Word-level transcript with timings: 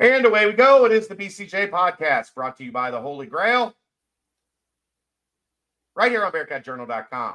And 0.00 0.24
away 0.24 0.46
we 0.46 0.52
go. 0.52 0.84
It 0.84 0.92
is 0.92 1.08
the 1.08 1.16
BCJ 1.16 1.70
podcast 1.70 2.32
brought 2.32 2.56
to 2.58 2.64
you 2.64 2.70
by 2.70 2.92
the 2.92 3.00
Holy 3.00 3.26
Grail. 3.26 3.74
Right 5.96 6.12
here 6.12 6.24
on 6.24 6.30
BearcatJournal.com. 6.30 7.34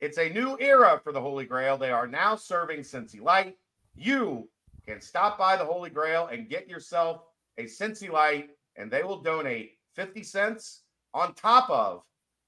It's 0.00 0.18
a 0.18 0.28
new 0.28 0.56
era 0.60 1.00
for 1.02 1.12
the 1.12 1.20
Holy 1.20 1.44
Grail. 1.44 1.76
They 1.76 1.90
are 1.90 2.06
now 2.06 2.36
serving 2.36 2.80
Cincy 2.80 3.20
Light. 3.20 3.56
You 3.96 4.48
can 4.86 5.00
stop 5.00 5.36
by 5.38 5.56
the 5.56 5.64
Holy 5.64 5.90
Grail 5.90 6.28
and 6.28 6.48
get 6.48 6.68
yourself 6.68 7.22
a 7.58 7.64
Cincy 7.64 8.08
Light, 8.08 8.50
and 8.76 8.88
they 8.88 9.02
will 9.02 9.22
donate 9.22 9.78
50 9.96 10.22
cents 10.22 10.82
on 11.14 11.34
top 11.34 11.68
of 11.68 12.04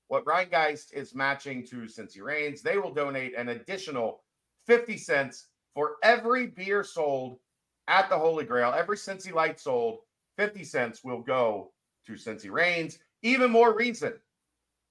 what 0.07 0.25
Rhinegeist 0.27 0.93
is 0.93 1.13
matching 1.13 1.67
to 1.67 1.87
Cincy 1.87 2.23
Reigns. 2.23 2.63
They 2.63 2.79
will 2.79 2.95
donate 2.95 3.37
an 3.37 3.49
additional 3.49 4.23
50 4.69 4.97
cents 4.97 5.49
for 5.75 5.97
every 6.05 6.47
beer 6.47 6.85
sold 6.85 7.41
at 7.89 8.09
the 8.09 8.19
Holy 8.19 8.45
Grail. 8.45 8.73
Every 8.77 8.97
Cincy 8.97 9.33
Light 9.33 9.61
sold, 9.61 9.99
50 10.37 10.65
cents 10.65 11.05
will 11.05 11.21
go 11.21 11.73
to 12.07 12.13
Cincy 12.13 12.51
Reigns. 12.51 12.99
Even 13.23 13.51
more 13.51 13.75
reason 13.75 14.13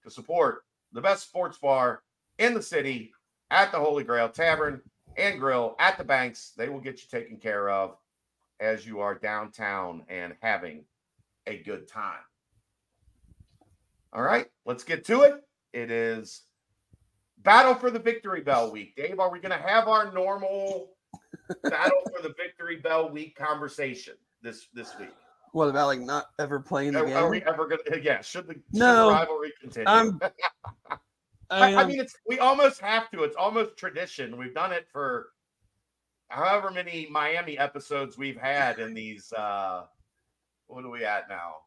to 0.03 0.09
support 0.09 0.63
the 0.91 1.01
best 1.01 1.27
sports 1.27 1.57
bar 1.57 2.01
in 2.39 2.53
the 2.53 2.61
city 2.61 3.11
at 3.51 3.71
the 3.71 3.79
Holy 3.79 4.03
Grail 4.03 4.29
Tavern 4.29 4.81
and 5.17 5.39
Grill 5.39 5.75
at 5.79 5.97
the 5.97 6.03
Banks. 6.03 6.53
They 6.57 6.69
will 6.69 6.79
get 6.79 7.01
you 7.01 7.07
taken 7.09 7.37
care 7.37 7.69
of 7.69 7.95
as 8.59 8.85
you 8.85 8.99
are 8.99 9.15
downtown 9.15 10.03
and 10.09 10.33
having 10.41 10.85
a 11.47 11.57
good 11.57 11.87
time. 11.87 12.23
All 14.13 14.21
right, 14.21 14.47
let's 14.65 14.83
get 14.83 15.05
to 15.05 15.21
it. 15.21 15.43
It 15.73 15.89
is 15.91 16.43
Battle 17.43 17.75
for 17.75 17.91
the 17.91 17.99
Victory 17.99 18.41
Bell 18.41 18.71
week. 18.71 18.95
Dave, 18.95 19.19
are 19.19 19.29
we 19.29 19.39
going 19.39 19.51
to 19.51 19.67
have 19.67 19.87
our 19.87 20.11
normal 20.13 20.91
Battle 21.63 22.01
for 22.15 22.21
the 22.21 22.33
Victory 22.37 22.77
Bell 22.77 23.09
week 23.09 23.35
conversation 23.35 24.13
this 24.41 24.67
this 24.73 24.97
week? 24.99 25.09
What 25.51 25.67
about 25.69 25.87
like 25.87 25.99
not 25.99 26.25
ever 26.39 26.59
playing 26.59 26.93
the 26.93 27.01
Are, 27.01 27.05
game? 27.05 27.15
are 27.17 27.29
we 27.29 27.43
ever 27.43 27.67
going 27.67 27.81
to? 27.87 28.01
Yeah, 28.01 28.21
should 28.21 28.47
the, 28.47 28.53
should 28.53 28.63
No. 28.73 29.07
the 29.07 29.11
rivalry 29.13 29.53
continue? 29.61 29.87
I'm- 29.87 30.19
I, 31.49 31.75
I 31.75 31.85
mean, 31.85 31.99
it's 31.99 32.15
we 32.27 32.39
almost 32.39 32.79
have 32.81 33.11
to. 33.11 33.23
It's 33.23 33.35
almost 33.35 33.77
tradition. 33.77 34.37
We've 34.37 34.55
done 34.55 34.71
it 34.71 34.87
for 34.91 35.27
however 36.29 36.71
many 36.71 37.07
Miami 37.11 37.59
episodes 37.59 38.17
we've 38.17 38.37
had 38.37 38.79
in 38.79 38.95
these. 38.95 39.31
uh 39.33 39.83
What 40.67 40.83
are 40.85 40.89
we 40.89 41.05
at 41.05 41.29
now? 41.29 41.57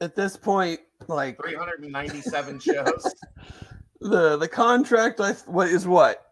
at 0.00 0.16
this 0.16 0.38
point, 0.38 0.80
like 1.08 1.36
397 1.42 2.58
shows. 2.60 3.14
the 4.00 4.38
the 4.38 4.48
contract, 4.48 5.20
I 5.20 5.32
what 5.46 5.68
is 5.68 5.86
what 5.86 6.22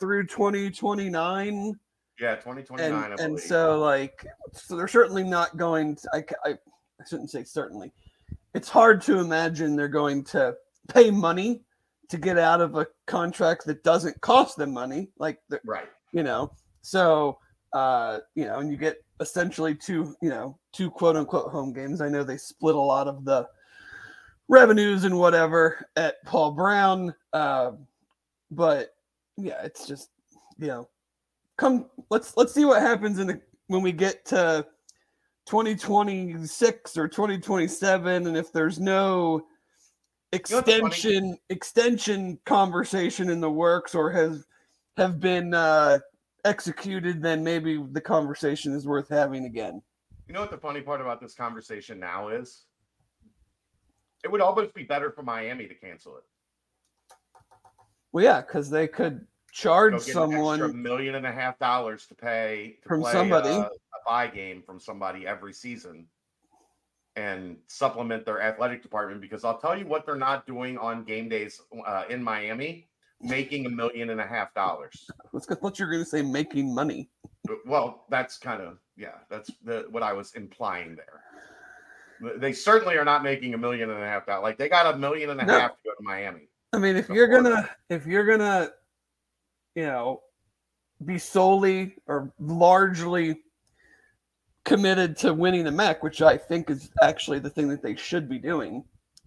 through 0.00 0.26
twenty 0.28 0.70
twenty 0.70 1.10
nine, 1.10 1.74
Yeah, 2.20 2.34
2029. 2.34 3.12
and 3.12 3.20
and 3.20 3.40
so 3.40 3.78
like 3.78 4.26
so 4.52 4.76
they're 4.76 4.88
certainly 4.88 5.24
not 5.24 5.56
going. 5.56 5.96
To, 5.96 6.08
I, 6.12 6.24
I 6.44 6.50
I 6.52 7.04
shouldn't 7.08 7.30
say 7.30 7.44
certainly. 7.44 7.92
It's 8.54 8.68
hard 8.68 9.00
to 9.02 9.18
imagine 9.18 9.76
they're 9.76 9.88
going 9.88 10.24
to 10.24 10.54
pay 10.88 11.10
money 11.10 11.62
to 12.08 12.16
get 12.16 12.38
out 12.38 12.60
of 12.60 12.76
a 12.76 12.86
contract 13.06 13.66
that 13.66 13.84
doesn't 13.84 14.20
cost 14.20 14.56
them 14.56 14.72
money. 14.72 15.10
Like 15.18 15.38
the, 15.48 15.60
right. 15.64 15.88
you 16.12 16.22
know 16.22 16.52
so 16.88 17.38
uh 17.74 18.18
you 18.34 18.46
know 18.46 18.60
and 18.60 18.70
you 18.70 18.76
get 18.76 19.04
essentially 19.20 19.74
two 19.74 20.14
you 20.22 20.30
know 20.30 20.58
two 20.72 20.90
quote 20.90 21.16
unquote 21.16 21.50
home 21.50 21.72
games 21.72 22.00
i 22.00 22.08
know 22.08 22.24
they 22.24 22.36
split 22.36 22.74
a 22.74 22.80
lot 22.80 23.06
of 23.06 23.24
the 23.24 23.46
revenues 24.48 25.04
and 25.04 25.16
whatever 25.18 25.86
at 25.96 26.16
paul 26.24 26.52
brown 26.52 27.14
uh, 27.34 27.72
but 28.50 28.94
yeah 29.36 29.60
it's 29.62 29.86
just 29.86 30.08
you 30.58 30.68
know 30.68 30.88
come 31.58 31.86
let's 32.08 32.36
let's 32.36 32.54
see 32.54 32.64
what 32.64 32.80
happens 32.80 33.18
in 33.18 33.26
the 33.26 33.40
when 33.66 33.82
we 33.82 33.92
get 33.92 34.24
to 34.24 34.64
2026 35.46 36.96
or 36.96 37.08
2027 37.08 38.26
and 38.26 38.36
if 38.36 38.52
there's 38.52 38.78
no 38.80 39.44
what's 40.32 40.50
funny? 40.50 40.68
extension 40.68 41.38
extension 41.50 42.38
conversation 42.46 43.28
in 43.28 43.40
the 43.40 43.50
works 43.50 43.94
or 43.94 44.10
has 44.10 44.46
have 44.96 45.20
been 45.20 45.52
uh 45.52 45.98
executed 46.44 47.20
then 47.20 47.42
maybe 47.42 47.84
the 47.92 48.00
conversation 48.00 48.72
is 48.74 48.86
worth 48.86 49.08
having 49.08 49.44
again 49.44 49.82
You 50.28 50.34
know 50.34 50.40
what 50.40 50.50
the 50.50 50.58
funny 50.58 50.80
part 50.80 51.00
about 51.00 51.20
this 51.20 51.34
conversation 51.34 51.98
now 51.98 52.28
is? 52.28 52.64
It 54.24 54.30
would 54.30 54.40
almost 54.40 54.74
be 54.74 54.82
better 54.82 55.10
for 55.10 55.22
Miami 55.22 55.66
to 55.66 55.74
cancel 55.74 56.16
it. 56.16 56.24
well 58.12 58.24
yeah 58.24 58.40
because 58.40 58.70
they 58.70 58.86
could 58.86 59.26
charge 59.52 60.00
someone 60.02 60.60
a 60.60 60.68
million 60.68 61.14
and 61.14 61.26
a 61.26 61.32
half 61.32 61.58
dollars 61.58 62.06
to 62.06 62.14
pay 62.14 62.78
to 62.82 62.88
From 62.88 63.00
play 63.00 63.12
somebody. 63.12 63.48
A, 63.48 63.60
a 63.60 63.70
buy 64.06 64.26
game 64.26 64.62
from 64.62 64.78
somebody 64.80 65.26
every 65.26 65.52
season 65.52 66.06
and 67.16 67.56
supplement 67.66 68.24
their 68.24 68.40
athletic 68.40 68.82
department 68.82 69.20
because 69.20 69.44
I'll 69.44 69.58
tell 69.58 69.76
you 69.76 69.86
what 69.86 70.06
they're 70.06 70.14
not 70.16 70.46
doing 70.46 70.78
on 70.78 71.04
game 71.04 71.28
days 71.28 71.60
uh, 71.86 72.04
in 72.08 72.22
Miami, 72.22 72.86
making 73.20 73.66
a 73.66 73.70
million 73.70 74.10
and 74.10 74.20
a 74.20 74.26
half 74.26 74.54
dollars. 74.54 75.10
let's 75.32 75.48
what 75.60 75.78
you're 75.78 75.90
going 75.90 76.02
to 76.02 76.08
say 76.08 76.22
making 76.22 76.72
money 76.72 77.10
Well, 77.66 78.04
that's 78.08 78.38
kind 78.38 78.62
of 78.62 78.78
yeah, 78.96 79.14
that's 79.28 79.50
the 79.64 79.86
what 79.90 80.02
I 80.02 80.12
was 80.12 80.32
implying 80.34 80.96
there. 80.96 82.36
They 82.38 82.52
certainly 82.52 82.96
are 82.96 83.04
not 83.04 83.22
making 83.22 83.54
a 83.54 83.58
million 83.58 83.90
and 83.90 84.02
a 84.02 84.06
half 84.06 84.26
dollars. 84.26 84.42
Like 84.42 84.58
they 84.58 84.68
got 84.68 84.92
a 84.92 84.98
million 84.98 85.30
and 85.30 85.40
a 85.40 85.44
half 85.44 85.70
No. 85.70 85.76
to 85.76 85.82
go 85.84 85.90
to 85.98 86.02
Miami. 86.02 86.48
i 86.72 86.78
mean 86.78 86.96
if 86.96 87.08
you're 87.08 87.28
gonna 87.28 87.68
if 87.90 88.06
you're 88.06 88.26
gonna 88.26 88.70
you 89.78 89.86
know 89.86 90.20
be 91.06 91.16
solely 91.18 91.94
or 92.08 92.32
largely 92.40 93.36
committed 94.64 95.16
to 95.16 95.32
winning 95.32 95.62
the 95.64 95.70
MAC 95.70 96.02
which 96.02 96.20
i 96.20 96.36
think 96.36 96.68
is 96.68 96.90
actually 97.02 97.38
the 97.38 97.48
thing 97.48 97.68
that 97.68 97.82
they 97.82 97.94
should 97.94 98.28
be 98.28 98.38
doing 98.38 98.84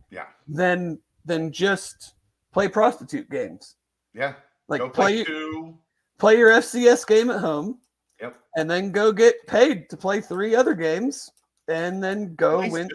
Yeah, 0.09 0.27
then 0.47 0.99
then 1.23 1.51
just 1.51 2.15
play 2.51 2.67
prostitute 2.67 3.29
games 3.29 3.75
yeah. 4.13 4.33
like 4.67 4.81
go 4.81 4.89
play 4.89 5.23
play 5.23 5.23
two. 5.23 5.77
play 6.17 6.37
your 6.37 6.49
FCS 6.51 7.07
game 7.07 7.29
at 7.31 7.39
home, 7.39 7.79
Yep. 8.19 8.35
and 8.57 8.69
then 8.69 8.91
go 8.91 9.11
get 9.13 9.35
paid 9.47 9.89
to 9.89 9.95
play 9.97 10.19
three 10.19 10.53
other 10.53 10.73
games, 10.75 11.31
and 11.69 12.03
then 12.03 12.35
go 12.35 12.67
win. 12.69 12.89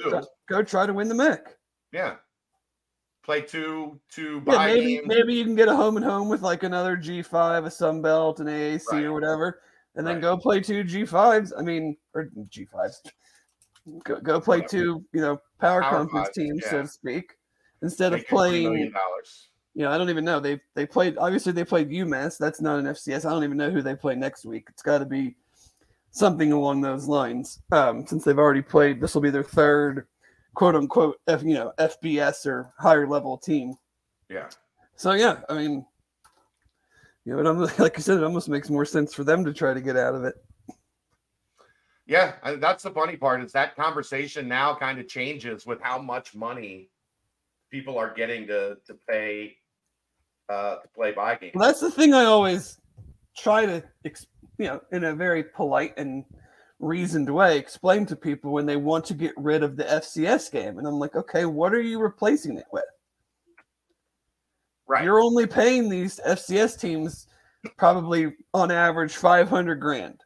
Go 0.48 0.62
try 0.62 0.84
to 0.86 0.92
win 0.92 1.08
the 1.08 1.14
MAC. 1.14 1.56
Yeah. 1.92 2.16
Play 3.26 3.40
two 3.42 3.98
two 4.08 4.40
Yeah, 4.46 4.66
maybe 4.66 4.86
games. 4.98 5.06
maybe 5.08 5.34
you 5.34 5.42
can 5.44 5.56
get 5.56 5.66
a 5.68 5.74
home 5.74 5.96
and 5.96 6.06
home 6.06 6.28
with 6.28 6.42
like 6.42 6.62
another 6.62 6.96
G 6.96 7.22
five, 7.22 7.64
a 7.64 7.70
Sun 7.72 8.00
Belt, 8.00 8.38
an 8.38 8.46
AAC 8.46 8.92
Right. 8.92 9.02
or 9.04 9.12
whatever, 9.12 9.62
and 9.96 10.06
then 10.06 10.14
Right. 10.16 10.22
go 10.22 10.36
play 10.38 10.60
two 10.60 10.84
G 10.84 11.04
fives. 11.04 11.52
I 11.58 11.62
mean, 11.62 11.96
or 12.14 12.30
G 12.48 12.66
fives. 12.66 13.02
Go, 14.04 14.20
go 14.20 14.40
play 14.40 14.58
Whatever. 14.58 14.68
two, 14.84 15.04
you 15.12 15.20
know, 15.20 15.40
power, 15.60 15.82
Power 15.82 15.90
conference 16.06 16.28
teams, 16.36 16.64
so 16.68 16.82
to 16.82 16.88
speak, 16.88 17.36
instead 17.82 18.12
of 18.12 18.20
Make 18.20 18.28
$3 18.28 18.30
playing 18.30 18.90
dollars. 18.92 19.48
you 19.74 19.82
know, 19.82 19.90
I 19.90 19.98
don't 19.98 20.08
even 20.10 20.24
know. 20.24 20.38
They 20.38 20.60
they 20.76 20.86
played 20.86 21.18
obviously 21.18 21.50
they 21.50 21.64
played 21.64 21.88
UMass. 21.90 22.38
That's 22.38 22.60
not 22.60 22.78
an 22.78 22.86
FCS. 22.86 23.24
I 23.24 23.30
don't 23.30 23.42
even 23.42 23.56
know 23.56 23.70
who 23.70 23.82
they 23.82 23.96
play 23.96 24.14
next 24.14 24.44
week. 24.44 24.66
It's 24.70 24.82
got 24.82 24.98
to 24.98 25.04
be 25.04 25.34
something 26.12 26.52
along 26.52 26.80
those 26.80 27.08
lines. 27.08 27.60
Um, 27.72 28.06
since 28.06 28.22
they've 28.22 28.38
already 28.38 28.62
played, 28.62 29.00
this 29.00 29.14
will 29.14 29.22
be 29.22 29.30
their 29.30 29.42
third 29.42 30.06
quote 30.56 30.74
unquote 30.74 31.20
F, 31.28 31.44
you 31.44 31.54
know 31.54 31.72
FBS 31.78 32.46
or 32.46 32.72
higher 32.78 33.06
level 33.06 33.38
team. 33.38 33.74
Yeah. 34.28 34.48
So 34.96 35.12
yeah, 35.12 35.40
I 35.48 35.54
mean, 35.54 35.86
you 37.24 37.34
know, 37.34 37.38
it 37.38 37.46
almost, 37.46 37.78
like 37.78 37.96
you 37.96 38.02
said, 38.02 38.18
it 38.18 38.24
almost 38.24 38.48
makes 38.48 38.68
more 38.68 38.84
sense 38.84 39.14
for 39.14 39.22
them 39.22 39.44
to 39.44 39.52
try 39.52 39.72
to 39.72 39.80
get 39.80 39.96
out 39.96 40.16
of 40.16 40.24
it. 40.24 40.34
Yeah, 42.06 42.34
that's 42.58 42.84
the 42.84 42.90
funny 42.90 43.16
part 43.16 43.42
is 43.42 43.52
that 43.52 43.76
conversation 43.76 44.48
now 44.48 44.74
kind 44.74 44.98
of 44.98 45.08
changes 45.08 45.66
with 45.66 45.80
how 45.80 45.98
much 45.98 46.34
money 46.34 46.88
people 47.70 47.98
are 47.98 48.14
getting 48.14 48.46
to 48.46 48.78
to 48.86 48.94
pay 49.08 49.56
uh 50.48 50.76
to 50.76 50.88
play 50.94 51.12
buy 51.12 51.34
games. 51.36 51.52
Well, 51.54 51.68
that's 51.68 51.80
the 51.80 51.90
thing 51.90 52.14
I 52.14 52.24
always 52.24 52.80
try 53.36 53.66
to, 53.66 53.82
you 54.04 54.66
know, 54.66 54.80
in 54.92 55.04
a 55.04 55.14
very 55.14 55.44
polite 55.44 55.92
and 55.98 56.24
reasoned 56.78 57.32
way, 57.32 57.58
explain 57.58 58.06
to 58.06 58.16
people 58.16 58.52
when 58.52 58.66
they 58.66 58.76
want 58.76 59.04
to 59.06 59.14
get 59.14 59.32
rid 59.36 59.62
of 59.62 59.76
the 59.76 59.84
FCS 59.84 60.50
game. 60.50 60.78
And 60.78 60.86
I'm 60.86 60.98
like, 60.98 61.16
okay, 61.16 61.44
what 61.44 61.72
are 61.72 61.80
you 61.80 61.98
replacing 61.98 62.58
it 62.58 62.66
with? 62.72 62.84
Right. 64.86 65.04
You're 65.04 65.20
only 65.20 65.46
paying 65.46 65.88
these 65.88 66.20
FCS 66.26 66.78
teams 66.78 67.26
probably 67.76 68.34
on 68.54 68.70
average 68.70 69.16
500 69.16 69.76
grand. 69.80 70.20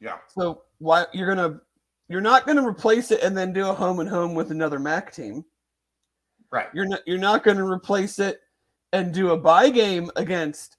yeah. 0.00 0.18
So 0.28 0.62
why 0.78 1.06
you're 1.14 1.34
gonna 1.34 1.60
you're 2.08 2.20
not 2.20 2.46
gonna 2.46 2.66
replace 2.66 3.10
it 3.10 3.22
and 3.22 3.36
then 3.36 3.52
do 3.54 3.68
a 3.68 3.74
home 3.74 4.00
and 4.00 4.08
home 4.08 4.34
with 4.34 4.50
another 4.50 4.78
MAC 4.78 5.12
team. 5.12 5.44
Right. 6.52 6.68
You're 6.74 6.86
not 6.86 7.00
you're 7.06 7.16
not 7.16 7.44
gonna 7.44 7.64
replace 7.66 8.18
it 8.18 8.40
and 8.92 9.14
do 9.14 9.30
a 9.30 9.38
buy 9.38 9.70
game 9.70 10.10
against 10.16 10.76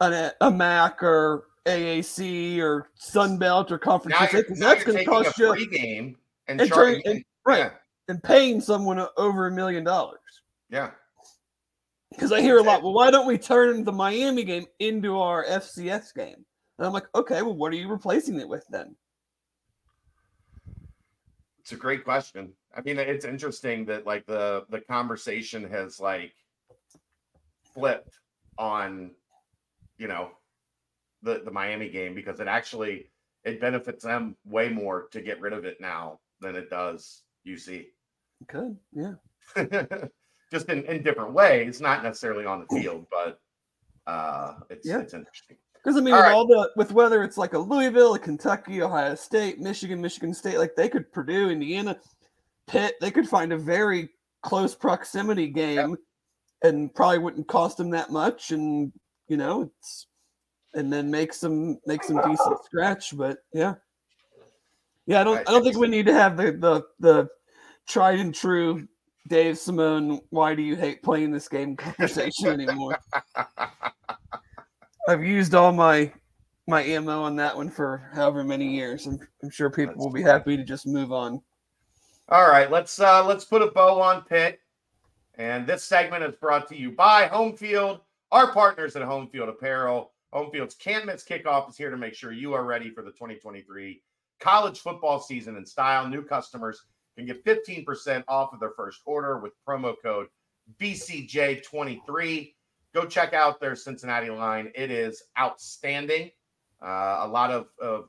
an, 0.00 0.32
a 0.40 0.50
MAC 0.50 1.02
or 1.02 1.44
AAC 1.70 2.58
or 2.60 2.88
Sun 2.94 3.38
Belt 3.38 3.70
or 3.72 3.78
Conference 3.78 4.14
Now 4.18 4.22
USA, 4.22 4.36
you're, 4.38 4.44
'cause 4.44 4.58
now 4.58 4.68
that's 4.68 4.84
going 4.84 4.98
to 4.98 5.04
cost 5.04 5.38
a 5.38 5.42
you 5.42 5.52
free 5.54 5.66
game 5.66 6.16
and, 6.48 6.60
and 6.60 6.70
charging 6.70 7.02
and- 7.06 7.24
right. 7.44 7.58
Yeah. 7.58 7.70
and 8.08 8.22
paying 8.22 8.60
someone 8.60 9.06
over 9.16 9.46
a 9.46 9.50
million 9.52 9.84
dollars. 9.84 10.20
yeah. 10.70 10.90
Because 12.12 12.32
I 12.32 12.40
hear 12.40 12.58
a 12.58 12.62
lot, 12.62 12.82
well, 12.82 12.92
why 12.92 13.08
don't 13.12 13.26
we 13.26 13.38
turn 13.38 13.84
the 13.84 13.92
Miami 13.92 14.42
game 14.42 14.66
into 14.80 15.16
our 15.18 15.44
FCS 15.44 16.12
game? 16.12 16.44
And 16.76 16.86
I'm 16.86 16.92
like, 16.92 17.06
okay, 17.14 17.40
well, 17.42 17.54
what 17.54 17.72
are 17.72 17.76
you 17.76 17.86
replacing 17.88 18.40
it 18.40 18.48
with 18.48 18.64
then? 18.68 18.96
It's 21.60 21.70
a 21.72 21.76
great 21.76 22.02
question. 22.04 22.52
I 22.76 22.80
mean, 22.82 22.98
it's 22.98 23.24
interesting 23.24 23.84
that 23.86 24.06
like 24.06 24.26
the 24.26 24.64
the 24.70 24.80
conversation 24.80 25.68
has 25.70 26.00
like 26.00 26.32
flipped 27.74 28.18
on, 28.58 29.12
you 29.98 30.08
know, 30.08 30.30
the 31.22 31.42
the 31.44 31.50
Miami 31.50 31.88
game 31.88 32.14
because 32.14 32.40
it 32.40 32.48
actually 32.48 33.10
it 33.44 33.60
benefits 33.60 34.04
them 34.04 34.36
way 34.44 34.68
more 34.68 35.08
to 35.12 35.20
get 35.20 35.40
rid 35.40 35.52
of 35.52 35.64
it 35.64 35.80
now 35.80 36.18
than 36.40 36.56
it 36.56 36.70
does 36.70 37.22
UC. 37.46 37.86
Good, 38.46 38.76
yeah. 38.92 39.14
Just 40.50 40.68
in, 40.68 40.84
in 40.86 41.02
different 41.02 41.32
ways, 41.32 41.80
not 41.80 42.02
necessarily 42.02 42.44
on 42.44 42.60
the 42.68 42.80
field, 42.80 43.06
but 43.10 43.40
uh 44.06 44.54
it's 44.70 44.86
Yeah. 44.86 44.98
it's 45.00 45.14
interesting. 45.14 45.56
Because 45.74 45.96
I 45.96 46.00
mean, 46.02 46.12
All 46.12 46.20
with 46.20 46.26
right. 46.26 46.34
all 46.34 46.46
the 46.46 46.70
with 46.76 46.92
whether 46.92 47.22
it's 47.22 47.38
like 47.38 47.54
a 47.54 47.58
Louisville, 47.58 48.14
a 48.14 48.18
Kentucky, 48.18 48.82
Ohio 48.82 49.14
State, 49.14 49.58
Michigan, 49.60 50.00
Michigan 50.00 50.34
State, 50.34 50.58
like 50.58 50.74
they 50.76 50.88
could 50.88 51.10
Purdue, 51.12 51.50
Indiana, 51.50 51.96
Pitt, 52.66 52.96
they 53.00 53.10
could 53.10 53.28
find 53.28 53.52
a 53.52 53.56
very 53.56 54.10
close 54.42 54.74
proximity 54.74 55.48
game, 55.48 55.96
and 56.62 56.94
probably 56.94 57.18
wouldn't 57.18 57.48
cost 57.48 57.78
them 57.78 57.90
that 57.90 58.10
much, 58.10 58.50
and 58.50 58.92
you 59.28 59.36
know, 59.38 59.70
it's 59.78 60.06
and 60.74 60.92
then 60.92 61.10
make 61.10 61.32
some 61.32 61.78
make 61.86 62.02
some 62.02 62.16
decent 62.16 62.64
scratch. 62.64 63.16
But 63.16 63.38
yeah, 63.52 63.74
yeah, 65.06 65.20
I 65.20 65.24
don't 65.24 65.38
I 65.48 65.52
don't 65.52 65.62
think 65.62 65.76
we 65.76 65.88
need 65.88 66.06
to 66.06 66.14
have 66.14 66.36
the 66.36 66.52
the 66.52 66.82
the 66.98 67.28
tried 67.88 68.20
and 68.20 68.34
true 68.34 68.86
Dave 69.28 69.58
Simone. 69.58 70.20
Why 70.30 70.54
do 70.54 70.62
you 70.62 70.76
hate 70.76 71.02
playing 71.02 71.30
this 71.30 71.48
game 71.48 71.76
conversation 71.76 72.48
anymore? 72.60 72.98
I've 75.08 75.24
used 75.24 75.54
all 75.54 75.72
my 75.72 76.12
my 76.66 76.82
ammo 76.82 77.22
on 77.22 77.36
that 77.36 77.56
one 77.56 77.70
for 77.70 78.10
however 78.14 78.44
many 78.44 78.74
years. 78.74 79.06
I'm, 79.06 79.18
I'm 79.42 79.50
sure 79.50 79.70
people 79.70 79.94
That's 79.94 80.04
will 80.04 80.12
be 80.12 80.22
happy 80.22 80.56
to 80.56 80.64
just 80.64 80.86
move 80.86 81.12
on. 81.12 81.40
All 82.28 82.48
right, 82.48 82.70
let's 82.70 83.00
uh 83.00 83.24
let's 83.26 83.44
put 83.44 83.62
a 83.62 83.70
bow 83.72 84.00
on 84.00 84.22
Pitt. 84.22 84.60
And 85.34 85.66
this 85.66 85.84
segment 85.84 86.22
is 86.22 86.34
brought 86.36 86.68
to 86.68 86.76
you 86.76 86.92
by 86.92 87.26
Home 87.26 87.56
Field, 87.56 88.00
our 88.30 88.52
partners 88.52 88.94
at 88.94 89.02
Home 89.02 89.26
Field 89.28 89.48
Apparel. 89.48 90.12
Home 90.32 90.50
Field's 90.50 90.74
can't 90.74 91.06
miss 91.06 91.24
kickoff 91.24 91.68
is 91.68 91.76
here 91.76 91.90
to 91.90 91.96
make 91.96 92.14
sure 92.14 92.32
you 92.32 92.54
are 92.54 92.64
ready 92.64 92.90
for 92.90 93.02
the 93.02 93.10
2023 93.10 94.02
college 94.38 94.80
football 94.80 95.20
season 95.20 95.56
in 95.56 95.66
style. 95.66 96.08
New 96.08 96.22
customers 96.22 96.84
can 97.16 97.26
get 97.26 97.44
15% 97.44 98.24
off 98.28 98.52
of 98.52 98.60
their 98.60 98.70
first 98.70 99.00
order 99.04 99.38
with 99.38 99.52
promo 99.66 99.94
code 100.02 100.28
BCJ23. 100.80 102.54
Go 102.94 103.04
check 103.06 103.34
out 103.34 103.60
their 103.60 103.76
Cincinnati 103.76 104.30
line. 104.30 104.72
It 104.74 104.90
is 104.90 105.22
outstanding. 105.38 106.30
Uh, 106.82 107.18
a 107.20 107.28
lot 107.28 107.50
of, 107.50 107.66
of 107.80 108.08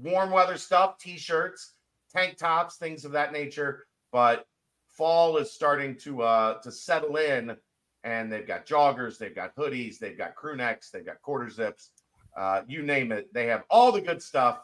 warm 0.00 0.30
weather 0.30 0.56
stuff, 0.56 0.98
t-shirts, 0.98 1.74
tank 2.12 2.38
tops, 2.38 2.76
things 2.76 3.04
of 3.04 3.12
that 3.12 3.32
nature. 3.32 3.86
But 4.12 4.46
fall 4.88 5.36
is 5.36 5.52
starting 5.52 5.96
to 5.96 6.22
uh 6.22 6.60
to 6.62 6.72
settle 6.72 7.16
in, 7.16 7.56
and 8.06 8.32
they've 8.32 8.46
got 8.46 8.64
joggers, 8.64 9.18
they've 9.18 9.34
got 9.34 9.54
hoodies, 9.56 9.98
they've 9.98 10.16
got 10.16 10.36
crew 10.36 10.54
necks, 10.54 10.90
they've 10.90 11.04
got 11.04 11.20
quarter 11.22 11.50
zips, 11.50 11.90
uh, 12.36 12.62
you 12.68 12.82
name 12.82 13.10
it. 13.10 13.34
They 13.34 13.46
have 13.46 13.64
all 13.68 13.90
the 13.90 14.00
good 14.00 14.22
stuff. 14.22 14.60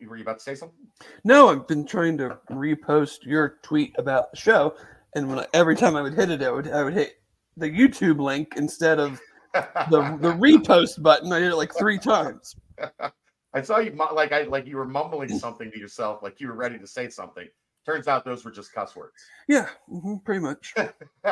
You 0.00 0.08
were 0.08 0.16
you 0.16 0.22
about 0.22 0.38
to 0.38 0.42
say 0.42 0.54
something? 0.54 0.78
No, 1.22 1.50
I've 1.50 1.68
been 1.68 1.86
trying 1.86 2.16
to 2.18 2.38
repost 2.50 3.24
your 3.24 3.58
tweet 3.62 3.94
about 3.98 4.30
the 4.30 4.38
show, 4.38 4.76
and 5.14 5.28
when 5.28 5.40
I, 5.40 5.46
every 5.52 5.76
time 5.76 5.94
I 5.94 6.00
would 6.00 6.14
hit 6.14 6.30
it, 6.30 6.42
I 6.42 6.50
would 6.50 6.68
I 6.68 6.82
would 6.82 6.94
hit 6.94 7.20
the 7.58 7.70
YouTube 7.70 8.18
link 8.18 8.54
instead 8.56 8.98
of 8.98 9.20
the 9.52 10.18
the 10.20 10.32
repost 10.32 11.02
button. 11.02 11.32
I 11.32 11.38
did 11.38 11.52
it 11.52 11.56
like 11.56 11.74
three 11.76 11.98
times. 11.98 12.56
I 13.54 13.60
saw 13.62 13.78
you 13.78 13.92
like 14.12 14.32
I 14.32 14.42
like 14.44 14.66
you 14.66 14.78
were 14.78 14.86
mumbling 14.86 15.38
something 15.38 15.70
to 15.70 15.78
yourself, 15.78 16.22
like 16.22 16.40
you 16.40 16.48
were 16.48 16.54
ready 16.54 16.78
to 16.78 16.86
say 16.86 17.10
something. 17.10 17.46
Turns 17.84 18.08
out 18.08 18.24
those 18.24 18.44
were 18.44 18.50
just 18.50 18.72
cuss 18.72 18.96
words. 18.96 19.12
Yeah, 19.48 19.68
mhm, 19.90 20.24
pretty 20.24 20.40
much. 20.40 20.74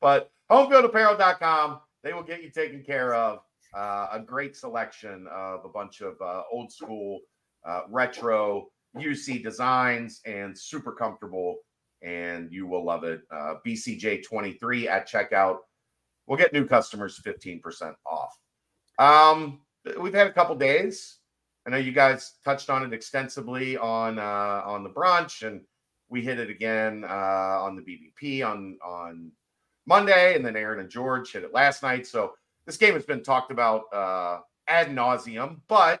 but 0.00 0.30
homefieldapparel.com, 0.50 1.80
they 2.02 2.12
will 2.12 2.22
get 2.22 2.42
you 2.42 2.50
taken 2.50 2.82
care 2.82 3.14
of. 3.14 3.40
Uh, 3.74 4.08
a 4.12 4.20
great 4.20 4.54
selection 4.54 5.26
of 5.32 5.64
a 5.64 5.68
bunch 5.68 6.00
of 6.00 6.14
uh, 6.20 6.42
old 6.52 6.70
school, 6.70 7.20
uh, 7.66 7.80
retro 7.88 8.68
UC 8.96 9.42
designs 9.42 10.20
and 10.26 10.56
super 10.56 10.92
comfortable. 10.92 11.56
And 12.02 12.52
you 12.52 12.66
will 12.66 12.84
love 12.84 13.04
it. 13.04 13.22
Uh, 13.32 13.54
BCJ23 13.66 14.86
at 14.86 15.08
checkout. 15.08 15.58
We'll 16.26 16.38
get 16.38 16.52
new 16.52 16.66
customers 16.66 17.20
15% 17.24 17.94
off. 18.06 18.38
Um, 18.98 19.60
we've 19.98 20.14
had 20.14 20.26
a 20.26 20.32
couple 20.32 20.54
days. 20.56 21.18
I 21.66 21.70
know 21.70 21.76
you 21.78 21.92
guys 21.92 22.34
touched 22.44 22.68
on 22.68 22.84
it 22.84 22.92
extensively 22.92 23.76
on 23.76 24.18
uh, 24.18 24.62
on 24.64 24.84
the 24.84 24.90
brunch, 24.90 25.46
and 25.46 25.62
we 26.08 26.22
hit 26.22 26.38
it 26.38 26.50
again 26.50 27.04
uh, 27.04 27.62
on 27.62 27.76
the 27.76 27.82
BBP 27.82 28.46
on 28.46 28.78
on 28.84 29.32
Monday, 29.86 30.34
and 30.34 30.44
then 30.44 30.56
Aaron 30.56 30.80
and 30.80 30.90
George 30.90 31.32
hit 31.32 31.44
it 31.44 31.54
last 31.54 31.82
night. 31.82 32.06
So 32.06 32.34
this 32.66 32.76
game 32.76 32.94
has 32.94 33.04
been 33.04 33.22
talked 33.22 33.50
about 33.50 33.84
uh, 33.92 34.40
ad 34.68 34.88
nauseum, 34.88 35.60
but 35.68 36.00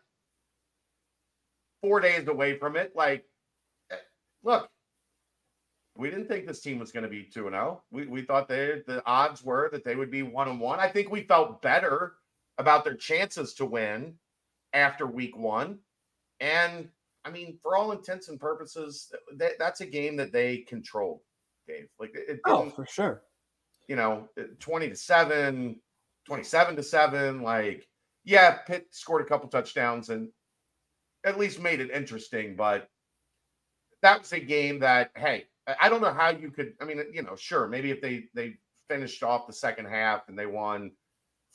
four 1.82 2.00
days 2.00 2.28
away 2.28 2.58
from 2.58 2.76
it, 2.76 2.92
like, 2.94 3.24
eh, 3.90 3.96
look, 4.42 4.68
we 5.96 6.10
didn't 6.10 6.28
think 6.28 6.46
this 6.46 6.60
team 6.60 6.78
was 6.78 6.92
going 6.92 7.04
to 7.04 7.08
be 7.08 7.22
two 7.24 7.46
and 7.46 7.54
zero. 7.54 7.82
We 7.90 8.06
we 8.06 8.22
thought 8.22 8.48
they 8.48 8.82
the 8.86 9.02
odds 9.06 9.42
were 9.42 9.70
that 9.70 9.84
they 9.84 9.96
would 9.96 10.10
be 10.10 10.22
one 10.22 10.48
and 10.48 10.60
one. 10.60 10.78
I 10.78 10.88
think 10.88 11.10
we 11.10 11.22
felt 11.22 11.62
better 11.62 12.14
about 12.58 12.84
their 12.84 12.94
chances 12.94 13.54
to 13.54 13.64
win 13.64 14.14
after 14.74 15.06
week 15.06 15.36
one, 15.36 15.78
and 16.40 16.88
I 17.24 17.30
mean, 17.30 17.58
for 17.62 17.76
all 17.76 17.92
intents 17.92 18.28
and 18.28 18.38
purposes, 18.38 19.10
that, 19.38 19.52
that's 19.58 19.80
a 19.80 19.86
game 19.86 20.16
that 20.16 20.32
they 20.32 20.58
controlled, 20.58 21.20
Dave. 21.66 21.86
Like 21.98 22.10
it, 22.14 22.40
Oh, 22.44 22.68
for 22.68 22.84
sure. 22.86 23.22
you 23.88 23.96
know, 23.96 24.28
20 24.60 24.90
to 24.90 24.96
7, 24.96 25.80
27 26.26 26.76
to 26.76 26.82
7. 26.82 27.40
Like, 27.42 27.88
yeah, 28.24 28.58
Pitt 28.66 28.88
scored 28.90 29.22
a 29.22 29.28
couple 29.28 29.48
touchdowns 29.48 30.10
and 30.10 30.28
at 31.24 31.38
least 31.38 31.60
made 31.60 31.80
it 31.80 31.90
interesting, 31.90 32.56
but 32.56 32.88
that 34.02 34.18
was 34.20 34.32
a 34.34 34.40
game 34.40 34.80
that, 34.80 35.10
hey, 35.16 35.46
I- 35.66 35.76
I 35.82 35.88
don't 35.88 36.02
know 36.02 36.12
how 36.12 36.28
you 36.28 36.50
could. 36.50 36.74
I 36.80 36.84
mean, 36.84 37.02
you 37.12 37.22
know, 37.22 37.36
sure, 37.36 37.66
maybe 37.68 37.90
if 37.90 38.02
they 38.02 38.28
they 38.34 38.58
finished 38.90 39.22
off 39.22 39.46
the 39.46 39.52
second 39.54 39.86
half 39.86 40.28
and 40.28 40.38
they 40.38 40.44
won 40.44 40.92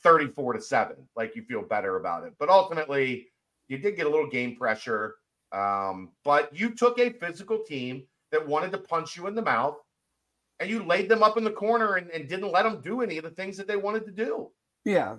34 0.03 0.53
to 0.53 0.61
7, 0.61 0.95
like 1.15 1.35
you 1.35 1.43
feel 1.43 1.61
better 1.61 1.97
about 1.97 2.25
it. 2.25 2.33
But 2.39 2.49
ultimately, 2.49 3.27
you 3.67 3.77
did 3.77 3.95
get 3.95 4.05
a 4.05 4.09
little 4.09 4.29
game 4.29 4.55
pressure. 4.55 5.15
Um, 5.51 6.09
but 6.23 6.55
you 6.55 6.71
took 6.71 6.99
a 6.99 7.11
physical 7.11 7.59
team 7.67 8.03
that 8.31 8.47
wanted 8.47 8.71
to 8.71 8.77
punch 8.77 9.17
you 9.17 9.27
in 9.27 9.35
the 9.35 9.41
mouth 9.41 9.77
and 10.59 10.69
you 10.69 10.83
laid 10.83 11.09
them 11.09 11.23
up 11.23 11.37
in 11.37 11.43
the 11.43 11.51
corner 11.51 11.95
and, 11.95 12.09
and 12.11 12.27
didn't 12.27 12.51
let 12.51 12.63
them 12.63 12.81
do 12.81 13.01
any 13.01 13.17
of 13.17 13.23
the 13.23 13.31
things 13.31 13.57
that 13.57 13.67
they 13.67 13.77
wanted 13.77 14.05
to 14.05 14.11
do. 14.11 14.51
Yeah. 14.85 15.15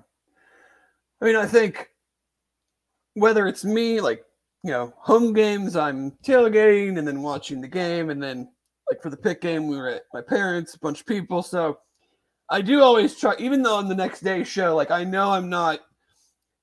I 1.20 1.25
mean, 1.25 1.37
I 1.37 1.46
think 1.46 1.88
whether 3.14 3.46
it's 3.46 3.64
me, 3.64 4.00
like, 4.00 4.25
you 4.62 4.70
know, 4.70 4.92
home 4.99 5.32
games, 5.32 5.76
I'm 5.76 6.12
tailgating 6.25 6.99
and 6.99 7.08
then 7.08 7.22
watching 7.22 7.60
the 7.60 7.68
game. 7.68 8.10
And 8.10 8.22
then, 8.22 8.50
like, 8.90 9.02
for 9.02 9.10
the 9.10 9.16
pick 9.16 9.40
game, 9.40 9.68
we 9.68 9.76
were 9.76 9.88
at 9.88 10.02
my 10.12 10.20
parents, 10.20 10.75
a 10.75 10.78
bunch 10.78 11.00
of 11.00 11.06
people. 11.06 11.42
So 11.42 11.78
I 12.50 12.61
do 12.62 12.83
always 12.83 13.16
try, 13.16 13.35
even 13.38 13.62
though 13.62 13.76
on 13.76 13.88
the 13.88 13.95
next 13.95 14.21
day 14.21 14.42
show, 14.42 14.75
like, 14.75 14.90
I 14.90 15.04
know 15.04 15.30
I'm 15.30 15.49
not 15.49 15.80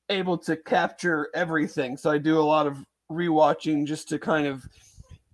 able 0.10 0.38
to 0.40 0.58
capture 0.58 1.30
everything. 1.34 1.96
So 1.98 2.12
I 2.12 2.18
do 2.18 2.40
a 2.40 2.42
lot 2.42 2.68
of 2.68 2.84
rewatching 3.10 3.86
just 3.86 4.10
to 4.10 4.20
kind 4.20 4.48
of 4.48 4.66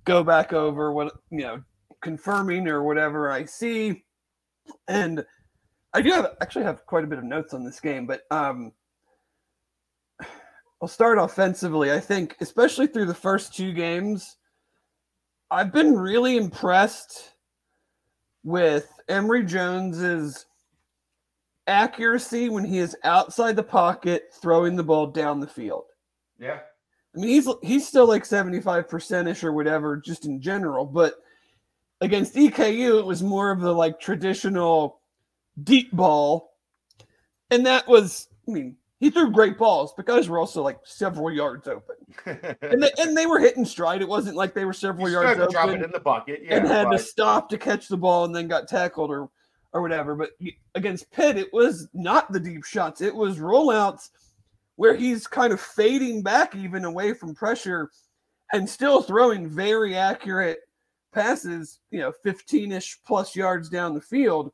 go 0.06 0.24
back 0.24 0.54
over 0.54 0.92
what, 0.92 1.14
you 1.32 1.40
know, 1.40 1.64
confirming 2.02 2.68
or 2.68 2.84
whatever 2.84 3.32
I 3.32 3.46
see. 3.46 4.04
And 4.88 5.26
I 5.94 6.02
do 6.02 6.12
have 6.12 6.36
actually 6.42 6.66
have 6.66 6.86
quite 6.86 7.04
a 7.04 7.08
bit 7.08 7.20
of 7.20 7.24
notes 7.24 7.54
on 7.54 7.64
this 7.64 7.80
game, 7.80 8.06
but 8.06 8.22
um 8.30 8.74
I'll 10.82 10.88
start 10.88 11.18
offensively. 11.18 11.94
I 11.94 12.00
think, 12.00 12.36
especially 12.42 12.88
through 12.88 13.06
the 13.06 13.14
first 13.14 13.56
two 13.56 13.72
games, 13.72 14.36
I've 15.50 15.72
been 15.72 15.98
really 15.98 16.36
impressed 16.36 17.33
with 18.44 18.92
Emory 19.08 19.44
Jones's 19.44 20.46
accuracy 21.68 22.50
when 22.50 22.66
he 22.66 22.80
is 22.80 22.96
outside 23.04 23.56
the 23.56 23.64
pocket 23.64 24.30
throwing 24.42 24.76
the 24.76 24.84
ball 24.84 25.08
down 25.08 25.40
the 25.40 25.48
field. 25.48 25.86
Yeah. 26.40 26.60
I 27.16 27.20
mean, 27.20 27.30
he's 27.30 27.48
he's 27.62 27.88
still 27.88 28.08
like 28.08 28.24
75% 28.24 29.30
ish 29.30 29.44
or 29.44 29.54
whatever, 29.54 29.98
just 29.98 30.26
in 30.26 30.42
general. 30.42 30.86
But 30.86 31.16
against 32.02 32.36
EKU, 32.36 33.00
it 33.00 33.06
was 33.06 33.22
more 33.24 33.52
of 33.52 33.62
the 33.62 33.74
like 33.74 34.00
traditional 34.00 35.00
deep 35.64 35.92
ball. 35.92 36.56
And 37.52 37.66
that 37.68 37.88
was, 37.88 38.28
I 38.48 38.52
mean, 38.52 38.78
he 39.04 39.10
threw 39.10 39.30
great 39.30 39.58
balls, 39.58 39.94
but 39.98 40.06
guys 40.06 40.30
were 40.30 40.40
also 40.40 40.64
like 40.64 40.80
several 40.86 41.30
yards 41.30 41.68
open. 41.68 41.96
And 42.62 42.82
they, 42.82 42.92
and 42.98 43.18
they 43.18 43.26
were 43.26 43.38
hitting 43.38 43.66
stride. 43.66 44.02
It 44.02 44.08
wasn't 44.08 44.38
like 44.38 44.54
they 44.54 44.64
were 44.64 44.72
several 44.72 45.10
you 45.10 45.16
yards 45.16 45.32
started 45.32 45.46
to 45.46 45.52
drop 45.52 45.68
it 45.68 45.72
open 45.72 45.84
in 45.84 45.92
the 45.92 46.00
bucket. 46.00 46.40
Yeah. 46.42 46.56
and 46.56 46.68
had 46.68 46.90
to 46.90 46.98
stop 46.98 47.50
to 47.50 47.58
catch 47.58 47.90
the 47.90 47.98
ball 47.98 48.24
and 48.24 48.34
then 48.34 48.48
got 48.48 48.70
tackled 48.70 49.12
or 49.12 49.30
or 49.74 49.82
whatever. 49.82 50.16
But 50.16 50.30
against 50.74 51.12
Pitt, 51.12 51.38
it 51.38 51.52
was 51.52 51.90
not 51.94 52.32
the 52.32 52.40
deep 52.40 52.64
shots. 52.64 53.02
It 53.02 53.14
was 53.14 53.40
rollouts 53.40 54.10
where 54.78 54.96
he's 54.96 55.28
kind 55.28 55.52
of 55.52 55.60
fading 55.60 56.24
back 56.24 56.56
even 56.56 56.86
away 56.86 57.14
from 57.14 57.36
pressure 57.36 57.90
and 58.54 58.70
still 58.70 59.02
throwing 59.02 59.50
very 59.50 59.98
accurate 59.98 60.60
passes, 61.12 61.82
you 61.92 62.00
know, 62.00 62.14
15 62.24 62.72
ish 62.72 63.00
plus 63.06 63.36
yards 63.36 63.68
down 63.68 63.94
the 63.94 64.02
field. 64.02 64.54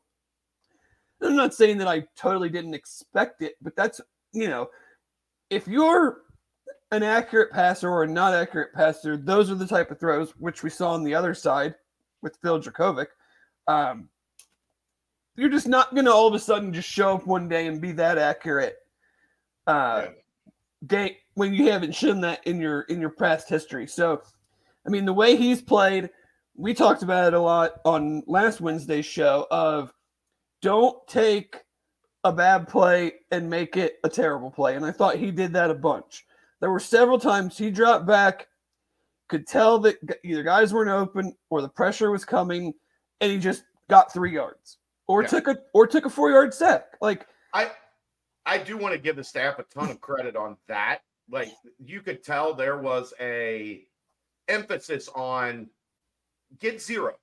I'm 1.22 1.36
not 1.36 1.54
saying 1.54 1.78
that 1.78 1.88
I 1.88 2.06
totally 2.16 2.50
didn't 2.50 2.74
expect 2.74 3.44
it, 3.44 3.54
but 3.62 3.76
that's, 3.76 4.02
you 4.34 4.48
know, 4.48 4.70
if 5.50 5.68
you're 5.68 6.22
an 6.92 7.04
accurate 7.04 7.52
passer 7.52 7.90
or 7.90 8.04
a 8.04 8.08
not 8.08 8.34
accurate 8.34 8.74
passer, 8.74 9.18
those 9.18 9.52
are 9.52 9.56
the 9.56 9.68
type 9.68 9.92
of 9.92 10.00
throws 10.00 10.32
which 10.40 10.64
we 10.64 10.70
saw 10.70 10.92
on 10.92 11.04
the 11.04 11.16
other 11.16 11.34
side 11.34 11.76
with 12.22 12.38
Phil 12.42 12.62
Jurkovec. 12.62 13.08
Um, 13.68 14.10
you're 15.36 15.50
just 15.50 15.68
not 15.68 15.94
going 15.94 16.06
to 16.06 16.14
all 16.14 16.28
of 16.28 16.34
a 16.34 16.40
sudden 16.40 16.74
just 16.74 16.90
show 16.90 17.16
up 17.16 17.28
one 17.28 17.48
day 17.48 17.68
and 17.68 17.80
be 17.80 17.92
that 17.94 18.18
accurate. 18.18 18.78
Uh, 19.68 20.08
game 20.88 21.14
when 21.36 21.54
you 21.54 21.72
haven't 21.72 21.96
shown 21.96 22.22
that 22.22 22.46
in 22.46 22.60
your 22.60 22.82
in 22.82 23.00
your 23.00 23.12
past 23.12 23.48
history. 23.48 23.88
So, 23.88 24.22
I 24.86 24.90
mean, 24.90 25.06
the 25.06 25.14
way 25.14 25.36
he's 25.36 25.62
played, 25.62 26.10
we 26.56 26.74
talked 26.74 27.04
about 27.04 27.28
it 27.28 27.34
a 27.34 27.40
lot 27.40 27.74
on 27.86 28.24
last 28.28 28.60
Wednesday's 28.60 29.06
show. 29.06 29.48
Of 29.52 29.94
don't 30.62 30.98
take 31.08 31.58
a 32.30 32.34
bad 32.34 32.68
play 32.68 33.14
and 33.32 33.50
make 33.50 33.76
it 33.76 34.00
a 34.04 34.10
terrible 34.10 34.52
play, 34.52 34.76
and 34.76 34.86
I 34.86 34.92
thought 34.92 35.16
he 35.18 35.32
did 35.32 35.52
that 35.54 35.70
a 35.70 35.76
bunch. 35.76 36.26
There 36.62 36.72
were 36.72 36.80
several 36.80 37.20
times 37.20 37.58
he 37.58 37.72
dropped 37.72 38.06
back, 38.06 38.48
could 39.28 39.46
tell 39.48 39.80
that 39.80 39.98
either 40.24 40.44
guys 40.44 40.74
weren't 40.74 40.90
open 40.90 41.36
or 41.50 41.62
the 41.62 41.70
pressure 41.70 42.12
was 42.12 42.26
coming, 42.26 42.74
and 43.22 43.32
he 43.32 43.38
just 43.40 43.64
got 43.90 44.14
three 44.14 44.34
yards 44.34 44.78
or 45.08 45.22
Yeah. 45.24 45.28
took 45.30 45.48
a 45.48 45.58
or 45.74 45.88
took 45.88 46.06
a 46.06 46.10
four 46.10 46.30
yard 46.32 46.54
sack. 46.54 46.98
Like 47.02 47.28
I 47.54 47.72
I 48.46 48.58
do 48.58 48.78
want 48.78 48.94
to 48.94 49.00
give 49.00 49.16
the 49.16 49.24
staff 49.24 49.60
a 49.60 49.64
ton 49.64 49.90
of 49.90 50.00
credit 50.02 50.36
on 50.36 50.58
that. 50.68 51.00
Like 51.30 51.50
you 51.84 52.02
could 52.02 52.24
tell 52.24 52.54
there 52.54 52.78
was 52.78 53.14
a 53.20 53.86
emphasis 54.48 55.10
on 55.16 55.70
get 56.60 56.82
zero. 56.82 57.16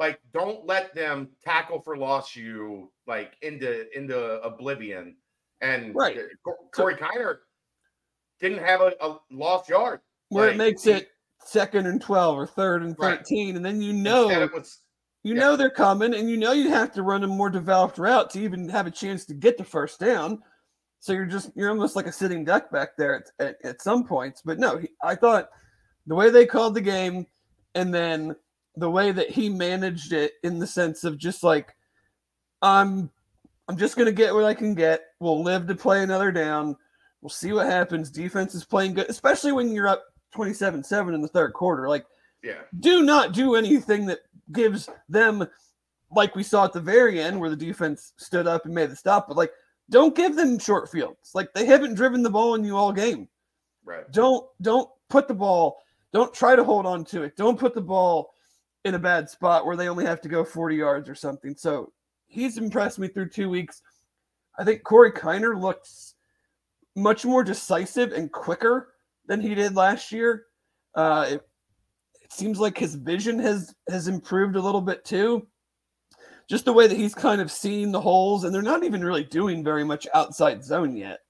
Like 0.00 0.18
don't 0.32 0.66
let 0.66 0.94
them 0.94 1.28
tackle 1.44 1.80
for 1.82 1.96
loss 1.96 2.34
you 2.34 2.90
like 3.06 3.34
into 3.42 3.86
into 3.96 4.40
oblivion. 4.42 5.16
And 5.60 5.94
Right. 5.94 6.18
Co- 6.44 6.56
Corey 6.74 6.96
Kiner 6.96 7.36
didn't 8.40 8.64
have 8.64 8.80
a, 8.80 8.94
a 9.02 9.18
lost 9.30 9.68
yard. 9.68 10.00
where 10.30 10.46
Like, 10.46 10.54
it 10.54 10.58
makes 10.58 10.86
it 10.86 11.08
second 11.44 11.86
and 11.86 12.00
12 12.00 12.38
or 12.38 12.46
third 12.46 12.82
and 12.82 12.96
Right. 12.98 13.18
13 13.18 13.56
and 13.56 13.64
then 13.64 13.80
you 13.82 13.92
know 13.92 14.48
was 14.54 14.80
you 15.22 15.34
yeah. 15.34 15.40
know 15.40 15.56
they're 15.56 15.70
coming 15.70 16.14
and 16.14 16.30
you 16.30 16.36
know 16.38 16.52
you 16.52 16.70
have 16.70 16.92
to 16.92 17.02
run 17.02 17.22
a 17.24 17.26
more 17.26 17.50
developed 17.50 17.98
route 17.98 18.30
to 18.30 18.40
even 18.40 18.68
have 18.68 18.86
a 18.86 18.90
chance 18.90 19.24
to 19.26 19.34
get 19.34 19.58
the 19.58 19.64
first 19.64 20.00
down 20.00 20.42
so 20.98 21.12
you're 21.12 21.26
just 21.26 21.50
you're 21.54 21.70
almost 21.70 21.96
like 21.96 22.06
a 22.06 22.12
sitting 22.12 22.44
duck 22.44 22.70
back 22.70 22.90
there 22.96 23.16
at, 23.16 23.46
at, 23.46 23.56
at 23.64 23.82
some 23.82 24.04
points 24.06 24.40
but 24.44 24.58
no 24.58 24.78
he, 24.78 24.88
i 25.02 25.14
thought 25.14 25.48
the 26.06 26.14
way 26.14 26.30
they 26.30 26.44
called 26.46 26.74
the 26.74 26.80
game 26.80 27.26
and 27.74 27.92
then 27.92 28.34
the 28.76 28.90
way 28.90 29.12
that 29.12 29.30
he 29.30 29.48
managed 29.48 30.12
it 30.12 30.34
in 30.42 30.58
the 30.58 30.66
sense 30.66 31.04
of 31.04 31.18
just 31.18 31.42
like 31.42 31.74
i'm 32.62 33.10
i'm 33.68 33.76
just 33.76 33.96
going 33.96 34.06
to 34.06 34.12
get 34.12 34.34
what 34.34 34.44
i 34.44 34.54
can 34.54 34.74
get. 34.74 35.02
We'll 35.20 35.42
live 35.42 35.66
to 35.66 35.74
play 35.74 36.02
another 36.02 36.32
down. 36.32 36.76
We'll 37.20 37.28
see 37.28 37.52
what 37.52 37.66
happens. 37.66 38.10
Defense 38.10 38.54
is 38.54 38.64
playing 38.64 38.94
good 38.94 39.08
especially 39.08 39.52
when 39.52 39.72
you're 39.72 39.88
up 39.88 40.04
27-7 40.34 41.14
in 41.14 41.22
the 41.22 41.28
third 41.28 41.52
quarter. 41.52 41.88
Like 41.88 42.06
yeah. 42.42 42.62
do 42.78 43.02
not 43.02 43.32
do 43.32 43.54
anything 43.54 44.06
that 44.06 44.20
gives 44.52 44.88
them 45.08 45.46
like 46.10 46.34
we 46.34 46.42
saw 46.42 46.64
at 46.64 46.72
the 46.72 46.80
very 46.80 47.20
end 47.20 47.38
where 47.38 47.50
the 47.50 47.56
defense 47.56 48.14
stood 48.16 48.46
up 48.46 48.64
and 48.64 48.74
made 48.74 48.90
the 48.90 48.96
stop 48.96 49.28
but 49.28 49.36
like 49.36 49.52
don't 49.90 50.14
give 50.14 50.36
them 50.36 50.58
short 50.58 50.90
fields. 50.90 51.32
Like 51.34 51.52
they 51.52 51.66
haven't 51.66 51.94
driven 51.94 52.22
the 52.22 52.30
ball 52.30 52.54
in 52.54 52.64
you 52.64 52.76
all 52.76 52.92
game. 52.92 53.28
Right. 53.84 54.10
don't 54.12 54.46
don't 54.62 54.88
put 55.08 55.26
the 55.26 55.34
ball 55.34 55.78
don't 56.12 56.34
try 56.34 56.56
to 56.56 56.64
hold 56.64 56.86
on 56.86 57.04
to 57.06 57.22
it. 57.22 57.36
Don't 57.36 57.58
put 57.58 57.74
the 57.74 57.80
ball 57.80 58.34
in 58.84 58.94
a 58.94 58.98
bad 58.98 59.28
spot 59.28 59.66
where 59.66 59.76
they 59.76 59.88
only 59.88 60.06
have 60.06 60.20
to 60.22 60.28
go 60.28 60.44
40 60.44 60.76
yards 60.76 61.08
or 61.08 61.14
something. 61.14 61.54
So 61.56 61.92
he's 62.26 62.58
impressed 62.58 62.98
me 62.98 63.08
through 63.08 63.28
two 63.28 63.50
weeks. 63.50 63.82
I 64.58 64.64
think 64.64 64.82
corey 64.84 65.12
kiner 65.12 65.60
looks 65.60 66.14
much 66.96 67.24
more 67.24 67.44
decisive 67.44 68.12
and 68.12 68.32
quicker 68.32 68.94
than 69.26 69.40
he 69.40 69.54
did 69.54 69.76
last 69.76 70.12
year. 70.12 70.46
Uh, 70.94 71.26
it, 71.30 71.46
it 72.22 72.32
seems 72.32 72.58
like 72.58 72.76
his 72.76 72.94
vision 72.94 73.38
has 73.38 73.74
has 73.88 74.08
improved 74.08 74.56
a 74.56 74.60
little 74.60 74.80
bit 74.80 75.04
too. 75.04 75.46
Just 76.48 76.64
the 76.64 76.72
way 76.72 76.88
that 76.88 76.96
he's 76.96 77.14
kind 77.14 77.40
of 77.40 77.50
seeing 77.50 77.92
the 77.92 78.00
holes 78.00 78.44
and 78.44 78.52
they're 78.52 78.60
not 78.60 78.82
even 78.82 79.04
really 79.04 79.22
doing 79.22 79.62
very 79.62 79.84
much 79.84 80.06
outside 80.14 80.64
zone 80.64 80.96
yet 80.96 81.20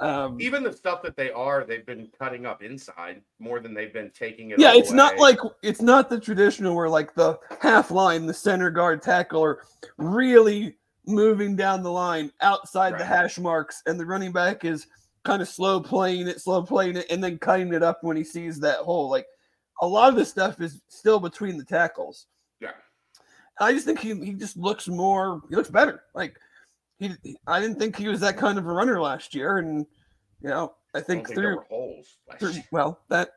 um, 0.00 0.40
Even 0.40 0.62
the 0.62 0.72
stuff 0.72 1.02
that 1.02 1.16
they 1.16 1.30
are, 1.30 1.64
they've 1.64 1.86
been 1.86 2.08
cutting 2.18 2.46
up 2.46 2.62
inside 2.62 3.22
more 3.38 3.60
than 3.60 3.72
they've 3.74 3.92
been 3.92 4.10
taking 4.10 4.50
it. 4.50 4.58
yeah 4.58 4.72
it's 4.74 4.92
not 4.92 5.16
like 5.18 5.38
it's 5.62 5.80
not 5.82 6.08
the 6.10 6.20
traditional 6.20 6.74
where 6.74 6.88
like 6.88 7.14
the 7.14 7.38
half 7.60 7.90
line 7.90 8.26
the 8.26 8.34
center 8.34 8.70
guard 8.70 9.00
tackle 9.02 9.42
are 9.42 9.62
really 9.98 10.76
moving 11.06 11.54
down 11.56 11.82
the 11.82 11.90
line 11.90 12.30
outside 12.40 12.98
the 12.98 13.04
hash 13.04 13.38
marks 13.38 13.82
and 13.86 13.98
the 13.98 14.04
running 14.04 14.32
back 14.32 14.64
is 14.64 14.86
kind 15.24 15.40
of 15.40 15.48
slow 15.48 15.80
playing 15.80 16.26
it 16.28 16.40
slow 16.40 16.62
playing 16.62 16.96
it 16.96 17.06
and 17.10 17.22
then 17.22 17.38
cutting 17.38 17.72
it 17.72 17.82
up 17.82 17.98
when 18.02 18.16
he 18.16 18.24
sees 18.24 18.58
that 18.60 18.78
hole 18.78 19.08
like 19.08 19.26
a 19.82 19.86
lot 19.86 20.08
of 20.08 20.16
this 20.16 20.28
stuff 20.30 20.60
is 20.60 20.80
still 20.88 21.20
between 21.20 21.56
the 21.56 21.64
tackles 21.64 22.26
Yeah. 22.60 22.72
i 23.60 23.72
just 23.72 23.86
think 23.86 24.00
he, 24.00 24.14
he 24.24 24.32
just 24.32 24.56
looks 24.56 24.88
more 24.88 25.40
he 25.48 25.54
looks 25.56 25.70
better 25.70 26.02
like 26.14 26.36
he 26.98 27.14
i 27.46 27.60
didn't 27.60 27.78
think 27.78 27.96
he 27.96 28.08
was 28.08 28.20
that 28.20 28.36
kind 28.36 28.58
of 28.58 28.66
a 28.66 28.72
runner 28.72 29.00
last 29.00 29.34
year 29.34 29.58
and 29.58 29.86
you 30.42 30.48
know 30.48 30.74
i 30.94 30.98
I 30.98 31.00
don't 31.00 31.06
think 31.06 31.26
think 31.26 31.34
through 31.34 31.42
there 31.42 31.56
were 31.56 31.66
holes. 31.68 32.16
through- 32.38 32.62
well, 32.72 33.00
that 33.10 33.30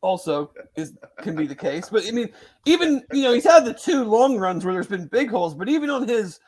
also 0.00 0.52
is 0.76 0.96
can 1.18 1.34
be 1.36 1.46
the 1.46 1.54
case. 1.54 1.88
But 1.90 2.06
I 2.06 2.10
mean, 2.12 2.30
even 2.66 3.02
you 3.12 3.22
know, 3.22 3.32
he's 3.34 3.44
had 3.44 3.64
the 3.66 3.74
two 3.74 4.04
long 4.04 4.38
runs 4.38 4.64
where 4.64 4.72
there's 4.74 4.86
been 4.86 5.06
big 5.08 5.28
holes, 5.30 5.54
but 5.54 5.68
even 5.68 5.90
on 5.90 6.06
his 6.08 6.40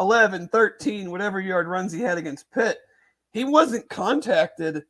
11, 0.00 0.48
13, 0.48 1.10
whatever 1.10 1.40
yard 1.40 1.68
runs 1.68 1.92
he 1.92 2.00
had 2.00 2.18
against 2.18 2.50
Pitt, 2.50 2.78
he 3.32 3.44
wasn't 3.44 3.88
contacted 3.88 4.84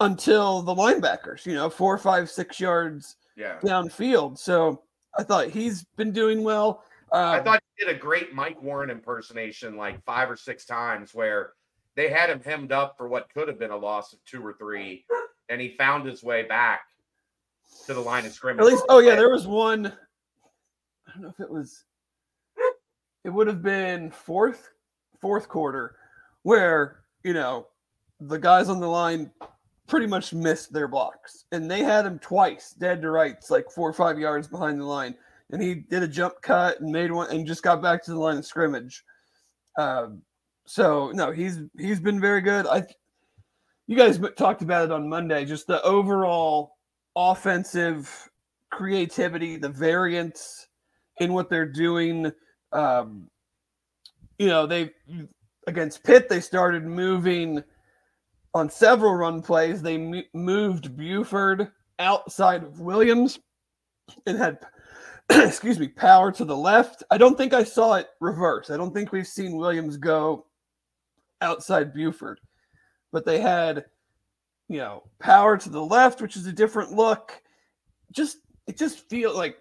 until 0.00 0.62
the 0.62 0.74
linebackers, 0.74 1.44
you 1.46 1.54
know, 1.54 1.68
four, 1.70 1.96
five, 1.98 2.28
six 2.30 2.58
yards 2.60 3.16
Yeah. 3.36 3.58
downfield. 3.62 4.38
So 4.38 4.82
I 5.18 5.22
thought 5.22 5.48
he's 5.48 5.84
been 5.96 6.12
doing 6.12 6.42
well. 6.42 6.82
Um, 7.12 7.24
I 7.24 7.40
thought 7.40 7.60
he 7.76 7.84
did 7.84 7.94
a 7.94 7.98
great 7.98 8.34
Mike 8.34 8.62
Warren 8.62 8.90
impersonation 8.90 9.76
like 9.76 10.02
five 10.04 10.30
or 10.30 10.36
six 10.36 10.64
times 10.64 11.14
where 11.14 11.54
they 11.96 12.08
had 12.08 12.30
him 12.30 12.40
hemmed 12.40 12.72
up 12.72 12.96
for 12.96 13.08
what 13.08 13.32
could 13.32 13.48
have 13.48 13.58
been 13.58 13.72
a 13.72 13.76
loss 13.76 14.12
of 14.12 14.24
two 14.24 14.44
or 14.44 14.52
three, 14.52 15.04
and 15.48 15.60
he 15.60 15.76
found 15.76 16.06
his 16.06 16.22
way 16.22 16.44
back 16.44 16.82
to 17.86 17.94
the 17.94 18.00
line 18.00 18.26
of 18.26 18.32
scrimmage. 18.32 18.64
At 18.64 18.72
least, 18.72 18.84
oh 18.88 19.00
yeah, 19.00 19.16
there 19.16 19.30
was 19.30 19.46
one. 19.46 19.86
I 19.86 21.12
don't 21.12 21.22
know 21.22 21.28
if 21.30 21.40
it 21.40 21.50
was. 21.50 21.84
It 23.24 23.30
would 23.30 23.48
have 23.48 23.62
been 23.62 24.10
fourth, 24.10 24.70
fourth 25.20 25.48
quarter, 25.48 25.96
where 26.42 27.00
you 27.24 27.32
know 27.32 27.66
the 28.20 28.38
guys 28.38 28.68
on 28.68 28.80
the 28.80 28.88
line 28.88 29.30
pretty 29.88 30.06
much 30.06 30.32
missed 30.32 30.72
their 30.72 30.86
blocks, 30.86 31.44
and 31.50 31.68
they 31.68 31.80
had 31.80 32.06
him 32.06 32.20
twice, 32.20 32.70
dead 32.70 33.02
to 33.02 33.10
rights, 33.10 33.50
like 33.50 33.68
four 33.70 33.90
or 33.90 33.92
five 33.92 34.18
yards 34.18 34.46
behind 34.46 34.80
the 34.80 34.84
line, 34.84 35.16
and 35.52 35.62
he 35.62 35.74
did 35.74 36.02
a 36.02 36.08
jump 36.08 36.34
cut 36.42 36.80
and 36.80 36.90
made 36.90 37.10
one, 37.10 37.30
and 37.30 37.46
just 37.46 37.62
got 37.62 37.82
back 37.82 38.04
to 38.04 38.12
the 38.12 38.18
line 38.18 38.38
of 38.38 38.46
scrimmage. 38.46 39.04
Um, 39.78 40.22
so 40.66 41.10
no, 41.14 41.32
he's 41.32 41.60
he's 41.78 42.00
been 42.00 42.20
very 42.20 42.40
good. 42.40 42.66
I, 42.66 42.84
you 43.86 43.96
guys 43.96 44.20
talked 44.36 44.62
about 44.62 44.84
it 44.84 44.92
on 44.92 45.08
Monday, 45.08 45.44
just 45.44 45.66
the 45.66 45.82
overall 45.82 46.76
offensive 47.16 48.30
creativity, 48.70 49.56
the 49.56 49.68
variance 49.68 50.68
in 51.18 51.32
what 51.32 51.50
they're 51.50 51.66
doing. 51.66 52.30
Um, 52.72 53.28
you 54.38 54.46
know, 54.46 54.66
they 54.66 54.90
against 55.66 56.04
Pitt, 56.04 56.28
they 56.28 56.40
started 56.40 56.84
moving 56.84 57.62
on 58.54 58.70
several 58.70 59.14
run 59.14 59.42
plays. 59.42 59.82
They 59.82 59.98
mo- 59.98 60.22
moved 60.34 60.96
Buford 60.96 61.70
outside 61.98 62.62
of 62.62 62.80
Williams 62.80 63.38
and 64.26 64.38
had, 64.38 64.58
excuse 65.46 65.78
me, 65.78 65.88
power 65.88 66.32
to 66.32 66.44
the 66.44 66.56
left. 66.56 67.02
I 67.10 67.18
don't 67.18 67.36
think 67.36 67.54
I 67.54 67.64
saw 67.64 67.94
it 67.94 68.08
reverse. 68.20 68.70
I 68.70 68.76
don't 68.76 68.92
think 68.92 69.12
we've 69.12 69.26
seen 69.26 69.56
Williams 69.56 69.96
go 69.96 70.46
outside 71.40 71.94
Buford, 71.94 72.40
but 73.12 73.24
they 73.24 73.40
had 73.40 73.84
you 74.70 74.78
know, 74.78 75.02
power 75.18 75.58
to 75.58 75.68
the 75.68 75.84
left, 75.84 76.22
which 76.22 76.36
is 76.36 76.46
a 76.46 76.52
different 76.52 76.92
look. 76.92 77.42
Just 78.12 78.38
it 78.68 78.78
just 78.78 79.00
feels 79.10 79.36
like 79.36 79.56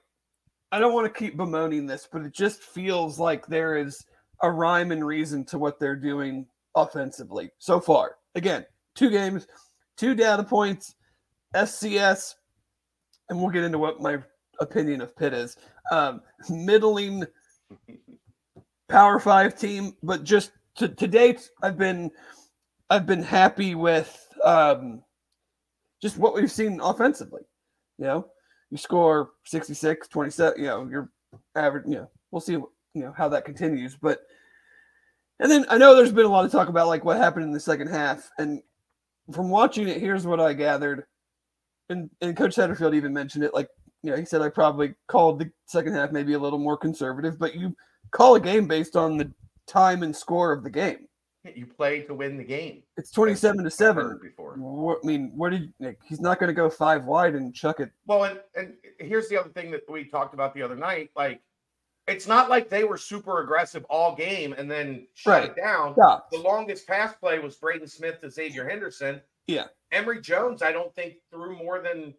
I 0.71 0.77
don't 0.77 0.93
want 0.93 1.11
to 1.11 1.19
keep 1.19 1.35
bemoaning 1.35 1.87
this, 1.87 2.07
but 2.09 2.21
it 2.21 2.31
just 2.31 2.61
feels 2.61 3.17
like 3.17 3.47
there 3.47 3.75
is 3.75 4.05
a 4.43 4.51
rhyme 4.51 4.91
and 4.91 5.05
reason 5.05 5.43
to 5.45 5.57
what 5.57 5.79
they're 5.79 5.95
doing 5.95 6.45
offensively 6.75 7.49
so 7.57 7.79
far. 7.79 8.17
Again, 8.35 8.67
two 8.93 9.09
games, 9.09 9.47
two 9.97 10.13
data 10.13 10.43
points, 10.43 10.93
SCS, 11.55 12.35
and 13.29 13.39
we'll 13.41 13.49
get 13.49 13.63
into 13.63 13.79
what 13.79 13.99
my 13.99 14.19
opinion 14.59 15.01
of 15.01 15.15
Pitt 15.15 15.33
is. 15.33 15.57
Um, 15.91 16.21
middling 16.49 17.25
Power 18.87 19.19
Five 19.19 19.57
team, 19.59 19.95
but 20.03 20.23
just 20.23 20.51
to, 20.75 20.87
to 20.87 21.07
date, 21.07 21.49
I've 21.61 21.77
been 21.77 22.11
I've 22.89 23.05
been 23.05 23.23
happy 23.23 23.75
with 23.75 24.27
um, 24.43 25.03
just 26.01 26.17
what 26.17 26.33
we've 26.33 26.51
seen 26.51 26.79
offensively. 26.81 27.41
You 27.97 28.05
know, 28.05 28.27
you 28.71 28.77
score 28.77 29.31
66, 29.45 30.07
27, 30.07 30.59
you 30.59 30.67
know, 30.67 30.87
your 30.89 31.09
average, 31.55 31.85
you 31.87 31.95
know, 31.95 32.09
we'll 32.31 32.41
see, 32.41 32.53
you 32.53 32.67
know, 32.93 33.13
how 33.15 33.29
that 33.29 33.45
continues. 33.45 33.95
But, 33.95 34.21
and 35.39 35.51
then 35.51 35.65
I 35.69 35.77
know 35.77 35.95
there's 35.95 36.11
been 36.11 36.25
a 36.25 36.29
lot 36.29 36.45
of 36.45 36.51
talk 36.51 36.69
about 36.69 36.87
like 36.87 37.03
what 37.03 37.17
happened 37.17 37.45
in 37.45 37.51
the 37.51 37.59
second 37.59 37.87
half. 37.87 38.29
And 38.37 38.61
from 39.31 39.49
watching 39.49 39.87
it, 39.87 40.01
here's 40.01 40.25
what 40.25 40.39
I 40.39 40.53
gathered. 40.53 41.05
And, 41.89 42.09
and 42.21 42.37
Coach 42.37 42.55
Satterfield 42.55 42.95
even 42.95 43.13
mentioned 43.13 43.43
it. 43.43 43.53
Like, 43.53 43.69
you 44.03 44.11
know, 44.11 44.17
he 44.17 44.25
said 44.25 44.41
I 44.41 44.49
probably 44.49 44.93
called 45.07 45.39
the 45.39 45.51
second 45.65 45.93
half 45.93 46.11
maybe 46.11 46.33
a 46.33 46.39
little 46.39 46.59
more 46.59 46.77
conservative, 46.77 47.37
but 47.39 47.55
you 47.55 47.75
call 48.11 48.35
a 48.35 48.39
game 48.39 48.67
based 48.67 48.95
on 48.95 49.17
the 49.17 49.31
time 49.67 50.03
and 50.03 50.15
score 50.15 50.51
of 50.51 50.63
the 50.63 50.69
game. 50.69 51.07
You 51.55 51.65
play 51.65 52.01
to 52.01 52.13
win 52.13 52.35
the 52.37 52.43
game. 52.43 52.83
It's 52.97 53.11
27 53.11 53.63
to 53.63 53.71
7. 53.71 54.19
Before. 54.21 54.55
What, 54.57 54.99
I 55.03 55.07
mean, 55.07 55.31
what 55.35 55.51
did 55.51 55.73
like, 55.79 55.97
he's 56.05 56.19
not 56.19 56.37
going 56.39 56.49
to 56.49 56.53
go 56.53 56.69
five 56.69 57.05
wide 57.05 57.33
and 57.33 57.55
chuck 57.55 57.79
it? 57.79 57.91
Well, 58.05 58.25
and, 58.25 58.39
and 58.55 58.73
here's 58.99 59.29
the 59.29 59.39
other 59.39 59.49
thing 59.49 59.71
that 59.71 59.89
we 59.89 60.03
talked 60.03 60.33
about 60.33 60.53
the 60.53 60.61
other 60.61 60.75
night. 60.75 61.11
Like, 61.15 61.41
it's 62.07 62.27
not 62.27 62.49
like 62.49 62.69
they 62.69 62.83
were 62.83 62.97
super 62.97 63.41
aggressive 63.41 63.85
all 63.89 64.15
game 64.15 64.53
and 64.57 64.69
then 64.69 65.07
shut 65.13 65.43
Right. 65.43 65.49
it 65.51 65.55
down. 65.55 65.93
Stop. 65.93 66.29
The 66.29 66.39
longest 66.39 66.85
pass 66.87 67.13
play 67.15 67.39
was 67.39 67.55
Braden 67.55 67.87
Smith 67.87 68.19
to 68.21 68.29
Xavier 68.29 68.67
Henderson. 68.67 69.21
Yeah. 69.47 69.65
Emory 69.91 70.19
Jones, 70.21 70.61
I 70.61 70.71
don't 70.71 70.93
think 70.93 71.15
threw 71.31 71.55
more 71.57 71.79
than 71.81 72.13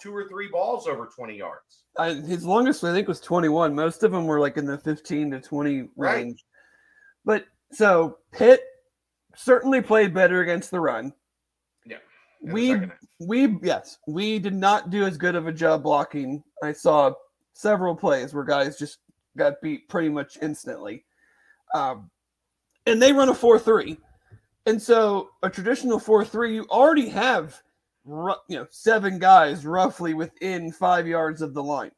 two 0.00 0.14
or 0.14 0.28
three 0.28 0.48
balls 0.48 0.86
over 0.86 1.06
20 1.06 1.36
yards. 1.36 1.84
I, 1.98 2.14
his 2.14 2.44
longest, 2.44 2.84
I 2.84 2.92
think, 2.92 3.08
was 3.08 3.20
21. 3.20 3.74
Most 3.74 4.02
of 4.02 4.12
them 4.12 4.26
were 4.26 4.40
like 4.40 4.56
in 4.56 4.64
the 4.64 4.78
15 4.78 5.30
to 5.32 5.40
20 5.40 5.88
Right. 5.96 6.14
range. 6.16 6.44
But 7.24 7.44
so 7.72 8.18
Pitt 8.32 8.62
certainly 9.36 9.80
played 9.82 10.14
better 10.14 10.40
against 10.40 10.70
the 10.70 10.80
run. 10.80 11.12
the 12.42 12.52
We 12.52 12.80
we 13.18 13.58
yes, 13.62 13.98
we 14.06 14.38
did 14.38 14.54
not 14.54 14.90
do 14.90 15.04
as 15.04 15.18
good 15.18 15.34
of 15.34 15.46
a 15.46 15.52
job 15.52 15.82
blocking. 15.82 16.42
I 16.62 16.72
saw 16.72 17.12
several 17.52 17.94
plays 17.94 18.32
where 18.32 18.44
guys 18.44 18.78
just 18.78 18.98
got 19.36 19.60
beat 19.60 19.88
pretty 19.88 20.08
much 20.08 20.38
instantly. 20.40 21.04
Um, 21.74 22.10
and 22.86 23.00
they 23.00 23.12
run 23.12 23.28
a 23.28 23.34
4-3. 23.34 23.98
And 24.66 24.80
so 24.80 25.30
a 25.42 25.50
traditional 25.50 26.00
4-3 26.00 26.54
you 26.54 26.66
already 26.70 27.08
have 27.10 27.60
you 28.48 28.56
know, 28.56 28.66
seven 28.70 29.18
guys 29.18 29.64
roughly 29.64 30.14
within 30.14 30.72
5 30.72 31.06
yards 31.06 31.42
of 31.42 31.54
the 31.54 31.62
line. 31.62 31.92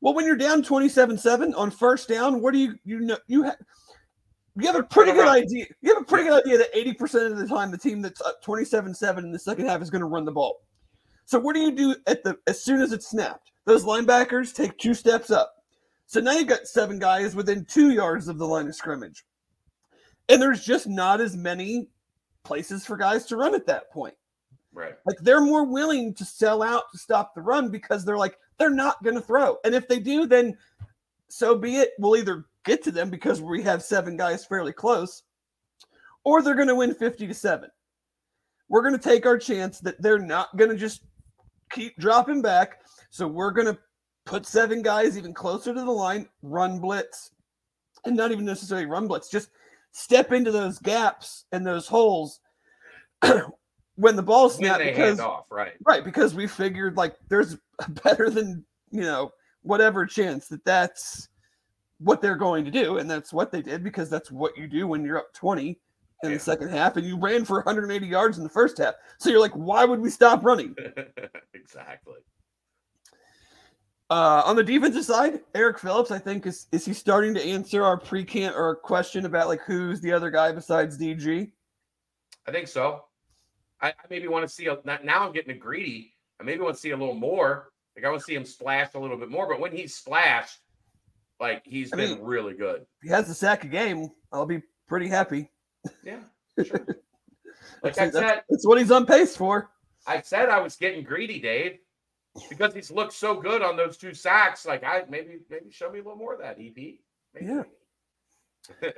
Well, 0.00 0.14
when 0.14 0.24
you're 0.24 0.36
down 0.36 0.62
27-7 0.62 1.56
on 1.56 1.70
first 1.70 2.08
down, 2.08 2.40
what 2.40 2.52
do 2.52 2.60
you 2.60 2.74
you 2.84 3.00
know 3.00 3.18
you 3.26 3.42
have 3.42 3.56
you 4.54 4.66
have 4.66 4.76
a 4.76 4.82
pretty 4.82 5.12
good 5.12 5.28
idea. 5.28 5.66
You 5.82 5.94
have 5.94 6.02
a 6.02 6.06
pretty 6.06 6.28
good 6.28 6.42
idea 6.44 6.58
that 6.58 6.74
80% 6.74 7.32
of 7.32 7.38
the 7.38 7.46
time 7.46 7.70
the 7.70 7.78
team 7.78 8.02
that's 8.02 8.20
up 8.20 8.42
27-7 8.44 9.18
in 9.18 9.32
the 9.32 9.38
second 9.38 9.66
half 9.66 9.82
is 9.82 9.90
going 9.90 10.00
to 10.00 10.06
run 10.06 10.24
the 10.24 10.32
ball. 10.32 10.62
So 11.26 11.38
what 11.38 11.54
do 11.54 11.60
you 11.60 11.72
do 11.72 11.94
at 12.06 12.24
the 12.24 12.38
as 12.46 12.62
soon 12.62 12.80
as 12.80 12.92
it's 12.92 13.08
snapped? 13.08 13.52
Those 13.66 13.84
linebackers 13.84 14.54
take 14.54 14.78
two 14.78 14.94
steps 14.94 15.30
up. 15.30 15.52
So 16.06 16.20
now 16.20 16.32
you've 16.32 16.48
got 16.48 16.66
seven 16.66 16.98
guys 16.98 17.36
within 17.36 17.66
two 17.66 17.90
yards 17.90 18.28
of 18.28 18.38
the 18.38 18.46
line 18.46 18.66
of 18.66 18.74
scrimmage. 18.74 19.26
And 20.28 20.40
there's 20.40 20.64
just 20.64 20.86
not 20.86 21.20
as 21.20 21.36
many 21.36 21.88
places 22.44 22.86
for 22.86 22.96
guys 22.96 23.26
to 23.26 23.36
run 23.36 23.54
at 23.54 23.66
that 23.66 23.90
point. 23.90 24.14
Right. 24.72 24.94
Like 25.06 25.18
they're 25.20 25.40
more 25.40 25.64
willing 25.64 26.14
to 26.14 26.24
sell 26.24 26.62
out 26.62 26.84
to 26.92 26.98
stop 26.98 27.34
the 27.34 27.40
run 27.40 27.70
because 27.70 28.04
they're 28.04 28.18
like, 28.18 28.38
they're 28.58 28.70
not 28.70 29.02
going 29.02 29.16
to 29.16 29.22
throw. 29.22 29.56
And 29.64 29.74
if 29.74 29.88
they 29.88 29.98
do, 29.98 30.26
then 30.26 30.56
so 31.28 31.56
be 31.56 31.76
it. 31.76 31.90
We'll 31.98 32.16
either 32.16 32.46
get 32.64 32.82
to 32.84 32.90
them 32.90 33.10
because 33.10 33.40
we 33.40 33.62
have 33.62 33.82
seven 33.82 34.16
guys 34.16 34.44
fairly 34.44 34.72
close, 34.72 35.22
or 36.24 36.42
they're 36.42 36.54
going 36.54 36.68
to 36.68 36.74
win 36.74 36.94
50 36.94 37.26
to 37.26 37.34
7. 37.34 37.70
We're 38.68 38.82
going 38.82 38.96
to 38.96 39.08
take 39.08 39.24
our 39.24 39.38
chance 39.38 39.80
that 39.80 40.00
they're 40.02 40.18
not 40.18 40.54
going 40.56 40.70
to 40.70 40.76
just 40.76 41.02
keep 41.70 41.96
dropping 41.98 42.42
back. 42.42 42.80
So 43.10 43.26
we're 43.26 43.52
going 43.52 43.66
to 43.66 43.78
put 44.26 44.44
seven 44.44 44.82
guys 44.82 45.16
even 45.16 45.32
closer 45.32 45.72
to 45.72 45.80
the 45.80 45.90
line, 45.90 46.28
run 46.42 46.78
blitz, 46.78 47.30
and 48.04 48.16
not 48.16 48.30
even 48.30 48.44
necessarily 48.44 48.86
run 48.86 49.08
blitz, 49.08 49.30
just 49.30 49.50
step 49.92 50.32
into 50.32 50.50
those 50.50 50.78
gaps 50.78 51.46
and 51.52 51.66
those 51.66 51.86
holes 51.86 52.40
when 53.98 54.14
the 54.14 54.22
ball's 54.22 54.54
snapped 54.54 54.82
because 54.84 55.18
off, 55.18 55.46
right. 55.50 55.72
Right, 55.84 56.04
because 56.04 56.32
we 56.32 56.46
figured 56.46 56.96
like 56.96 57.16
there's 57.28 57.54
a 57.54 57.90
better 58.04 58.30
than 58.30 58.64
you 58.90 59.02
know 59.02 59.32
whatever 59.62 60.06
chance 60.06 60.46
that 60.48 60.64
that's 60.64 61.28
what 61.98 62.22
they're 62.22 62.36
going 62.36 62.64
to 62.64 62.70
do, 62.70 62.98
and 62.98 63.10
that's 63.10 63.32
what 63.32 63.50
they 63.50 63.60
did 63.60 63.82
because 63.82 64.08
that's 64.08 64.30
what 64.30 64.56
you 64.56 64.68
do 64.68 64.86
when 64.86 65.04
you're 65.04 65.18
up 65.18 65.32
20 65.34 65.68
in 66.22 66.30
Yeah. 66.30 66.34
the 66.36 66.38
second 66.40 66.68
half, 66.70 66.96
and 66.96 67.04
you 67.04 67.18
ran 67.18 67.44
for 67.44 67.56
180 67.56 68.06
yards 68.06 68.38
in 68.38 68.44
the 68.44 68.50
first 68.50 68.78
half. 68.78 68.94
So 69.18 69.30
you're 69.30 69.40
like, 69.40 69.52
why 69.52 69.84
would 69.84 70.00
we 70.00 70.10
stop 70.10 70.44
running? 70.44 70.76
exactly. 71.54 72.14
Uh, 74.10 74.42
on 74.46 74.54
the 74.56 74.62
defensive 74.62 75.04
side, 75.04 75.40
Eric 75.56 75.78
Phillips, 75.80 76.12
I 76.12 76.18
think 76.20 76.46
is 76.46 76.66
is 76.70 76.84
he 76.84 76.92
starting 76.94 77.34
to 77.34 77.42
answer 77.44 77.84
our 77.84 77.98
pre-camp 77.98 78.56
or 78.56 78.76
question 78.76 79.26
about 79.26 79.48
like 79.48 79.60
who's 79.66 80.00
the 80.00 80.12
other 80.12 80.30
guy 80.30 80.52
besides 80.52 80.96
DG? 80.96 81.50
I 82.46 82.52
think 82.52 82.68
so. 82.68 83.04
I, 83.80 83.88
I 83.88 83.92
maybe 84.10 84.28
want 84.28 84.46
to 84.46 84.52
see 84.52 84.66
a 84.66 84.78
now 84.84 85.26
I'm 85.26 85.32
getting 85.32 85.54
a 85.54 85.58
greedy. 85.58 86.14
I 86.40 86.44
maybe 86.44 86.60
want 86.60 86.74
to 86.74 86.80
see 86.80 86.90
a 86.90 86.96
little 86.96 87.14
more. 87.14 87.70
Like 87.96 88.04
I 88.04 88.08
want 88.10 88.20
to 88.20 88.24
see 88.24 88.34
him 88.34 88.44
splash 88.44 88.94
a 88.94 88.98
little 88.98 89.16
bit 89.16 89.30
more. 89.30 89.48
But 89.48 89.60
when 89.60 89.72
he's 89.72 89.94
splashed, 89.94 90.58
like 91.40 91.62
he's 91.64 91.92
I 91.92 91.96
been 91.96 92.10
mean- 92.18 92.22
really 92.22 92.54
good. 92.54 92.82
If 92.82 92.86
he 93.02 93.08
has 93.08 93.28
a 93.30 93.34
sack 93.34 93.64
a 93.64 93.68
game, 93.68 94.08
I'll 94.32 94.46
be 94.46 94.62
pretty 94.86 95.08
happy. 95.08 95.50
Yeah. 96.04 96.20
Sure. 96.64 96.84
like 97.84 97.94
That's, 97.94 98.16
I 98.16 98.20
said, 98.20 98.42
that's 98.48 98.66
what 98.66 98.78
he's 98.78 98.90
on 98.90 99.06
pace 99.06 99.36
for. 99.36 99.70
I 100.08 100.20
said 100.22 100.48
I 100.48 100.60
was 100.60 100.74
getting 100.74 101.04
greedy, 101.04 101.38
Dave, 101.38 101.78
because 102.48 102.74
he's 102.74 102.90
looked 102.90 103.12
so 103.12 103.40
good 103.40 103.62
on 103.62 103.76
those 103.76 103.96
two 103.96 104.12
sacks. 104.12 104.66
Like 104.66 104.82
I 104.82 105.04
maybe 105.08 105.38
maybe 105.48 105.70
show 105.70 105.88
me 105.88 106.00
a 106.00 106.02
little 106.02 106.18
more 106.18 106.34
of 106.34 106.40
that, 106.40 106.56
EP. 106.58 106.74
Maybe. 107.34 107.46
Yeah. 107.46 107.62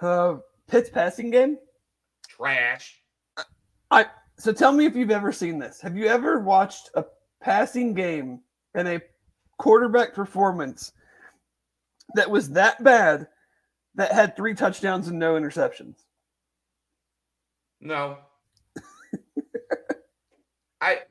Uh, 0.00 0.38
Pitt's 0.68 0.90
passing 0.90 1.30
game. 1.30 1.56
Trash. 2.28 3.00
So 4.36 4.52
tell 4.52 4.72
me 4.72 4.84
if 4.84 4.96
you've 4.96 5.10
ever 5.10 5.32
seen 5.32 5.58
this. 5.58 5.80
Have 5.80 5.96
you 5.96 6.06
ever 6.06 6.40
watched 6.40 6.90
a 6.94 7.04
passing 7.40 7.94
game 7.94 8.40
and 8.74 8.88
a 8.88 9.00
quarterback 9.58 10.12
performance 10.12 10.92
that 12.14 12.30
was 12.30 12.50
that 12.50 12.82
bad 12.82 13.28
that 13.94 14.12
had 14.12 14.36
three 14.36 14.54
touchdowns 14.54 15.08
and 15.08 15.18
no 15.18 15.34
interceptions? 15.34 15.96
No. 17.80 18.18
I, 20.80 21.02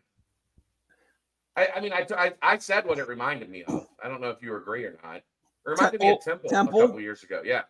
I, 1.56 1.68
I 1.76 1.80
mean, 1.80 1.94
I, 1.94 2.06
I, 2.16 2.34
I 2.42 2.58
said 2.58 2.86
what 2.86 3.00
it 3.00 3.08
reminded 3.08 3.50
me 3.50 3.64
of. 3.64 3.88
I 4.04 4.10
don't 4.10 4.22
know 4.22 4.30
if 4.30 4.42
you 4.42 4.56
agree 4.56 4.84
or 4.84 5.00
not. 5.04 5.18
It 5.18 5.24
reminded 5.66 6.02
me 6.02 6.10
of 6.12 6.22
Temple, 6.22 6.50
Temple? 6.50 6.82
a 6.82 6.88
couple 6.88 7.02
years 7.02 7.24
ago. 7.24 7.42
Yeah. 7.46 7.62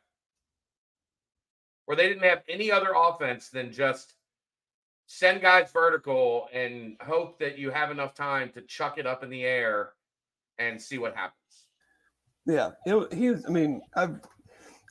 Where 1.85 1.95
they 1.95 2.07
didn't 2.07 2.23
have 2.23 2.41
any 2.49 2.71
other 2.71 2.93
offense 2.95 3.49
than 3.49 3.71
just 3.71 4.15
send 5.05 5.41
guys 5.41 5.71
vertical 5.71 6.47
and 6.53 6.95
hope 7.01 7.39
that 7.39 7.57
you 7.57 7.69
have 7.71 7.91
enough 7.91 8.13
time 8.13 8.49
to 8.53 8.61
chuck 8.61 8.97
it 8.97 9.05
up 9.05 9.23
in 9.23 9.29
the 9.29 9.43
air 9.43 9.91
and 10.59 10.81
see 10.81 10.97
what 10.97 11.15
happens. 11.15 11.37
Yeah, 12.45 12.71
he 12.85 13.29
was. 13.29 13.45
I 13.45 13.49
mean, 13.49 13.81
I've 13.95 14.19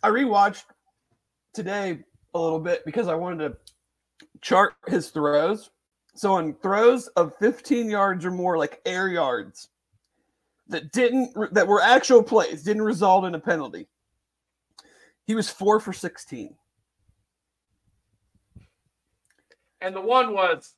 I 0.03 0.09
rewatched 0.09 0.64
today 1.53 2.03
a 2.35 2.38
little 2.38 2.59
bit 2.59 2.85
because 2.85 3.09
I 3.09 3.14
wanted 3.14 3.48
to 3.48 3.57
chart 4.40 4.75
his 4.87 5.11
throws. 5.11 5.70
So 6.14 6.33
on 6.33 6.55
throws 6.62 7.09
of 7.09 7.33
15 7.40 7.88
yards 7.88 8.25
or 8.25 8.31
more, 8.31 8.59
like 8.59 8.81
air 8.85 9.09
yards, 9.09 9.68
that 10.68 10.92
didn't 10.92 11.35
that 11.53 11.66
were 11.66 11.81
actual 11.81 12.22
plays, 12.22 12.62
didn't 12.62 12.83
result 12.83 13.25
in 13.25 13.35
a 13.35 13.40
penalty. 13.40 13.88
He 15.27 15.35
was 15.35 15.48
four 15.48 15.79
for 15.79 15.92
16. 15.92 16.55
And 19.83 19.95
the 19.95 20.01
one 20.01 20.33
was 20.33 20.75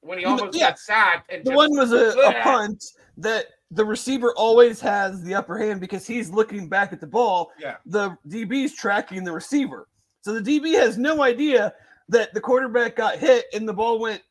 when 0.00 0.18
he 0.18 0.24
almost 0.24 0.56
yeah. 0.56 0.70
got 0.70 0.78
sacked 0.78 1.30
and 1.30 1.44
The 1.44 1.52
one 1.52 1.76
was 1.76 1.92
a, 1.92 2.10
a 2.18 2.42
punt 2.42 2.82
that 3.18 3.46
the 3.70 3.84
receiver 3.84 4.32
always 4.36 4.80
has 4.80 5.22
the 5.22 5.34
upper 5.34 5.58
hand 5.58 5.80
because 5.80 6.06
he's 6.06 6.30
looking 6.30 6.68
back 6.68 6.92
at 6.92 7.00
the 7.00 7.06
ball. 7.06 7.52
Yeah. 7.58 7.76
The 7.86 8.16
DB's 8.28 8.74
tracking 8.74 9.24
the 9.24 9.32
receiver. 9.32 9.88
So 10.22 10.38
the 10.38 10.40
DB 10.40 10.74
has 10.78 10.98
no 10.98 11.22
idea 11.22 11.74
that 12.08 12.34
the 12.34 12.40
quarterback 12.40 12.96
got 12.96 13.18
hit 13.18 13.46
and 13.52 13.68
the 13.68 13.72
ball 13.72 14.00
went, 14.00 14.22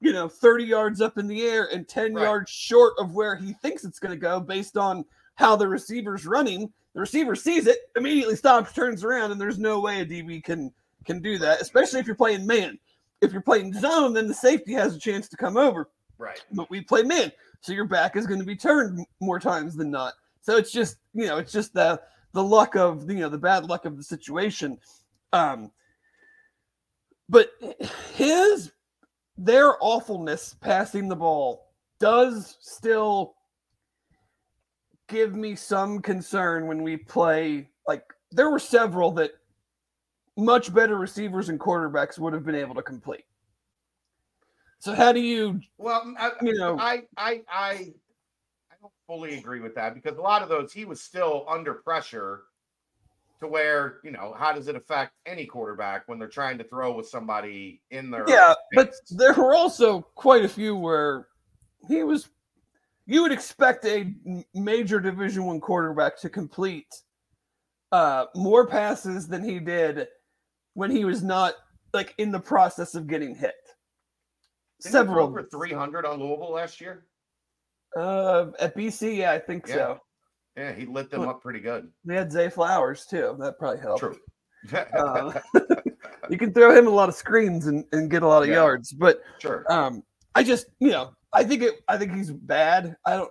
you 0.00 0.12
know, 0.12 0.28
30 0.28 0.64
yards 0.64 1.00
up 1.00 1.18
in 1.18 1.26
the 1.26 1.42
air 1.42 1.68
and 1.72 1.86
10 1.88 2.14
Right. 2.14 2.22
yards 2.22 2.50
short 2.50 2.94
of 2.98 3.14
where 3.14 3.36
he 3.36 3.52
thinks 3.54 3.84
it's 3.84 3.98
going 3.98 4.12
to 4.12 4.20
go 4.20 4.40
based 4.40 4.76
on 4.76 5.04
how 5.34 5.56
the 5.56 5.68
receiver's 5.68 6.26
running. 6.26 6.72
The 6.94 7.00
receiver 7.00 7.34
sees 7.34 7.66
it, 7.66 7.78
immediately 7.96 8.36
stops, 8.36 8.72
turns 8.72 9.02
around, 9.02 9.32
and 9.32 9.40
there's 9.40 9.58
no 9.58 9.80
way 9.80 10.00
a 10.00 10.06
DB 10.06 10.42
can 10.42 10.72
can 11.04 11.20
do 11.20 11.38
that, 11.38 11.60
especially 11.60 12.00
if 12.00 12.06
you're 12.06 12.16
playing 12.16 12.46
man. 12.46 12.78
If 13.24 13.32
you're 13.32 13.42
playing 13.42 13.72
zone, 13.72 14.12
then 14.12 14.28
the 14.28 14.34
safety 14.34 14.72
has 14.74 14.94
a 14.94 14.98
chance 14.98 15.28
to 15.28 15.36
come 15.36 15.56
over 15.56 15.88
right. 16.18 16.42
but 16.52 16.70
we 16.70 16.80
play 16.80 17.02
man, 17.02 17.32
so 17.60 17.72
your 17.72 17.86
back 17.86 18.16
is 18.16 18.26
going 18.26 18.40
to 18.40 18.46
be 18.46 18.56
turned 18.56 19.04
more 19.20 19.40
times 19.40 19.74
than 19.74 19.90
not. 19.90 20.14
So 20.40 20.56
it's 20.56 20.70
just 20.70 20.98
you 21.14 21.26
know 21.26 21.38
it's 21.38 21.52
just 21.52 21.74
the 21.74 22.00
the 22.32 22.42
luck 22.42 22.76
of 22.76 23.08
you 23.10 23.20
know 23.20 23.28
the 23.28 23.38
bad 23.38 23.66
luck 23.66 23.84
of 23.84 23.96
the 23.96 24.02
situation. 24.02 24.78
Um, 25.32 25.70
but 27.28 27.50
his 28.14 28.72
their 29.36 29.82
awfulness 29.82 30.54
passing 30.60 31.08
the 31.08 31.16
ball 31.16 31.72
does 31.98 32.56
still 32.60 33.34
give 35.08 35.34
me 35.34 35.54
some 35.54 36.00
concern 36.00 36.66
when 36.66 36.82
we 36.82 36.96
play. 36.96 37.68
Like 37.86 38.04
there 38.30 38.50
were 38.50 38.58
several 38.58 39.10
that 39.12 39.32
much 40.36 40.74
better 40.74 40.96
receivers 40.96 41.48
and 41.48 41.60
quarterbacks 41.60 42.18
would 42.18 42.32
have 42.32 42.44
been 42.44 42.54
able 42.54 42.74
to 42.74 42.82
complete. 42.82 43.24
So 44.78 44.94
how 44.94 45.12
do 45.12 45.20
you? 45.20 45.60
Well, 45.78 46.14
I, 46.18 46.32
you 46.42 46.54
know, 46.54 46.76
I 46.78 47.02
I 47.16 47.42
I 47.48 47.70
I 48.70 48.76
don't 48.80 48.92
fully 49.06 49.38
agree 49.38 49.60
with 49.60 49.74
that 49.76 49.94
because 49.94 50.18
a 50.18 50.22
lot 50.22 50.42
of 50.42 50.48
those 50.48 50.72
he 50.72 50.84
was 50.84 51.00
still 51.00 51.46
under 51.48 51.74
pressure 51.74 52.42
to 53.40 53.48
where 53.48 54.00
you 54.02 54.10
know 54.10 54.34
how 54.36 54.52
does 54.52 54.68
it 54.68 54.76
affect 54.76 55.12
any 55.26 55.46
quarterback 55.46 56.06
when 56.06 56.18
they're 56.18 56.28
trying 56.28 56.58
to 56.58 56.64
throw 56.64 56.94
with 56.94 57.08
somebody 57.08 57.80
in 57.90 58.10
their 58.10 58.24
yeah 58.28 58.54
but 58.74 58.92
there 59.10 59.34
were 59.34 59.54
also 59.54 60.00
quite 60.14 60.44
a 60.44 60.48
few 60.48 60.74
where 60.76 61.28
he 61.88 62.02
was 62.02 62.28
you 63.06 63.22
would 63.22 63.32
expect 63.32 63.84
a 63.84 64.14
major 64.54 65.00
division 65.00 65.44
one 65.44 65.60
quarterback 65.60 66.18
to 66.18 66.28
complete 66.28 67.02
uh 67.92 68.26
more 68.34 68.66
passes 68.66 69.28
than 69.28 69.42
he 69.42 69.58
did 69.58 70.08
when 70.74 70.90
he 70.90 71.04
was 71.04 71.22
not 71.22 71.54
like 71.92 72.14
in 72.18 72.30
the 72.30 72.40
process 72.40 72.94
of 72.94 73.06
getting 73.06 73.34
hit 73.34 73.54
Didn't 74.82 74.92
several 74.92 75.26
over 75.26 75.42
300 75.42 76.06
on 76.06 76.20
louisville 76.20 76.52
last 76.52 76.80
year 76.80 77.06
uh 77.96 78.46
at 78.58 78.76
bc 78.76 79.16
yeah 79.16 79.32
i 79.32 79.38
think 79.38 79.66
yeah. 79.68 79.74
so 79.74 80.00
yeah, 80.56 80.72
he 80.72 80.86
lit 80.86 81.10
them 81.10 81.22
up 81.22 81.42
pretty 81.42 81.58
good. 81.58 81.90
They 82.04 82.14
had 82.14 82.30
Zay 82.30 82.48
Flowers 82.48 83.06
too. 83.06 83.36
That 83.40 83.58
probably 83.58 83.80
helped. 83.80 84.00
True. 84.00 84.16
uh, 84.72 85.32
you 86.30 86.38
can 86.38 86.52
throw 86.52 86.76
him 86.76 86.86
a 86.86 86.90
lot 86.90 87.08
of 87.08 87.14
screens 87.14 87.66
and, 87.66 87.84
and 87.92 88.10
get 88.10 88.22
a 88.22 88.28
lot 88.28 88.42
of 88.42 88.48
yeah. 88.48 88.54
yards, 88.54 88.92
but 88.92 89.20
sure. 89.38 89.70
Um, 89.70 90.02
I 90.34 90.42
just 90.42 90.66
you 90.78 90.90
know 90.90 91.12
I 91.32 91.44
think 91.44 91.62
it. 91.62 91.82
I 91.88 91.96
think 91.96 92.14
he's 92.14 92.30
bad. 92.30 92.96
I 93.04 93.16
don't. 93.16 93.30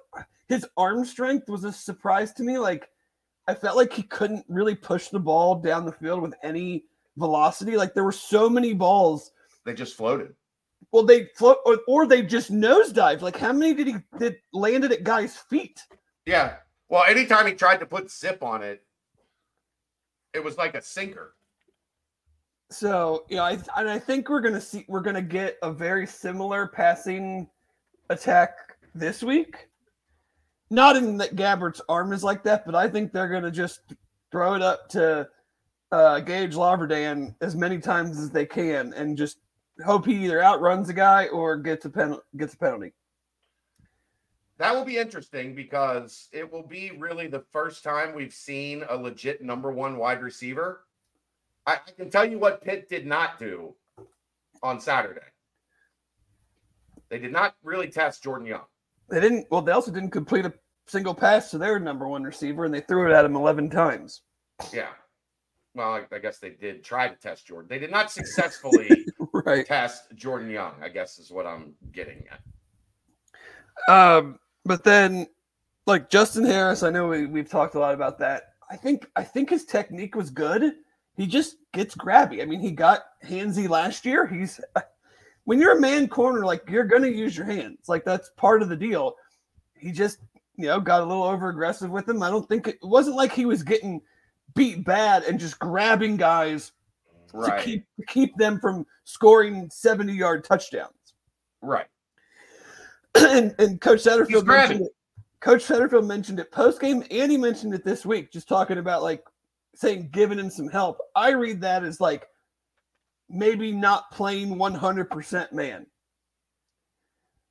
His 0.49 0.65
arm 0.75 1.06
strength 1.06 1.47
was 1.49 1.63
a 1.63 1.71
surprise 1.71 2.34
to 2.34 2.43
me. 2.43 2.58
Like 2.58 2.89
I 3.47 3.53
felt 3.53 3.77
like 3.77 3.93
he 3.93 4.03
couldn't 4.03 4.45
really 4.49 4.75
push 4.75 5.08
the 5.08 5.19
ball 5.19 5.56
down 5.56 5.86
the 5.86 5.93
field 5.93 6.21
with 6.21 6.34
any 6.43 6.84
velocity. 7.17 7.78
Like 7.78 7.93
there 7.93 8.04
were 8.04 8.12
so 8.12 8.49
many 8.49 8.73
balls. 8.73 9.32
They 9.65 9.73
just 9.73 9.95
floated. 9.95 10.34
Well, 10.91 11.04
they 11.04 11.26
float 11.36 11.58
or, 11.65 11.80
or 11.88 12.06
they 12.06 12.21
just 12.21 12.52
nosedived. 12.52 13.21
Like 13.21 13.38
how 13.38 13.54
many 13.54 13.73
did 13.73 13.88
he 13.88 13.95
did 14.19 14.38
landed 14.54 14.91
at 14.91 15.04
guys' 15.04 15.38
feet? 15.38 15.82
Yeah, 16.26 16.56
well, 16.89 17.04
anytime 17.08 17.47
he 17.47 17.54
tried 17.54 17.80
to 17.80 17.86
put 17.86 18.12
zip 18.12 18.43
on 18.43 18.62
it, 18.62 18.84
it 20.34 20.43
was 20.43 20.58
like 20.58 20.76
a 20.76 20.82
sinker. 20.82 21.36
So, 22.69 23.26
you 23.30 23.38
know, 23.38 23.43
I 23.43 23.58
and 23.78 23.89
I 23.89 23.99
think 23.99 24.30
we're 24.30 24.41
gonna 24.41 24.62
see 24.62 24.86
we're 24.88 25.02
gonna 25.02 25.21
get 25.21 25.58
a 25.62 25.71
very 25.71 26.08
similar 26.08 26.67
passing 26.67 27.49
attack 28.10 28.78
this 28.93 29.23
week. 29.23 29.69
Not 30.69 30.95
in 30.95 31.17
that 31.17 31.36
Gabbert's 31.36 31.82
arm 31.89 32.13
is 32.13 32.23
like 32.23 32.43
that, 32.43 32.65
but 32.65 32.76
I 32.76 32.88
think 32.88 33.12
they're 33.12 33.28
gonna 33.28 33.52
just 33.52 33.82
throw 34.32 34.56
it 34.56 34.62
up 34.62 34.89
to 34.89 35.28
uh, 35.93 36.19
Gage 36.19 36.56
Larvadain 36.56 37.36
as 37.39 37.56
many 37.56 37.79
times 37.79 38.19
as 38.19 38.32
they 38.32 38.45
can, 38.45 38.93
and 38.93 39.17
just 39.17 39.38
hope 39.86 40.06
he 40.06 40.25
either 40.25 40.43
outruns 40.43 40.89
a 40.89 40.93
guy 40.93 41.27
or 41.27 41.58
gets 41.58 41.86
a 41.86 41.89
pen 41.89 42.17
gets 42.38 42.53
a 42.53 42.58
penalty 42.58 42.93
that 44.58 44.73
will 44.73 44.86
be 44.86 44.97
interesting 44.97 45.56
because 45.56 46.29
it 46.32 46.51
will 46.51 46.65
be 46.65 46.91
really 46.97 47.27
the 47.27 47.43
first 47.51 47.84
time 47.84 48.15
we've 48.15 48.34
seen 48.34 48.84
a 48.89 48.95
legit 48.95 49.41
number 49.41 49.71
one 49.71 49.97
wide 49.97 50.21
receiver. 50.21 50.86
I, 51.65 51.73
I 51.73 51.91
can 51.97 52.10
tell 52.10 52.25
you 52.25 52.39
what 52.39 52.63
Pitt 52.63 52.88
did 52.89 53.06
not 53.06 53.39
do 53.39 53.75
on 54.62 54.79
Saturday. 54.79 55.21
They 57.10 57.19
did 57.19 57.32
not 57.32 57.56
really 57.63 57.89
test 57.89 58.23
Jordan 58.23 58.47
Young. 58.47 58.65
They 59.10 59.19
didn't. 59.19 59.47
Well, 59.51 59.62
they 59.62 59.71
also 59.71 59.91
didn't 59.91 60.12
complete 60.12 60.45
a 60.45 60.53
single 60.88 61.13
pass 61.13 61.51
to 61.51 61.58
their 61.58 61.79
number 61.79 62.08
one 62.08 62.23
receiver, 62.23 62.65
and 62.65 62.73
they 62.73 62.82
threw 62.82 63.12
it 63.12 63.13
at 63.13 63.25
him 63.25 63.36
eleven 63.36 63.69
times. 63.69 64.21
Yeah. 64.71 64.89
Well, 65.75 65.93
I, 65.93 66.15
I 66.15 66.19
guess 66.19 66.38
they 66.38 66.51
did 66.51 66.83
try 66.83 67.07
to 67.07 67.15
test 67.15 67.47
Jordan. 67.47 67.67
They 67.69 67.79
did 67.79 67.91
not 67.91 68.12
successfully 68.19 69.05
right. 69.31 69.65
test 69.65 70.13
Jordan 70.15 70.49
Young. 70.49 70.73
I 70.81 70.89
guess 70.89 71.19
is 71.19 71.31
what 71.31 71.45
I'm 71.45 71.73
getting 71.91 72.23
at. 72.29 72.39
Um, 73.89 74.39
but 74.65 74.83
then, 74.83 75.27
like 75.86 76.09
Justin 76.09 76.45
Harris, 76.45 76.83
I 76.83 76.89
know 76.89 77.07
we, 77.07 77.25
we've 77.25 77.49
talked 77.49 77.75
a 77.75 77.79
lot 77.79 77.93
about 77.93 78.19
that. 78.19 78.53
I 78.69 78.75
think 78.75 79.07
I 79.15 79.23
think 79.23 79.49
his 79.49 79.65
technique 79.65 80.15
was 80.15 80.29
good. 80.29 80.73
He 81.15 81.27
just 81.27 81.57
gets 81.73 81.95
grabby. 81.95 82.41
I 82.41 82.45
mean, 82.45 82.59
he 82.59 82.71
got 82.71 83.01
handsy 83.23 83.69
last 83.69 84.05
year. 84.05 84.25
He's 84.25 84.59
when 85.45 85.59
you're 85.59 85.77
a 85.77 85.81
man 85.81 86.07
corner, 86.07 86.45
like 86.45 86.69
you're 86.69 86.86
gonna 86.86 87.07
use 87.07 87.36
your 87.36 87.45
hands. 87.45 87.88
Like 87.88 88.05
that's 88.05 88.29
part 88.38 88.62
of 88.62 88.69
the 88.69 88.77
deal. 88.77 89.15
He 89.77 89.91
just, 89.91 90.19
you 90.55 90.67
know, 90.67 90.79
got 90.79 91.01
a 91.01 91.05
little 91.05 91.23
over 91.23 91.49
aggressive 91.49 91.89
with 91.89 92.07
him. 92.07 92.23
I 92.23 92.29
don't 92.29 92.47
think 92.47 92.67
it, 92.67 92.75
it 92.81 92.88
wasn't 92.88 93.17
like 93.17 93.33
he 93.33 93.45
was 93.45 93.63
getting 93.63 94.01
beat 94.56 94.84
bad 94.84 95.24
and 95.24 95.39
just 95.39 95.60
grabbing 95.60 96.18
guys 96.18 96.72
right. 97.34 97.60
to 97.60 97.63
keep 97.63 97.86
to 98.00 98.06
keep 98.06 98.36
them 98.38 98.60
from 98.60 98.86
scoring 99.06 99.70
70 99.72 100.13
yard 100.13 100.44
touchdowns. 100.44 100.94
Right. 101.62 101.88
and, 103.16 103.54
and 103.60 103.80
Coach 103.82 104.04
Satterfield 104.04 104.46
mentioned 104.46 104.82
it. 104.82 104.92
Coach 105.39 105.66
Satterfield 105.66 106.08
mentioned 106.08 106.39
it 106.39 106.52
post 106.52 106.80
game, 106.80 107.04
and 107.12 107.32
he 107.32 107.38
mentioned 107.38 107.74
it 107.74 107.84
this 107.84 108.06
week, 108.06 108.32
just 108.32 108.48
talking 108.48 108.78
about 108.78 109.04
like 109.04 109.26
saying 109.76 110.10
giving 110.12 110.39
him 110.39 110.50
some 110.50 110.70
help. 110.70 111.00
I 111.16 111.32
read 111.32 111.60
that 111.62 111.84
as 111.84 112.00
like 112.00 112.28
maybe 113.30 113.72
not 113.72 114.10
playing 114.12 114.56
100% 114.56 115.52
man. 115.52 115.86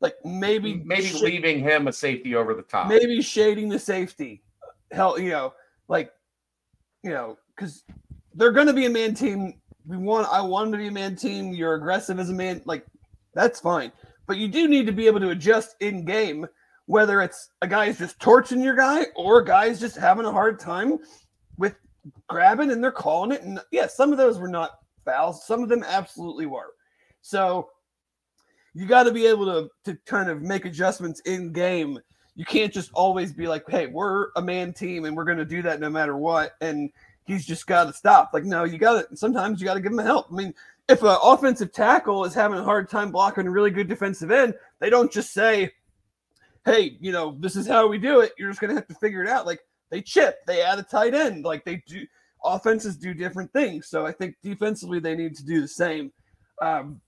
Like 0.01 0.15
maybe 0.25 0.83
maybe 0.85 1.07
sh- 1.07 1.21
leaving 1.21 1.61
him 1.61 1.87
a 1.87 1.93
safety 1.93 2.35
over 2.35 2.55
the 2.55 2.63
top. 2.63 2.89
Maybe 2.89 3.23
shading 3.23 3.69
the 3.69 3.79
safety. 3.79 4.43
Hell, 4.91 5.19
you 5.19 5.31
know, 5.31 5.55
like 5.87 6.13
you 7.03 7.11
know, 7.11 7.39
because 7.55 7.85
they're 8.35 8.53
going 8.53 8.67
to 8.67 8.73
be 8.73 8.87
a 8.87 8.91
man 8.91 9.15
team. 9.15 9.55
We 9.87 9.97
want. 9.97 10.29
I 10.31 10.41
want 10.41 10.71
them 10.71 10.73
to 10.73 10.85
be 10.85 10.89
a 10.89 10.93
man 10.93 11.17
team. 11.17 11.53
You're 11.53 11.75
aggressive 11.75 12.19
as 12.19 12.31
a 12.31 12.35
man. 12.35 12.63
Like 12.65 12.87
that's 13.35 13.61
fine 13.61 13.93
but 14.27 14.39
you 14.39 14.49
do 14.49 14.69
need 14.69 14.87
to 14.87 14.93
be 14.93 15.07
able 15.07 15.21
to 15.21 15.31
adjust 15.31 15.77
in 15.81 16.05
game, 16.05 16.47
whether 16.87 17.21
it's 17.21 17.51
a 17.61 17.67
guy 17.67 17.87
is 17.87 17.99
just 17.99 18.19
torching 18.21 18.63
your 18.63 18.77
guy 18.77 19.05
or 19.17 19.43
guy's 19.43 19.81
just 19.81 19.97
having 19.97 20.25
a 20.25 20.33
hard 20.33 20.59
time 20.59 20.99
with 21.59 21.77
grabbing 22.29 22.71
and 22.71 22.83
they're 22.83 22.93
calling 22.93 23.33
it. 23.33 23.43
And 23.43 23.61
yeah, 23.71 23.87
some 23.87 24.13
of 24.13 24.19
those 24.19 24.39
were 24.39 24.49
not 24.49 24.79
fouls, 25.05 25.47
some 25.47 25.63
of 25.63 25.69
them 25.69 25.85
absolutely 25.87 26.47
were. 26.47 26.73
So 27.21 27.69
you 28.75 28.87
got 28.87 29.03
to 29.03 29.13
be 29.13 29.27
able 29.27 29.45
to 29.47 29.69
to 29.85 29.99
kind 30.07 30.31
of 30.31 30.43
make 30.43 30.65
adjustments 30.65 31.21
in 31.21 31.53
game. 31.53 31.99
You 32.35 32.45
can't 32.45 32.73
just 32.73 32.91
always 32.95 33.33
be 33.33 33.47
like, 33.47 33.69
"Hey, 33.69 33.87
we're 33.87 34.29
a 34.37 34.43
man 34.43 34.73
team 34.73 35.05
and 35.05 35.17
we're 35.17 35.25
going 35.25 35.39
to 35.39 35.45
do 35.45 35.63
that 35.63 35.81
no 35.81 35.91
matter 35.91 36.17
what." 36.17 36.53
And 36.61 36.91
he's 37.25 37.45
just 37.45 37.67
got 37.67 37.85
to 37.85 37.93
stop. 37.93 38.31
Like, 38.33 38.45
no, 38.45 38.65
you 38.65 38.79
got 38.79 39.11
to. 39.11 39.17
Sometimes 39.17 39.61
you 39.61 39.67
got 39.67 39.75
to 39.75 39.81
give 39.81 39.93
him 39.93 39.99
help. 39.99 40.27
I 40.31 40.35
mean, 40.35 40.55
if 40.89 41.03
an 41.03 41.17
offensive 41.23 41.73
tackle 41.73 42.25
is 42.25 42.35
having 42.35 42.59
a 42.59 42.65
hard 42.65 42.89
time 42.89 43.11
blocking 43.11 43.47
a 43.47 43.51
really 43.51 43.71
good 43.71 43.89
defensive 43.89 44.31
end, 44.31 44.55
they 44.79 44.91
don't 44.91 45.13
just 45.13 45.33
say, 45.33 45.73
"Hey, 46.65 46.97
you 47.01 47.13
know, 47.13 47.37
this 47.41 47.57
is 47.57 47.67
how 47.67 47.87
we 47.87 47.99
do 47.99 48.21
it." 48.21 48.33
You're 48.39 48.51
just 48.51 48.61
gonna 48.61 48.75
have 48.75 48.89
to 48.89 48.95
figure 48.95 49.23
it 49.23 49.29
out. 49.29 49.47
Like 49.47 49.61
they 49.91 50.01
chip, 50.01 50.45
they 50.47 50.63
add 50.63 50.79
a 50.79 50.83
tight 50.83 51.15
end, 51.15 51.45
like 51.45 51.65
they 51.65 51.83
do. 51.87 52.07
Offenses 52.45 52.97
do 52.97 53.15
different 53.15 53.53
things, 53.53 53.87
so 53.87 54.05
I 54.05 54.11
think 54.11 54.35
defensively 54.43 54.99
they 54.99 55.15
need 55.15 55.37
to 55.37 55.45
do 55.45 55.61
the 55.61 55.69
same. 55.69 56.13
Um, 56.61 57.01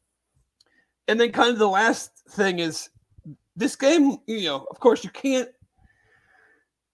and 1.08 1.20
then, 1.20 1.32
kind 1.32 1.50
of 1.50 1.58
the 1.58 1.68
last 1.68 2.12
thing 2.30 2.60
is 2.60 2.88
this 3.56 3.76
game. 3.76 4.16
You 4.26 4.44
know, 4.44 4.66
of 4.70 4.80
course, 4.80 5.04
you 5.04 5.10
can't. 5.10 5.48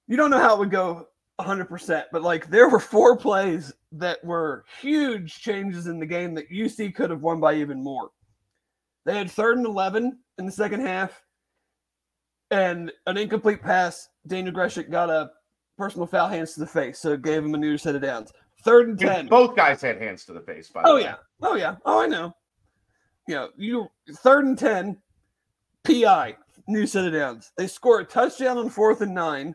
You 0.06 0.16
don't 0.16 0.30
know 0.30 0.38
how 0.40 0.54
it 0.56 0.58
would 0.58 0.70
go 0.70 1.06
100%. 1.40 2.04
But 2.12 2.22
like 2.22 2.50
there 2.50 2.68
were 2.68 2.80
four 2.80 3.16
plays 3.16 3.72
that 3.92 4.22
were 4.24 4.64
huge 4.80 5.40
changes 5.40 5.86
in 5.86 5.98
the 5.98 6.06
game 6.06 6.34
that 6.34 6.50
UC 6.50 6.94
could 6.94 7.10
have 7.10 7.22
won 7.22 7.40
by 7.40 7.54
even 7.54 7.82
more. 7.82 8.10
They 9.06 9.16
had 9.16 9.30
third 9.30 9.56
and 9.56 9.66
11 9.66 10.18
in 10.38 10.46
the 10.46 10.52
second 10.52 10.80
half 10.80 11.22
and 12.50 12.90
an 13.06 13.16
incomplete 13.16 13.62
pass. 13.62 14.08
Daniel 14.26 14.54
Grzesiak 14.54 14.90
got 14.90 15.08
a 15.10 15.30
personal 15.78 16.06
foul 16.06 16.28
hands 16.28 16.52
to 16.54 16.60
the 16.60 16.66
face, 16.66 16.98
so 16.98 17.12
it 17.12 17.22
gave 17.22 17.42
him 17.44 17.54
a 17.54 17.58
new 17.58 17.78
set 17.78 17.94
of 17.94 18.02
downs. 18.02 18.32
Third 18.64 18.88
and 18.88 18.98
10. 18.98 19.28
Both 19.28 19.56
guys 19.56 19.80
had 19.80 19.96
hands 20.02 20.26
to 20.26 20.34
the 20.34 20.40
face, 20.40 20.68
by 20.68 20.82
Oh, 20.84 20.96
way. 20.96 21.02
yeah. 21.02 21.14
Oh, 21.42 21.54
yeah. 21.54 21.76
Oh, 21.86 22.02
I 22.02 22.06
know. 22.06 22.34
You 23.26 23.34
know, 23.36 23.48
you 23.56 23.88
third 24.16 24.44
and 24.44 24.58
10, 24.58 24.98
PI, 25.84 26.36
new 26.66 26.86
set 26.86 27.06
of 27.06 27.12
downs. 27.12 27.52
They 27.56 27.66
score 27.66 28.00
a 28.00 28.04
touchdown 28.04 28.58
on 28.58 28.70
fourth 28.70 29.00
and 29.00 29.14
nine 29.14 29.54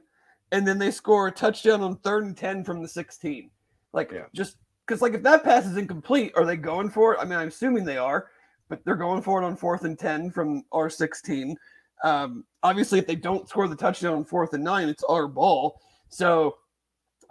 and 0.51 0.67
then 0.67 0.77
they 0.77 0.91
score 0.91 1.27
a 1.27 1.31
touchdown 1.31 1.81
on 1.81 1.97
third 1.97 2.23
and 2.23 2.37
10 2.37 2.63
from 2.63 2.81
the 2.81 2.87
16. 2.87 3.49
Like, 3.93 4.11
yeah. 4.11 4.25
just 4.33 4.57
because, 4.85 5.01
like, 5.01 5.13
if 5.13 5.23
that 5.23 5.43
pass 5.43 5.65
is 5.65 5.77
incomplete, 5.77 6.33
are 6.35 6.45
they 6.45 6.57
going 6.57 6.89
for 6.89 7.13
it? 7.13 7.19
I 7.19 7.25
mean, 7.25 7.39
I'm 7.39 7.47
assuming 7.47 7.83
they 7.83 7.97
are, 7.97 8.27
but 8.69 8.83
they're 8.85 8.95
going 8.95 9.21
for 9.21 9.41
it 9.41 9.45
on 9.45 9.55
fourth 9.55 9.83
and 9.83 9.97
10 9.97 10.31
from 10.31 10.63
our 10.71 10.89
16. 10.89 11.57
Um, 12.03 12.45
obviously, 12.61 12.99
if 12.99 13.07
they 13.07 13.15
don't 13.15 13.49
score 13.49 13.67
the 13.67 13.75
touchdown 13.75 14.13
on 14.13 14.25
fourth 14.25 14.53
and 14.53 14.63
nine, 14.63 14.89
it's 14.89 15.03
our 15.03 15.27
ball. 15.27 15.79
So 16.09 16.57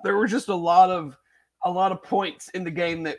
there 0.02 0.16
were 0.16 0.26
just 0.26 0.48
a 0.48 0.54
lot 0.54 0.90
of 0.90 1.16
a 1.66 1.70
lot 1.70 1.92
of 1.92 2.02
points 2.02 2.50
in 2.50 2.62
the 2.62 2.70
game 2.70 3.02
that 3.04 3.18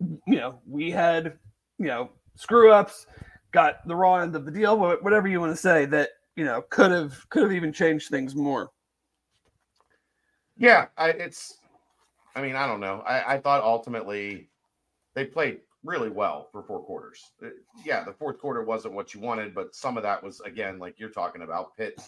you 0.00 0.38
know 0.38 0.58
we 0.66 0.90
had 0.90 1.38
you 1.78 1.86
know 1.86 2.10
screw 2.34 2.72
ups 2.72 3.06
got 3.52 3.86
the 3.86 3.96
raw 3.96 4.16
end 4.16 4.36
of 4.36 4.44
the 4.44 4.50
deal, 4.50 4.78
whatever 4.78 5.28
you 5.28 5.40
want 5.40 5.52
to 5.52 5.60
say, 5.60 5.86
that 5.86 6.10
you 6.36 6.44
know 6.44 6.62
could 6.70 6.90
have 6.90 7.28
could 7.28 7.42
have 7.42 7.52
even 7.52 7.72
changed 7.72 8.08
things 8.08 8.34
more. 8.34 8.70
Yeah, 10.56 10.86
I, 10.96 11.10
it's. 11.10 11.58
I 12.36 12.42
mean, 12.42 12.54
I 12.54 12.66
don't 12.66 12.80
know. 12.80 13.00
I, 13.00 13.34
I 13.34 13.38
thought 13.38 13.62
ultimately 13.62 14.48
they 15.14 15.24
played 15.24 15.60
really 15.82 16.10
well 16.10 16.48
for 16.52 16.62
four 16.62 16.80
quarters. 16.80 17.32
Uh, 17.42 17.48
Yeah, 17.84 18.04
the 18.04 18.12
fourth 18.12 18.38
quarter 18.38 18.62
wasn't 18.62 18.94
what 18.94 19.14
you 19.14 19.20
wanted, 19.20 19.54
but 19.54 19.74
some 19.74 19.96
of 19.96 20.02
that 20.02 20.22
was 20.22 20.40
again, 20.40 20.78
like 20.78 21.00
you're 21.00 21.10
talking 21.10 21.42
about, 21.42 21.76
Pitt 21.76 22.00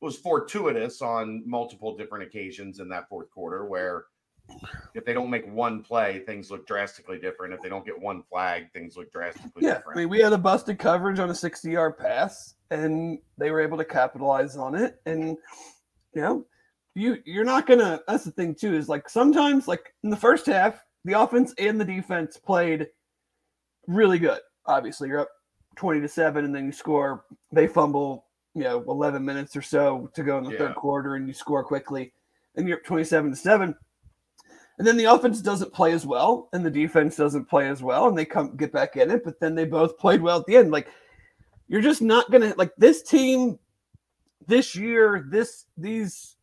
was 0.00 0.16
fortuitous 0.16 1.02
on 1.02 1.42
multiple 1.44 1.96
different 1.96 2.24
occasions 2.24 2.78
in 2.78 2.88
that 2.88 3.08
fourth 3.08 3.30
quarter 3.30 3.66
where 3.66 4.04
if 4.94 5.04
they 5.04 5.12
don't 5.12 5.30
make 5.30 5.46
one 5.46 5.82
play, 5.82 6.20
things 6.20 6.50
look 6.50 6.66
drastically 6.66 7.18
different. 7.18 7.54
If 7.54 7.62
they 7.62 7.68
don't 7.68 7.84
get 7.84 7.98
one 7.98 8.22
flag, 8.22 8.72
things 8.72 8.96
look 8.96 9.12
drastically 9.12 9.64
Yeah, 9.64 9.74
different. 9.74 9.98
I 9.98 10.00
mean, 10.02 10.08
we 10.08 10.20
had 10.20 10.32
a 10.32 10.38
busted 10.38 10.78
coverage 10.78 11.18
on 11.18 11.30
a 11.30 11.34
60 11.34 11.70
yard 11.70 11.98
pass, 11.98 12.54
and 12.70 13.18
they 13.36 13.50
were 13.50 13.60
able 13.60 13.78
to 13.78 13.84
capitalize 13.84 14.56
on 14.56 14.74
it. 14.74 15.00
And 15.06 15.36
you 16.14 16.22
know, 16.22 16.46
you 16.94 17.18
you're 17.24 17.44
not 17.44 17.66
gonna. 17.66 18.00
That's 18.08 18.24
the 18.24 18.30
thing 18.32 18.54
too. 18.54 18.74
Is 18.74 18.88
like 18.88 19.08
sometimes, 19.08 19.68
like 19.68 19.94
in 20.02 20.10
the 20.10 20.16
first 20.16 20.46
half, 20.46 20.82
the 21.04 21.20
offense 21.20 21.54
and 21.58 21.80
the 21.80 21.84
defense 21.84 22.36
played 22.36 22.88
really 23.86 24.18
good. 24.18 24.40
Obviously, 24.66 25.08
you're 25.08 25.20
up 25.20 25.30
20 25.76 26.00
to 26.00 26.08
seven, 26.08 26.44
and 26.44 26.54
then 26.54 26.66
you 26.66 26.72
score. 26.72 27.24
They 27.52 27.66
fumble, 27.66 28.26
you 28.54 28.64
know, 28.64 28.84
11 28.88 29.24
minutes 29.24 29.54
or 29.56 29.62
so 29.62 30.10
to 30.14 30.22
go 30.22 30.38
in 30.38 30.44
the 30.44 30.50
Yeah. 30.50 30.58
third 30.58 30.74
quarter, 30.74 31.14
and 31.14 31.26
you 31.28 31.34
score 31.34 31.62
quickly, 31.62 32.12
and 32.56 32.66
you're 32.66 32.78
up 32.78 32.84
27 32.84 33.30
to 33.30 33.36
seven. 33.36 33.74
And 34.78 34.86
then 34.86 34.96
the 34.96 35.06
offense 35.06 35.40
doesn't 35.40 35.72
play 35.72 35.92
as 35.92 36.06
well, 36.06 36.48
and 36.52 36.64
the 36.64 36.70
defense 36.70 37.16
doesn't 37.16 37.46
play 37.46 37.68
as 37.68 37.82
well, 37.82 38.08
and 38.08 38.16
they 38.16 38.24
come 38.24 38.56
get 38.56 38.72
back 38.72 38.96
in 38.96 39.10
it. 39.10 39.24
But 39.24 39.40
then 39.40 39.54
they 39.56 39.64
both 39.64 39.98
played 39.98 40.22
well 40.22 40.38
at 40.40 40.46
the 40.46 40.56
end. 40.56 40.70
Like 40.70 40.88
you're 41.66 41.80
just 41.82 42.00
not 42.00 42.30
gonna 42.30 42.54
like 42.56 42.72
this 42.78 43.02
team 43.02 43.58
this 44.46 44.76
year. 44.76 45.26
This 45.30 45.66
these 45.76 46.36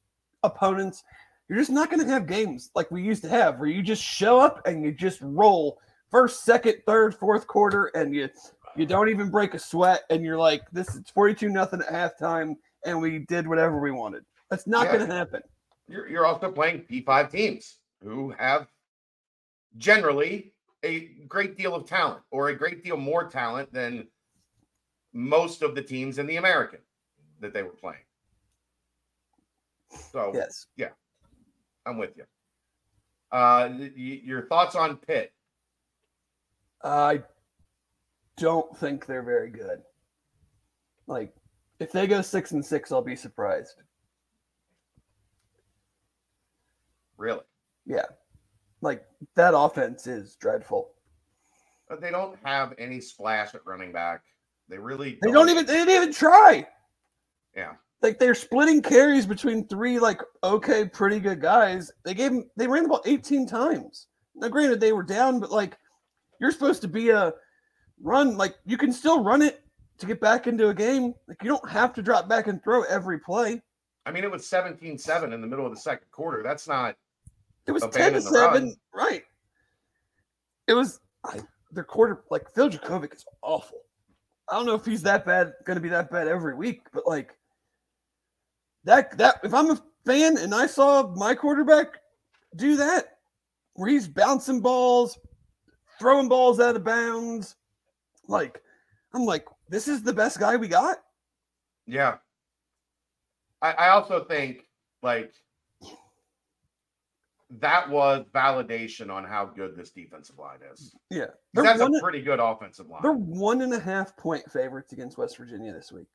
opponents, 0.43 1.03
you're 1.47 1.57
just 1.57 1.71
not 1.71 1.89
gonna 1.89 2.05
have 2.05 2.27
games 2.27 2.71
like 2.75 2.91
we 2.91 3.01
used 3.01 3.23
to 3.23 3.29
have, 3.29 3.57
where 3.57 3.69
you 3.69 3.81
just 3.81 4.03
show 4.03 4.39
up 4.39 4.65
and 4.67 4.83
you 4.83 4.91
just 4.91 5.19
roll 5.21 5.79
first, 6.11 6.43
second, 6.43 6.75
third, 6.85 7.15
fourth 7.15 7.47
quarter, 7.47 7.85
and 7.95 8.13
you 8.13 8.29
you 8.75 8.85
don't 8.85 9.07
even 9.07 9.29
break 9.29 9.53
a 9.53 9.59
sweat, 9.59 10.01
and 10.09 10.23
you're 10.23 10.37
like, 10.37 10.61
this 10.73 10.93
is 10.93 11.09
42 11.13 11.47
nothing 11.47 11.79
at 11.81 11.87
halftime, 12.19 12.55
and 12.85 12.99
we 13.01 13.19
did 13.19 13.47
whatever 13.47 13.79
we 13.79 13.91
wanted. 13.91 14.25
That's 14.49 14.67
not 14.67 14.87
Yeah. 14.87 14.97
gonna 14.97 15.15
happen. 15.15 15.41
you're, 15.87 16.09
you're 16.09 16.25
also 16.25 16.51
playing 16.51 16.81
P5 16.81 17.31
teams 17.31 17.77
who 18.03 18.33
have 18.37 18.67
generally 19.77 20.53
a 20.83 21.09
great 21.27 21.57
deal 21.57 21.73
of 21.75 21.85
talent 21.85 22.21
or 22.31 22.49
a 22.49 22.55
great 22.55 22.83
deal 22.83 22.97
more 22.97 23.29
talent 23.29 23.71
than 23.73 24.07
most 25.13 25.61
of 25.61 25.75
the 25.75 25.81
teams 25.81 26.17
in 26.19 26.27
the 26.27 26.37
American 26.37 26.79
that 27.39 27.53
they 27.53 27.63
were 27.63 27.69
playing. 27.69 28.03
So 30.11 30.31
Yes. 30.33 30.67
Yeah, 30.75 30.89
I'm 31.85 31.97
with 31.97 32.15
you. 32.17 32.23
Uh, 33.31 33.69
y- 33.79 33.91
your 33.95 34.47
thoughts 34.47 34.75
on 34.75 34.97
Pitt? 34.97 35.33
I 36.83 37.23
don't 38.37 38.75
think 38.77 39.05
they're 39.05 39.23
very 39.23 39.49
good. 39.49 39.81
Like, 41.07 41.33
if 41.79 41.91
they 41.91 42.07
go 42.07 42.21
six 42.21 42.51
and 42.51 42.65
six, 42.65 42.91
I'll 42.91 43.01
be 43.01 43.15
surprised. 43.15 43.81
Really? 47.17 47.41
Yeah. 47.85 48.05
Like, 48.81 49.05
that 49.35 49.57
offense 49.57 50.07
is 50.07 50.35
dreadful. 50.35 50.91
Uh, 51.89 51.95
They 51.95 52.11
don't 52.11 52.37
have 52.43 52.73
any 52.77 52.99
splash 52.99 53.55
at 53.55 53.65
running 53.65 53.91
back. 53.91 54.21
They 54.67 54.77
really 54.77 55.19
They 55.21 55.31
don't 55.31 55.49
even, 55.49 55.65
they 55.65 55.73
didn't 55.73 55.95
even 55.95 56.13
try. 56.13 56.67
Yeah. 57.55 57.73
Like, 58.01 58.19
they're 58.19 58.35
splitting 58.35 58.81
carries 58.81 59.25
between 59.25 59.67
three, 59.67 59.99
like, 59.99 60.21
okay, 60.43 60.85
pretty 60.85 61.19
good 61.19 61.41
guys. 61.41 61.91
They 62.03 62.13
gave 62.13 62.31
them, 62.31 62.49
they 62.55 62.67
ran 62.67 62.83
the 62.83 62.89
ball 62.89 63.01
18 63.05 63.47
times. 63.47 64.07
Now, 64.35 64.49
granted, 64.49 64.79
they 64.79 64.91
were 64.91 65.03
down, 65.03 65.39
but 65.39 65.51
like, 65.51 65.77
you're 66.39 66.51
supposed 66.51 66.81
to 66.81 66.87
be 66.87 67.09
a 67.09 67.33
run, 68.01 68.37
like, 68.37 68.55
you 68.65 68.77
can 68.77 68.91
still 68.91 69.23
run 69.23 69.41
it 69.41 69.63
to 69.97 70.05
get 70.05 70.19
back 70.19 70.45
into 70.45 70.69
a 70.69 70.73
game. 70.73 71.13
Like, 71.27 71.41
you 71.41 71.49
don't 71.49 71.69
have 71.69 71.93
to 71.93 72.01
drop 72.01 72.27
back 72.27 72.47
and 72.47 72.61
throw 72.63 72.83
every 72.83 73.19
play. 73.19 73.61
I 74.05 74.11
mean, 74.11 74.23
it 74.23 74.31
was 74.31 74.45
17 74.45 74.97
7 74.97 75.33
in 75.33 75.41
the 75.41 75.47
middle 75.47 75.65
of 75.65 75.73
the 75.73 75.79
second 75.79 76.11
quarter. 76.11 76.43
That's 76.43 76.67
not, 76.67 76.95
It 77.67 77.71
was 77.71 77.83
ten 77.91 78.13
to 78.13 78.21
seven, 78.21 78.75
right? 78.93 79.23
It 80.67 80.73
was 80.73 80.99
I, 81.25 81.39
their 81.71 81.83
quarter. 81.83 82.23
Like 82.29 82.49
Phil 82.53 82.69
Jurkovec 82.69 83.13
is 83.15 83.25
awful. 83.41 83.79
I 84.49 84.55
don't 84.55 84.65
know 84.65 84.75
if 84.75 84.85
he's 84.85 85.01
that 85.03 85.25
bad, 85.25 85.53
going 85.65 85.75
to 85.75 85.81
be 85.81 85.89
that 85.89 86.11
bad 86.11 86.27
every 86.27 86.55
week, 86.55 86.81
but 86.93 87.07
like 87.07 87.35
that 88.83 89.17
that 89.17 89.39
if 89.43 89.53
I'm 89.53 89.71
a 89.71 89.81
fan 90.05 90.37
and 90.37 90.53
I 90.53 90.67
saw 90.67 91.07
my 91.15 91.33
quarterback 91.33 91.87
do 92.55 92.75
that, 92.77 93.17
where 93.73 93.89
he's 93.89 94.07
bouncing 94.07 94.61
balls, 94.61 95.17
throwing 95.99 96.29
balls 96.29 96.59
out 96.59 96.75
of 96.75 96.83
bounds, 96.83 97.55
like 98.27 98.61
I'm 99.13 99.25
like, 99.25 99.47
this 99.69 99.87
is 99.87 100.03
the 100.03 100.13
best 100.13 100.39
guy 100.39 100.55
we 100.55 100.67
got. 100.67 100.97
yeah. 101.87 102.17
I, 103.61 103.71
I 103.71 103.89
also 103.89 104.25
think, 104.25 104.65
like, 105.01 105.33
that 107.59 107.89
was 107.89 108.25
validation 108.33 109.09
on 109.11 109.23
how 109.23 109.45
good 109.45 109.75
this 109.75 109.91
defensive 109.91 110.37
line 110.37 110.59
is. 110.73 110.95
Yeah, 111.09 111.25
they're 111.53 111.63
That's 111.63 111.81
a 111.81 111.89
pretty 112.01 112.21
good 112.21 112.39
offensive 112.39 112.87
line. 112.89 113.01
they're 113.03 113.13
one 113.13 113.61
and 113.61 113.73
a 113.73 113.79
half 113.79 114.15
point 114.17 114.49
favorites 114.51 114.93
against 114.93 115.17
West 115.17 115.37
Virginia 115.37 115.71
this 115.73 115.91
week. 115.91 116.07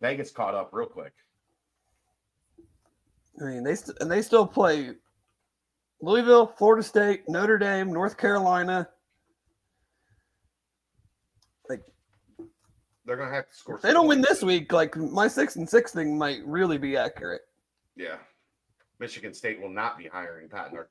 Vegas 0.00 0.30
caught 0.30 0.54
up 0.54 0.70
real 0.72 0.86
quick. 0.88 1.12
I 3.40 3.44
mean, 3.44 3.62
they 3.64 3.74
st- 3.74 3.96
and 4.00 4.10
they 4.10 4.22
still 4.22 4.46
play 4.46 4.92
Louisville, 6.00 6.46
Florida 6.56 6.82
State, 6.82 7.28
Notre 7.28 7.58
Dame, 7.58 7.92
North 7.92 8.16
Carolina. 8.16 8.88
Like 11.68 11.82
They're 13.04 13.16
gonna 13.16 13.34
have 13.34 13.48
to 13.48 13.54
score. 13.56 13.78
they 13.82 13.92
don't 13.92 14.06
win 14.08 14.20
this 14.20 14.42
week, 14.42 14.72
like 14.72 14.96
my 14.96 15.28
six 15.28 15.56
and 15.56 15.68
six 15.68 15.92
thing 15.92 16.16
might 16.18 16.44
really 16.44 16.78
be 16.78 16.96
accurate. 16.96 17.42
Yeah. 17.98 18.16
Michigan 19.00 19.34
State 19.34 19.60
will 19.60 19.68
not 19.70 19.98
be 19.98 20.06
hiring 20.06 20.48
Pat 20.48 20.72
Nard. 20.72 20.88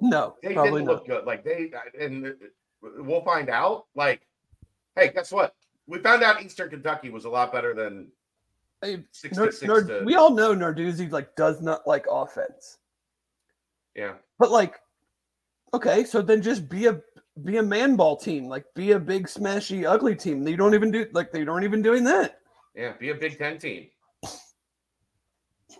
No, 0.00 0.34
They 0.42 0.52
probably 0.52 0.72
didn't 0.82 0.86
not. 0.86 0.92
look 0.94 1.06
good. 1.06 1.24
Like 1.24 1.44
they 1.44 1.70
and 1.98 2.34
we'll 2.82 3.22
find 3.24 3.48
out. 3.48 3.86
Like, 3.94 4.26
hey, 4.96 5.10
guess 5.14 5.32
what? 5.32 5.54
We 5.86 5.98
found 6.00 6.22
out 6.22 6.42
Eastern 6.42 6.68
Kentucky 6.70 7.10
was 7.10 7.24
a 7.24 7.30
lot 7.30 7.52
better 7.52 7.74
than 7.74 8.08
Hey, 8.82 8.96
Nar- 8.96 9.04
66 9.12 9.62
Nard- 9.62 9.88
to 9.88 10.02
we 10.04 10.14
all 10.16 10.30
know 10.30 10.54
Narduzzi 10.54 11.10
like 11.10 11.34
does 11.36 11.62
not 11.62 11.86
like 11.86 12.04
offense, 12.10 12.78
yeah. 13.94 14.14
but 14.38 14.50
like, 14.50 14.78
okay, 15.72 16.04
so 16.04 16.20
then 16.20 16.42
just 16.42 16.68
be 16.68 16.86
a 16.86 17.00
be 17.44 17.56
a 17.56 17.62
man 17.62 17.96
ball 17.96 18.16
team, 18.16 18.46
like 18.46 18.66
be 18.74 18.92
a 18.92 18.98
big 18.98 19.26
smashy 19.26 19.88
ugly 19.88 20.14
team. 20.16 20.46
You 20.46 20.56
don't 20.58 20.74
even 20.74 20.90
do 20.90 21.06
like 21.12 21.32
they 21.32 21.46
aren't 21.46 21.64
even 21.64 21.80
doing 21.80 22.04
that. 22.04 22.40
Yeah, 22.74 22.92
be 22.98 23.10
a 23.10 23.14
Big 23.14 23.38
Ten 23.38 23.58
team. 23.58 23.86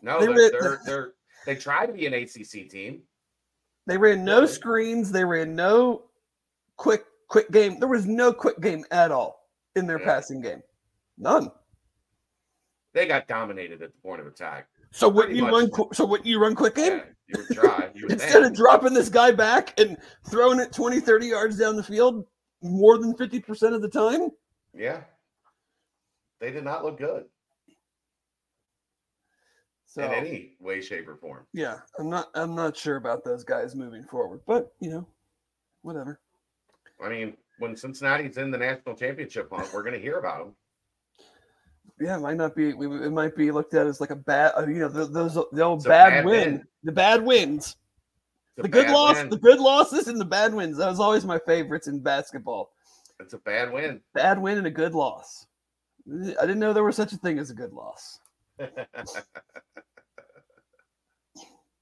No, 0.02 0.20
They 0.20 0.26
they're, 0.26 0.35
were- 0.35 0.50
they're 0.50 0.80
they're 0.85 1.12
they 1.46 1.54
try 1.57 1.87
to 1.87 1.92
be 1.92 2.07
an 2.07 2.14
ACC 2.14 2.68
team. 2.70 3.02
They 3.87 3.98
ran 3.98 4.24
no 4.24 4.46
screens. 4.46 5.12
They 5.12 5.24
ran 5.24 5.54
no 5.54 6.04
quick 6.76 7.04
quick 7.28 7.50
game. 7.50 7.78
There 7.78 7.88
was 7.88 8.07
no 8.07 8.33
quick 8.33 8.61
game 8.61 8.85
at 8.90 9.11
all 9.11 9.48
in 9.76 9.87
their 9.87 9.98
Yeah. 10.00 10.07
passing 10.07 10.40
game. 10.40 10.62
None. 11.18 11.50
They 12.92 13.07
got 13.07 13.26
dominated 13.28 13.83
at 13.83 13.92
the 13.92 13.98
point 14.00 14.20
of 14.20 14.26
attack. 14.26 14.68
So 14.92 15.09
what 15.09 15.26
Pretty 15.26 15.40
you 15.40 15.46
run? 15.48 15.70
qu- 15.70 15.90
So 15.92 16.04
what 16.04 16.24
you 16.24 16.40
run 16.40 16.54
quick 16.54 16.76
game 16.76 16.98
Yeah, 16.98 17.04
you 17.28 17.38
would 17.48 17.57
try. 17.57 17.90
You 17.94 18.02
would 18.04 18.12
instead 18.12 18.33
think. 18.33 18.46
of 18.46 18.54
dropping 18.54 18.94
this 18.94 19.09
guy 19.09 19.33
back 19.33 19.78
and 19.80 19.96
throwing 20.30 20.61
it 20.61 20.72
20, 20.72 21.00
30 21.00 21.26
yards 21.26 21.59
down 21.59 21.76
the 21.76 21.83
field 21.83 22.24
more 22.62 22.96
than 22.98 23.14
fifty 23.16 23.40
percent 23.40 23.74
of 23.74 23.83
the 23.83 23.88
time? 23.88 24.30
yeah. 24.72 25.02
They 26.44 26.50
did 26.50 26.62
not 26.64 26.85
look 26.85 26.98
good 26.98 27.24
So 29.87 30.02
in 30.04 30.12
any 30.12 30.57
way, 30.61 30.83
shape, 30.83 31.09
or 31.09 31.16
form. 31.16 31.46
yeah, 31.54 31.78
I'm 31.98 32.11
not. 32.11 32.28
I'm 32.35 32.54
not 32.54 32.76
sure 32.76 32.96
about 32.96 33.24
those 33.24 33.44
guys 33.44 33.74
moving 33.74 34.04
forward, 34.04 34.40
but 34.46 34.74
you 34.78 34.90
know, 34.90 35.07
whatever. 35.80 36.20
I 37.02 37.09
mean, 37.09 37.38
when 37.61 37.74
Cincinnati's 37.76 38.37
in 38.37 38.50
the 38.50 38.59
national 38.59 38.94
championship 38.94 39.48
hunt, 39.50 39.72
we're 39.72 39.83
going 39.85 39.94
to 39.94 40.00
hear 40.00 40.18
about 40.18 40.40
them. 40.40 40.54
Yeah, 41.98 42.16
it 42.16 42.20
might 42.20 42.37
not 42.37 42.54
be. 42.54 42.68
It 42.70 43.12
might 43.12 43.35
be 43.37 43.50
looked 43.50 43.72
at 43.72 43.87
as 43.87 44.02
like 44.02 44.11
a 44.11 44.16
bad. 44.16 44.52
uh, 44.54 44.66
You 44.66 44.80
know, 44.80 44.90
th- 44.92 45.12
those 45.12 45.35
the 45.50 45.62
old 45.62 45.83
bad, 45.85 46.11
bad 46.11 46.24
win, 46.26 46.52
win. 46.52 46.66
the 46.83 46.92
bad 46.92 47.24
wins. 47.24 47.76
A 48.59 48.62
the 48.62 48.68
good 48.68 48.90
loss, 48.90 49.16
win. 49.16 49.30
the 49.30 49.38
good 49.38 49.61
losses, 49.61 50.09
and 50.09 50.20
the 50.20 50.26
bad 50.26 50.52
wins. 50.52 50.76
That 50.76 50.90
was 50.90 51.00
always 51.00 51.24
my 51.24 51.38
favorites 51.46 51.87
in 51.88 52.00
basketball. 52.00 52.70
It's 53.18 53.33
a 53.33 53.38
bad 53.38 53.72
win. 53.72 54.02
Bad 54.12 54.38
win 54.38 54.59
and 54.59 54.66
a 54.66 54.70
good 54.70 54.92
loss. 54.94 55.46
I 56.06 56.42
didn't 56.42 56.58
know 56.58 56.72
there 56.72 56.84
was 56.84 56.96
such 56.96 57.12
a 57.12 57.16
thing 57.16 57.38
as 57.38 57.50
a 57.50 57.54
good 57.54 57.72
loss. 57.72 58.20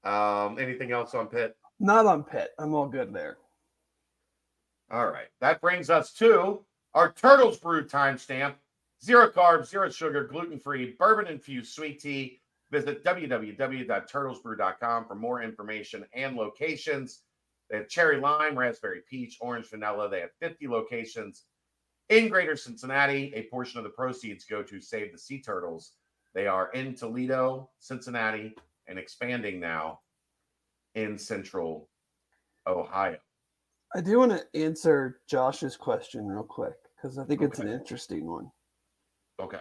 um, 0.03 0.57
anything 0.59 0.91
else 0.91 1.13
on 1.13 1.27
Pitt? 1.27 1.55
Not 1.79 2.05
on 2.05 2.23
Pitt. 2.23 2.51
I'm 2.57 2.73
all 2.73 2.87
good 2.87 3.13
there. 3.13 3.37
All 4.91 5.07
right. 5.07 5.27
That 5.41 5.59
brings 5.59 5.89
us 5.89 6.13
to 6.13 6.63
our 6.93 7.11
Turtles 7.11 7.57
Brew 7.57 7.85
timestamp. 7.85 8.55
Zero 9.03 9.29
carbs, 9.29 9.67
zero 9.67 9.89
sugar, 9.89 10.23
gluten 10.23 10.57
free, 10.57 10.95
bourbon 10.97 11.27
infused 11.27 11.73
sweet 11.73 11.99
tea. 11.99 12.39
Visit 12.71 13.03
www.turtlesbrew.com 13.03 15.05
for 15.05 15.15
more 15.15 15.43
information 15.43 16.05
and 16.13 16.37
locations. 16.37 17.23
They 17.69 17.75
have 17.77 17.89
cherry 17.89 18.21
lime, 18.21 18.57
raspberry 18.57 19.01
peach, 19.09 19.37
orange 19.41 19.69
vanilla. 19.69 20.09
They 20.09 20.21
have 20.21 20.29
50 20.39 20.69
locations 20.69 21.43
in 22.09 22.29
greater 22.29 22.55
Cincinnati. 22.55 23.31
A 23.35 23.43
portion 23.43 23.77
of 23.77 23.83
the 23.83 23.89
proceeds 23.89 24.45
go 24.45 24.63
to 24.63 24.81
Save 24.81 25.11
the 25.11 25.17
Sea 25.17 25.41
Turtles. 25.41 25.93
They 26.33 26.47
are 26.47 26.71
in 26.71 26.95
Toledo, 26.95 27.69
Cincinnati, 27.79 28.55
and 28.87 28.97
expanding 28.97 29.59
now 29.59 29.99
in 30.95 31.17
central 31.17 31.89
Ohio. 32.67 33.17
I 33.95 34.01
do 34.01 34.19
want 34.19 34.31
to 34.31 34.59
answer 34.59 35.19
Josh's 35.27 35.77
question 35.77 36.25
real 36.25 36.43
quick 36.43 36.73
because 36.95 37.17
I 37.17 37.25
think 37.25 37.41
it's 37.41 37.59
an 37.59 37.67
interesting 37.67 38.25
one. 38.25 38.51
Okay. 39.39 39.59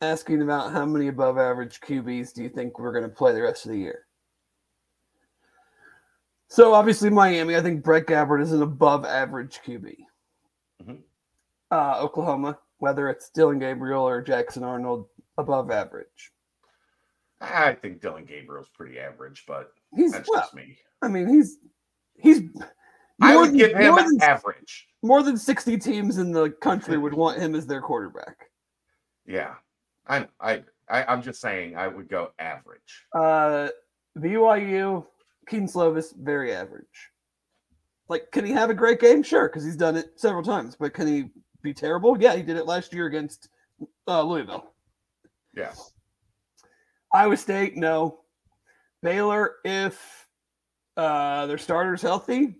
Asking 0.00 0.42
about 0.42 0.72
how 0.72 0.84
many 0.84 1.08
above 1.08 1.38
average 1.38 1.80
QBs 1.80 2.34
do 2.34 2.42
you 2.42 2.48
think 2.48 2.78
we're 2.78 2.92
going 2.92 3.04
to 3.04 3.08
play 3.08 3.32
the 3.32 3.42
rest 3.42 3.66
of 3.66 3.72
the 3.72 3.78
year? 3.78 4.06
So 6.48 6.72
obviously 6.72 7.10
Miami, 7.10 7.56
I 7.56 7.60
think 7.60 7.84
Brett 7.84 8.06
Gabbert 8.06 8.42
is 8.42 8.52
an 8.52 8.62
above 8.62 9.04
average 9.04 9.60
QB. 9.64 9.94
Uh, 11.70 11.98
Oklahoma, 12.00 12.58
whether 12.78 13.08
it's 13.08 13.30
Dillon 13.30 13.58
Gabriel 13.58 14.02
or 14.06 14.22
Jackson 14.22 14.62
Arnold, 14.64 15.06
above 15.36 15.70
average. 15.70 16.32
I 17.40 17.74
think 17.74 18.00
Dillon 18.00 18.24
Gabriel's 18.24 18.68
pretty 18.68 18.98
average, 18.98 19.44
but 19.46 19.72
He's 19.94 20.12
that's 20.12 20.28
well, 20.28 20.40
just 20.40 20.54
me. 20.54 20.76
I 21.02 21.08
mean, 21.08 21.28
he's 21.28 21.58
he's 22.18 22.42
I 23.20 23.32
more 23.32 23.42
would 23.42 23.50
than- 23.50 23.56
give 23.58 23.76
him 23.76 23.90
more 23.90 24.02
than, 24.02 24.20
average. 24.22 24.88
more 25.02 25.22
than 25.22 25.36
60 25.36 25.78
teams 25.78 26.18
in 26.18 26.32
the 26.32 26.50
country 26.50 26.96
would 26.98 27.14
want 27.14 27.38
him 27.40 27.54
as 27.54 27.66
their 27.66 27.80
quarterback. 27.80 28.50
Yeah. 29.26 29.54
I 30.08 30.26
I, 30.40 30.64
I 30.88 31.04
I'm 31.04 31.22
just 31.22 31.40
saying 31.40 31.76
I 31.76 31.86
would 31.86 32.08
go 32.08 32.30
average. 32.38 33.06
Uh, 33.14 33.68
BYU, 34.18 35.04
Kedon 35.48 35.68
Slovis, 35.68 36.16
very 36.16 36.52
average. 36.52 36.86
Like, 38.08 38.30
can 38.32 38.44
he 38.46 38.52
have 38.52 38.70
a 38.70 38.74
great 38.74 39.00
game? 39.00 39.22
Sure, 39.22 39.48
because 39.48 39.64
he's 39.64 39.76
done 39.76 39.96
it 39.96 40.18
several 40.18 40.42
times. 40.42 40.76
But 40.80 40.94
can 40.94 41.06
he 41.06 41.30
be 41.62 41.74
terrible? 41.74 42.20
Yeah, 42.20 42.36
he 42.36 42.42
did 42.42 42.56
it 42.56 42.66
last 42.66 42.92
year 42.92 43.06
against 43.06 43.48
uh, 44.06 44.22
Louisville. 44.22 44.72
Yeah. 45.54 45.72
Iowa 47.12 47.36
State, 47.36 47.76
no. 47.76 48.20
Baylor, 49.02 49.56
if 49.64 50.28
uh, 50.96 51.46
their 51.46 51.58
starter's 51.58 52.02
healthy, 52.02 52.56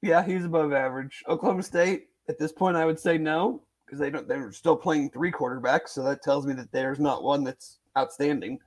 yeah, 0.00 0.24
he's 0.24 0.44
above 0.44 0.72
average. 0.72 1.22
Oklahoma 1.28 1.62
State, 1.62 2.08
at 2.28 2.38
this 2.38 2.52
point, 2.52 2.76
I 2.76 2.84
would 2.84 2.98
say 2.98 3.18
no 3.18 3.62
because 3.84 3.98
they 3.98 4.10
don't. 4.10 4.26
They're 4.26 4.52
still 4.52 4.76
playing 4.76 5.10
three 5.10 5.30
quarterbacks, 5.30 5.90
so 5.90 6.02
that 6.04 6.22
tells 6.22 6.46
me 6.46 6.54
that 6.54 6.72
there's 6.72 6.98
not 6.98 7.22
one 7.22 7.44
that's 7.44 7.78
outstanding. 7.96 8.58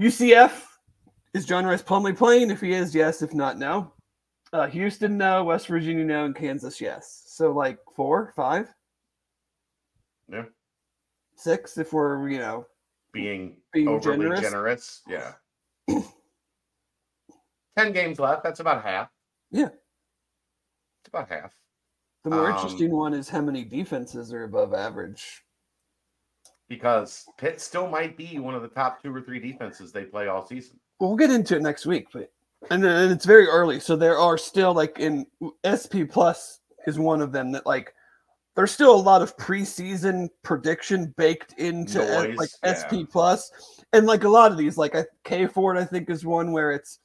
UCF 0.00 0.64
is 1.34 1.46
John 1.46 1.64
Rhys 1.64 1.82
Plumlee 1.82 2.16
playing? 2.16 2.50
If 2.50 2.60
he 2.60 2.72
is, 2.72 2.94
yes. 2.94 3.22
If 3.22 3.34
not, 3.34 3.58
no. 3.58 3.92
Uh, 4.52 4.66
Houston, 4.66 5.16
no. 5.16 5.44
West 5.44 5.66
Virginia, 5.66 6.04
no. 6.04 6.24
And 6.26 6.34
Kansas, 6.36 6.80
yes. 6.80 7.22
So 7.26 7.52
like 7.52 7.78
four, 7.96 8.32
five, 8.36 8.72
Yeah. 10.28 10.44
six, 11.36 11.78
if 11.78 11.92
we're 11.92 12.28
you 12.28 12.38
know 12.38 12.66
Being 13.12 13.56
being 13.72 13.88
overly 13.88 14.18
generous. 14.40 14.40
generous. 14.40 15.02
Yeah. 15.08 15.32
10 17.78 17.92
games 17.92 18.18
left. 18.18 18.42
That's 18.42 18.60
about 18.60 18.84
half. 18.84 19.08
Yeah. 19.50 19.68
It's 21.00 21.08
about 21.08 21.28
half. 21.28 21.54
The 22.24 22.30
more 22.30 22.50
Um, 22.50 22.54
interesting 22.56 22.90
one 22.92 23.14
is 23.14 23.28
how 23.30 23.40
many 23.40 23.64
defenses 23.64 24.32
are 24.32 24.44
above 24.44 24.74
average. 24.74 25.42
Because 26.68 27.26
Pitt 27.38 27.60
still 27.60 27.88
might 27.88 28.16
be 28.16 28.38
one 28.38 28.54
of 28.54 28.62
the 28.62 28.68
top 28.68 29.02
two 29.02 29.14
or 29.14 29.20
three 29.22 29.40
defenses 29.40 29.90
they 29.92 30.04
play 30.04 30.28
all 30.28 30.46
season. 30.46 30.78
Well, 31.00 31.10
we'll 31.10 31.16
get 31.18 31.30
into 31.30 31.56
it 31.56 31.62
next 31.62 31.86
week, 31.86 32.08
but 32.12 32.30
and, 32.70 32.82
then- 32.82 32.96
and 33.04 33.12
it's 33.12 33.24
very 33.26 33.46
early, 33.46 33.80
so 33.80 33.96
there 33.96 34.18
are 34.18 34.38
still 34.38 34.72
like 34.74 34.98
in 34.98 35.26
SP 35.66 36.08
Plus 36.08 36.60
is 36.86 36.98
one 36.98 37.20
of 37.22 37.32
them 37.32 37.52
that 37.52 37.66
like 37.66 37.94
there's 38.54 38.70
still 38.72 38.94
a 38.94 38.96
lot 38.96 39.22
of 39.22 39.36
preseason 39.36 40.28
prediction 40.42 41.14
baked 41.16 41.54
into 41.58 42.02
S- 42.02 42.24
Noise, 42.28 42.36
like 42.38 42.50
yeah. 42.62 42.74
SP 42.76 42.92
Plus, 43.10 43.50
and 43.92 44.06
like 44.06 44.24
a 44.24 44.28
lot 44.28 44.52
of 44.52 44.58
these, 44.58 44.76
like 44.76 44.94
K 45.24 45.46
Ford, 45.46 45.78
I 45.78 45.84
think 45.84 46.10
is 46.10 46.24
one 46.24 46.52
where 46.52 46.72
it's 46.72 46.98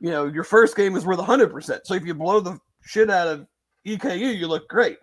you 0.00 0.10
know 0.10 0.26
your 0.26 0.44
first 0.44 0.76
game 0.76 0.96
is 0.96 1.04
worth 1.04 1.18
100. 1.18 1.50
percent 1.52 1.86
So 1.86 1.94
if 1.94 2.04
you 2.06 2.14
blow 2.14 2.40
the 2.40 2.58
shit 2.82 3.10
out 3.10 3.28
of 3.28 3.46
EKU, 3.86 4.36
you 4.36 4.46
look 4.48 4.68
great. 4.68 4.98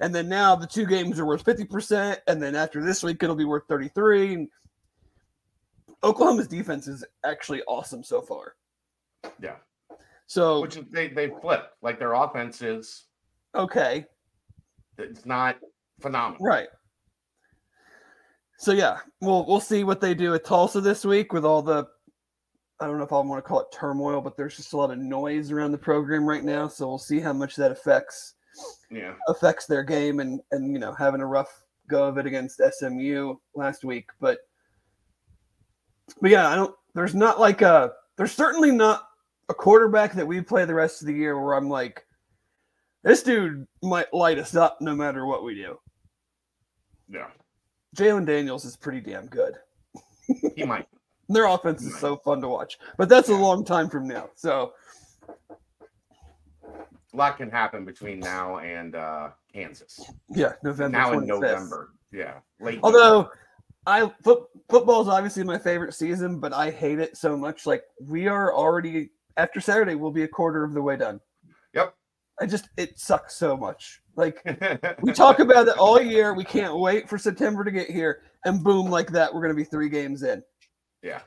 And 0.00 0.14
then 0.14 0.28
now 0.30 0.56
the 0.56 0.66
two 0.66 0.86
games 0.86 1.20
are 1.20 1.26
worth 1.26 1.44
50%. 1.44 2.16
And 2.26 2.42
then 2.42 2.54
after 2.56 2.82
this 2.82 3.02
week, 3.02 3.22
it'll 3.22 3.36
be 3.36 3.44
worth 3.44 3.64
33. 3.68 4.32
And 4.34 4.48
Oklahoma's 6.02 6.48
defense 6.48 6.88
is 6.88 7.04
actually 7.24 7.62
awesome 7.68 8.02
so 8.02 8.22
far. 8.22 8.54
Yeah. 9.40 9.56
So, 10.26 10.60
Which 10.60 10.76
is- 10.76 10.84
they 10.90 11.08
they 11.08 11.30
flip. 11.40 11.70
Like 11.82 11.98
their 11.98 12.12
offense 12.14 12.62
is 12.62 13.04
okay. 13.54 14.06
it's 14.98 15.24
not 15.26 15.56
phenomenal. 16.00 16.44
Right. 16.44 16.68
So 18.58 18.72
yeah, 18.72 18.98
we'll 19.20 19.46
we'll 19.46 19.60
see 19.60 19.84
what 19.84 20.00
they 20.00 20.14
do 20.14 20.34
at 20.34 20.44
Tulsa 20.44 20.80
this 20.80 21.04
week 21.04 21.32
with 21.32 21.44
all 21.44 21.62
the 21.62 21.86
I 22.80 22.86
don't 22.86 22.98
know 22.98 23.04
if 23.04 23.12
I 23.12 23.18
want 23.20 23.38
to 23.42 23.46
call 23.48 23.60
it 23.60 23.66
turmoil, 23.72 24.20
but 24.20 24.36
there's 24.36 24.56
just 24.56 24.72
a 24.72 24.76
lot 24.76 24.90
of 24.90 24.98
noise 24.98 25.50
around 25.50 25.72
the 25.72 25.78
program 25.78 26.26
right 26.26 26.44
now. 26.44 26.66
So 26.68 26.86
we'll 26.88 26.98
see 26.98 27.20
how 27.20 27.32
much 27.32 27.56
that 27.56 27.70
affects 27.72 28.34
Yeah. 28.90 29.14
affects 29.28 29.66
their 29.66 29.82
game 29.82 30.20
and 30.20 30.40
and 30.52 30.72
you 30.72 30.78
know 30.78 30.92
having 30.92 31.20
a 31.20 31.26
rough 31.26 31.64
go 31.88 32.04
of 32.04 32.18
it 32.18 32.26
against 32.26 32.60
SMU 32.60 33.34
last 33.54 33.82
week. 33.84 34.08
But 34.20 34.38
but 36.20 36.30
yeah, 36.30 36.48
I 36.48 36.54
don't. 36.54 36.74
There's 36.94 37.14
not 37.14 37.40
like 37.40 37.62
a. 37.62 37.92
There's 38.16 38.32
certainly 38.32 38.70
not 38.72 39.08
a 39.50 39.54
quarterback 39.54 40.12
that 40.14 40.26
we 40.26 40.40
play 40.40 40.64
the 40.64 40.72
rest 40.74 41.02
of 41.02 41.06
the 41.08 41.12
year 41.14 41.38
where 41.42 41.54
I'm 41.54 41.68
like, 41.68 42.06
this 43.02 43.22
dude 43.22 43.66
might 43.82 44.12
light 44.14 44.38
us 44.38 44.54
up 44.54 44.78
no 44.80 44.94
matter 44.94 45.26
what 45.26 45.42
we 45.44 45.54
do. 45.54 45.78
Yeah. 47.08 47.26
Jalon 47.96 48.24
Daniels 48.24 48.64
is 48.64 48.76
pretty 48.76 49.00
damn 49.00 49.26
good. 49.26 49.54
He 50.56 50.64
might. 50.64 50.86
Their 51.28 51.46
offense 51.46 51.82
is 51.84 51.96
so 51.98 52.16
fun 52.16 52.40
to 52.40 52.48
watch, 52.48 52.78
but 52.96 53.08
that's 53.08 53.28
a 53.28 53.34
long 53.34 53.64
time 53.64 53.88
from 53.88 54.06
now. 54.08 54.30
So 54.34 54.72
A 57.12 57.16
lot 57.16 57.36
can 57.36 57.50
happen 57.50 57.84
between 57.84 58.20
now 58.20 58.58
and 58.58 58.94
uh 58.94 59.30
Kansas. 59.52 60.00
yeah, 60.28 60.52
November. 60.62 60.98
now 60.98 61.12
in 61.12 61.26
November. 61.26 61.90
Yeah. 62.12 62.34
Late 62.60 62.80
Although 62.82 63.30
I 63.86 64.10
foot, 64.22 64.44
football 64.68 65.02
is 65.02 65.08
obviously 65.08 65.42
my 65.44 65.58
favorite 65.58 65.94
season, 65.94 66.38
but 66.40 66.52
I 66.52 66.70
hate 66.70 66.98
it 67.00 67.16
so 67.16 67.36
much. 67.36 67.64
Like 67.66 67.82
we 68.00 68.26
are 68.28 68.52
already 68.54 69.10
after 69.36 69.60
Saturday, 69.60 69.94
we'll 69.94 70.10
be 70.10 70.22
a 70.22 70.28
quarter 70.28 70.64
of 70.64 70.74
the 70.74 70.82
way 70.82 70.96
done. 70.96 71.20
Yep. 71.74 71.94
I 72.40 72.46
just 72.46 72.68
it 72.76 72.98
sucks 72.98 73.36
so 73.36 73.56
much. 73.56 74.00
Like 74.16 74.42
we 75.02 75.12
talk 75.12 75.38
about 75.38 75.68
it 75.68 75.76
all 75.76 76.00
year. 76.00 76.34
We 76.34 76.44
can't 76.44 76.76
wait 76.76 77.08
for 77.08 77.18
September 77.18 77.64
to 77.64 77.70
get 77.70 77.90
here, 77.90 78.22
and 78.44 78.64
boom, 78.64 78.90
like 78.90 79.10
that, 79.12 79.32
we're 79.32 79.42
gonna 79.42 79.54
be 79.54 79.64
three 79.64 79.88
games 79.88 80.22
in. 80.22 80.42
Yeah. 81.02 81.20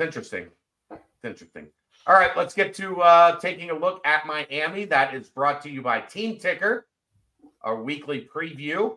Interesting. 0.00 0.46
Interesting. 1.24 1.68
All 2.06 2.14
right, 2.14 2.34
let's 2.36 2.54
get 2.54 2.72
to 2.74 3.02
uh, 3.02 3.38
taking 3.38 3.70
a 3.70 3.74
look 3.74 4.00
at 4.06 4.26
Miami. 4.26 4.84
That 4.84 5.14
is 5.14 5.28
brought 5.28 5.60
to 5.62 5.70
you 5.70 5.82
by 5.82 6.00
Team 6.00 6.38
Ticker, 6.38 6.86
our 7.62 7.82
weekly 7.82 8.28
preview. 8.32 8.96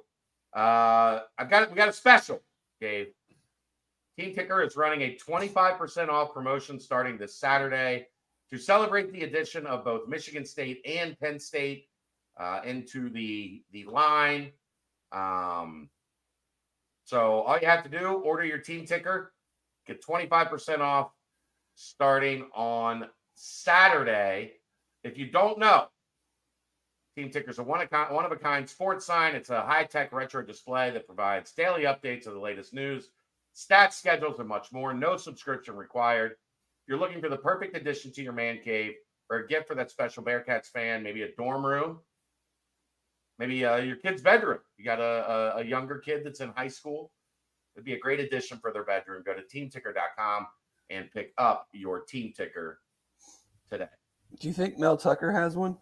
Uh, 0.53 1.21
I've 1.37 1.49
got 1.49 1.69
we 1.69 1.75
got 1.75 1.89
a 1.89 1.93
special, 1.93 2.41
Dave. 2.79 3.07
Team 4.17 4.33
Ticker 4.35 4.61
is 4.61 4.75
running 4.75 5.01
a 5.01 5.17
25% 5.17 6.09
off 6.09 6.33
promotion 6.33 6.79
starting 6.79 7.17
this 7.17 7.35
Saturday 7.35 8.07
to 8.49 8.57
celebrate 8.57 9.11
the 9.13 9.23
addition 9.23 9.65
of 9.65 9.85
both 9.85 10.07
Michigan 10.07 10.45
State 10.45 10.81
and 10.85 11.17
Penn 11.19 11.39
State 11.39 11.87
uh, 12.39 12.61
into 12.65 13.09
the 13.09 13.63
the 13.71 13.85
line. 13.85 14.51
Um, 15.11 15.89
so 17.05 17.41
all 17.41 17.57
you 17.59 17.67
have 17.67 17.83
to 17.83 17.89
do, 17.89 18.13
order 18.13 18.45
your 18.45 18.57
team 18.57 18.85
ticker, 18.85 19.33
get 19.85 20.05
25% 20.05 20.79
off 20.79 21.11
starting 21.75 22.47
on 22.53 23.07
Saturday. 23.35 24.53
If 25.03 25.17
you 25.17 25.31
don't 25.31 25.59
know, 25.59 25.87
Team 27.17 27.29
Ticker's 27.29 27.59
a 27.59 27.63
one 27.63 27.85
one 28.09 28.25
of 28.25 28.31
a 28.31 28.37
kind 28.37 28.69
sports 28.69 29.05
sign. 29.05 29.35
It's 29.35 29.49
a 29.49 29.61
high 29.61 29.83
tech 29.83 30.13
retro 30.13 30.43
display 30.43 30.91
that 30.91 31.05
provides 31.05 31.51
daily 31.51 31.83
updates 31.83 32.27
of 32.27 32.33
the 32.33 32.39
latest 32.39 32.73
news, 32.73 33.09
stats, 33.55 33.93
schedules, 33.93 34.39
and 34.39 34.47
much 34.47 34.71
more. 34.71 34.93
No 34.93 35.17
subscription 35.17 35.75
required. 35.75 36.31
If 36.31 36.87
you're 36.87 36.99
looking 36.99 37.21
for 37.21 37.29
the 37.29 37.37
perfect 37.37 37.75
addition 37.75 38.11
to 38.13 38.23
your 38.23 38.33
man 38.33 38.59
cave 38.63 38.93
or 39.29 39.37
a 39.37 39.47
gift 39.47 39.67
for 39.67 39.75
that 39.75 39.91
special 39.91 40.23
Bearcats 40.23 40.67
fan, 40.67 41.03
maybe 41.03 41.23
a 41.23 41.35
dorm 41.37 41.65
room, 41.65 41.99
maybe 43.39 43.65
uh, 43.65 43.77
your 43.77 43.95
kid's 43.97 44.21
bedroom. 44.21 44.59
You 44.77 44.85
got 44.85 44.99
a, 44.99 45.55
a, 45.57 45.61
a 45.61 45.63
younger 45.63 45.99
kid 45.99 46.21
that's 46.23 46.39
in 46.39 46.49
high 46.49 46.67
school. 46.67 47.11
It'd 47.75 47.85
be 47.85 47.93
a 47.93 47.99
great 47.99 48.19
addition 48.19 48.59
for 48.59 48.73
their 48.73 48.83
bedroom. 48.83 49.23
Go 49.25 49.33
to 49.33 49.41
teamticker.com 49.41 50.47
and 50.89 51.09
pick 51.11 51.33
up 51.37 51.67
your 51.71 52.01
team 52.01 52.33
ticker 52.35 52.79
today. 53.69 53.87
Do 54.39 54.47
you 54.47 54.53
think 54.53 54.77
Mel 54.77 54.97
Tucker 54.97 55.31
has 55.31 55.55
one? 55.55 55.77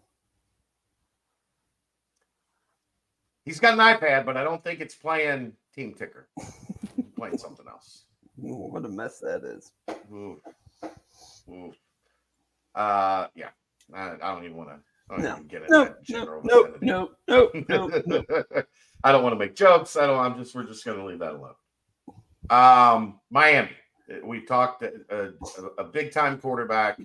He's 3.44 3.58
got 3.58 3.74
an 3.74 3.80
iPad, 3.80 4.26
but 4.26 4.36
I 4.36 4.44
don't 4.44 4.62
think 4.62 4.80
it's 4.80 4.94
playing 4.94 5.54
Team 5.74 5.94
Ticker. 5.94 6.28
playing 7.20 7.38
something 7.38 7.66
else. 7.68 8.04
Ooh, 8.42 8.70
what 8.72 8.84
a 8.84 8.88
mess 8.88 9.18
that 9.20 9.44
is. 9.44 9.72
Ooh. 10.10 10.40
Ooh. 11.50 11.72
Uh, 12.74 13.26
yeah. 13.34 13.50
I, 13.94 14.12
I 14.22 14.34
don't 14.34 14.44
even 14.44 14.56
want 14.56 14.70
to. 14.70 15.20
No. 15.20 15.40
get 15.48 15.62
it. 15.62 15.70
No, 15.70 15.94
no, 17.68 18.02
no. 18.06 18.24
I 19.02 19.12
don't 19.12 19.22
want 19.24 19.32
to 19.34 19.38
make 19.38 19.56
jokes. 19.56 19.96
I 19.96 20.06
don't. 20.06 20.18
I'm 20.18 20.38
just. 20.38 20.54
We're 20.54 20.64
just 20.64 20.84
going 20.84 20.98
to 20.98 21.04
leave 21.04 21.18
that 21.18 21.32
alone. 21.32 21.54
Um, 22.48 23.20
Miami. 23.28 23.70
We 24.24 24.44
talked 24.44 24.82
uh, 24.82 24.88
a, 25.10 25.82
a 25.82 25.84
big 25.84 26.12
time 26.12 26.38
quarterback, 26.38 26.98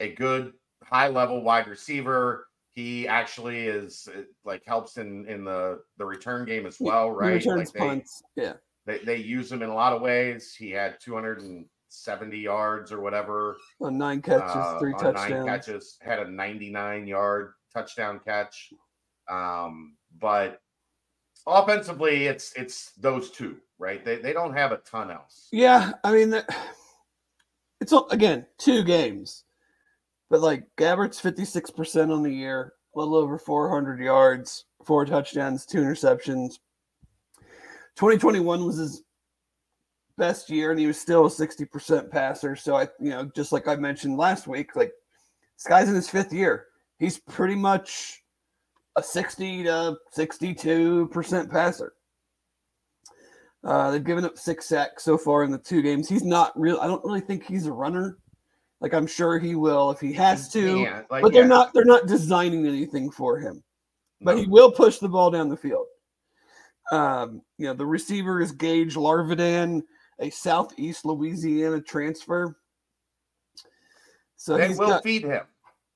a 0.00 0.12
good 0.14 0.52
high 0.82 1.08
level 1.08 1.42
wide 1.42 1.68
receiver. 1.68 2.48
He 2.74 3.06
actually 3.06 3.66
is 3.66 4.08
like 4.44 4.64
helps 4.66 4.98
in 4.98 5.26
in 5.26 5.44
the 5.44 5.80
the 5.98 6.04
return 6.04 6.44
game 6.44 6.66
as 6.66 6.78
well, 6.80 7.06
He 7.06 7.12
right? 7.12 7.34
returns 7.34 7.68
Like 7.68 7.72
they, 7.72 7.78
punts. 7.78 8.22
Yeah. 8.36 8.54
They 8.86 8.98
they 8.98 9.16
use 9.16 9.50
him 9.50 9.62
in 9.62 9.70
a 9.70 9.74
lot 9.74 9.92
of 9.92 10.02
ways. 10.02 10.54
He 10.54 10.70
had 10.70 10.98
270 11.00 12.38
yards 12.38 12.90
or 12.92 13.00
whatever 13.00 13.56
On 13.80 13.96
nine 13.98 14.22
catches, 14.22 14.56
uh, 14.56 14.78
three 14.78 14.92
on 14.94 15.02
nine 15.04 15.14
touchdowns. 15.14 15.46
catches, 15.46 15.98
had 16.02 16.18
a 16.20 16.30
99 16.30 17.06
yard 17.06 17.52
touchdown 17.72 18.20
catch. 18.24 18.72
Um, 19.30 19.96
but 20.18 20.60
offensively, 21.46 22.26
it's 22.26 22.52
it's 22.54 22.92
those 22.98 23.30
two, 23.30 23.56
right? 23.78 24.04
They 24.04 24.16
they 24.16 24.32
don't 24.32 24.54
have 24.54 24.72
a 24.72 24.78
ton 24.78 25.10
else. 25.10 25.48
Yeah, 25.52 25.92
I 26.04 26.12
mean, 26.12 26.34
it's 27.80 27.92
all- 27.92 28.08
again 28.10 28.46
two 28.58 28.82
games, 28.84 29.44
but 30.28 30.40
like 30.40 30.64
Gabbert's 30.76 31.20
fifty 31.20 31.44
six 31.44 31.70
percent 31.70 32.10
on 32.10 32.22
the 32.22 32.34
year, 32.34 32.74
a 32.94 32.98
little 32.98 33.14
over 33.14 33.38
four 33.38 33.70
hundred 33.70 34.00
yards, 34.00 34.64
four 34.84 35.04
touchdowns, 35.04 35.64
two 35.66 35.78
interceptions. 35.78 36.54
Twenty 37.96 38.18
twenty 38.18 38.40
one 38.40 38.64
was 38.64 38.76
his 38.76 39.02
best 40.16 40.50
year, 40.50 40.70
and 40.70 40.80
he 40.80 40.86
was 40.86 41.00
still 41.00 41.26
a 41.26 41.30
sixty 41.30 41.64
percent 41.64 42.10
passer. 42.10 42.56
So 42.56 42.76
I, 42.76 42.88
you 43.00 43.10
know, 43.10 43.30
just 43.34 43.52
like 43.52 43.68
I 43.68 43.76
mentioned 43.76 44.16
last 44.16 44.46
week, 44.46 44.74
like 44.76 44.92
this 45.56 45.66
guy's 45.66 45.88
in 45.88 45.94
his 45.94 46.08
fifth 46.08 46.32
year. 46.32 46.66
He's 46.98 47.18
pretty 47.18 47.54
much 47.54 48.22
a 48.96 49.02
sixty 49.02 49.64
to 49.64 49.96
sixty 50.10 50.54
two 50.54 51.08
percent 51.08 51.50
passer. 51.50 51.94
Uh, 53.64 53.90
they've 53.90 54.04
given 54.04 54.24
up 54.24 54.36
six 54.36 54.66
sacks 54.66 55.04
so 55.04 55.16
far 55.16 55.44
in 55.44 55.50
the 55.50 55.58
two 55.58 55.82
games. 55.82 56.08
He's 56.08 56.24
not 56.24 56.58
real. 56.58 56.78
I 56.80 56.86
don't 56.86 57.04
really 57.04 57.20
think 57.20 57.44
he's 57.44 57.66
a 57.66 57.72
runner. 57.72 58.18
Like 58.80 58.94
I'm 58.94 59.06
sure 59.06 59.38
he 59.38 59.54
will 59.54 59.92
if 59.92 60.00
he 60.00 60.12
has 60.14 60.48
to, 60.50 60.80
Yeah, 60.80 61.02
like, 61.08 61.22
but 61.22 61.32
they're 61.32 61.42
yeah, 61.42 61.48
not. 61.48 61.72
They're 61.72 61.84
not 61.84 62.06
designing 62.06 62.66
anything 62.66 63.10
for 63.10 63.38
him. 63.38 63.62
But 64.20 64.36
no. 64.36 64.42
he 64.42 64.48
will 64.48 64.72
push 64.72 64.98
the 64.98 65.08
ball 65.08 65.30
down 65.30 65.48
the 65.48 65.56
field. 65.56 65.86
Um, 66.92 67.40
you 67.56 67.66
know, 67.66 67.72
the 67.72 67.86
receiver 67.86 68.42
is 68.42 68.52
Gage 68.52 68.94
Larvadain, 68.96 69.82
a 70.18 70.28
Southeast 70.28 71.06
Louisiana 71.06 71.80
transfer. 71.80 72.58
So 74.36 74.58
they 74.58 74.68
he's 74.68 74.78
will 74.78 74.88
got, 74.88 75.02
feed 75.02 75.22
him. 75.22 75.44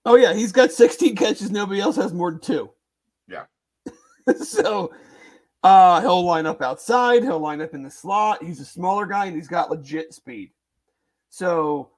Oh 0.07 0.17
yeah, 0.17 0.33
he's 0.33 0.53
got 0.53 0.73
16 0.73 1.15
catches. 1.15 1.51
Nobody 1.51 1.81
else 1.81 1.97
has 1.97 2.15
more 2.15 2.31
than 2.31 2.41
two. 2.41 2.71
Yeah. 3.29 3.45
so 4.43 4.91
uh 5.63 6.01
he'll 6.01 6.25
line 6.25 6.47
up 6.47 6.63
outside, 6.63 7.23
he'll 7.23 7.41
line 7.41 7.61
up 7.61 7.75
in 7.75 7.83
the 7.83 7.91
slot. 7.91 8.43
He's 8.43 8.61
a 8.61 8.65
smaller 8.65 9.05
guy 9.05 9.27
and 9.27 9.37
he's 9.37 9.49
got 9.49 9.71
legit 9.71 10.15
speed. 10.15 10.51
So 11.29 11.91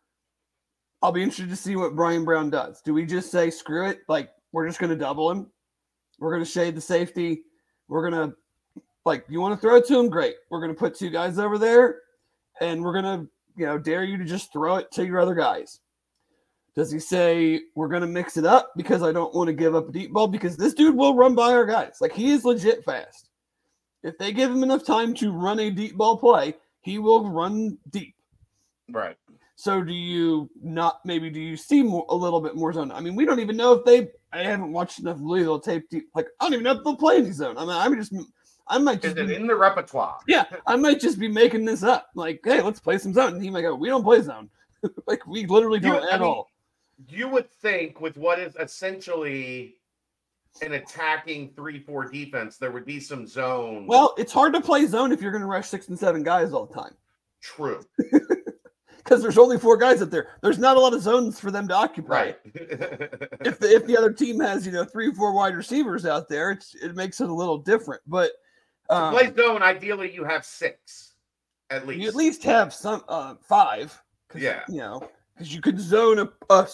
I'll 1.03 1.13
be 1.13 1.23
interested 1.23 1.51
to 1.51 1.57
see 1.57 1.77
what 1.77 1.95
Brian 1.95 2.25
Brown 2.25 2.51
does. 2.51 2.83
Do 2.83 2.95
we 2.95 3.07
just 3.07 3.31
say 3.31 3.51
screw 3.51 3.87
it? 3.87 4.01
Like 4.09 4.31
we're 4.51 4.67
just 4.67 4.81
gonna 4.81 4.97
double 4.97 5.31
him? 5.31 5.47
We're 6.19 6.33
gonna 6.33 6.45
shade 6.45 6.75
the 6.75 6.81
safety. 6.81 7.43
We're 7.87 8.11
gonna 8.11 8.33
like 9.09 9.25
you 9.29 9.41
want 9.41 9.55
to 9.55 9.61
throw 9.61 9.77
it 9.77 9.87
to 9.87 9.99
him? 9.99 10.09
Great. 10.09 10.37
We're 10.51 10.61
gonna 10.61 10.75
put 10.75 10.95
two 10.95 11.11
guys 11.11 11.39
over 11.39 11.59
there 11.59 12.03
and 12.61 12.83
we're 12.83 12.95
gonna, 12.95 13.27
you 13.57 13.67
know, 13.67 13.79
dare 13.79 14.05
you 14.05 14.17
to 14.19 14.25
just 14.25 14.53
throw 14.53 14.77
it 14.77 14.91
to 14.93 15.05
your 15.05 15.19
other 15.19 15.35
guys. 15.35 15.81
Does 16.79 16.93
he 16.93 17.01
say 17.01 17.63
we're 17.75 17.89
going 17.89 18.03
to 18.03 18.07
mix 18.07 18.37
it 18.37 18.45
up 18.45 18.71
because 18.77 19.03
I 19.03 19.11
don't 19.11 19.35
want 19.35 19.49
to 19.49 19.53
give 19.53 19.75
up 19.75 19.89
a 19.89 19.93
deep 19.93 20.13
ball? 20.13 20.29
Because 20.29 20.57
this 20.57 20.75
dude 20.75 20.95
will 20.95 21.17
run 21.17 21.35
by 21.35 21.53
our 21.53 21.67
guys. 21.67 21.97
Like 22.01 22.13
he 22.13 22.31
is 22.31 22.45
legit 22.45 22.85
fast. 22.85 23.31
If 24.05 24.17
they 24.17 24.33
give 24.33 24.53
him 24.53 24.63
enough 24.63 24.87
time 24.87 25.13
to 25.15 25.33
run 25.33 25.59
a 25.59 25.73
deep 25.73 25.97
ball 25.97 26.19
play, 26.19 26.55
he 26.83 27.01
will 27.01 27.29
run 27.29 27.79
deep. 27.91 28.15
Right. 28.93 29.17
So 29.57 29.83
do 29.83 29.93
you 29.93 30.49
not 30.63 31.01
maybe 31.05 31.31
do 31.31 31.41
you 31.41 31.57
see 31.57 31.83
more 31.83 32.07
a 32.11 32.15
little 32.15 32.41
bit 32.41 32.55
more 32.55 32.73
zone? 32.73 32.93
I 32.93 33.01
mean, 33.01 33.17
we 33.17 33.25
don't 33.25 33.41
even 33.41 33.57
know 33.57 33.73
if 33.73 33.85
they 33.85 34.11
I 34.33 34.45
haven't 34.45 34.73
watched 34.73 35.01
enough 35.01 35.19
Louisville 35.21 35.59
tape 35.59 35.91
deep. 35.91 36.09
Like 36.15 36.29
I 36.39 36.45
don't 36.45 36.53
even 36.53 36.63
know 36.63 36.73
if 36.75 36.85
they'll 36.85 36.95
play 36.95 37.17
any 37.17 37.33
zone. 37.33 37.59
I 37.59 37.63
mean, 37.63 37.71
I'm 37.71 37.97
just 37.97 38.15
I 38.69 38.79
might 38.79 39.05
Is 39.05 39.15
just 39.15 39.19
it 39.19 39.29
be, 39.29 39.35
in 39.35 39.47
the 39.47 39.57
repertoire? 39.57 40.19
yeah, 40.27 40.45
I 40.67 40.77
might 40.77 41.01
just 41.01 41.19
be 41.19 41.29
making 41.29 41.65
this 41.65 41.83
up. 41.83 42.09
Like, 42.15 42.41
hey, 42.45 42.63
let's 42.63 42.81
play 42.81 42.99
some 42.99 43.13
zone. 43.13 43.35
And 43.35 43.43
he 43.43 43.51
might 43.51 43.63
go, 43.63 43.75
we 43.75 43.89
don't 43.89 44.03
play 44.05 44.21
zone. 44.23 44.51
like 45.07 45.27
we 45.27 45.47
literally 45.47 45.81
don't 45.81 46.05
I 46.05 46.15
at 46.15 46.21
mean, 46.21 46.29
all. 46.29 46.51
You 47.09 47.29
would 47.29 47.51
think 47.51 48.01
with 48.01 48.17
what 48.17 48.39
is 48.39 48.57
essentially 48.57 49.77
an 50.63 50.73
attacking 50.73 51.51
three-four 51.55 52.11
defense, 52.11 52.57
there 52.57 52.71
would 52.71 52.85
be 52.85 53.01
some 53.01 53.27
zone. 53.27 53.87
Well, 53.87 54.15
it's 54.19 54.33
hard 54.33 54.53
to 54.55 54.61
play 54.61 54.87
zone 54.87 55.13
if 55.13 55.23
you're 55.23 55.31
going 55.33 55.43
to 55.43 55.49
rush 55.49 55.69
six 55.69 55.89
and 55.89 55.99
seven 55.99 56.23
guys 56.23 56.53
all 56.53 56.67
the 56.67 56.75
time 56.75 56.95
true. 57.41 57.81
because 58.99 59.23
there's 59.23 59.39
only 59.39 59.59
four 59.59 59.77
guys 59.77 60.03
up 60.03 60.11
there. 60.11 60.29
There's 60.43 60.59
not 60.59 60.77
a 60.77 60.81
lot 60.81 60.93
of 60.93 61.03
zones 61.03 61.41
for 61.41 61.51
them 61.51 61.69
to 61.69 61.75
occupy. 61.75 62.13
Right. 62.13 62.39
If 62.55 63.59
the, 63.59 63.75
if 63.75 63.87
the 63.87 63.97
other 63.97 64.13
team 64.13 64.41
has 64.41 64.67
you 64.67 64.73
know 64.73 64.85
three 64.85 65.13
four 65.13 65.33
wide 65.33 65.57
receivers 65.57 66.05
out 66.05 66.29
there, 66.29 66.51
it's 66.51 66.75
it 66.75 66.95
makes 66.95 67.21
it 67.21 67.29
a 67.29 67.35
little 67.35 67.59
different. 67.59 68.03
But 68.07 68.33
um, 68.91 69.15
play 69.15 69.33
zone, 69.35 69.63
ideally 69.63 70.13
you 70.13 70.25
have 70.25 70.45
six 70.45 71.15
at 71.71 71.87
least. 71.87 72.01
you 72.01 72.09
at 72.09 72.15
least 72.15 72.43
have 72.45 72.73
some 72.73 73.03
uh, 73.09 73.35
five. 73.43 74.01
Yeah. 74.35 74.61
you 74.69 74.79
know 74.79 75.09
because 75.35 75.55
you 75.55 75.61
could 75.61 75.79
zone 75.81 76.19
a 76.19 76.67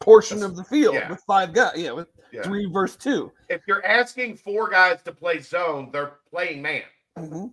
portion 0.00 0.38
That's- 0.40 0.50
of 0.50 0.56
the 0.56 0.64
field 0.64 0.94
yeah. 0.94 1.08
with 1.10 1.22
five 1.26 1.52
guys. 1.52 1.72
Yeah, 1.76 1.92
with 1.92 2.08
Yeah. 2.32 2.42
three 2.42 2.66
versus 2.70 2.96
two. 2.96 3.32
If 3.48 3.62
you're 3.66 3.84
asking 3.84 4.36
four 4.36 4.68
guys 4.70 5.02
to 5.02 5.12
play 5.12 5.40
zone, 5.40 5.90
they're 5.92 6.12
playing 6.30 6.60
man 6.62 6.82
Mhm. 7.18 7.52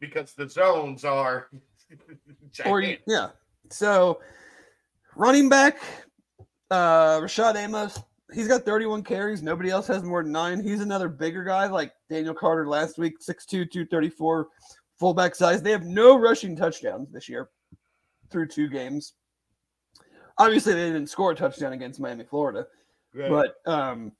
because 0.00 0.32
the 0.34 0.48
zones 0.48 1.04
are 1.04 1.48
Or 2.66 2.80
yeah. 2.82 3.30
So 3.70 4.20
running 5.16 5.48
back, 5.48 5.78
uh 6.70 7.18
Rashad 7.20 7.56
Amos, 7.56 7.98
he's 8.32 8.48
got 8.48 8.64
31 8.64 9.02
carries. 9.02 9.42
Nobody 9.42 9.70
else 9.70 9.86
has 9.86 10.02
more 10.02 10.22
than 10.22 10.32
nine. 10.32 10.62
He's 10.62 10.80
another 10.80 11.08
bigger 11.08 11.44
guy 11.44 11.66
like 11.66 11.92
Daniel 12.10 12.34
Carter 12.34 12.66
last 12.66 12.98
week, 12.98 13.20
6'2, 13.20 13.48
234, 13.48 14.48
fullback 14.98 15.34
size. 15.34 15.62
They 15.62 15.70
have 15.70 15.84
no 15.84 16.18
rushing 16.18 16.56
touchdowns 16.56 17.10
this 17.10 17.28
year 17.28 17.48
through 18.30 18.48
two 18.48 18.68
games. 18.68 19.14
Obviously, 20.38 20.74
they 20.74 20.86
didn't 20.86 21.08
score 21.08 21.32
a 21.32 21.34
touchdown 21.34 21.72
against 21.72 22.00
Miami, 22.00 22.24
Florida. 22.24 22.66
Right. 23.14 23.30
But 23.30 23.70
um 23.70 24.12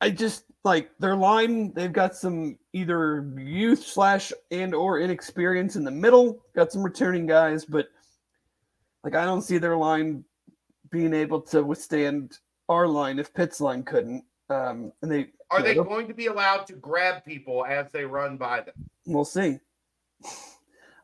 I 0.00 0.10
just 0.10 0.44
like 0.64 0.90
their 0.98 1.16
line, 1.16 1.72
they've 1.72 1.92
got 1.92 2.14
some 2.14 2.58
either 2.72 3.32
youth 3.38 3.82
slash 3.82 4.32
and 4.50 4.74
or 4.74 5.00
inexperience 5.00 5.76
in 5.76 5.84
the 5.84 5.90
middle, 5.90 6.44
got 6.54 6.70
some 6.70 6.82
returning 6.82 7.26
guys, 7.26 7.64
but 7.64 7.88
like 9.02 9.14
I 9.14 9.24
don't 9.24 9.42
see 9.42 9.58
their 9.58 9.76
line 9.76 10.24
being 10.90 11.12
able 11.14 11.40
to 11.40 11.62
withstand 11.62 12.38
our 12.68 12.86
line 12.86 13.18
if 13.18 13.32
Pitt's 13.34 13.60
line 13.60 13.82
couldn't. 13.82 14.24
Um 14.50 14.92
and 15.02 15.10
they 15.10 15.28
Are 15.50 15.62
they 15.62 15.74
they'll- 15.74 15.84
going 15.84 16.08
to 16.08 16.14
be 16.14 16.26
allowed 16.26 16.66
to 16.68 16.74
grab 16.74 17.24
people 17.24 17.64
as 17.66 17.90
they 17.92 18.04
run 18.04 18.36
by 18.36 18.60
them? 18.62 18.74
we'll 19.06 19.24
see. 19.24 19.58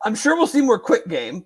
I'm 0.05 0.15
sure 0.15 0.35
we'll 0.35 0.47
see 0.47 0.61
more 0.61 0.79
quick 0.79 1.07
game. 1.07 1.45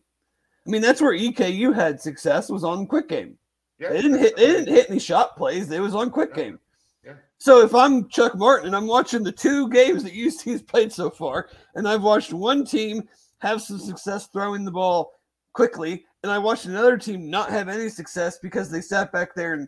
I 0.65 0.69
mean, 0.69 0.81
that's 0.81 1.01
where 1.01 1.13
EKU 1.13 1.73
had 1.75 2.01
success 2.01 2.49
was 2.49 2.63
on 2.63 2.87
quick 2.87 3.07
game. 3.07 3.37
Yeah. 3.79 3.89
They 3.89 4.01
didn't 4.01 4.17
hit. 4.19 4.35
They 4.35 4.47
didn't 4.47 4.73
hit 4.73 4.89
any 4.89 4.99
shot 4.99 5.37
plays. 5.37 5.69
It 5.69 5.79
was 5.79 5.93
on 5.95 6.09
quick 6.09 6.31
Yeah. 6.31 6.43
game. 6.43 6.59
Yeah. 7.05 7.13
So 7.37 7.61
if 7.61 7.75
I'm 7.75 8.09
Chuck 8.09 8.35
Martin 8.35 8.67
and 8.67 8.75
I'm 8.75 8.87
watching 8.87 9.23
the 9.23 9.31
two 9.31 9.69
games 9.69 10.03
that 10.03 10.13
UC's 10.13 10.63
played 10.63 10.91
so 10.91 11.09
far, 11.11 11.49
and 11.75 11.87
I've 11.87 12.01
watched 12.01 12.33
one 12.33 12.65
team 12.65 13.07
have 13.39 13.61
some 13.61 13.77
success 13.77 14.25
throwing 14.33 14.65
the 14.65 14.71
ball 14.71 15.13
quickly, 15.53 16.05
and 16.23 16.31
I 16.31 16.37
watched 16.37 16.65
another 16.65 16.97
team 16.97 17.29
not 17.29 17.49
have 17.49 17.69
any 17.69 17.89
success 17.89 18.39
because 18.39 18.69
they 18.69 18.81
sat 18.81 19.11
back 19.11 19.35
there 19.35 19.53
and 19.53 19.67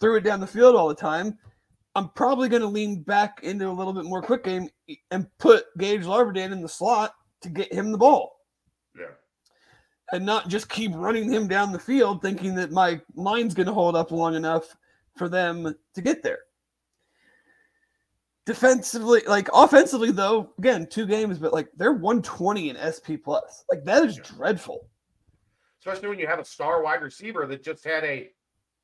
threw 0.00 0.16
it 0.16 0.24
down 0.24 0.40
the 0.40 0.46
field 0.46 0.76
all 0.76 0.88
the 0.88 0.94
time, 0.94 1.38
I'm 1.94 2.08
probably 2.10 2.48
going 2.48 2.62
to 2.62 2.68
lean 2.68 3.02
back 3.02 3.40
into 3.42 3.68
a 3.68 3.72
little 3.72 3.92
bit 3.92 4.04
more 4.04 4.22
quick 4.22 4.44
game 4.44 4.68
and 5.10 5.26
put 5.38 5.64
Gage 5.78 6.04
Larvadain 6.04 6.52
in 6.52 6.62
the 6.62 6.68
slot 6.68 7.14
to 7.42 7.48
get 7.48 7.72
him 7.72 7.90
the 7.90 7.98
ball 7.98 8.36
Yeah. 8.96 9.06
and 10.12 10.24
not 10.24 10.48
just 10.48 10.68
keep 10.68 10.92
running 10.94 11.32
him 11.32 11.48
down 11.48 11.72
the 11.72 11.78
field 11.78 12.22
thinking 12.22 12.54
that 12.56 12.70
my 12.70 13.00
line's 13.14 13.54
going 13.54 13.66
to 13.66 13.72
hold 13.72 13.96
up 13.96 14.10
long 14.10 14.34
enough 14.34 14.76
for 15.16 15.28
them 15.28 15.74
to 15.94 16.02
get 16.02 16.22
there. 16.22 16.38
defensively, 18.46 19.20
like 19.26 19.48
offensively, 19.52 20.10
though, 20.10 20.52
again, 20.58 20.86
two 20.88 21.06
games, 21.06 21.38
but 21.38 21.52
like 21.52 21.68
they're 21.76 21.92
120 21.92 22.70
in 22.70 22.76
SP 22.82 23.14
plus. 23.22 23.64
Like 23.70 23.84
that 23.84 24.04
is 24.04 24.16
Yeah. 24.16 24.22
dreadful. 24.24 24.88
Especially 25.80 26.08
when 26.08 26.18
you 26.18 26.26
have 26.26 26.38
a 26.38 26.44
star 26.44 26.82
wide 26.82 27.02
receiver 27.02 27.46
that 27.46 27.64
just 27.64 27.84
had 27.84 28.04
a 28.04 28.30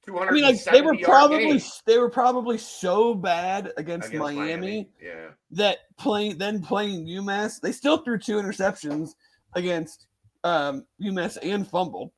200 0.06 0.28
I 0.28 0.32
mean, 0.32 0.44
like 0.44 0.64
they 0.64 0.80
were 0.82 0.96
probably 0.96 1.60
they 1.84 1.98
were 1.98 2.08
probably 2.08 2.58
so 2.58 3.14
bad 3.14 3.72
against, 3.76 4.12
Miami, 4.14 4.88
Yeah. 5.02 5.28
that 5.50 5.78
playing 5.98 6.38
then 6.38 6.62
playing 6.62 7.06
UMass, 7.06 7.60
they 7.60 7.72
still 7.72 7.98
threw 7.98 8.18
two 8.18 8.36
interceptions 8.36 9.10
against 9.54 10.06
um, 10.44 10.84
UMass 11.02 11.38
and 11.42 11.68
fumbled. 11.68 12.12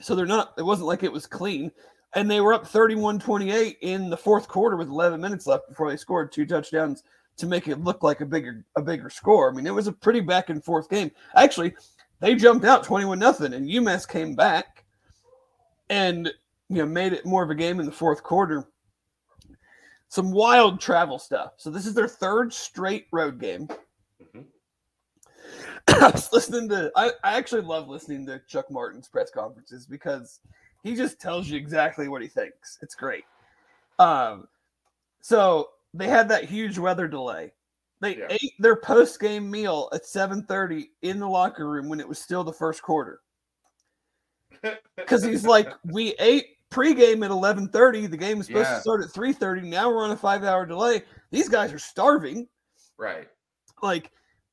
So 0.00 0.14
they're 0.14 0.26
not. 0.26 0.54
It 0.56 0.62
wasn't 0.62 0.88
like 0.88 1.02
it 1.02 1.12
was 1.12 1.26
clean, 1.26 1.70
and 2.14 2.30
they 2.30 2.40
were 2.40 2.54
up 2.54 2.66
31-28 2.66 3.76
in 3.82 4.08
the 4.08 4.16
fourth 4.16 4.48
quarter 4.48 4.76
with 4.76 4.88
11 4.88 5.20
minutes 5.20 5.46
left 5.46 5.68
before 5.68 5.90
they 5.90 5.98
scored 5.98 6.32
two 6.32 6.46
touchdowns 6.46 7.04
to 7.36 7.46
make 7.46 7.68
it 7.68 7.84
look 7.84 8.02
like 8.02 8.22
a 8.22 8.26
bigger 8.26 8.64
a 8.76 8.82
bigger 8.82 9.10
score. 9.10 9.50
I 9.50 9.54
mean, 9.54 9.66
it 9.66 9.74
was 9.74 9.86
a 9.86 9.92
pretty 9.92 10.20
back 10.20 10.48
and 10.48 10.64
forth 10.64 10.88
game. 10.88 11.10
Actually, 11.36 11.74
they 12.20 12.34
jumped 12.34 12.64
out 12.64 12.84
21 12.84 13.18
nothing, 13.18 13.54
and 13.54 13.68
UMass 13.68 14.08
came 14.08 14.34
back 14.34 14.84
and 15.88 16.26
you 16.68 16.76
know 16.76 16.86
made 16.86 17.12
it 17.12 17.26
more 17.26 17.42
of 17.42 17.50
a 17.50 17.54
game 17.54 17.80
in 17.80 17.86
the 17.86 17.92
fourth 17.92 18.22
quarter. 18.22 18.68
Some 20.08 20.32
wild 20.32 20.80
travel 20.80 21.18
stuff. 21.18 21.52
So 21.56 21.70
this 21.70 21.86
is 21.86 21.94
their 21.94 22.08
third 22.08 22.52
straight 22.52 23.06
road 23.12 23.40
game. 23.40 23.68
Mhm. 24.34 24.44
I 25.88 26.10
was 26.10 26.32
listening 26.32 26.68
to 26.70 26.92
I, 26.96 27.10
I 27.24 27.36
actually 27.36 27.62
love 27.62 27.88
listening 27.88 28.26
to 28.26 28.40
Chuck 28.46 28.70
Martin's 28.70 29.08
press 29.08 29.30
conferences 29.30 29.86
because 29.86 30.40
he 30.82 30.94
just 30.94 31.20
tells 31.20 31.48
you 31.48 31.56
exactly 31.56 32.08
what 32.08 32.22
he 32.22 32.28
thinks. 32.28 32.78
It's 32.82 32.94
great. 32.94 33.24
Um 33.98 34.48
so 35.20 35.70
they 35.92 36.08
had 36.08 36.28
that 36.28 36.44
huge 36.44 36.78
weather 36.78 37.08
delay. 37.08 37.52
They 38.00 38.16
Yeah. 38.16 38.26
ate 38.30 38.54
their 38.58 38.76
post-game 38.76 39.50
meal 39.50 39.88
at 39.92 40.06
7:30 40.06 40.92
in 41.02 41.18
the 41.18 41.28
locker 41.28 41.68
room 41.68 41.88
when 41.88 42.00
it 42.00 42.08
was 42.08 42.18
still 42.18 42.42
the 42.44 42.52
first 42.52 42.82
quarter. 42.82 43.20
Because 44.96 45.24
he's 45.24 45.46
like, 45.46 45.72
we 45.84 46.10
ate 46.18 46.56
pregame 46.70 47.24
at 47.24 47.30
11:30. 47.30 48.06
The 48.10 48.16
game 48.16 48.38
was 48.38 48.46
supposed 48.46 48.68
Yeah. 48.68 48.76
to 48.76 48.80
start 48.80 49.02
at 49.02 49.10
3:30. 49.10 49.62
Now 49.68 49.88
we're 49.90 50.04
on 50.04 50.10
a 50.12 50.16
five-hour 50.16 50.66
delay. 50.66 51.04
These 51.30 51.48
guys 51.48 51.72
are 51.72 51.78
starving 51.78 52.48
right. 52.96 53.28
like 53.82 54.10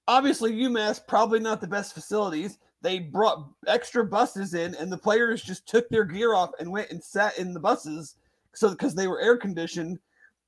obviously 0.07 0.53
UMass 0.53 1.05
probably 1.05 1.39
not 1.39 1.59
the 1.61 1.67
best 1.67 1.93
facilities. 1.93 2.57
They 2.81 2.99
brought 2.99 3.49
extra 3.67 4.05
buses 4.05 4.53
in, 4.53 4.75
and 4.75 4.91
the 4.91 4.97
players 4.97 5.41
just 5.43 5.67
took 5.67 5.89
their 5.89 6.05
gear 6.05 6.33
off 6.33 6.51
and 6.59 6.71
went 6.71 6.91
and 6.91 7.03
sat 7.03 7.37
in 7.37 7.53
the 7.53 7.59
buses, 7.59 8.15
so 8.53 8.69
because 8.69 8.95
they 8.95 9.07
were 9.07 9.19
air 9.19 9.35
conditioned. 9.37 9.99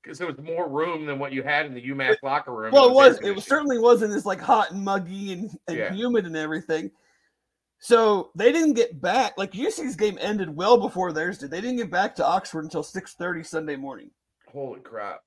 Because 0.02 0.18
there 0.18 0.28
was 0.28 0.38
more 0.38 0.70
room 0.70 1.06
than 1.06 1.20
what 1.20 1.34
you 1.34 1.44
had 1.44 1.66
in 1.66 1.74
the 1.74 1.82
UMass 1.90 2.16
locker 2.24 2.54
room. 2.54 2.72
Well, 2.72 2.88
it 2.90 2.94
was. 2.94 3.20
It 3.22 3.36
was 3.36 3.44
certainly 3.46 3.78
wasn't 3.78 4.14
as 4.14 4.26
like 4.26 4.40
hot 4.40 4.72
and 4.72 4.84
muggy 4.84 5.34
and, 5.34 5.50
and 5.68 5.78
Yeah. 5.78 5.94
humid 5.94 6.26
and 6.26 6.38
everything. 6.38 6.90
So 7.80 8.32
they 8.36 8.52
didn't 8.52 8.74
get 8.74 9.02
back. 9.02 9.38
Like 9.38 9.54
UC's 9.56 9.96
game 9.96 10.18
ended 10.22 10.54
well 10.56 10.78
before 10.78 11.12
theirs 11.12 11.38
did. 11.38 11.52
They 11.52 11.62
didn't 11.62 11.78
get 11.78 11.92
back 11.92 12.16
to 12.16 12.26
Oxford 12.26 12.64
until 12.64 12.84
six 12.84 13.14
thirty 13.14 13.44
Sunday 13.44 13.76
morning. 13.76 14.10
Holy 14.52 14.80
crap. 14.80 15.22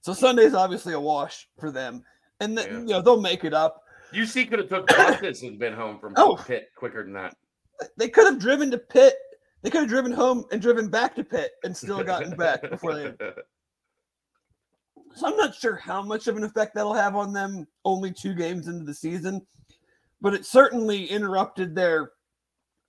So 0.00 0.12
Sunday's 0.12 0.54
obviously 0.54 0.92
a 0.94 1.00
wash 1.00 1.48
for 1.58 1.70
them, 1.70 2.04
and 2.40 2.56
then 2.56 2.66
Yeah. 2.66 2.78
you 2.78 2.84
know 2.86 3.02
they'll 3.02 3.20
make 3.20 3.44
it 3.44 3.54
up. 3.54 3.82
UC 4.12 4.46
could 4.48 4.58
have 4.58 4.68
took 4.68 4.86
buses 4.96 5.42
and 5.42 5.58
been 5.58 5.72
home 5.74 5.98
from 5.98 6.14
Oh. 6.16 6.36
Pitt 6.36 6.68
quicker 6.76 7.02
than 7.02 7.12
that. 7.14 7.36
they 7.96 8.08
could 8.08 8.24
have 8.26 8.38
driven 8.38 8.70
to 8.70 8.78
Pitt. 8.78 9.16
They 9.62 9.70
could 9.70 9.80
have 9.80 9.88
driven 9.88 10.12
home 10.12 10.44
and 10.52 10.62
driven 10.62 10.88
back 10.88 11.14
to 11.16 11.24
Pitt 11.24 11.52
and 11.64 11.76
still 11.76 12.02
gotten 12.04 12.36
back 12.36 12.62
before 12.70 12.94
they. 12.94 13.12
So 15.16 15.26
I'm 15.26 15.36
not 15.36 15.54
sure 15.54 15.76
how 15.76 16.02
much 16.02 16.26
of 16.28 16.36
an 16.36 16.44
effect 16.44 16.74
that'll 16.74 16.92
have 16.94 17.16
on 17.16 17.32
them 17.32 17.66
only 17.84 18.12
two 18.12 18.34
games 18.34 18.68
into 18.68 18.84
the 18.84 18.92
season, 18.94 19.44
but 20.20 20.34
it 20.34 20.44
certainly 20.44 21.06
interrupted 21.06 21.74
their 21.74 22.12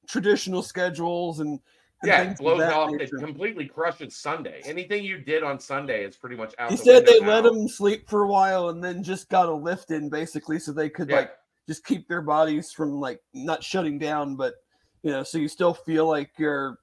traditional 0.07 0.61
schedules 0.61 1.39
and. 1.39 1.59
and 2.01 2.07
yeah, 2.09 2.21
it 2.23 2.37
blows 2.37 2.61
off. 2.61 2.91
It 2.93 2.97
nature. 2.97 3.17
completely 3.17 3.65
crushes 3.65 4.17
Sunday. 4.17 4.61
Anything 4.65 5.05
you 5.05 5.19
did 5.19 5.41
on 5.41 5.57
Sunday 5.57 6.03
is 6.03 6.17
pretty 6.17 6.35
much 6.35 6.53
out. 6.59 6.69
He 6.69 6.75
the 6.75 6.83
said 6.83 7.05
they 7.05 7.13
window 7.19 7.27
let 7.27 7.43
now. 7.45 7.49
them 7.51 7.67
sleep 7.69 8.09
for 8.09 8.23
a 8.23 8.27
while 8.27 8.69
and 8.69 8.83
then 8.83 9.03
just 9.03 9.29
got 9.29 9.47
a 9.47 9.53
lift 9.53 9.91
in 9.91 10.09
basically 10.09 10.59
so 10.59 10.73
they 10.73 10.89
could 10.89 11.09
Yeah. 11.09 11.15
like 11.15 11.31
just 11.65 11.85
keep 11.85 12.07
their 12.09 12.21
bodies 12.21 12.71
from 12.73 12.91
like 12.99 13.21
not 13.33 13.63
shutting 13.63 13.97
down, 13.97 14.35
but 14.35 14.55
you 15.01 15.11
know, 15.11 15.23
so 15.23 15.37
you 15.37 15.47
still 15.47 15.73
feel 15.73 16.07
like 16.07 16.31
you're 16.37 16.77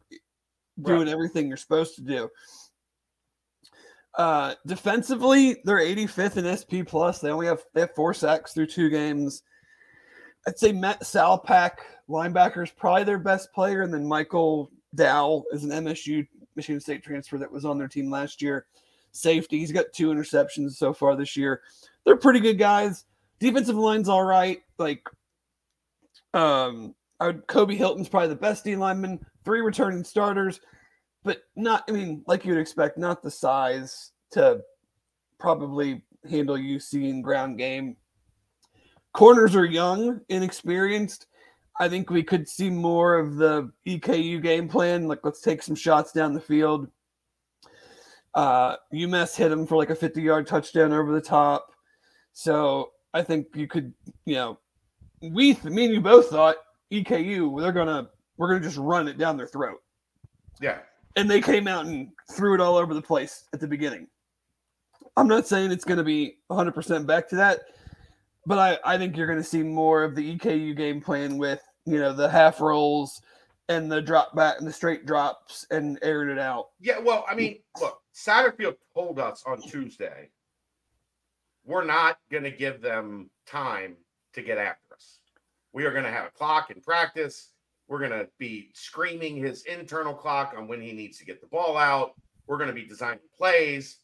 doing 0.83 1.09
everything 1.09 1.49
you're 1.49 1.57
supposed 1.57 1.95
to 1.97 2.03
do. 2.03 2.31
Uh 4.17 4.55
defensively, 4.67 5.57
they're 5.65 5.79
85th 5.79 6.37
in 6.37 6.57
SP 6.57 6.87
plus. 6.87 7.19
They 7.19 7.31
only 7.31 7.47
have 7.47 7.63
they 7.75 7.81
have 7.81 7.95
four 7.95 8.15
sacks 8.15 8.53
through 8.53 8.67
two 8.67 8.89
games. 8.91 9.43
I'd 10.47 10.59
say 10.59 10.73
Matt 10.73 11.03
Salopek, 11.03 11.73
linebacker, 12.09 12.63
is 12.63 12.71
probably 12.71 13.05
their 13.05 13.19
best 13.19 13.53
player, 13.53 13.83
and 13.83 13.93
then 13.93 14.07
Michael 14.07 14.71
Dow 14.95 15.45
is 15.53 15.65
an 15.65 15.71
MSU 15.71 16.27
Michigan 16.57 16.81
State 16.81 17.03
transfer 17.03 17.39
that 17.39 17.51
was 17.51 17.65
on 17.65 17.79
their 17.79 17.89
team 17.89 18.11
last 18.11 18.43
year. 18.43 18.67
Safety, 19.13 19.59
he's 19.59 19.73
got 19.73 19.87
two 19.93 20.11
interceptions 20.11 20.73
so 20.73 20.93
far 20.93 21.17
this 21.17 21.37
year. 21.37 21.63
They're 22.05 22.17
pretty 22.17 22.41
good 22.41 22.59
guys. 22.59 23.05
Defensive 23.39 23.77
line's 23.77 24.09
all 24.09 24.25
right. 24.25 24.61
Like, 24.79 25.09
um, 26.35 26.95
I 27.21 27.27
would 27.27 27.47
Kobe 27.47 27.77
Hilton's 27.77 28.09
probably 28.09 28.29
the 28.29 28.37
best 28.37 28.65
D 28.65 28.77
lineman. 28.77 29.25
Three 29.45 29.61
returning 29.61 30.05
starters, 30.05 30.61
but 31.25 31.43
not. 31.57 31.85
I 31.89 31.93
mean, 31.93 32.23
like 32.27 32.45
you'd 32.45 32.59
expect, 32.59 32.99
not 32.99 33.23
the 33.23 33.31
size 33.31 34.13
to 34.33 34.61
probably 35.41 36.03
handle 36.31 36.57
UC 36.57 37.09
in 37.09 37.23
ground 37.23 37.59
game. 37.59 37.97
Corners 39.13 39.57
are 39.57 39.65
young, 39.65 40.21
inexperienced. 40.29 41.27
I 41.81 41.89
think 41.89 42.11
we 42.11 42.23
could 42.23 42.49
see 42.49 42.71
more 42.71 43.19
of 43.19 43.37
the 43.37 43.71
EKU 43.87 44.43
game 44.43 44.69
plan. 44.69 45.09
Like, 45.09 45.21
let's 45.25 45.41
take 45.41 45.63
some 45.63 45.75
shots 45.75 46.13
down 46.13 46.35
the 46.35 46.41
field. 46.41 46.89
Uh, 48.35 48.77
UMass 48.93 49.37
hit 49.37 49.53
him 49.53 49.67
for 49.67 49.77
like 49.77 49.91
a 49.91 49.95
50 49.95 50.21
yard 50.21 50.47
touchdown 50.47 50.93
over 50.93 51.13
the 51.13 51.21
top. 51.21 51.73
So 52.33 52.91
I 53.13 53.23
think 53.23 53.47
you 53.55 53.67
could, 53.67 53.93
you 54.25 54.35
know, 54.35 54.59
we, 55.21 55.55
me 55.65 55.85
and 55.85 55.95
you 55.95 56.01
both 56.01 56.31
thought 56.31 56.57
EKU, 56.93 57.61
they're 57.61 57.73
going 57.73 57.87
to, 57.87 58.09
we're 58.37 58.49
going 58.49 58.61
to 58.61 58.67
just 58.67 58.79
run 58.79 59.07
it 59.07 59.19
down 59.19 59.37
their 59.37 59.47
throat. 59.47 59.81
Yeah, 60.61 60.79
And 61.17 61.31
they 61.31 61.41
came 61.41 61.69
out 61.69 61.87
and 61.87 62.09
threw 62.33 62.55
it 62.55 62.61
all 62.61 62.77
over 62.77 62.93
the 62.93 63.03
place 63.03 63.45
at 63.53 63.61
the 63.61 63.69
beginning. 63.69 64.09
I'm 65.17 65.29
not 65.29 65.47
saying 65.47 65.71
it's 65.71 65.85
going 65.85 65.99
to 65.99 66.05
be 66.05 66.39
100% 66.51 67.07
back 67.07 67.29
to 67.29 67.37
that, 67.37 67.61
but 68.47 68.59
I, 68.59 68.79
I 68.85 68.99
think 68.99 69.17
you're 69.17 69.29
going 69.29 69.39
to 69.39 69.45
see 69.45 69.63
more 69.63 70.03
of 70.03 70.17
the 70.17 70.37
EKU 70.37 70.77
game 70.77 71.01
plan 71.01 71.39
with, 71.39 71.63
you 71.87 72.01
know, 72.01 72.13
the 72.13 72.29
half 72.29 72.61
rolls 72.61 73.23
and 73.69 73.91
the 73.91 74.03
drop 74.03 74.35
back 74.35 74.59
and 74.59 74.67
the 74.67 74.73
straight 74.73 75.07
drops 75.07 75.67
and 75.71 75.99
airing 76.03 76.31
it 76.31 76.39
out. 76.39 76.71
yeah. 76.81 76.99
Well, 76.99 77.25
I 77.29 77.35
mean, 77.35 77.61
look, 77.81 78.01
Satterfield 78.15 78.77
told 78.95 79.19
us 79.19 79.43
on 79.47 79.63
Tuesday 79.63 80.31
we're 81.65 81.85
not 81.85 82.19
going 82.31 82.45
to 82.45 82.51
give 82.51 82.83
them 82.83 83.31
time 83.47 83.97
to 84.35 84.43
get 84.43 84.59
after 84.59 84.95
us. 84.95 85.21
We 85.73 85.85
are 85.85 85.93
going 85.93 86.05
to 86.05 86.11
have 86.11 86.27
a 86.27 86.31
clock 86.31 86.71
in 86.71 86.81
practice. 86.81 87.53
We're 87.89 87.99
going 87.99 88.11
to 88.13 88.29
be 88.39 88.71
screaming 88.75 89.37
his 89.37 89.65
internal 89.65 90.15
clock 90.15 90.55
on 90.57 90.69
when 90.69 90.81
he 90.81 90.93
needs 90.93 91.19
to 91.19 91.25
get 91.25 91.41
the 91.41 91.47
ball 91.47 91.77
out. 91.77 92.13
We're 92.47 92.57
going 92.57 92.69
to 92.69 92.75
be 92.75 92.87
designing 92.87 93.21
plays 93.37 93.99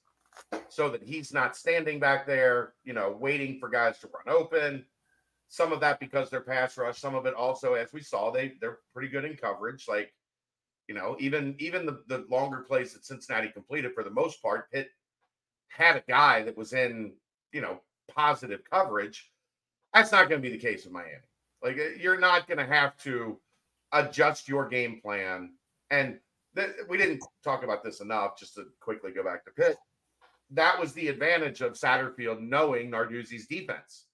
so 0.68 0.88
that 0.90 1.02
he's 1.02 1.32
not 1.32 1.56
standing 1.56 1.98
back 1.98 2.26
there, 2.26 2.74
you 2.84 2.92
know, 2.92 3.16
waiting 3.18 3.58
for 3.58 3.68
guys 3.68 3.98
to 4.00 4.08
run 4.08 4.34
open. 4.34 4.84
Some 5.48 5.72
of 5.72 5.80
that 5.80 5.98
because 5.98 6.30
they're 6.30 6.40
pass 6.40 6.76
rush. 6.78 7.00
Some 7.00 7.14
of 7.14 7.26
it 7.26 7.34
also, 7.34 7.74
as 7.74 7.92
we 7.92 8.02
saw, 8.02 8.30
they 8.30 8.52
they're 8.60 8.78
pretty 8.94 9.08
good 9.08 9.24
in 9.24 9.36
coverage. 9.36 9.86
Like, 9.88 10.12
you 10.86 10.94
know, 10.94 11.16
even 11.18 11.56
even 11.58 11.86
the 11.86 12.02
the 12.06 12.24
longer 12.30 12.58
plays 12.58 12.92
that 12.92 13.04
Cincinnati 13.04 13.48
completed 13.48 13.92
for 13.94 14.04
the 14.04 14.10
most 14.10 14.40
part, 14.40 14.70
Pitt 14.70 14.90
had 15.68 15.96
a 15.96 16.04
guy 16.08 16.42
that 16.42 16.56
was 16.56 16.72
in, 16.72 17.14
you 17.52 17.60
know, 17.60 17.80
positive 18.14 18.60
coverage. 18.70 19.30
That's 19.92 20.12
not 20.12 20.28
going 20.28 20.40
to 20.40 20.48
be 20.48 20.56
the 20.56 20.62
case 20.62 20.84
with 20.84 20.92
Miami. 20.92 21.16
Like, 21.62 21.78
uh, 21.78 21.98
you're 21.98 22.20
not 22.20 22.46
going 22.46 22.58
to 22.58 22.66
have 22.66 22.96
to 22.98 23.40
adjust 23.92 24.48
your 24.48 24.68
game 24.68 25.00
plan. 25.02 25.54
And 25.90 26.18
th- 26.56 26.70
we 26.88 26.98
didn't 26.98 27.22
talk 27.44 27.64
about 27.64 27.84
this 27.84 28.00
enough. 28.00 28.38
Just 28.38 28.54
to 28.54 28.64
quickly 28.80 29.12
go 29.12 29.24
back 29.24 29.44
to 29.44 29.50
Pitt, 29.50 29.76
that 30.52 30.78
was 30.78 30.92
the 30.92 31.08
advantage 31.08 31.60
of 31.60 31.74
Satterfield 31.74 32.40
knowing 32.40 32.90
Narduzzi's 32.90 33.46
defense, 33.46 34.06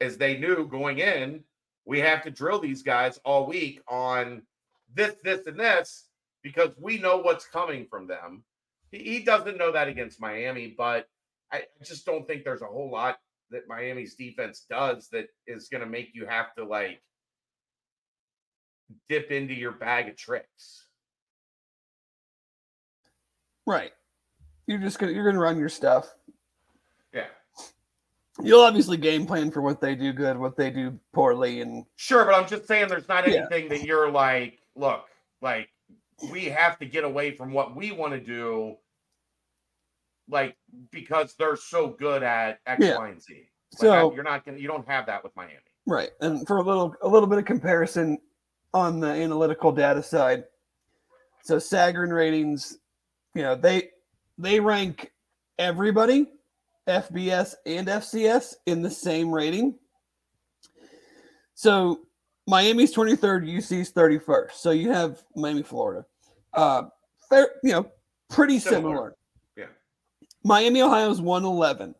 as 0.00 0.16
they 0.16 0.36
knew 0.38 0.66
going 0.66 0.98
in, 0.98 1.44
we 1.84 2.00
have 2.00 2.22
to 2.22 2.30
drill 2.30 2.60
these 2.60 2.82
guys 2.82 3.18
all 3.24 3.46
week 3.46 3.80
on 3.88 4.42
this, 4.94 5.14
this, 5.24 5.46
and 5.46 5.58
this 5.58 6.08
because 6.42 6.74
we 6.78 6.98
know 6.98 7.18
what's 7.18 7.46
coming 7.46 7.86
from 7.88 8.06
them. 8.06 8.44
He, 8.90 8.98
he 8.98 9.18
doesn't 9.20 9.58
know 9.58 9.72
that 9.72 9.88
against 9.88 10.20
Miami, 10.20 10.74
but 10.76 11.06
I 11.52 11.64
just 11.82 12.06
don't 12.06 12.26
think 12.26 12.44
there's 12.44 12.62
a 12.62 12.66
whole 12.66 12.90
lot 12.90 13.18
that 13.50 13.68
Miami's 13.68 14.14
defense 14.14 14.64
does 14.68 15.08
that 15.12 15.26
is 15.46 15.68
going 15.68 15.82
to 15.82 15.86
make 15.86 16.10
you 16.14 16.26
have 16.26 16.54
to 16.54 16.64
like 16.64 17.00
dip 19.08 19.30
into 19.30 19.54
your 19.54 19.72
bag 19.72 20.08
of 20.08 20.16
tricks. 20.16 20.86
Right. 23.66 23.92
You're 24.66 24.78
just 24.78 24.98
gonna 24.98 25.12
you're 25.12 25.24
gonna 25.24 25.38
run 25.42 25.58
your 25.58 25.68
stuff. 25.68 26.12
Yeah. 27.12 27.26
You'll 28.42 28.62
obviously 28.62 28.96
game 28.96 29.26
plan 29.26 29.50
for 29.50 29.60
what 29.62 29.80
they 29.80 29.94
do 29.94 30.12
good, 30.12 30.38
what 30.38 30.56
they 30.56 30.70
do 30.70 30.98
poorly, 31.12 31.60
and 31.60 31.84
Sure, 31.96 32.24
but 32.24 32.34
I'm 32.34 32.48
just 32.48 32.66
saying 32.66 32.88
there's 32.88 33.08
not 33.08 33.28
Yeah. 33.28 33.40
anything 33.50 33.68
that 33.68 33.82
you're 33.82 34.10
like, 34.10 34.58
look, 34.74 35.04
like 35.40 35.68
we 36.30 36.44
have 36.46 36.78
to 36.78 36.86
get 36.86 37.04
away 37.04 37.32
from 37.32 37.52
what 37.52 37.76
we 37.76 37.92
want 37.92 38.12
to 38.14 38.20
do, 38.20 38.76
like 40.28 40.56
because 40.90 41.34
they're 41.34 41.56
so 41.56 41.88
good 41.88 42.22
at 42.22 42.60
X, 42.66 42.80
Y, 42.80 42.86
Yeah. 42.86 43.04
and 43.06 43.22
Z. 43.22 43.34
Like, 43.34 43.78
So- 43.80 44.10
I- 44.10 44.14
you're 44.14 44.24
not 44.24 44.44
gonna, 44.44 44.58
you 44.58 44.68
don't 44.68 44.86
have 44.88 45.06
that 45.06 45.22
with 45.22 45.34
Miami. 45.36 45.58
right. 45.86 46.10
And 46.20 46.46
for 46.46 46.56
a 46.58 46.62
little 46.62 46.94
a 47.02 47.08
little 47.08 47.28
bit 47.28 47.38
of 47.38 47.44
comparison 47.44 48.18
on 48.74 49.00
the 49.00 49.08
analytical 49.08 49.72
data 49.72 50.02
side, 50.02 50.44
so 51.42 51.56
Sagarin 51.56 52.14
ratings, 52.14 52.78
you 53.34 53.42
know, 53.42 53.54
they 53.54 53.90
they 54.38 54.60
rank 54.60 55.12
everybody, 55.58 56.26
FBS 56.88 57.54
and 57.66 57.88
FCS, 57.88 58.54
in 58.66 58.82
the 58.82 58.90
same 58.90 59.30
rating. 59.32 59.74
So 61.54 62.00
Miami's 62.46 62.94
23rd, 62.94 63.46
UC's 63.46 63.92
31st. 63.92 64.52
So 64.52 64.70
you 64.70 64.90
have 64.90 65.22
Miami, 65.36 65.62
Florida. 65.62 66.06
Uh 66.54 66.84
fair, 67.28 67.50
you 67.62 67.72
know, 67.72 67.90
pretty 68.30 68.58
Similar. 68.58 68.80
similar. 68.82 69.16
Yeah. 69.56 69.66
Miami, 70.44 70.82
Ohio's 70.82 71.20
111. 71.20 71.94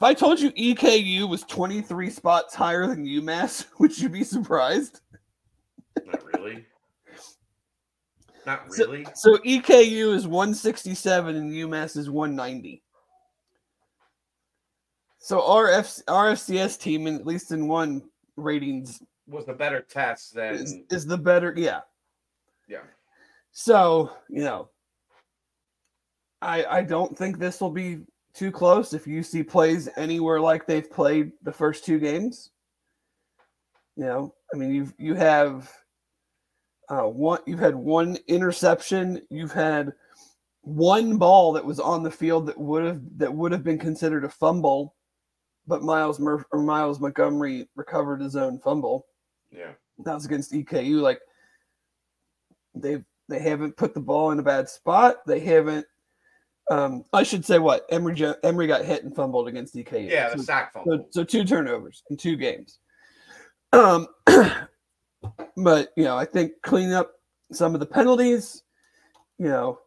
If 0.00 0.04
I 0.04 0.14
told 0.14 0.40
you 0.40 0.50
EKU 0.52 1.28
was 1.28 1.42
23 1.42 2.08
spots 2.08 2.54
higher 2.54 2.86
than 2.86 3.04
UMass, 3.04 3.66
would 3.78 3.98
you 3.98 4.08
be 4.08 4.24
surprised? 4.24 5.02
Not 6.06 6.24
really. 6.24 6.64
Not 8.46 8.66
really. 8.70 9.04
So 9.14 9.36
EKU 9.36 10.14
is 10.14 10.26
167 10.26 11.36
and 11.36 11.52
UMass 11.52 11.98
is 11.98 12.08
190. 12.08 12.82
So 15.18 15.46
our, 15.46 15.70
F- 15.70 16.00
our 16.08 16.34
team, 16.34 17.06
in, 17.06 17.16
at 17.16 17.26
least 17.26 17.52
in 17.52 17.68
one 17.68 18.02
ratings, 18.36 19.02
Was 19.28 19.44
the 19.44 19.52
better 19.52 19.82
test 19.82 20.34
than 20.34 20.54
is, 20.54 20.76
is 20.88 21.04
the 21.04 21.18
better. 21.18 21.52
Yeah. 21.54 21.80
yeah. 22.66 22.84
So, 23.52 24.12
you 24.30 24.44
know, 24.44 24.70
I 26.40 26.64
I 26.64 26.82
don't 26.84 27.18
think 27.18 27.38
this 27.38 27.60
will 27.60 27.70
be 27.70 27.98
too 28.34 28.50
close 28.52 28.92
if 28.92 29.04
UC 29.04 29.48
plays 29.48 29.88
anywhere 29.96 30.40
like 30.40 30.66
they've 30.66 30.90
played 30.90 31.32
the 31.42 31.52
first 31.52 31.84
two 31.84 31.98
games. 31.98 32.50
You 33.96 34.04
know, 34.04 34.34
I 34.52 34.56
mean 34.56 34.72
you've 34.74 34.94
you 34.98 35.14
have 35.14 35.70
uh 36.88 37.02
one 37.02 37.40
you've 37.46 37.58
had 37.60 37.74
one 37.74 38.16
interception, 38.28 39.20
you've 39.30 39.52
had 39.52 39.92
one 40.62 41.16
ball 41.16 41.52
that 41.52 41.64
was 41.64 41.80
on 41.80 42.02
the 42.02 42.10
field 42.10 42.46
that 42.46 42.58
would 42.58 42.84
have 42.84 43.00
that 43.16 43.32
would 43.32 43.52
have 43.52 43.64
been 43.64 43.78
considered 43.78 44.24
a 44.24 44.28
fumble, 44.28 44.94
but 45.66 45.82
Miles 45.82 46.18
Murph 46.20 46.44
or 46.52 46.62
Myles 46.62 47.00
Montgomery 47.00 47.68
recovered 47.76 48.20
his 48.20 48.36
own 48.36 48.58
fumble 48.60 49.06
Yeah. 49.50 49.72
that 50.04 50.14
was 50.14 50.24
against 50.26 50.52
EKU. 50.52 51.00
Like 51.00 51.20
they 52.74 53.02
they 53.28 53.38
haven't 53.40 53.76
put 53.76 53.94
the 53.94 54.00
ball 54.00 54.30
in 54.32 54.38
a 54.38 54.42
bad 54.42 54.68
spot. 54.68 55.16
They 55.26 55.40
haven't. 55.40 55.86
Um, 56.70 57.04
I 57.12 57.24
should 57.24 57.44
say 57.44 57.58
what 57.58 57.84
Emory 57.90 58.14
Jo- 58.14 58.36
Emory 58.44 58.68
got 58.68 58.84
hit 58.84 59.02
and 59.02 59.14
fumbled 59.14 59.48
against 59.48 59.74
EKU. 59.74 60.08
Yeah, 60.08 60.30
the 60.30 60.38
so, 60.38 60.44
sack 60.44 60.72
so, 60.72 60.84
fumble. 60.84 61.08
so 61.10 61.24
two 61.24 61.44
turnovers 61.44 62.04
in 62.10 62.16
two 62.16 62.36
games. 62.36 62.78
Um, 63.72 64.06
but 65.56 65.88
you 65.96 66.04
know, 66.04 66.16
I 66.16 66.24
think 66.24 66.52
cleaning 66.62 66.94
up 66.94 67.10
some 67.50 67.74
of 67.74 67.80
the 67.80 67.86
penalties, 67.86 68.62
you 69.38 69.48
know, 69.48 69.80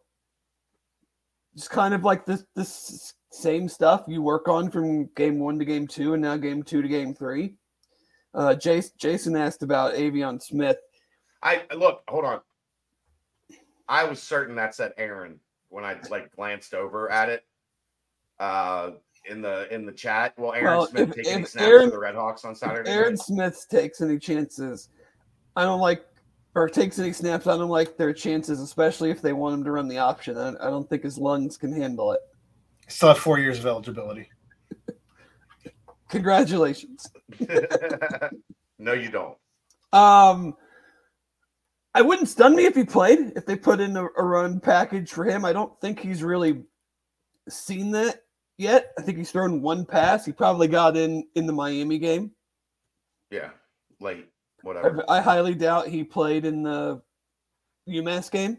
just 1.56 1.70
kind 1.70 1.94
of 1.94 2.04
like 2.04 2.26
this 2.26 2.44
this 2.54 3.14
same 3.32 3.66
stuff 3.66 4.04
you 4.06 4.20
work 4.20 4.46
on 4.46 4.70
from 4.70 5.06
game 5.16 5.38
one 5.38 5.58
to 5.58 5.64
game 5.64 5.86
two, 5.86 6.12
and 6.12 6.22
now 6.22 6.36
game 6.36 6.62
two 6.62 6.82
to 6.82 6.88
game 6.88 7.14
three. 7.14 7.54
Uh, 8.34 8.54
Jason, 8.54 8.92
Jason 8.98 9.36
asked 9.36 9.62
about 9.62 9.94
Aveon 9.94 10.42
Smith. 10.42 10.76
I 11.42 11.62
look, 11.74 12.02
hold 12.08 12.26
on. 12.26 12.40
I 13.88 14.04
was 14.04 14.22
certain 14.22 14.56
that 14.56 14.74
said 14.74 14.92
Aaron 14.98 15.40
when 15.74 15.84
I 15.84 15.96
like 16.10 16.30
glanced 16.36 16.72
over 16.72 17.10
at 17.10 17.28
it. 17.28 17.44
Uh 18.38 18.92
in 19.28 19.40
the 19.42 19.72
in 19.74 19.86
the 19.86 19.92
chat. 19.92 20.34
Well, 20.36 20.52
Aaron 20.52 20.64
Well, 20.78 20.86
Smith 20.86 21.08
if- 21.10 21.14
taking 21.24 21.40
if 21.42 21.48
snaps 21.48 21.66
Aaron- 21.66 21.86
for 21.88 21.96
the 21.96 21.98
Red 21.98 22.14
Hawks 22.14 22.44
on 22.44 22.54
Saturday. 22.54 22.90
Aaron 22.90 23.10
night. 23.14 23.18
Smith 23.20 23.66
takes 23.70 24.00
any 24.00 24.18
chances, 24.18 24.90
I 25.56 25.62
don't 25.64 25.80
like, 25.80 26.04
or 26.54 26.68
takes 26.68 26.98
any 26.98 27.12
snaps, 27.12 27.46
I 27.46 27.56
don't 27.56 27.70
like 27.70 27.96
their 27.96 28.12
chances, 28.12 28.60
especially 28.60 29.10
if 29.10 29.22
they 29.22 29.32
want 29.32 29.54
him 29.54 29.64
to 29.64 29.72
run 29.72 29.88
the 29.88 29.98
option. 29.98 30.36
I, 30.36 30.50
I 30.50 30.68
don't 30.70 30.88
think 30.88 31.02
his 31.02 31.16
lungs 31.18 31.56
can 31.56 31.72
handle 31.72 32.12
it. 32.12 32.20
Still 32.88 33.08
have 33.08 33.18
four 33.18 33.38
years 33.38 33.58
of 33.58 33.66
eligibility. 33.66 34.28
Congratulations. 36.10 37.08
no, 38.78 38.92
you 38.92 39.10
don't. 39.10 39.36
Um, 39.92 40.54
I 41.94 42.02
wouldn't 42.02 42.28
stun 42.28 42.56
me 42.56 42.66
if 42.66 42.74
he 42.74 42.84
played. 42.84 43.32
If 43.36 43.46
they 43.46 43.56
put 43.56 43.80
in 43.80 43.96
a, 43.96 44.06
a 44.16 44.24
run 44.24 44.58
package 44.58 45.10
for 45.10 45.24
him, 45.24 45.44
I 45.44 45.52
don't 45.52 45.78
think 45.80 46.00
he's 46.00 46.22
really 46.22 46.64
seen 47.48 47.92
that 47.92 48.22
yet. 48.58 48.92
I 48.98 49.02
think 49.02 49.18
he's 49.18 49.30
thrown 49.30 49.62
one 49.62 49.86
pass. 49.86 50.24
He 50.24 50.32
probably 50.32 50.66
got 50.66 50.96
in 50.96 51.24
in 51.36 51.46
the 51.46 51.52
Miami 51.52 51.98
game. 51.98 52.32
Yeah, 53.30 53.50
late, 54.00 54.26
I, 54.26 54.66
whatever. 54.66 55.04
I 55.08 55.20
highly 55.20 55.54
doubt 55.54 55.88
he 55.88 56.02
played 56.02 56.44
in 56.44 56.62
the 56.64 57.00
UMass 57.88 58.30
game. 58.30 58.58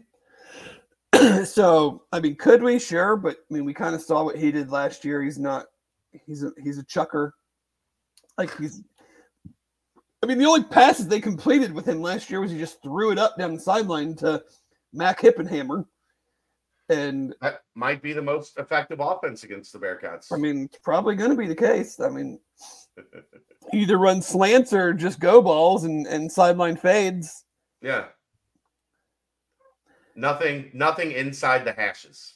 so, 1.44 2.04
I 2.12 2.20
mean, 2.20 2.36
could 2.36 2.62
we? 2.62 2.78
Sure, 2.78 3.16
but 3.16 3.36
I 3.50 3.54
mean, 3.54 3.64
we 3.64 3.74
kind 3.74 3.94
of 3.94 4.02
saw 4.02 4.24
what 4.24 4.36
he 4.36 4.50
did 4.50 4.70
last 4.70 5.04
year. 5.04 5.22
He's 5.22 5.38
not. 5.38 5.66
He's 6.26 6.42
a 6.42 6.52
he's 6.62 6.78
a 6.78 6.84
chucker. 6.84 7.34
Like 8.38 8.56
he's. 8.58 8.82
I 10.26 10.28
mean, 10.28 10.38
the 10.38 10.44
only 10.46 10.64
passes 10.64 11.06
they 11.06 11.20
completed 11.20 11.72
with 11.72 11.86
him 11.86 12.02
last 12.02 12.28
year 12.30 12.40
was 12.40 12.50
he 12.50 12.58
just 12.58 12.82
threw 12.82 13.12
it 13.12 13.18
up 13.18 13.38
down 13.38 13.54
the 13.54 13.60
sideline 13.60 14.16
to 14.16 14.42
Mac 14.92 15.20
Hippenhammer, 15.20 15.86
and 16.88 17.32
That 17.40 17.62
might 17.76 18.02
be 18.02 18.12
the 18.12 18.22
most 18.22 18.58
effective 18.58 18.98
offense 18.98 19.44
against 19.44 19.72
the 19.72 19.78
Bearcats. 19.78 20.32
I 20.32 20.36
mean, 20.36 20.64
it's 20.64 20.78
probably 20.78 21.14
going 21.14 21.30
to 21.30 21.36
be 21.36 21.46
the 21.46 21.54
case. 21.54 22.00
I 22.00 22.08
mean, 22.08 22.40
either 23.72 23.98
run 23.98 24.20
slants 24.20 24.72
or 24.72 24.92
just 24.92 25.20
go 25.20 25.40
balls 25.40 25.84
and 25.84 26.08
and 26.08 26.30
sideline 26.30 26.76
fades. 26.76 27.44
yeah. 27.80 28.06
Nothing, 30.18 30.70
nothing 30.74 31.12
inside 31.12 31.64
the 31.66 31.72
hashes. 31.72 32.34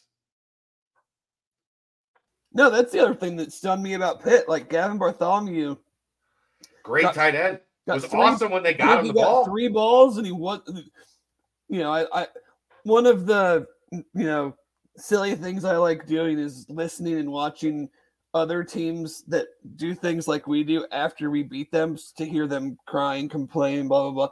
No, 2.52 2.68
that's 2.70 2.92
the 2.92 3.00
other 3.00 3.14
thing 3.14 3.34
that 3.36 3.52
stunned 3.54 3.82
me 3.82 3.94
about 3.94 4.22
Pitt. 4.22 4.48
Like 4.48 4.68
Gavin 4.68 4.98
Bartholomew 4.98 5.76
Great 6.82 7.02
Got- 7.02 7.14
tight 7.14 7.34
end. 7.34 7.60
Got 7.90 8.02
was 8.02 8.10
three, 8.10 8.20
awesome 8.20 8.52
when 8.52 8.62
they 8.62 8.74
got 8.74 9.00
him 9.00 9.08
the 9.08 9.14
got 9.14 9.24
ball. 9.24 9.44
three 9.44 9.68
balls, 9.68 10.16
and 10.16 10.26
he 10.26 10.32
was, 10.32 10.60
you 11.68 11.80
know, 11.80 11.92
I, 11.92 12.22
I 12.22 12.26
one 12.84 13.06
of 13.06 13.26
the 13.26 13.66
you 13.92 14.04
know 14.14 14.54
silly 14.96 15.34
things 15.34 15.64
I 15.64 15.76
like 15.76 16.06
doing 16.06 16.38
is 16.38 16.66
listening 16.68 17.18
and 17.18 17.30
watching 17.30 17.88
other 18.32 18.62
teams 18.62 19.22
that 19.24 19.48
do 19.76 19.94
things 19.94 20.28
like 20.28 20.46
we 20.46 20.62
do 20.62 20.86
after 20.92 21.30
we 21.30 21.42
beat 21.42 21.72
them 21.72 21.98
to 22.16 22.24
hear 22.24 22.46
them 22.46 22.78
crying, 22.86 23.28
complain, 23.28 23.88
blah 23.88 24.02
blah 24.04 24.12
blah. 24.12 24.28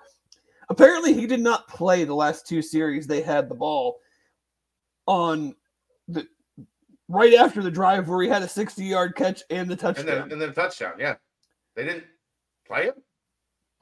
Apparently, 0.70 1.14
he 1.14 1.26
did 1.26 1.40
not 1.40 1.66
play 1.66 2.04
the 2.04 2.14
last 2.14 2.46
two 2.46 2.62
series. 2.62 3.06
They 3.06 3.22
had 3.22 3.48
the 3.48 3.54
ball 3.54 3.98
on 5.06 5.54
the 6.06 6.28
right 7.08 7.34
after 7.34 7.62
the 7.62 7.70
drive 7.70 8.08
where 8.08 8.22
he 8.22 8.28
had 8.28 8.42
a 8.42 8.48
sixty-yard 8.48 9.16
catch 9.16 9.42
and 9.50 9.68
the 9.68 9.76
touchdown. 9.76 10.08
and 10.08 10.22
then 10.22 10.32
and 10.32 10.42
then 10.42 10.52
touchdown. 10.52 10.92
Yeah, 10.98 11.16
they 11.74 11.84
didn't 11.84 12.04
play 12.66 12.84
him. 12.84 12.94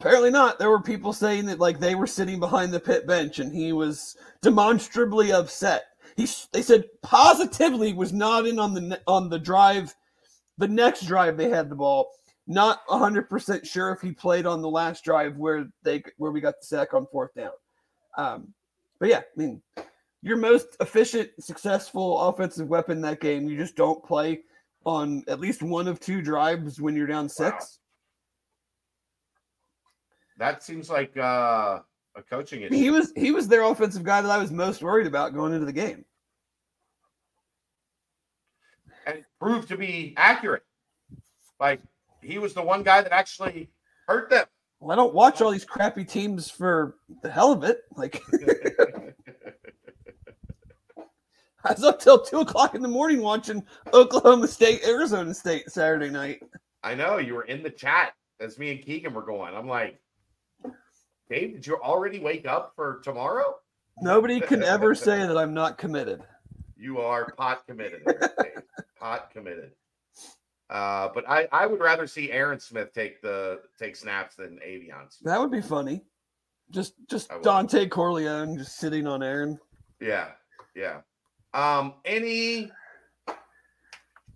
Apparently 0.01 0.31
not. 0.31 0.59
There 0.59 0.71
were 0.71 0.83
people 0.83 1.13
saying 1.13 1.47
that 1.47 1.59
like 1.59 1.81
they 1.81 1.95
were 1.95 2.07
sitting 2.07 2.39
behind 2.39 2.73
the 2.73 2.81
pit 2.81 3.07
bench 3.07 3.39
and 3.39 3.53
he 3.53 3.73
was 3.73 4.17
demonstrably 4.43 5.33
upset. 5.33 5.85
He 6.17 6.29
they 6.53 6.63
said 6.63 6.85
positively 7.03 7.93
was 7.93 8.13
not 8.13 8.47
in 8.47 8.59
on 8.59 8.75
the 8.75 9.01
on 9.07 9.29
the 9.29 9.39
drive, 9.39 9.95
the 10.59 10.69
next 10.69 11.07
drive 11.07 11.37
they 11.37 11.49
had 11.49 11.71
the 11.71 11.77
ball. 11.77 12.11
Not 12.47 12.83
hundred 12.89 13.29
percent 13.29 13.67
sure 13.67 13.91
if 13.91 14.01
he 14.01 14.13
played 14.13 14.47
on 14.47 14.63
the 14.63 14.71
last 14.71 15.03
drive 15.03 15.37
where 15.37 15.67
they 15.83 16.03
where 16.19 16.31
we 16.31 16.41
got 16.41 16.61
the 16.61 16.67
sack 16.67 16.95
on 16.95 17.07
fourth 17.11 17.35
down. 17.35 17.53
Um, 18.19 18.53
but 18.99 19.09
yeah, 19.09 19.19
I 19.19 19.23
mean, 19.37 19.63
your 20.23 20.37
most 20.37 20.77
efficient, 20.81 21.31
successful 21.41 22.21
offensive 22.21 22.69
weapon 22.69 23.01
that 23.01 23.21
game, 23.21 23.49
you 23.49 23.57
just 23.57 23.77
don't 23.77 24.05
play 24.05 24.43
on 24.85 25.25
at 25.27 25.41
least 25.41 25.63
one 25.63 25.89
of 25.89 26.01
two 26.01 26.23
drives 26.23 26.81
when 26.81 26.95
you're 26.95 27.07
down 27.07 27.29
six. 27.29 27.81
That 30.39 30.63
seems 30.63 30.91
like 30.91 31.17
uh, 31.17 31.81
a 32.15 32.23
coaching 32.29 32.63
issue. 32.63 32.75
he 32.75 32.91
was 32.91 33.13
he 33.17 33.31
was 33.31 33.49
their 33.49 33.63
offensive 33.63 34.03
guy 34.03 34.21
that 34.21 34.31
I 34.31 34.39
was 34.39 34.51
most 34.51 34.83
worried 34.83 35.07
about 35.07 35.35
going 35.35 35.53
into 35.53 35.67
the 35.67 35.73
game. 35.73 36.05
and 39.07 39.25
proved 39.41 39.69
to 39.69 39.77
be 39.77 40.13
accurate. 40.17 40.65
Like 41.59 41.81
he 42.21 42.39
was 42.39 42.53
the 42.55 42.63
one 42.63 42.83
guy 42.83 43.01
that 43.03 43.13
actually 43.13 43.71
hurt 44.07 44.29
them. 44.29 44.47
Well, 44.81 44.93
I 44.93 44.97
don't 44.97 45.15
watch 45.15 45.41
all 45.41 45.51
these 45.51 45.65
crappy 45.65 46.05
teams 46.05 46.51
for 46.51 46.97
the 47.23 47.31
hell 47.31 47.53
of 47.53 47.65
it. 47.65 47.83
Like 47.97 48.21
I 51.65 51.73
was 51.73 51.83
up 51.83 51.99
till 51.99 52.21
two 52.21 52.41
o'clock 52.41 52.75
in 52.75 52.83
the 52.83 52.89
morning 52.89 53.23
watching 53.23 53.65
Oklahoma 53.93 54.49
State, 54.49 54.87
Arizona 54.87 55.33
State 55.33 55.71
Saturday 55.71 56.11
night. 56.11 56.43
I 56.83 56.95
know 56.95 57.17
you 57.19 57.35
were 57.35 57.45
in 57.45 57.63
the 57.63 57.71
chat 57.71 58.13
as 58.39 58.59
me 58.59 58.71
and 58.71 58.83
Keegan 58.83 59.15
were 59.15 59.25
going. 59.25 59.55
I'm 59.55 59.67
like, 59.67 59.99
Dave, 61.29 61.55
did 61.55 61.67
you 61.67 61.77
already 61.77 62.19
wake 62.19 62.47
up 62.47 62.73
for 62.77 63.01
tomorrow? 63.03 63.57
Nobody 64.01 64.41
can 64.49 64.63
ever 64.63 64.95
say 64.95 65.27
that 65.27 65.37
I'm 65.37 65.55
not 65.55 65.79
committed. 65.79 66.23
You 66.77 66.99
are 67.01 67.33
pot 67.33 67.67
committed, 67.67 68.03
there, 68.05 68.33
Dave. 68.43 68.63
pot 69.01 69.31
committed. 69.31 69.73
Uh, 70.69 71.09
but 71.15 71.29
I, 71.29 71.49
I 71.53 71.67
would 71.67 71.81
rather 71.81 72.07
see 72.07 72.31
Aaron 72.33 72.59
Smith 72.59 72.93
take 72.93 73.23
the 73.23 73.61
take 73.79 73.95
snaps 73.97 74.35
than 74.35 74.59
Aveon. 74.67 75.11
Smith. 75.11 75.25
That 75.25 75.41
would 75.41 75.51
be 75.53 75.63
funny. 75.63 76.03
Just 76.71 76.95
just 77.09 77.31
Dontay 77.31 77.89
Corleone 77.89 78.59
just 78.59 78.77
sitting 78.77 79.07
on 79.07 79.23
Aaron. 79.23 79.59
Yeah, 80.01 80.31
yeah. 80.75 81.01
Um, 81.55 81.95
any 82.05 82.73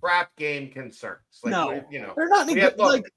crap 0.01 0.35
game 0.37 0.71
concerns? 0.71 1.19
No. 1.45 1.85
you 1.91 2.01
know, 2.01 2.15
They're 2.17 2.29
not 2.29 2.49
any 2.49 2.61
have, 2.61 2.77
look, 2.79 2.93
Like 2.93 3.13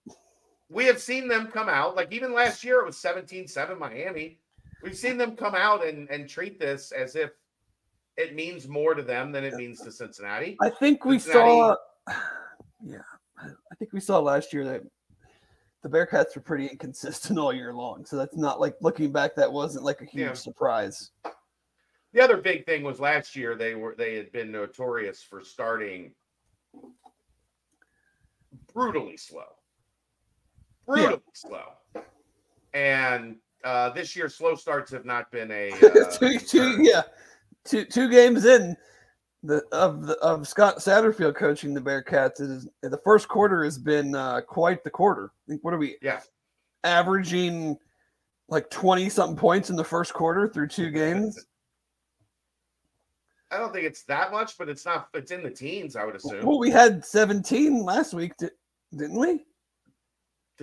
we 0.69 0.85
have 0.85 1.01
seen 1.01 1.27
them 1.27 1.47
come 1.47 1.69
out. 1.69 1.95
Like 1.95 2.11
even 2.11 2.33
last 2.33 2.63
year, 2.63 2.79
it 2.79 2.85
was 2.85 2.95
17-7 2.97 3.77
Miami. 3.77 4.39
We've 4.81 4.97
seen 4.97 5.17
them 5.17 5.35
come 5.35 5.55
out 5.55 5.85
and 5.85 6.09
and 6.09 6.27
treat 6.27 6.59
this 6.59 6.91
as 6.91 7.15
if 7.15 7.31
it 8.17 8.35
means 8.35 8.67
more 8.67 8.93
to 8.93 9.01
them 9.01 9.31
than 9.31 9.43
it 9.43 9.53
means 9.55 9.81
to 9.81 9.91
Cincinnati. 9.91 10.57
I 10.61 10.69
think 10.69 11.05
we 11.05 11.19
Cincinnati- 11.19 11.49
saw. 11.51 11.75
Yeah, 12.85 12.97
I 13.39 13.75
think 13.79 13.93
we 13.93 14.01
saw 14.01 14.19
last 14.19 14.51
year 14.51 14.65
that 14.65 14.83
the 15.83 15.89
Bearcats 15.89 16.35
were 16.35 16.41
pretty 16.41 16.67
inconsistent 16.67 17.39
all 17.43 17.53
year 17.53 17.73
long. 17.73 18.03
So 18.05 18.17
that's 18.17 18.35
not 18.35 18.59
like 18.59 18.75
looking 18.81 19.09
back, 19.13 19.35
that 19.35 19.49
wasn't 19.51 19.85
like 19.85 20.01
a 20.01 20.05
huge 20.05 20.21
Yeah. 20.27 20.33
surprise. 20.33 21.11
The 22.11 22.19
other 22.21 22.35
big 22.35 22.65
thing 22.65 22.83
was 22.83 22.99
last 22.99 23.37
year 23.37 23.55
they 23.55 23.73
were 23.73 23.95
they 23.97 24.15
had 24.15 24.33
been 24.33 24.51
notorious 24.51 25.23
for 25.23 25.41
starting 25.45 26.11
brutally 28.73 29.15
slow. 29.17 29.45
Brutally 30.87 31.21
slow. 31.33 31.63
And 32.73 33.37
uh 33.63 33.89
this 33.91 34.15
year 34.15 34.29
slow 34.29 34.55
starts 34.55 34.91
have 34.91 35.05
not 35.05 35.31
been 35.31 35.51
a 35.51 35.71
uh, 35.83 36.11
two, 36.11 36.39
two, 36.39 36.83
yeah, 36.83 37.03
two 37.65 37.85
two 37.85 38.09
games 38.09 38.45
in 38.45 38.75
the 39.43 39.63
of 39.71 40.07
the 40.07 40.17
of 40.19 40.47
Scott 40.47 40.77
Satterfield 40.77 41.35
coaching 41.35 41.73
the 41.73 41.81
Bearcats. 41.81 42.39
It 42.39 42.49
is 42.49 42.67
the 42.81 42.99
first 43.03 43.27
quarter 43.27 43.63
has 43.63 43.77
been 43.77 44.15
uh, 44.15 44.41
quite 44.41 44.83
the 44.83 44.89
quarter. 44.89 45.31
I 45.47 45.51
think 45.51 45.63
what 45.63 45.73
are 45.73 45.77
we 45.77 45.97
yeah. 46.01 46.21
averaging 46.83 47.77
like 48.47 48.69
twenty 48.69 49.09
something 49.09 49.37
points 49.37 49.69
in 49.69 49.75
the 49.75 49.83
first 49.83 50.13
quarter 50.13 50.47
through 50.47 50.69
two 50.69 50.89
games? 50.89 51.45
I 53.51 53.57
don't 53.57 53.71
think 53.71 53.85
it's 53.85 54.03
that 54.05 54.31
much, 54.31 54.57
but 54.57 54.67
it's 54.67 54.85
not 54.85 55.09
it's 55.13 55.31
in 55.31 55.43
the 55.43 55.51
teens, 55.51 55.95
I 55.95 56.05
would 56.05 56.15
assume. 56.15 56.45
Well, 56.45 56.57
we 56.57 56.71
had 56.71 57.05
seventeen 57.05 57.83
last 57.83 58.13
week, 58.13 58.33
didn't 58.37 59.19
we? 59.19 59.45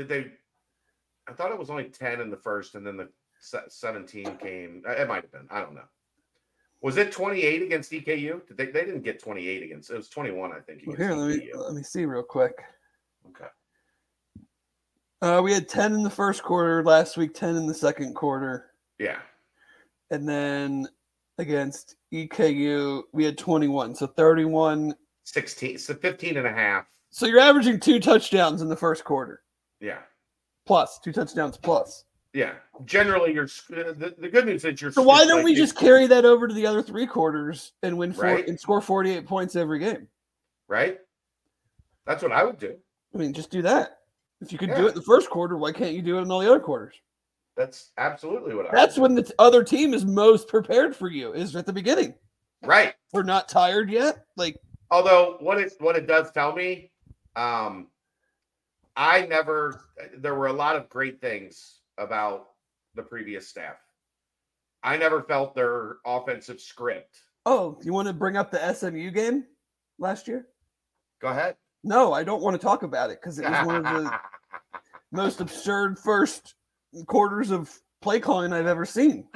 Did 0.01 0.09
they 0.09 0.33
I 1.29 1.33
thought 1.35 1.53
it 1.53 1.59
was 1.59 1.69
only 1.69 1.85
10 1.85 2.23
in 2.23 2.31
the 2.31 2.37
first 2.39 2.75
and 2.75 2.87
then 2.87 2.97
the 2.97 3.09
17 3.69 4.37
came. 4.39 4.83
uh, 4.89 4.93
It 4.93 5.07
might 5.09 5.23
have 5.23 5.31
been. 5.33 5.47
I 5.51 5.61
don't 5.61 5.75
know. 5.75 5.85
Was 6.81 6.97
it 6.97 7.13
28 7.13 7.61
against 7.63 7.93
EKU? 7.93 8.47
Did 8.49 8.57
they, 8.57 8.67
they 8.67 8.87
didn't 8.87 9.03
get 9.03 9.23
28 9.23 9.63
against 9.63 9.91
it 9.91 9.97
was 9.97 10.09
21, 10.09 10.53
I 10.53 10.61
think. 10.61 10.83
Well, 10.87 10.97
here, 10.97 11.13
let 11.13 11.37
me 11.37 11.51
let 11.55 11.75
me 11.75 11.83
see 11.83 12.07
real 12.07 12.23
quick. 12.23 12.55
Okay. 13.29 13.51
Uh, 15.21 15.43
we 15.43 15.53
had 15.53 15.69
ten 15.69 15.93
in 15.93 16.03
the 16.03 16.09
first 16.09 16.43
quarter 16.43 16.83
last 16.83 17.19
week, 17.19 17.35
ten 17.35 17.55
in 17.57 17.67
the 17.67 17.75
second 17.75 18.15
quarter, 18.15 18.71
Yeah. 18.99 19.19
and 20.11 20.27
then 20.27 20.89
against 21.37 21.97
EKU 22.15 23.03
we 23.13 23.25
had 23.25 23.37
twenty-one, 23.37 23.95
so 23.95 24.07
thirty-one. 24.07 24.95
16, 25.25 25.77
so 25.79 25.93
15 25.95 26.39
and 26.39 26.47
a 26.47 26.51
half. 26.53 26.87
So 27.11 27.27
you're 27.27 27.39
averaging 27.41 27.79
two 27.79 28.01
touchdowns 28.01 28.63
in 28.63 28.69
the 28.69 28.77
first 28.77 29.05
quarter, 29.05 29.43
Yeah. 29.81 29.99
plus 30.67 30.99
two 30.99 31.13
touchdowns 31.13 31.57
plus. 31.57 32.05
Yeah. 32.33 32.53
Generally, 32.85 33.35
you're 33.35 33.47
the, 33.69 34.15
the 34.19 34.29
good 34.29 34.47
news 34.47 34.65
is 34.65 34.81
you're. 34.81 34.93
So 34.93 35.03
why 35.03 35.25
don't 35.25 35.39
like, 35.39 35.47
we 35.47 35.55
just 35.55 35.77
carry 35.77 36.07
that 36.07 36.25
over 36.25 36.47
to 36.47 36.55
the 36.55 36.67
other 36.67 36.83
three 36.83 37.07
quarters 37.07 37.73
and 37.83 37.99
win 37.99 38.13
four 38.13 38.25
Right. 38.25 38.47
and 38.47 38.59
score 38.61 38.81
forty-eight 38.81 39.27
points 39.27 39.57
every 39.57 39.79
game? 39.81 40.07
right? 40.69 40.99
That's 42.07 42.23
what 42.23 42.31
I 42.33 42.45
would 42.45 42.59
do. 42.59 42.77
I 43.15 43.19
mean, 43.19 43.33
just 43.33 43.51
do 43.51 43.63
that. 43.63 43.99
If 44.41 44.53
you 44.53 44.59
could 44.59 44.75
do 44.75 44.87
it 44.87 44.91
in 44.91 44.95
the 44.95 45.03
first 45.03 45.29
quarter, 45.29 45.57
why 45.57 45.73
can't 45.73 45.93
you 45.95 46.01
do 46.03 46.19
it 46.19 46.23
in 46.23 46.31
all 46.31 46.39
the 46.41 46.49
other 46.49 46.61
quarters? 46.61 46.95
That's 47.57 47.91
absolutely 47.99 48.55
what 48.55 48.67
I. 48.67 48.71
That's 48.73 48.97
when 48.97 49.15
the 49.15 49.31
other 49.41 49.65
team 49.65 49.93
is 49.93 50.05
most 50.07 50.47
prepared 50.49 50.95
for 50.95 51.09
you. 51.09 51.33
Is 51.33 51.57
at 51.57 51.67
the 51.67 51.73
beginning. 51.73 52.15
right. 52.63 52.95
We're 53.13 53.25
not 53.25 53.49
tired 53.49 53.91
yet. 53.91 54.25
Like 54.37 54.57
Although 54.93 55.37
what 55.41 55.59
it 55.59 55.73
what 55.81 55.97
it 55.97 56.07
does 56.07 56.31
tell 56.31 56.55
me, 56.55 56.91
um, 57.37 57.89
I 59.01 59.25
never. 59.25 59.81
There 60.19 60.35
were 60.35 60.49
a 60.49 60.53
lot 60.53 60.77
of 60.77 60.91
great 60.91 61.23
things 61.23 61.79
about 61.97 62.49
the 62.95 63.03
previous 63.03 63.49
staff. 63.49 63.77
I 64.83 64.99
never 64.99 65.23
felt 65.23 65.55
their 65.55 65.97
offensive 66.05 66.61
script. 66.61 67.19
Oh, 67.47 67.81
you 67.83 67.95
want 67.95 68.09
to 68.09 68.15
bring 68.15 68.37
up 68.37 68.51
the 68.51 68.75
SMU 68.75 69.11
game 69.11 69.47
last 69.99 70.29
year? 70.29 70.49
Go 71.23 71.29
ahead. 71.29 71.57
No, 71.83 72.13
I 72.13 72.23
don't 72.23 72.43
want 72.43 72.61
to 72.61 72.63
talk 72.63 72.83
about 72.83 73.09
it 73.09 73.23
because 73.23 73.39
it 73.39 73.49
was 73.49 73.67
one 73.67 73.77
of 73.77 73.85
the 73.85 74.21
most 75.13 75.41
absurd 75.41 75.99
first 75.99 76.55
quarters 77.07 77.51
of 77.51 77.75
play 78.03 78.21
calling 78.21 78.53
I've 78.53 78.67
ever 78.67 78.85
seen. 78.85 79.27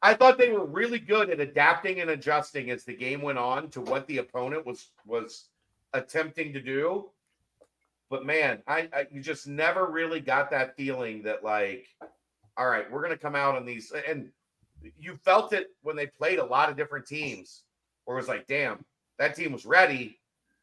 I 0.00 0.14
thought 0.14 0.38
they 0.38 0.52
were 0.52 0.64
really 0.64 1.00
good 1.00 1.28
at 1.28 1.40
adapting 1.40 2.00
and 2.00 2.10
adjusting 2.10 2.70
as 2.70 2.84
the 2.84 2.94
game 2.94 3.20
went 3.20 3.38
on 3.38 3.68
to 3.70 3.80
what 3.80 4.06
the 4.06 4.18
opponent 4.18 4.64
was 4.64 4.92
was 5.06 5.48
attempting 5.92 6.52
to 6.52 6.60
do. 6.60 7.10
But 8.10 8.24
man, 8.24 8.62
I, 8.66 8.88
I 8.92 9.06
you 9.10 9.20
just 9.20 9.46
never 9.46 9.86
really 9.86 10.20
got 10.20 10.50
that 10.50 10.76
feeling 10.76 11.22
that 11.24 11.44
like, 11.44 11.86
all 12.56 12.68
right, 12.68 12.90
we're 12.90 13.02
gonna 13.02 13.16
come 13.18 13.34
out 13.36 13.54
on 13.56 13.66
these 13.66 13.92
and 14.08 14.30
you 14.98 15.16
felt 15.24 15.52
it 15.52 15.68
when 15.82 15.96
they 15.96 16.06
played 16.06 16.38
a 16.38 16.44
lot 16.44 16.70
of 16.70 16.76
different 16.76 17.06
teams 17.06 17.64
where 18.04 18.16
it 18.16 18.20
was 18.20 18.28
like, 18.28 18.46
damn, 18.46 18.84
that 19.18 19.34
team 19.34 19.52
was 19.52 19.66
ready. 19.66 20.18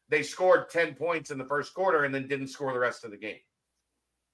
They 0.08 0.22
scored 0.22 0.70
10 0.70 0.94
points 0.94 1.30
in 1.30 1.38
the 1.38 1.44
first 1.44 1.74
quarter 1.74 2.04
and 2.04 2.14
then 2.14 2.26
didn't 2.28 2.48
score 2.48 2.72
the 2.72 2.78
rest 2.78 3.04
of 3.04 3.10
the 3.10 3.16
game. 3.16 3.38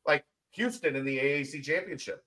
Like 0.07 0.25
Houston 0.53 0.97
in 0.97 1.05
the 1.05 1.19
AAC 1.19 1.63
championship. 1.63 2.25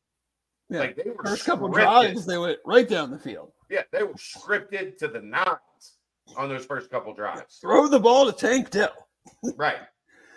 Yeah. 0.69 0.79
Like 0.79 0.95
they 0.95 1.09
were 1.09 1.23
First 1.23 1.45
couple 1.45 1.69
scripted. 1.69 1.73
drives, 1.73 2.25
they 2.25 2.37
went 2.37 2.59
right 2.65 2.87
down 2.89 3.11
the 3.11 3.19
field. 3.19 3.51
Yeah, 3.69 3.83
they 3.91 4.03
were 4.03 4.13
scripted 4.15 4.97
to 4.97 5.07
the 5.07 5.21
nines 5.21 5.97
on 6.35 6.49
those 6.49 6.65
first 6.65 6.89
couple 6.89 7.13
drives. 7.13 7.57
Throw 7.61 7.87
the 7.87 7.99
ball 7.99 8.25
to 8.25 8.31
Tank 8.31 8.71
Dell. 8.71 9.07
Right. 9.55 9.77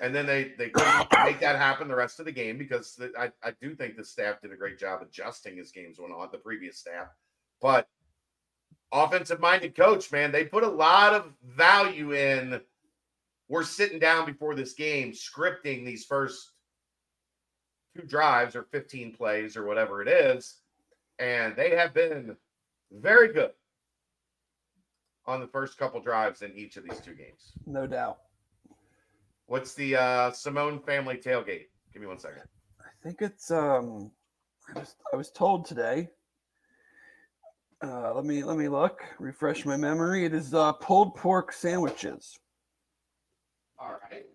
And 0.00 0.14
then 0.14 0.26
they 0.26 0.52
they 0.56 0.70
couldn't 0.70 1.08
make 1.24 1.40
that 1.40 1.56
happen 1.56 1.88
the 1.88 1.96
rest 1.96 2.20
of 2.20 2.26
the 2.26 2.32
game 2.32 2.58
because 2.58 2.94
the, 2.94 3.12
I, 3.18 3.30
I 3.42 3.52
do 3.60 3.74
think 3.74 3.96
the 3.96 4.04
staff 4.04 4.40
did 4.40 4.52
a 4.52 4.56
great 4.56 4.78
job 4.78 5.02
adjusting 5.02 5.58
as 5.58 5.72
games 5.72 5.98
went 5.98 6.14
on, 6.14 6.28
the 6.30 6.38
previous 6.38 6.78
staff. 6.78 7.08
But 7.60 7.88
offensive 8.92 9.40
minded 9.40 9.76
coach, 9.76 10.12
man, 10.12 10.32
they 10.32 10.44
put 10.44 10.62
a 10.62 10.68
lot 10.68 11.14
of 11.14 11.32
value 11.44 12.12
in 12.12 12.60
we're 13.48 13.64
sitting 13.64 13.98
down 13.98 14.26
before 14.26 14.54
this 14.54 14.74
game, 14.74 15.12
scripting 15.12 15.84
these 15.84 16.04
first 16.04 16.50
two 17.96 18.02
drives 18.02 18.54
or 18.54 18.64
15 18.64 19.14
plays 19.14 19.56
or 19.56 19.64
whatever 19.64 20.02
it 20.02 20.08
is. 20.08 20.58
And 21.18 21.56
they 21.56 21.70
have 21.70 21.94
been 21.94 22.36
very 22.92 23.32
good 23.32 23.52
on 25.26 25.40
the 25.40 25.46
first 25.46 25.78
couple 25.78 26.00
drives 26.00 26.42
in 26.42 26.52
each 26.54 26.76
of 26.76 26.84
these 26.84 27.00
two 27.00 27.14
games. 27.14 27.52
No 27.66 27.86
doubt. 27.86 28.18
What's 29.48 29.72
the 29.72 29.96
uh, 29.96 30.30
Simone 30.30 30.78
family 30.78 31.16
tailgate? 31.16 31.68
Give 31.90 32.02
me 32.02 32.06
one 32.06 32.18
second. 32.18 32.42
I 32.80 32.90
think 33.02 33.22
it's 33.22 33.50
um 33.50 34.10
I 34.74 34.78
was 34.78 34.94
I 35.12 35.16
was 35.16 35.30
told 35.30 35.64
today. 35.64 36.10
Uh, 37.82 38.12
let 38.14 38.26
me 38.26 38.44
let 38.44 38.58
me 38.58 38.68
look, 38.68 39.00
refresh 39.18 39.64
my 39.64 39.74
memory. 39.74 40.26
It 40.26 40.34
is 40.34 40.52
uh, 40.52 40.74
pulled 40.74 41.14
pork 41.14 41.52
sandwiches. 41.52 42.38
All 43.78 43.96
right. 44.12 44.26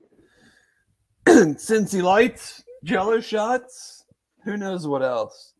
Cincy 1.59 2.01
lights, 2.01 2.63
jello 2.83 3.19
shots, 3.19 4.05
who 4.43 4.57
knows 4.57 4.87
what 4.87 5.03
else. 5.03 5.53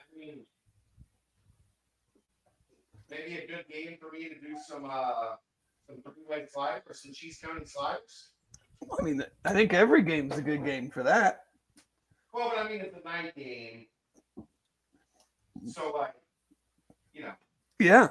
I 0.00 0.18
mean, 0.18 0.40
maybe 3.08 3.38
a 3.38 3.46
good 3.46 3.66
game 3.72 3.98
for 4.00 4.10
me 4.10 4.28
to 4.28 4.34
do 4.34 4.56
some 4.66 4.88
uh 4.90 5.36
some 5.86 6.02
slide 6.50 6.82
or 6.88 6.94
some 6.94 7.12
cheese 7.12 7.38
coney 7.44 7.64
sliders. 7.64 8.28
I 8.98 9.02
mean, 9.02 9.22
I 9.44 9.52
think 9.52 9.72
every 9.72 10.02
game's 10.02 10.36
a 10.36 10.42
good 10.42 10.64
game 10.64 10.90
for 10.90 11.02
that. 11.02 11.44
Well, 12.32 12.52
but 12.54 12.64
I 12.64 12.68
mean 12.68 12.80
it's 12.80 12.96
a 12.96 13.08
night 13.08 13.34
game, 13.36 13.86
so 15.66 15.92
like, 15.96 16.14
you 17.12 17.22
know, 17.22 17.32
Yeah. 17.78 18.08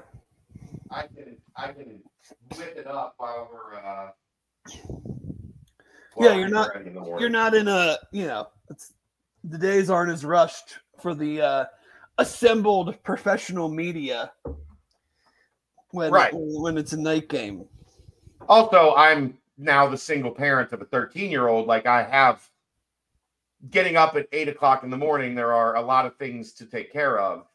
I 0.91 1.03
can 1.07 1.37
I 1.55 1.71
can 1.73 2.01
whip 2.57 2.75
it 2.77 2.87
up 2.87 3.15
while 3.17 3.49
we're 3.51 3.75
uh. 3.75 4.11
Yeah, 6.19 6.35
you're 6.35 6.47
not- 6.47 6.75
in. 6.75 6.93
You're 7.19 7.29
not 7.29 7.53
in 7.55 7.67
a, 7.67 7.97
you 8.11 8.27
know, 8.27 8.47
it's 8.69 8.93
the 9.43 9.57
days 9.57 9.89
aren't 9.89 10.11
as 10.11 10.23
rushed 10.23 10.77
for 11.01 11.13
the 11.13 11.41
uh, 11.41 11.65
assembled 12.17 13.01
professional 13.03 13.67
media 13.67 14.31
when 15.93 16.11
Right. 16.11 16.31
when 16.33 16.77
it's 16.77 16.93
a 16.93 16.97
night 16.97 17.29
game. 17.29 17.65
Also, 18.49 18.93
I'm 18.95 19.37
now 19.57 19.87
the 19.87 19.97
single 19.97 20.31
parent 20.31 20.73
of 20.73 20.81
a 20.81 20.85
13 20.85 21.29
year 21.31 21.47
old. 21.47 21.67
Like 21.67 21.85
I 21.85 22.03
have 22.03 22.47
getting 23.69 23.95
up 23.95 24.15
at 24.15 24.27
eight 24.33 24.49
o'clock 24.49 24.83
in 24.83 24.89
the 24.89 24.97
morning. 24.97 25.35
There 25.35 25.53
are 25.53 25.75
a 25.75 25.81
lot 25.81 26.05
of 26.05 26.15
things 26.17 26.51
to 26.53 26.65
take 26.65 26.91
care 26.91 27.19
of. 27.19 27.45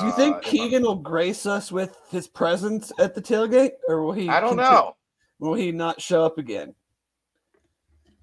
Do 0.00 0.06
you 0.06 0.12
think 0.12 0.36
Uh, 0.36 0.40
Keegan 0.40 0.82
will 0.82 0.96
grace 0.96 1.46
us 1.46 1.72
with 1.72 1.96
his 2.10 2.26
presence 2.28 2.92
at 2.98 3.14
the 3.14 3.22
tailgate, 3.22 3.72
or 3.88 4.02
will 4.02 4.12
he? 4.12 4.28
I 4.28 4.38
don't 4.40 4.56
conti- 4.56 4.62
know. 4.70 4.96
Will 5.38 5.54
he 5.54 5.72
not 5.72 6.00
show 6.02 6.24
up 6.24 6.36
again? 6.36 6.74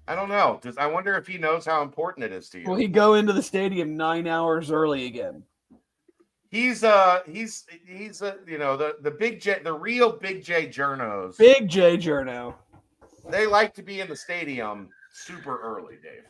I 0.06 0.14
don't 0.14 0.28
know. 0.28 0.60
Does 0.62 0.78
I 0.78 0.86
wonder 0.86 1.16
if 1.16 1.26
he 1.26 1.38
knows 1.38 1.66
how 1.66 1.82
important 1.82 2.24
it 2.24 2.32
is 2.32 2.48
to 2.50 2.60
you? 2.60 2.66
Will 2.68 2.76
he 2.76 2.86
go 2.86 3.14
into 3.14 3.32
the 3.32 3.42
stadium 3.42 3.96
nine 3.96 4.28
hours 4.28 4.70
early 4.70 5.06
again? 5.06 5.42
He's 6.50 6.84
uh 6.84 7.20
he's 7.26 7.66
he's 7.86 8.22
uh, 8.22 8.36
you 8.46 8.58
know 8.58 8.76
the 8.76 8.96
the 9.02 9.10
big 9.10 9.40
J 9.40 9.60
the 9.62 9.72
real 9.72 10.12
big 10.12 10.42
J 10.42 10.68
journos. 10.68 11.36
Big 11.38 11.68
J 11.68 11.96
Journo 11.96 12.54
They 13.30 13.46
like 13.46 13.74
to 13.74 13.82
be 13.82 14.00
in 14.00 14.08
the 14.08 14.16
stadium 14.16 14.88
super 15.12 15.60
early, 15.60 15.96
Dave. 16.02 16.24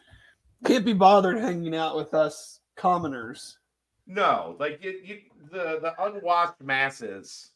can't 0.64 0.84
be 0.84 0.92
bothered 0.92 1.38
hanging 1.38 1.74
out 1.74 1.96
with 1.96 2.14
us 2.14 2.60
commoners. 2.76 3.58
No, 4.06 4.56
like 4.58 4.82
you, 4.82 5.00
you 5.04 5.18
the 5.50 5.80
the 5.80 5.94
unwashed 6.02 6.60
masses 6.60 7.50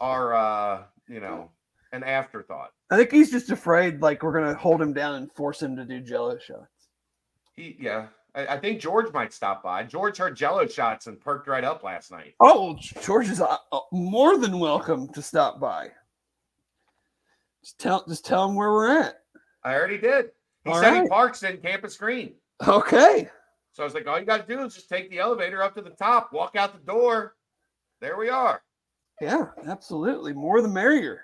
are 0.00 0.34
uh 0.34 0.82
you 1.08 1.20
know 1.20 1.50
an 1.92 2.02
afterthought. 2.02 2.72
I 2.90 2.96
think 2.96 3.12
he's 3.12 3.30
just 3.30 3.50
afraid, 3.50 4.02
like 4.02 4.22
we're 4.22 4.32
gonna 4.32 4.54
hold 4.54 4.80
him 4.80 4.92
down 4.92 5.14
and 5.16 5.32
force 5.32 5.62
him 5.62 5.76
to 5.76 5.84
do 5.84 6.00
Jello 6.00 6.38
shots. 6.38 6.88
He 7.54 7.76
yeah. 7.78 8.06
I, 8.34 8.46
I 8.46 8.58
think 8.58 8.80
George 8.80 9.12
might 9.12 9.32
stop 9.32 9.62
by. 9.62 9.84
George 9.84 10.18
heard 10.18 10.36
Jello 10.36 10.66
shots 10.66 11.06
and 11.06 11.20
perked 11.20 11.48
right 11.48 11.64
up 11.64 11.82
last 11.82 12.10
night. 12.10 12.34
Oh, 12.40 12.76
George 13.02 13.28
is 13.28 13.40
uh, 13.40 13.56
uh, 13.72 13.80
more 13.92 14.38
than 14.38 14.58
welcome 14.58 15.08
to 15.12 15.22
stop 15.22 15.60
by. 15.60 15.90
Just 17.62 17.78
tell, 17.78 18.04
just 18.06 18.24
tell 18.24 18.48
him 18.48 18.54
where 18.54 18.72
we're 18.72 19.00
at. 19.00 19.20
I 19.62 19.74
already 19.74 19.98
did. 19.98 20.30
He 20.64 20.70
All 20.70 20.80
said 20.80 21.02
he 21.02 21.08
parks 21.08 21.42
in 21.42 21.58
Campus 21.58 21.96
Green. 21.96 22.34
Okay. 22.66 23.28
So 23.72 23.82
I 23.82 23.86
was 23.86 23.94
like, 23.94 24.06
all 24.06 24.18
you 24.18 24.24
got 24.24 24.46
to 24.46 24.54
do 24.54 24.62
is 24.62 24.74
just 24.74 24.88
take 24.88 25.10
the 25.10 25.18
elevator 25.18 25.62
up 25.62 25.74
to 25.74 25.82
the 25.82 25.90
top, 25.90 26.32
walk 26.32 26.56
out 26.56 26.72
the 26.72 26.92
door. 26.92 27.34
There 28.00 28.16
we 28.16 28.28
are. 28.28 28.62
Yeah, 29.20 29.46
absolutely. 29.66 30.32
More 30.32 30.60
the 30.60 30.68
merrier. 30.68 31.22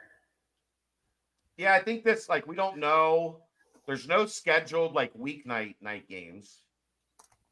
Yeah, 1.57 1.75
I 1.75 1.81
think 1.81 2.05
this 2.05 2.29
like 2.29 2.47
we 2.47 2.57
don't 2.57 2.79
know. 2.79 3.41
There's 3.87 4.09
no 4.09 4.27
scheduled 4.27 4.95
like 4.95 5.13
weeknight 5.15 5.77
night 5.81 6.09
games, 6.09 6.63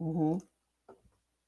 hmm 0.01 0.37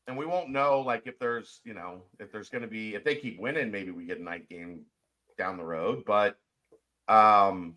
and 0.06 0.18
we 0.18 0.26
won't 0.26 0.50
know 0.50 0.80
like 0.80 1.02
if 1.06 1.16
there's 1.20 1.60
you 1.64 1.72
know 1.72 2.02
if 2.18 2.32
there's 2.32 2.48
going 2.48 2.62
to 2.62 2.68
be 2.68 2.96
if 2.96 3.04
they 3.04 3.14
keep 3.14 3.38
winning, 3.38 3.70
maybe 3.70 3.92
we 3.92 4.04
get 4.06 4.18
a 4.18 4.22
night 4.22 4.48
game 4.48 4.80
down 5.38 5.56
the 5.56 5.62
road. 5.64 6.02
But 6.04 6.36
um, 7.06 7.76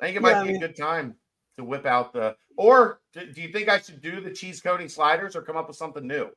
I 0.00 0.06
think 0.06 0.16
it 0.16 0.22
might 0.22 0.30
Yeah, 0.30 0.40
I 0.40 0.42
be 0.46 0.52
mean- 0.54 0.62
a 0.62 0.66
good 0.68 0.76
time 0.76 1.16
to 1.58 1.64
whip 1.64 1.84
out 1.84 2.14
the. 2.14 2.34
Or 2.56 3.00
do, 3.12 3.30
do 3.30 3.42
you 3.42 3.52
think 3.52 3.68
I 3.68 3.78
should 3.78 4.00
do 4.00 4.22
the 4.22 4.30
cheese 4.30 4.62
coney 4.62 4.88
sliders 4.88 5.36
or 5.36 5.42
come 5.42 5.58
up 5.58 5.68
with 5.68 5.76
something 5.76 6.06
new? 6.06 6.30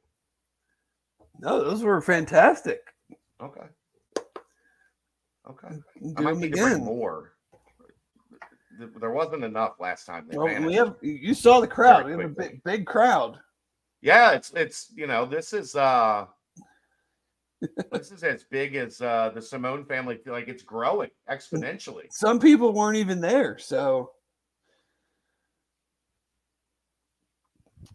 No, 1.39 1.63
those 1.63 1.83
were 1.83 2.01
fantastic. 2.01 2.81
Okay. 3.41 3.67
Okay. 5.49 5.75
Do 6.01 6.13
I 6.17 6.21
might 6.21 6.37
need 6.37 6.53
to 6.53 6.61
bring 6.61 6.73
again. 6.73 6.85
more. 6.85 7.31
There 8.99 9.11
wasn't 9.11 9.45
enough 9.45 9.75
last 9.79 10.05
time. 10.05 10.27
Well, 10.33 10.47
we 10.65 10.73
have. 10.73 10.95
You 11.01 11.33
saw 11.33 11.61
the 11.61 11.67
crowd. 11.67 12.05
We 12.05 12.11
have 12.11 12.19
a 12.19 12.27
big, 12.27 12.61
big 12.65 12.85
crowd. 12.85 13.39
Yeah, 14.01 14.31
it's 14.31 14.51
it's 14.55 14.91
you 14.95 15.07
know 15.07 15.25
this 15.25 15.53
is 15.53 15.75
uh 15.75 16.25
this 17.91 18.11
is 18.11 18.23
as 18.23 18.43
big 18.43 18.75
as 18.75 19.01
uh 19.01 19.31
the 19.33 19.41
Simone 19.41 19.85
family. 19.85 20.17
Feel 20.17 20.33
like 20.33 20.47
it's 20.47 20.63
growing 20.63 21.09
exponentially. 21.29 22.05
Some 22.11 22.39
people 22.39 22.73
weren't 22.73 22.97
even 22.97 23.19
there, 23.19 23.57
so 23.57 24.11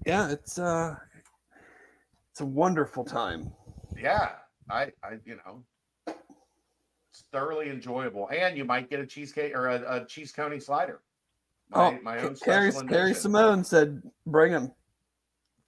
yeah, 0.04 0.30
it's 0.30 0.58
uh, 0.58 0.96
it's 2.30 2.40
a 2.40 2.46
wonderful 2.46 3.04
time. 3.04 3.52
Yeah, 3.98 4.32
I 4.70 4.92
I 5.02 5.18
you 5.24 5.36
know 5.36 5.64
it's 7.10 7.24
thoroughly 7.32 7.70
enjoyable, 7.70 8.28
and 8.28 8.56
you 8.56 8.64
might 8.64 8.90
get 8.90 9.00
a 9.00 9.06
cheesecake 9.06 9.54
or 9.54 9.68
a, 9.68 10.02
a 10.02 10.06
cheese 10.06 10.32
coney 10.32 10.60
slider. 10.60 11.00
My, 11.70 11.86
oh, 11.86 11.98
my 12.02 12.18
own 12.18 12.36
Carrie, 12.36 12.72
Carrie. 12.88 13.14
Simone 13.14 13.64
said, 13.64 14.02
"Bring 14.26 14.52
him." 14.52 14.72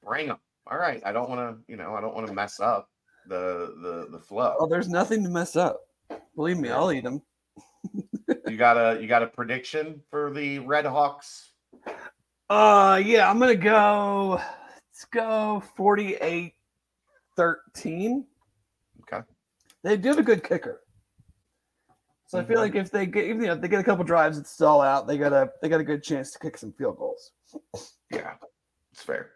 Bring 0.07 0.29
them. 0.29 0.39
All 0.71 0.79
right, 0.79 1.03
I 1.05 1.13
don't 1.13 1.29
want 1.29 1.41
to 1.41 1.71
you 1.71 1.77
know 1.77 1.95
I 1.95 2.01
don't 2.01 2.15
want 2.15 2.27
to 2.29 2.33
mess 2.33 2.61
up 2.61 2.89
the 3.29 3.75
the 3.83 4.09
the 4.11 4.21
flow. 4.21 4.57
Oh, 4.61 4.67
there's 4.67 4.89
nothing 4.89 5.23
to 5.25 5.29
mess 5.29 5.57
up. 5.57 5.81
Believe 6.37 6.59
me, 6.59 6.71
I'll 6.71 6.93
eat 6.93 7.05
them. 7.05 7.23
You 8.47 8.57
got 8.57 8.77
a 8.77 9.01
you 9.01 9.09
got 9.09 9.23
a 9.23 9.27
prediction 9.27 10.01
for 10.11 10.33
the 10.33 10.61
Red 10.61 10.87
Hawks? 10.87 11.53
Uh, 12.49 13.01
yeah, 13.05 13.29
I'm 13.29 13.39
gonna 13.39 13.57
go. 13.57 14.41
Let's 14.89 15.05
go 15.11 15.63
48 15.77 16.55
13. 17.37 18.25
Okay. 19.03 19.25
They 19.83 19.97
do 19.97 20.09
have 20.11 20.19
a 20.19 20.23
good 20.23 20.43
kicker. 20.43 20.83
So 22.29 22.41
I 22.41 22.45
feel 22.45 22.57
Mhm. 22.57 22.61
like 22.61 22.75
if 22.75 22.91
they 22.91 23.07
get, 23.07 23.27
you 23.27 23.35
know, 23.35 23.53
if 23.53 23.61
they 23.61 23.69
get 23.69 23.79
a 23.81 23.85
couple 23.85 24.03
drives 24.05 24.41
that 24.41 24.65
all 24.65 24.81
out, 24.81 25.07
they 25.07 25.19
got 25.19 25.33
a 25.33 25.53
they 25.63 25.69
got 25.69 25.81
a 25.81 25.85
good 25.85 26.03
chance 26.03 26.33
to 26.33 26.39
kick 26.39 26.57
some 26.59 26.73
field 26.73 26.97
goals. 26.97 27.33
Yeah, 28.11 28.35
it's 28.93 29.03
fair. 29.03 29.33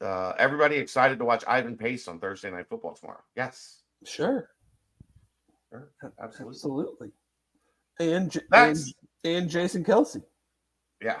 Uh, 0.00 0.32
everybody 0.38 0.76
excited 0.76 1.18
to 1.18 1.24
watch 1.24 1.42
Ivan 1.48 1.76
Pace 1.76 2.06
on 2.08 2.18
Thursday 2.20 2.50
Night 2.50 2.68
Football 2.68 2.94
tomorrow? 2.94 3.22
Yes, 3.34 3.82
Sure, 4.04 4.50
sure, 5.70 5.90
absolutely. 6.22 6.50
absolutely. 6.54 7.08
And 7.98 8.30
J- 8.30 8.40
and, 8.40 8.48
That's- 8.50 8.92
and 9.24 9.48
Jason 9.48 9.82
Kelce. 9.84 10.22
Yeah, 11.02 11.20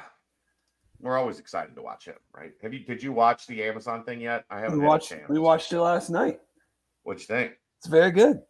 we're 1.00 1.16
always 1.16 1.38
excited 1.38 1.74
to 1.74 1.82
watch 1.82 2.04
him, 2.06 2.16
right? 2.34 2.52
Have 2.62 2.74
you? 2.74 2.80
Did 2.80 3.02
you 3.02 3.12
watch 3.12 3.46
the 3.46 3.62
Amazon 3.64 4.04
thing 4.04 4.20
yet? 4.20 4.44
I 4.50 4.60
haven't. 4.60 4.78
We 4.78 4.82
had 4.82 4.86
a 4.86 4.88
watched 4.88 5.08
chance. 5.08 5.28
we 5.28 5.38
watched 5.38 5.72
it 5.72 5.80
last 5.80 6.10
night. 6.10 6.40
What'd 7.02 7.20
you 7.22 7.26
think? 7.26 7.52
It's 7.78 7.86
very 7.88 8.10
good. 8.10 8.42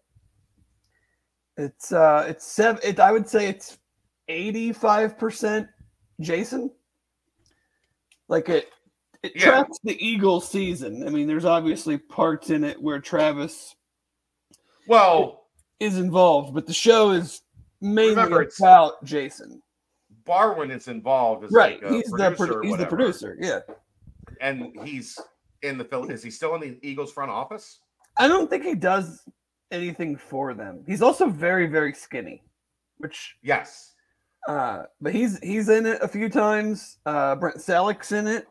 It's 1.57 1.93
uh 1.93 2.27
it's 2.29 2.45
seven 2.47 2.81
it 2.85 2.99
I 3.01 3.12
would 3.12 3.29
say 3.29 3.49
it's 3.49 3.79
85% 4.29 5.68
Jason. 6.20 6.70
Like 8.29 8.49
it 8.49 8.68
it 9.23 9.33
Yeah. 9.37 9.43
tracks 9.51 9.79
the 9.85 9.97
Eagle 10.05 10.41
season. 10.41 11.07
I 11.07 11.11
mean, 11.11 11.27
there's 11.27 11.45
obviously 11.45 11.99
parts 11.99 12.51
in 12.51 12.64
it 12.64 12.81
where 12.81 13.01
Travis 13.01 13.75
Well, 14.89 15.47
is 15.81 15.99
involved, 15.99 16.55
but 16.55 16.67
the 16.67 16.73
show 16.73 17.11
is 17.11 17.43
mainly 17.81 18.11
Remember, 18.17 18.49
about 18.59 19.03
Jason. 19.05 19.62
Barwin 20.25 20.71
is 20.71 20.89
involved 20.89 21.45
as 21.45 21.53
Right. 21.53 21.83
like 21.83 21.93
he's 21.93 22.11
the 22.11 22.31
producer 22.31 22.47
pro- 22.55 22.62
he's 22.62 22.77
the 22.79 22.87
producer. 22.87 23.37
Yeah. 23.41 23.61
and 24.41 24.77
he's 24.87 25.19
in 25.62 25.79
the 25.79 25.85
Phil. 25.85 26.11
Is 26.11 26.23
he 26.23 26.31
still 26.31 26.55
in 26.57 26.61
the 26.61 26.79
Eagles 26.83 27.12
front 27.12 27.31
office? 27.31 27.81
I 28.19 28.29
don't 28.29 28.51
think 28.51 28.64
he 28.64 28.75
does 28.75 29.23
anything 29.71 30.17
for 30.17 30.53
them. 30.53 30.85
He's 30.87 31.01
also 31.03 31.29
very 31.29 31.67
very 31.67 31.93
skinny, 31.95 32.43
which 32.99 33.37
Yes. 33.43 33.95
Uh, 34.49 34.85
but 35.01 35.12
he's 35.14 35.39
he's 35.41 35.69
in 35.69 35.87
it 35.87 36.01
a 36.03 36.09
few 36.09 36.29
times. 36.29 36.99
Uh, 37.07 37.35
Brent 37.37 37.57
Celek's 37.59 38.12
in 38.12 38.27
it. 38.27 38.47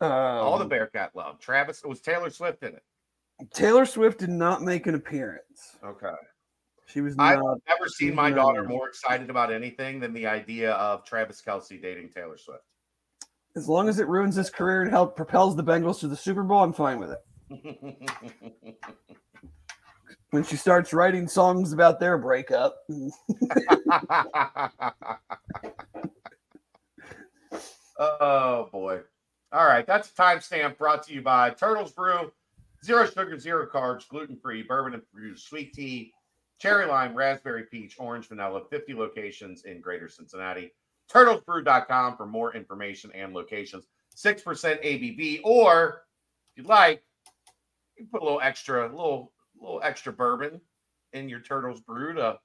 Um, 0.00 0.10
All 0.10 0.58
the 0.58 0.64
Bearcat 0.64 1.14
love. 1.14 1.38
Travis 1.40 1.82
It 1.82 1.88
was 1.88 2.00
Taylor 2.00 2.30
Swift 2.30 2.62
in 2.62 2.74
it. 2.74 2.82
Taylor 3.54 3.86
Swift 3.86 4.18
did 4.18 4.30
not 4.30 4.62
make 4.62 4.86
an 4.86 4.94
appearance. 4.94 5.76
Okay. 5.84 6.14
She 6.86 7.00
was 7.00 7.14
I've 7.18 7.40
never 7.68 7.86
seen 7.86 8.14
my 8.14 8.30
daughter 8.30 8.64
more 8.64 8.88
excited 8.88 9.30
about 9.30 9.52
anything 9.52 10.00
than 10.00 10.12
the 10.12 10.26
idea 10.26 10.72
of 10.72 11.04
Travis 11.04 11.40
Kelce 11.40 11.80
dating 11.80 12.10
Taylor 12.10 12.36
Swift. 12.36 12.64
As 13.56 13.68
long 13.68 13.88
as 13.88 14.00
it 14.00 14.08
ruins 14.08 14.36
his 14.36 14.50
career 14.50 14.82
and 14.82 14.90
help 14.90 15.16
propels 15.16 15.56
the 15.56 15.64
Bengals 15.64 16.00
to 16.00 16.08
the 16.08 16.16
Super 16.16 16.42
Bowl, 16.42 16.62
I'm 16.62 16.72
fine 16.72 16.98
with 16.98 17.12
it. 17.12 18.76
When 20.30 20.44
she 20.44 20.54
starts 20.56 20.92
writing 20.92 21.26
songs 21.26 21.72
about 21.72 21.98
their 21.98 22.16
breakup, 22.16 22.76
oh 27.98 28.68
boy. 28.70 29.00
All 29.52 29.66
right, 29.66 29.84
that's 29.84 30.08
a 30.08 30.12
timestamp 30.12 30.78
brought 30.78 31.02
to 31.04 31.12
you 31.12 31.22
by 31.22 31.50
Turtles 31.50 31.90
Brew. 31.90 32.30
Zero 32.84 33.04
sugar, 33.04 33.36
zero 33.38 33.66
carbs, 33.66 34.08
gluten 34.08 34.36
free, 34.36 34.62
bourbon 34.62 34.94
infused 34.94 35.44
sweet 35.44 35.74
tea, 35.74 36.12
cherry 36.60 36.86
lime, 36.86 37.14
raspberry 37.14 37.64
peach, 37.64 37.96
orange 37.98 38.28
vanilla, 38.28 38.62
50 38.70 38.94
locations 38.94 39.64
in 39.64 39.80
greater 39.80 40.08
Cincinnati. 40.08 40.72
Turtlesbrew.com 41.12 42.16
for 42.16 42.26
more 42.26 42.54
information 42.54 43.10
and 43.12 43.34
locations. 43.34 43.86
6% 44.16 44.44
ABV, 44.44 45.40
or 45.42 46.02
if 46.52 46.58
you'd 46.58 46.66
like, 46.66 47.02
you 47.96 48.04
can 48.04 48.10
put 48.10 48.22
a 48.22 48.24
little 48.24 48.40
extra, 48.40 48.88
a 48.88 48.94
little, 48.94 49.32
little 49.60 49.80
extra 49.82 50.12
bourbon 50.12 50.60
in 51.12 51.28
your 51.28 51.40
Turtles 51.40 51.80
Brew 51.80 52.14
to 52.14 52.38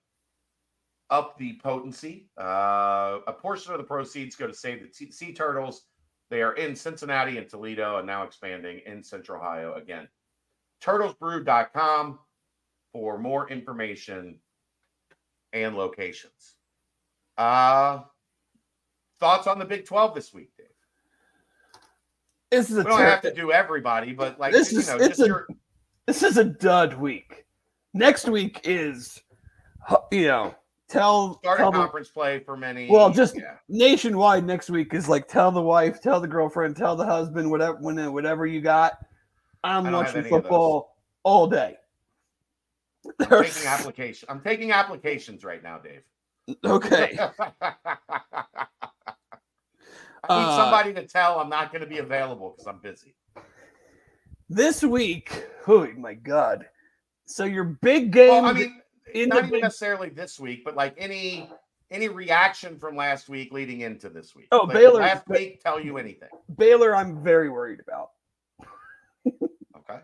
up 1.11 1.37
the 1.37 1.59
potency. 1.63 2.29
Uh, 2.39 3.19
a 3.27 3.33
portion 3.33 3.73
of 3.73 3.77
the 3.77 3.83
proceeds 3.83 4.35
go 4.35 4.47
to 4.47 4.53
save 4.53 4.81
the 4.81 4.87
T- 4.87 5.11
sea 5.11 5.33
turtles. 5.33 5.83
They 6.30 6.41
are 6.41 6.53
in 6.53 6.76
Cincinnati 6.76 7.38
and 7.38 7.47
Toledo 7.47 7.97
and 7.97 8.07
now 8.07 8.23
expanding 8.23 8.82
in 8.86 9.03
Central 9.03 9.39
Ohio 9.41 9.76
again. 9.76 10.07
Turtlesbrew.com 10.84 12.19
for 12.91 13.17
more 13.19 13.49
information 13.49 14.39
and 15.53 15.76
locations. 15.76 16.55
Uh 17.38 17.99
thoughts 19.19 19.47
on 19.47 19.59
the 19.59 19.65
Big 19.65 19.86
12 19.86 20.13
this 20.15 20.34
week, 20.34 20.51
Dave? 20.57 20.67
This 22.51 22.69
is 22.69 22.78
a 22.78 22.80
We 22.80 22.86
don't 22.89 22.99
have 22.99 23.21
to 23.21 23.34
do 23.34 23.51
everybody, 23.51 24.13
but 24.13 24.39
like 24.39 24.51
This 24.53 24.71
you 24.71 24.80
is- 24.80 24.88
know, 24.88 24.95
it's 24.97 25.07
just 25.09 25.19
a- 25.21 25.26
your 25.28 25.47
this 26.07 26.21
is 26.23 26.38
a 26.38 26.43
dud 26.43 26.93
week. 26.95 27.45
Next 27.93 28.28
week 28.28 28.61
is, 28.63 29.21
you 30.11 30.28
know, 30.28 30.55
tell 30.88 31.39
start 31.39 31.57
tell 31.57 31.67
of 31.69 31.73
the, 31.73 31.79
conference 31.79 32.09
play 32.09 32.39
for 32.39 32.55
many. 32.57 32.89
Well, 32.89 33.09
just- 33.11 33.36
yeah. 33.38 33.55
nationwide 33.69 34.45
next 34.45 34.69
week 34.69 34.93
is 34.93 35.07
like 35.09 35.27
tell 35.27 35.51
the 35.51 35.61
wife, 35.61 36.01
tell 36.01 36.19
the 36.19 36.27
girlfriend, 36.27 36.75
tell 36.75 36.95
the 36.95 37.05
husband, 37.05 37.49
whatever, 37.49 37.77
when 37.79 38.11
whatever 38.13 38.45
you 38.45 38.61
got. 38.61 38.97
I'm 39.63 39.86
I 39.88 39.89
don't 39.91 40.05
have 40.05 40.13
watching 40.15 40.17
any 40.17 40.25
of 40.27 40.31
those. 40.31 40.41
football 40.43 40.95
all 41.23 41.47
day. 41.47 41.77
I'm 43.19 43.27
There's- 43.29 43.55
taking 43.55 43.69
application. 43.69 44.27
I'm 44.29 44.41
taking 44.41 44.71
applications 44.71 45.43
right 45.43 45.61
now, 45.63 45.79
Dave. 45.79 46.01
okay. 46.63 47.17
I 50.27 50.39
need 50.39 50.45
Uh, 50.47 50.57
somebody 50.57 50.93
to 50.93 51.05
tell 51.07 51.39
I'm 51.39 51.49
not 51.49 51.71
going 51.71 51.81
to 51.81 51.88
be 51.88 51.99
available 51.99 52.51
because 52.51 52.67
I'm 52.67 52.79
busy. 52.79 53.13
This 54.49 54.83
week, 54.83 55.45
oh 55.67 55.88
my 55.97 56.13
god. 56.15 56.65
So 57.25 57.45
your 57.45 57.63
big 57.63 58.11
game 58.11 58.29
Well, 58.29 58.45
I 58.45 58.53
mean, 58.53 58.81
in 59.13 59.29
not 59.29 59.39
even 59.39 59.49
big, 59.51 59.63
necessarily 59.63 60.09
this 60.09 60.39
week, 60.39 60.63
but 60.65 60.75
like 60.75 60.95
any 60.97 61.49
any 61.91 62.07
reaction 62.07 62.79
from 62.79 62.95
last 62.95 63.29
week 63.29 63.53
leading 63.53 63.81
into 63.81 64.09
this 64.09 64.35
week. 64.35 64.47
Oh, 64.51 64.61
Like, 64.65 64.73
Baylor- 64.73 65.01
last 65.01 65.27
week 65.29 65.61
tell 65.61 65.79
you 65.79 65.97
anything? 65.97 66.29
Baylor, 66.57 66.95
I'm 66.95 67.21
very 67.23 67.49
worried 67.49 67.79
about. 67.79 68.11
Okay. 69.27 69.99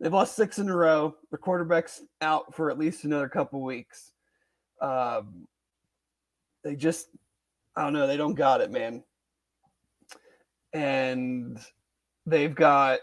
They've 0.00 0.12
lost 0.12 0.36
six 0.36 0.58
in 0.58 0.68
a 0.68 0.76
row. 0.76 1.16
The 1.32 1.38
quarterback's 1.38 2.02
out 2.20 2.54
for 2.54 2.70
at 2.70 2.78
least 2.78 3.04
another 3.04 3.28
couple 3.28 3.62
weeks. 3.62 4.12
Um, 4.80 5.46
they 6.62 6.76
just, 6.76 7.08
I 7.76 7.82
don't 7.82 7.92
know, 7.92 8.06
they 8.06 8.16
don't 8.16 8.34
got 8.34 8.60
it, 8.60 8.70
man. 8.70 9.02
And 10.72 11.58
they've 12.26 12.54
got 12.54 13.00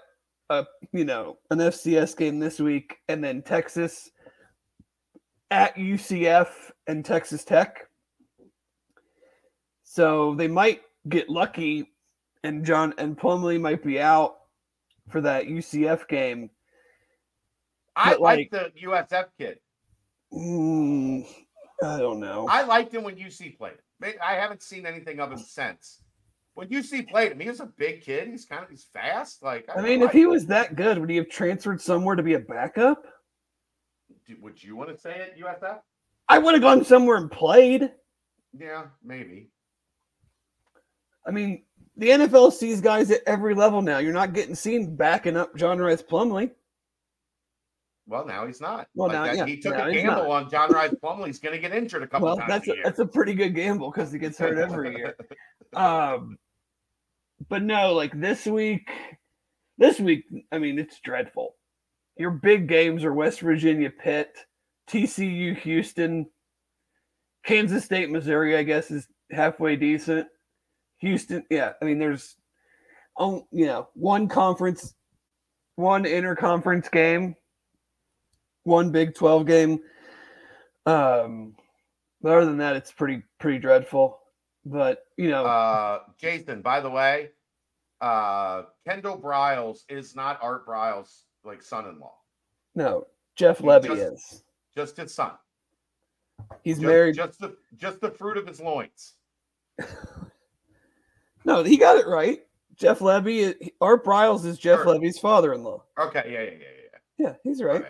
a, 0.49 0.65
you 0.91 1.03
know, 1.05 1.37
an 1.51 1.59
FCS 1.59 2.15
game 2.17 2.39
this 2.39 2.59
week, 2.59 2.97
and 3.07 3.23
then 3.23 3.41
Texas 3.41 4.09
at 5.51 5.75
UCF 5.75 6.49
and 6.87 7.03
Texas 7.03 7.43
Tech. 7.43 7.87
So 9.83 10.35
they 10.35 10.47
might 10.47 10.81
get 11.07 11.29
lucky, 11.29 11.89
and 12.43 12.65
John 12.65 12.93
and 12.97 13.17
Plumlee 13.17 13.59
might 13.59 13.83
be 13.83 13.99
out 13.99 14.37
for 15.09 15.21
that 15.21 15.45
UCF 15.45 16.07
game. 16.07 16.49
I 17.95 18.11
But, 18.11 18.21
like 18.21 18.51
the 18.51 18.71
USF 18.83 19.25
kid. 19.37 19.59
Mm, 20.31 21.25
I 21.83 21.97
don't 21.97 22.19
know. 22.19 22.47
I 22.49 22.63
liked 22.63 22.93
him 22.93 23.03
when 23.03 23.15
UC 23.15 23.57
played. 23.57 23.77
I 24.01 24.35
haven't 24.35 24.61
seen 24.61 24.85
anything 24.85 25.19
of 25.19 25.31
him 25.31 25.39
since. 25.39 26.01
When 26.53 26.67
UC 26.67 27.09
played 27.09 27.31
him, 27.31 27.39
he 27.39 27.49
was 27.49 27.59
a 27.59 27.65
big 27.65 28.01
kid. 28.01 28.27
He's 28.27 28.45
kind 28.45 28.63
of 28.63 28.69
he's 28.69 28.85
fast. 28.93 29.41
Like 29.41 29.67
I 29.75 29.81
mean, 29.81 30.01
if 30.01 30.11
he 30.11 30.21
him. 30.21 30.29
was 30.29 30.45
that 30.47 30.75
good, 30.75 30.97
would 30.97 31.09
he 31.09 31.15
have 31.17 31.29
transferred 31.29 31.81
somewhere 31.81 32.15
to 32.15 32.23
be 32.23 32.33
a 32.33 32.39
backup? 32.39 33.03
Would 34.41 34.61
you 34.63 34.75
want 34.75 34.89
to 34.89 34.97
say 34.97 35.15
it, 35.19 35.35
USF? 35.43 35.79
I 36.27 36.37
would 36.37 36.53
have 36.53 36.61
gone 36.61 36.83
somewhere 36.85 37.17
and 37.17 37.31
played. 37.31 37.91
Yeah, 38.57 38.85
maybe. 39.03 39.49
I 41.27 41.31
mean, 41.31 41.63
the 41.97 42.09
NFL 42.09 42.53
sees 42.53 42.81
guys 42.81 43.11
at 43.11 43.21
every 43.25 43.53
level 43.55 43.81
now. 43.81 43.97
You're 43.99 44.13
not 44.13 44.33
getting 44.33 44.55
seen 44.55 44.95
backing 44.95 45.35
up 45.37 45.55
John 45.55 45.79
Rhys 45.79 46.01
Plumlee. 46.01 46.51
Well, 48.07 48.25
now 48.25 48.47
he's 48.47 48.59
not. 48.61 48.87
Well, 48.95 49.09
Like 49.09 49.17
now- 49.17 49.23
that- 49.25 49.37
yeah, 49.37 49.45
he 49.45 49.57
took 49.59 49.75
a 49.75 49.91
gamble 49.91 50.23
not. 50.23 50.29
on 50.45 50.49
John 50.49 50.71
Rhys 50.73 50.93
Plumlee's 51.01 51.39
going 51.39 51.53
to 51.55 51.59
get 51.61 51.73
injured 51.75 52.01
a 52.03 52.07
couple 52.07 52.27
Well, 52.27 52.37
times 52.37 52.49
that's 52.49 52.67
a 52.67 52.73
a, 52.73 52.83
that's 52.83 52.99
a 52.99 53.05
pretty 53.05 53.33
good 53.35 53.53
gamble 53.53 53.91
because 53.91 54.11
he 54.11 54.17
gets 54.17 54.37
hurt 54.39 54.57
every 54.57 54.95
year. 54.97 55.15
Um, 55.73 56.39
but 57.47 57.61
no, 57.61 57.93
like 57.93 58.19
this 58.19 58.47
week, 58.47 58.89
this 59.77 59.99
week, 59.99 60.25
I 60.51 60.57
mean, 60.57 60.79
it's 60.79 60.99
dreadful. 61.01 61.53
Your 62.19 62.31
big 62.31 62.67
games 62.67 63.05
are 63.05 63.13
West 63.13 63.39
Virginia, 63.39 63.89
Pitt, 63.89 64.35
TCU, 64.89 65.57
Houston, 65.59 66.27
Kansas 67.45 67.85
State, 67.85 68.11
Missouri. 68.11 68.57
I 68.57 68.63
guess 68.63 68.91
is 68.91 69.07
halfway 69.31 69.77
decent. 69.77 70.27
Houston, 70.97 71.45
yeah. 71.49 71.71
I 71.81 71.85
mean, 71.85 71.97
there's, 71.97 72.35
oh, 73.17 73.47
you 73.51 73.67
know, 73.67 73.87
one 73.93 74.27
conference, 74.27 74.93
one 75.77 76.03
interconference 76.03 76.91
game, 76.91 77.37
one 78.63 78.91
Big 78.91 79.15
Twelve 79.15 79.47
game. 79.47 79.79
Um, 80.85 81.55
but 82.21 82.33
other 82.33 82.45
than 82.47 82.57
that, 82.57 82.75
it's 82.75 82.91
pretty 82.91 83.23
pretty 83.39 83.59
dreadful. 83.59 84.19
But 84.65 85.05
you 85.17 85.29
know, 85.29 85.45
Uh, 85.45 85.99
Jason, 86.19 86.61
by 86.61 86.81
the 86.81 86.89
way, 86.89 87.29
uh, 88.01 88.63
Kendal 88.85 89.21
Briles 89.21 89.83
is 89.87 90.17
not 90.17 90.37
Art 90.41 90.67
Briles' 90.67 91.23
like 91.49 91.61
son-in-law, 91.61 92.13
no, 92.75 93.05
Jeff 93.35 93.59
Lebby 93.59 93.87
just- 93.87 94.01
is. 94.33 94.43
just 94.75 94.97
his 94.97 95.13
son. 95.13 95.31
He's 96.63 96.77
Just, 96.77 96.85
married. 96.87 97.15
just 97.15 97.37
the 97.39 97.57
just 97.75 97.99
the 97.99 98.11
fruit 98.11 98.37
of 98.37 98.47
his 98.47 98.61
loins. 98.61 99.15
No, 101.45 101.63
he 101.63 101.77
got 101.77 101.97
it 101.97 102.05
right. 102.07 102.39
Jeff 102.75 103.01
Levy, 103.01 103.53
Art 103.81 104.05
Briles 104.05 104.45
is 104.45 104.57
Jeff 104.57 104.79
Sure. 104.83 104.87
Lebby's 104.99 105.17
father-in-law. 105.19 105.83
Okay, 105.99 106.23
yeah, 106.25 106.41
yeah, 106.41 106.49
yeah, 106.51 106.57
yeah. 106.59 107.27
Yeah, 107.29 107.33
he's 107.43 107.61
right. 107.63 107.83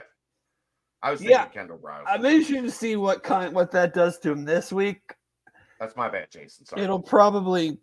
I 1.02 1.12
was 1.12 1.20
thinking 1.20 1.36
Yeah. 1.36 1.48
Kendal 1.48 1.78
Briles. 1.78 2.04
I'm 2.08 2.24
interested 2.26 2.62
to 2.64 2.72
see 2.72 2.96
what 2.96 3.24
kind 3.24 3.54
what 3.54 3.72
that 3.72 3.94
does 3.94 4.18
to 4.20 4.32
him 4.32 4.46
this 4.46 4.72
week. 4.72 5.02
That's 5.80 5.96
my 5.96 6.10
bad, 6.10 6.30
Jason. 6.32 6.66
Sorry. 6.66 6.82
It'll 6.82 7.02
probably, 7.02 7.78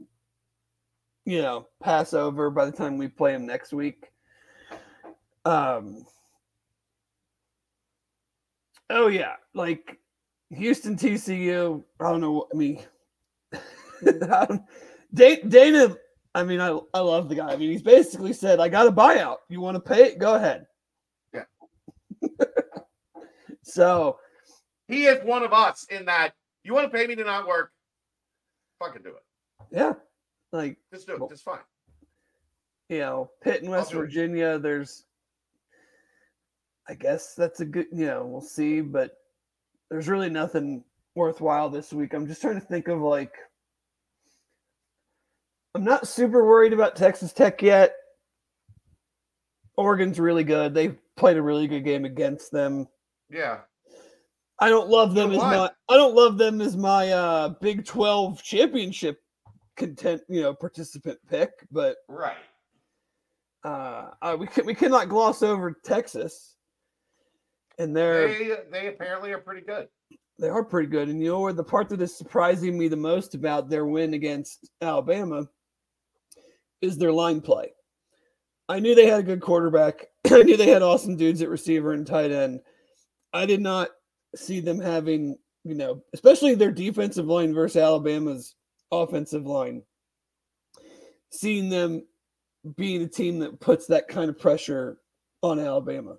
you 1.24 1.42
know, 1.42 1.66
pass 1.82 2.12
over 2.14 2.50
by 2.50 2.64
the 2.66 2.72
time 2.72 2.98
we 2.98 3.08
play 3.08 3.34
him 3.34 3.46
next 3.46 3.72
week. 3.72 4.06
Um. 5.46 6.04
Oh 8.90 9.06
yeah, 9.06 9.34
like 9.54 9.98
Houston 10.50 10.96
TCU. 10.96 11.84
I 12.00 12.10
don't 12.10 12.20
know. 12.20 12.32
What 12.32 12.48
I 12.52 12.56
mean, 12.56 12.82
Dana. 15.48 15.96
I 16.34 16.42
mean, 16.42 16.60
I 16.60 16.78
I 16.92 16.98
love 17.00 17.28
the 17.28 17.36
guy. 17.36 17.52
I 17.52 17.56
mean, 17.56 17.70
he's 17.70 17.82
basically 17.82 18.32
said, 18.32 18.58
"I 18.60 18.68
got 18.68 18.88
a 18.88 18.92
buyout. 18.92 19.36
You 19.48 19.60
want 19.60 19.76
to 19.76 19.80
pay 19.80 20.02
it? 20.04 20.18
Go 20.18 20.34
ahead." 20.34 20.66
Yeah. 21.32 21.44
so 23.62 24.18
he 24.88 25.06
is 25.06 25.24
one 25.24 25.42
of 25.44 25.52
us 25.52 25.86
in 25.90 26.04
that 26.06 26.32
you 26.64 26.74
want 26.74 26.90
to 26.90 26.96
pay 26.96 27.06
me 27.06 27.14
to 27.14 27.24
not 27.24 27.46
work, 27.46 27.70
fucking 28.80 29.02
do 29.02 29.10
it. 29.10 29.22
yeah, 29.70 29.92
like 30.52 30.76
Just 30.92 31.06
do 31.06 31.14
it. 31.14 31.20
Well, 31.20 31.28
Just 31.28 31.44
fine. 31.44 31.60
you 32.88 32.98
know, 32.98 33.30
Pitt 33.42 33.62
and 33.62 33.70
West. 33.70 33.92
Virginia, 33.92 34.58
there's 34.58 35.05
I 36.88 36.94
guess 36.94 37.34
that's 37.34 37.60
a 37.60 37.64
good, 37.64 37.86
you 37.92 38.06
know, 38.06 38.24
we'll 38.26 38.40
see, 38.40 38.80
but 38.80 39.12
there's 39.90 40.08
really 40.08 40.30
nothing 40.30 40.84
worthwhile 41.14 41.68
this 41.70 41.92
week. 41.92 42.14
I'm 42.14 42.26
just 42.26 42.40
trying 42.42 42.60
to 42.60 42.66
think 42.66 42.88
of 42.88 43.00
like 43.00 43.32
I'm 45.74 45.84
not 45.84 46.08
super 46.08 46.44
worried 46.46 46.72
about 46.72 46.96
Texas 46.96 47.32
Tech 47.32 47.60
yet. 47.60 47.94
Oregon's 49.76 50.18
really 50.18 50.44
good. 50.44 50.72
They 50.72 50.94
played 51.16 51.36
a 51.36 51.42
really 51.42 51.66
good 51.66 51.84
game 51.84 52.04
against 52.06 52.50
them. 52.50 52.88
Yeah. 53.28 53.58
I 54.58 54.70
don't 54.70 54.88
love 54.88 55.10
You 55.10 55.16
them 55.16 55.32
know 55.32 55.36
as 55.36 55.42
my? 55.42 55.70
I 55.90 55.96
don't 55.98 56.14
love 56.14 56.38
them 56.38 56.62
as 56.62 56.76
my 56.78 57.10
uh 57.12 57.48
Big 57.60 57.84
12 57.84 58.42
championship 58.42 59.20
content, 59.76 60.22
you 60.28 60.40
know, 60.40 60.54
participant 60.54 61.18
pick, 61.28 61.50
but 61.70 61.98
Right. 62.08 62.36
uh, 63.64 64.10
uh 64.22 64.36
we 64.38 64.46
can, 64.46 64.64
we 64.64 64.74
cannot 64.74 65.10
gloss 65.10 65.42
over 65.42 65.78
Texas, 65.84 66.55
and 67.78 67.96
they're 67.96 68.28
They 68.28 68.56
they 68.70 68.86
apparently 68.88 69.32
are 69.32 69.38
pretty 69.38 69.62
good. 69.66 69.88
they 70.38 70.48
are 70.48 70.64
pretty 70.64 70.88
good. 70.88 71.08
And 71.08 71.22
you 71.22 71.30
know? 71.30 71.52
The 71.52 71.64
part 71.64 71.88
that 71.90 72.00
is 72.02 72.16
surprising 72.16 72.78
me 72.78 72.88
the 72.88 72.96
most 72.96 73.34
about 73.34 73.68
their 73.68 73.86
win 73.86 74.14
against 74.14 74.70
Alabama 74.80 75.46
is 76.82 76.98
their 76.98 77.12
line 77.12 77.40
play. 77.40 77.72
I 78.68 78.80
knew 78.80 78.94
they 78.94 79.06
had 79.06 79.20
a 79.20 79.24
good 79.24 79.40
quarterback. 79.40 80.06
I 80.30 80.42
knew 80.42 80.56
they 80.56 80.68
had 80.68 80.82
awesome 80.82 81.16
dudes 81.16 81.40
at 81.42 81.48
receiver 81.48 81.92
and 81.92 82.06
tight 82.06 82.32
end. 82.32 82.60
I 83.32 83.46
did 83.46 83.60
not 83.60 83.90
see 84.34 84.60
them 84.60 84.80
having, 84.80 85.36
you 85.64 85.74
know, 85.74 86.02
especially 86.14 86.54
their 86.54 86.72
defensive 86.72 87.26
line 87.26 87.54
versus 87.54 87.76
Alabama's 87.76 88.54
offensive 88.90 89.46
line. 89.46 89.82
Seeing 91.30 91.68
them 91.68 92.06
being 92.76 93.02
a 93.02 93.08
team 93.08 93.38
that 93.40 93.60
puts 93.60 93.86
that 93.86 94.08
kind 94.08 94.28
of 94.30 94.38
pressure 94.38 94.98
on 95.42 95.58
Alabama. 95.60 96.16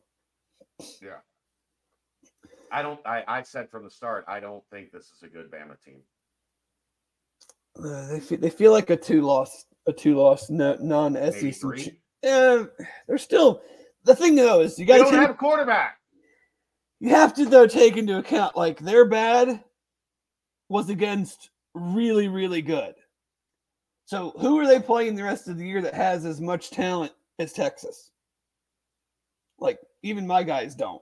I 2.72 2.82
don't. 2.82 3.00
I, 3.06 3.24
I 3.28 3.42
said 3.42 3.70
from 3.70 3.84
the 3.84 3.90
start. 3.90 4.26
I 4.28 4.40
don't 4.40 4.64
think 4.72 4.92
this 4.92 5.12
is 5.12 5.24
a 5.24 5.28
good 5.28 5.52
Bama 5.52 5.82
team. 5.84 6.02
Uh, 7.78 8.08
they 8.08 8.20
feel, 8.20 8.38
they 8.40 8.50
feel 8.50 8.72
like 8.72 8.90
a 8.90 8.98
two 8.98 9.22
loss 9.22 9.66
a 9.88 9.94
two 9.94 10.16
loss 10.16 10.50
non 10.50 11.16
SEC. 11.16 11.94
Yeah, 12.24 12.64
they're 13.08 13.18
still 13.18 13.62
the 14.04 14.16
thing 14.16 14.36
though 14.36 14.62
is 14.62 14.78
you 14.78 14.86
got 14.86 14.98
don't 14.98 15.12
to 15.12 15.20
have 15.20 15.30
a 15.30 15.36
quarterback. 15.36 15.98
You 17.00 17.10
have 17.10 17.34
to 17.36 17.46
though 17.46 17.68
take 17.68 17.98
into 17.98 18.18
account 18.18 18.56
like 18.56 18.80
their 18.80 19.06
bad 19.06 19.64
was 20.70 20.90
against 20.90 21.52
really, 21.74 22.28
really 22.28 22.62
good. 22.62 22.96
So 24.06 24.34
who 24.40 24.60
are 24.60 24.66
they 24.66 24.80
playing 24.80 25.16
the 25.16 25.24
rest 25.24 25.48
of 25.48 25.58
the 25.58 25.66
year 25.66 25.82
that 25.82 25.94
has 25.94 26.26
as 26.26 26.42
much 26.42 26.72
talent 26.72 27.12
as 27.40 27.54
Texas? 27.54 28.12
Like 29.60 29.80
even 30.02 30.26
my 30.26 30.44
guys 30.44 30.76
don't. 30.76 31.02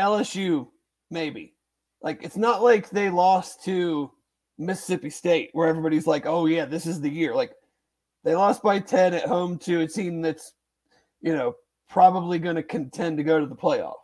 LSU, 0.00 0.66
maybe. 1.10 1.54
Like 2.02 2.22
it's 2.22 2.36
not 2.36 2.62
like 2.62 2.90
they 2.90 3.10
lost 3.10 3.64
to 3.64 4.10
Mississippi 4.58 5.10
State 5.10 5.50
where 5.52 5.68
everybody's 5.68 6.06
like, 6.06 6.26
"Oh 6.26 6.46
yeah, 6.46 6.64
this 6.64 6.86
is 6.86 7.00
the 7.00 7.10
year." 7.10 7.34
Like 7.34 7.52
they 8.24 8.34
lost 8.34 8.62
by 8.62 8.78
10 8.78 9.14
at 9.14 9.26
home 9.26 9.58
to 9.58 9.80
a 9.80 9.86
team 9.86 10.20
that's, 10.20 10.52
you 11.20 11.34
know, 11.34 11.54
probably 11.88 12.38
going 12.38 12.56
to 12.56 12.62
contend 12.62 13.16
to 13.16 13.24
go 13.24 13.40
to 13.40 13.46
the 13.46 13.56
playoff. 13.56 13.94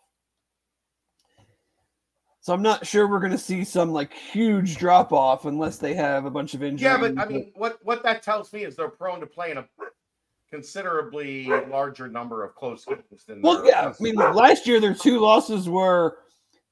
So 2.40 2.54
I'm 2.54 2.62
not 2.62 2.86
sure 2.86 3.08
we're 3.08 3.18
going 3.18 3.32
to 3.32 3.38
see 3.38 3.64
some 3.64 3.92
like 3.92 4.12
huge 4.12 4.76
drop 4.76 5.12
off 5.12 5.46
unless 5.46 5.78
they 5.78 5.94
have 5.94 6.26
a 6.26 6.30
bunch 6.30 6.54
of 6.54 6.62
injuries. 6.62 6.82
Yeah, 6.82 6.96
but 6.96 7.18
I 7.18 7.26
mean, 7.26 7.50
what 7.56 7.78
what 7.82 8.02
that 8.04 8.22
tells 8.22 8.52
me 8.52 8.64
is 8.64 8.76
they're 8.76 8.88
prone 8.88 9.20
to 9.20 9.26
playing 9.26 9.56
a 9.56 9.66
considerably 10.50 11.46
larger 11.68 12.08
number 12.08 12.44
of 12.44 12.54
close 12.54 12.84
games 12.84 13.24
than. 13.26 13.42
Well, 13.42 13.66
yeah. 13.66 13.92
I 13.98 14.02
mean, 14.02 14.14
last 14.14 14.66
year 14.66 14.80
their 14.80 14.94
two 14.94 15.18
losses 15.18 15.68
were 15.68 16.18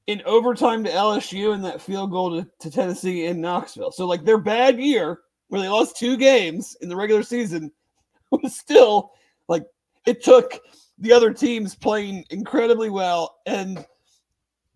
in 0.07 0.21
overtime 0.25 0.83
to 0.83 0.89
LSU 0.89 1.53
and 1.53 1.63
that 1.65 1.81
field 1.81 2.11
goal 2.11 2.41
to, 2.41 2.49
to 2.59 2.71
Tennessee 2.71 3.25
in 3.25 3.41
Knoxville. 3.41 3.91
So 3.91 4.05
like 4.05 4.23
their 4.23 4.37
bad 4.37 4.79
year 4.79 5.21
where 5.47 5.61
they 5.61 5.69
lost 5.69 5.97
two 5.97 6.17
games 6.17 6.77
in 6.81 6.89
the 6.89 6.95
regular 6.95 7.23
season 7.23 7.71
was 8.31 8.57
still 8.57 9.11
like 9.47 9.63
it 10.05 10.23
took 10.23 10.59
the 10.99 11.11
other 11.11 11.33
teams 11.33 11.75
playing 11.75 12.23
incredibly 12.29 12.89
well 12.89 13.39
and 13.45 13.85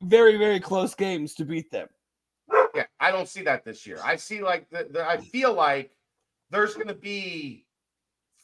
very 0.01 0.37
very 0.37 0.59
close 0.59 0.95
games 0.95 1.33
to 1.35 1.45
beat 1.45 1.69
them. 1.71 1.87
yeah, 2.73 2.85
I 2.99 3.11
don't 3.11 3.27
see 3.27 3.43
that 3.43 3.63
this 3.63 3.85
year. 3.85 3.99
I 4.03 4.15
see 4.15 4.41
like 4.41 4.69
the, 4.69 4.87
the 4.89 5.07
I 5.07 5.17
feel 5.17 5.53
like 5.53 5.91
there's 6.49 6.73
going 6.73 6.87
to 6.87 6.95
be 6.95 7.65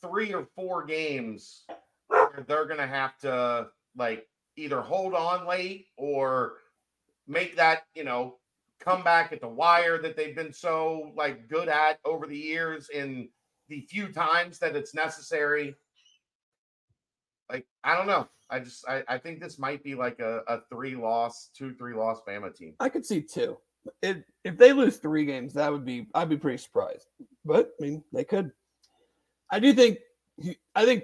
three 0.08 0.34
or 0.34 0.48
four 0.56 0.86
games 0.86 1.66
they're 2.48 2.66
going 2.66 2.80
to 2.80 2.88
have 2.88 3.18
to 3.20 3.68
like 3.98 4.28
either 4.58 4.82
hold 4.82 5.14
on 5.14 5.48
late 5.48 5.88
or 5.98 6.54
make 7.28 7.56
that 7.56 7.84
you 7.96 8.04
know 8.04 8.38
come 8.80 9.04
back 9.04 9.32
at 9.32 9.42
the 9.42 9.48
wire 9.48 10.02
that 10.02 10.16
they've 10.16 10.36
been 10.36 10.54
so 10.54 11.12
like 11.16 11.48
good 11.50 11.68
at 11.68 12.00
over 12.06 12.28
the 12.28 12.38
years 12.38 12.90
in 12.90 13.30
the 13.68 13.82
few 13.82 14.10
times 14.10 14.60
that 14.60 14.76
it's 14.76 14.94
necessary. 14.94 15.76
Like 17.50 17.66
I 17.84 17.96
don't 17.96 18.08
know. 18.08 18.28
I 18.50 18.60
just 18.60 18.88
I, 18.88 19.04
I 19.08 19.18
think 19.18 19.40
this 19.40 19.58
might 19.58 19.84
be 19.84 19.96
like 19.96 20.20
a, 20.20 20.42
a 20.48 20.62
three 20.70 20.96
loss, 20.96 21.50
two, 21.56 21.74
three 21.74 21.96
loss 21.96 22.22
Bama 22.28 22.56
team. 22.56 22.76
I 22.80 22.90
could 22.90 23.06
see 23.06 23.22
two. 23.22 23.58
It, 24.02 24.24
if 24.44 24.58
they 24.58 24.74
lose 24.74 24.98
three 24.98 25.26
games, 25.26 25.54
that 25.54 25.72
would 25.72 25.86
be 25.86 26.08
I'd 26.14 26.30
be 26.30 26.38
pretty 26.38 26.58
surprised. 26.58 27.08
But 27.44 27.72
I 27.80 27.84
mean, 27.84 28.04
they 28.14 28.24
could. 28.24 28.52
I 29.52 29.60
do 29.60 29.74
think 29.74 30.00
I 30.76 30.86
think 30.86 31.04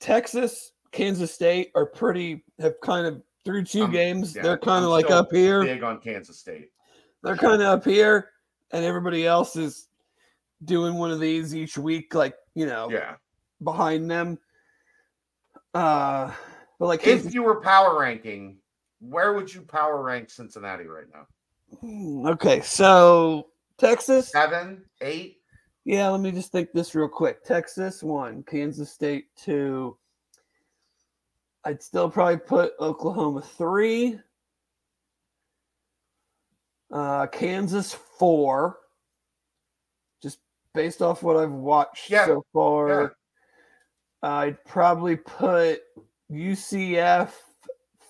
Texas, 0.00 0.72
Kansas 0.92 1.32
State 1.32 1.70
are 1.74 1.86
pretty 1.86 2.44
have 2.58 2.80
kind 2.80 3.06
of 3.06 3.22
through 3.44 3.64
two 3.64 3.84
Um, 3.84 3.90
games. 3.90 4.34
yeah, 4.34 4.42
they're 4.42 4.58
kind 4.58 4.84
of 4.84 4.90
like 4.90 5.10
up 5.10 5.30
here. 5.30 5.64
Big 5.64 5.82
on 5.82 6.00
Kansas 6.00 6.38
State. 6.38 6.70
They're 7.22 7.36
kind 7.36 7.60
of 7.60 7.68
up 7.68 7.84
here, 7.84 8.30
and 8.70 8.84
everybody 8.84 9.26
else 9.26 9.56
is 9.56 9.88
doing 10.64 10.94
one 10.94 11.10
of 11.10 11.20
these 11.20 11.54
each 11.54 11.76
week, 11.76 12.14
like 12.14 12.34
you 12.54 12.66
know, 12.66 12.90
Yeah. 12.90 13.16
behind 13.62 14.10
them. 14.10 14.38
Uh, 15.74 16.32
but 16.78 16.86
like 16.86 17.06
If 17.06 17.34
you 17.34 17.42
were 17.42 17.60
power 17.60 17.98
ranking, 17.98 18.58
where 19.00 19.32
would 19.32 19.52
you 19.52 19.62
power 19.62 20.02
rank 20.02 20.30
Cincinnati 20.30 20.86
right 20.86 21.06
now? 21.12 21.26
Hmm, 21.80 22.26
okay, 22.28 22.60
so 22.60 23.48
Texas, 23.78 24.30
Seven, 24.30 24.84
eight? 25.00 25.40
Yeah, 25.84 26.08
let 26.08 26.20
me 26.20 26.32
just 26.32 26.50
think 26.50 26.72
this 26.72 26.94
real 26.94 27.08
quick. 27.08 27.44
Texas 27.44 28.02
one, 28.02 28.42
Kansas 28.44 28.90
State 28.90 29.26
two. 29.36 29.96
I'd 31.64 31.82
still 31.82 32.10
probably 32.10 32.38
put 32.38 32.72
Oklahoma 32.80 33.42
three. 33.42 34.18
Uh, 36.90 37.26
Kansas 37.26 37.92
four. 37.92 38.78
Just 40.22 40.38
based 40.72 41.02
off 41.02 41.22
what 41.22 41.36
I've 41.36 41.52
watched 41.52 42.10
Yeah, 42.10 42.26
so 42.26 42.44
far. 42.52 43.16
I'd 44.22 44.62
probably 44.64 45.16
put 45.16 45.82
UCF 46.30 47.30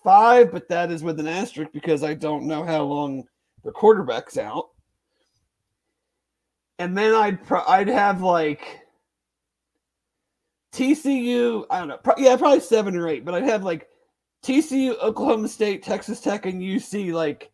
five, 0.04 0.52
but 0.52 0.68
that 0.68 0.92
is 0.92 1.02
with 1.02 1.18
an 1.18 1.26
asterisk 1.26 1.72
because 1.72 2.04
I 2.04 2.14
don't 2.14 2.46
know 2.46 2.62
how 2.62 2.82
long 2.82 3.24
the 3.64 3.72
quarterback's 3.72 4.38
out 4.38 4.68
and 6.78 6.96
then 6.96 7.14
I'd 7.14 7.44
pro- 7.44 7.64
I'd 7.66 7.88
have 7.88 8.22
like 8.22 8.80
TCU. 10.72 11.64
I 11.70 11.78
don't 11.78 11.88
know. 11.88 11.98
Pro- 11.98 12.14
yeah, 12.18 12.36
probably 12.36 12.60
seven 12.60 12.96
or 12.96 13.08
eight. 13.08 13.24
But 13.24 13.34
I'd 13.34 13.44
have 13.44 13.62
like 13.64 13.88
TCU, 14.42 14.98
Oklahoma 15.00 15.48
State, 15.48 15.82
Texas 15.82 16.20
Tech, 16.20 16.46
and 16.46 16.60
UC. 16.60 17.12
Like, 17.12 17.50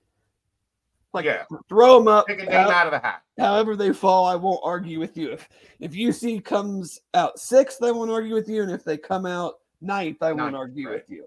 like 1.13 1.25
Yeah. 1.25 1.45
throw 1.69 1.99
them 1.99 2.09
up. 2.09 2.27
Pick 2.27 2.41
a 2.41 2.45
name 2.45 2.53
how- 2.53 2.71
out 2.71 2.87
of 2.87 2.93
the 2.93 2.99
hat. 2.99 3.23
however 3.39 3.77
they 3.77 3.93
fall, 3.93 4.27
I 4.27 4.37
won't 4.37 4.61
argue 4.63 4.99
with 4.99 5.17
you. 5.17 5.33
If 5.33 5.49
if 5.81 5.93
UC 5.93 6.41
comes 6.45 7.01
out 7.15 7.39
sixth, 7.39 7.83
I 7.83 7.91
won't 7.91 8.11
argue 8.11 8.35
with 8.35 8.49
you, 8.49 8.63
and 8.63 8.71
if 8.71 8.85
they 8.85 8.97
come 8.97 9.27
out 9.27 9.55
ninth, 9.81 10.23
I 10.23 10.33
won't 10.33 10.57
argue 10.57 10.89
right. 10.89 10.95
with 10.97 11.11
you. 11.11 11.27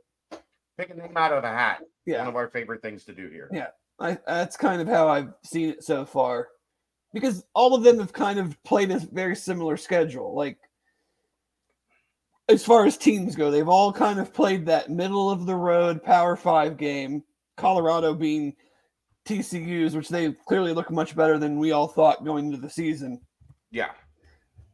Pick 0.77 0.89
a 0.89 0.95
name 0.95 1.15
out 1.15 1.31
of 1.33 1.43
the 1.43 1.49
hat. 1.49 1.83
Yeah, 2.05 2.19
One 2.19 2.27
of 2.29 2.35
our 2.35 2.49
favorite 2.49 2.81
things 2.81 3.05
to 3.05 3.13
do 3.13 3.29
here. 3.29 3.47
Yeah. 3.51 3.67
I 3.99 4.17
that's 4.25 4.57
kind 4.57 4.81
of 4.81 4.87
how 4.87 5.07
I've 5.07 5.33
seen 5.43 5.69
it 5.69 5.83
so 5.83 6.03
far, 6.05 6.49
because 7.13 7.45
all 7.53 7.75
of 7.75 7.83
them 7.83 7.99
have 7.99 8.11
kind 8.11 8.39
of 8.39 8.61
played 8.63 8.91
a 8.91 8.99
very 8.99 9.35
similar 9.35 9.77
schedule. 9.77 10.35
Like 10.35 10.57
as 12.49 12.65
far 12.65 12.85
as 12.85 12.97
teams 12.97 13.35
go, 13.35 13.51
they've 13.51 13.69
all 13.69 13.93
kind 13.93 14.19
of 14.19 14.33
played 14.33 14.65
that 14.65 14.89
middle 14.89 15.29
of 15.29 15.45
the 15.45 15.55
road 15.55 16.03
Power 16.03 16.35
Five 16.35 16.77
game. 16.77 17.23
Colorado 17.55 18.15
being 18.15 18.55
TCU's, 19.25 19.95
which 19.95 20.09
they 20.09 20.31
clearly 20.31 20.73
look 20.73 20.89
much 20.89 21.15
better 21.15 21.37
than 21.37 21.59
we 21.59 21.71
all 21.71 21.87
thought 21.87 22.25
going 22.25 22.47
into 22.47 22.57
the 22.57 22.69
season. 22.69 23.21
Yeah. 23.71 23.91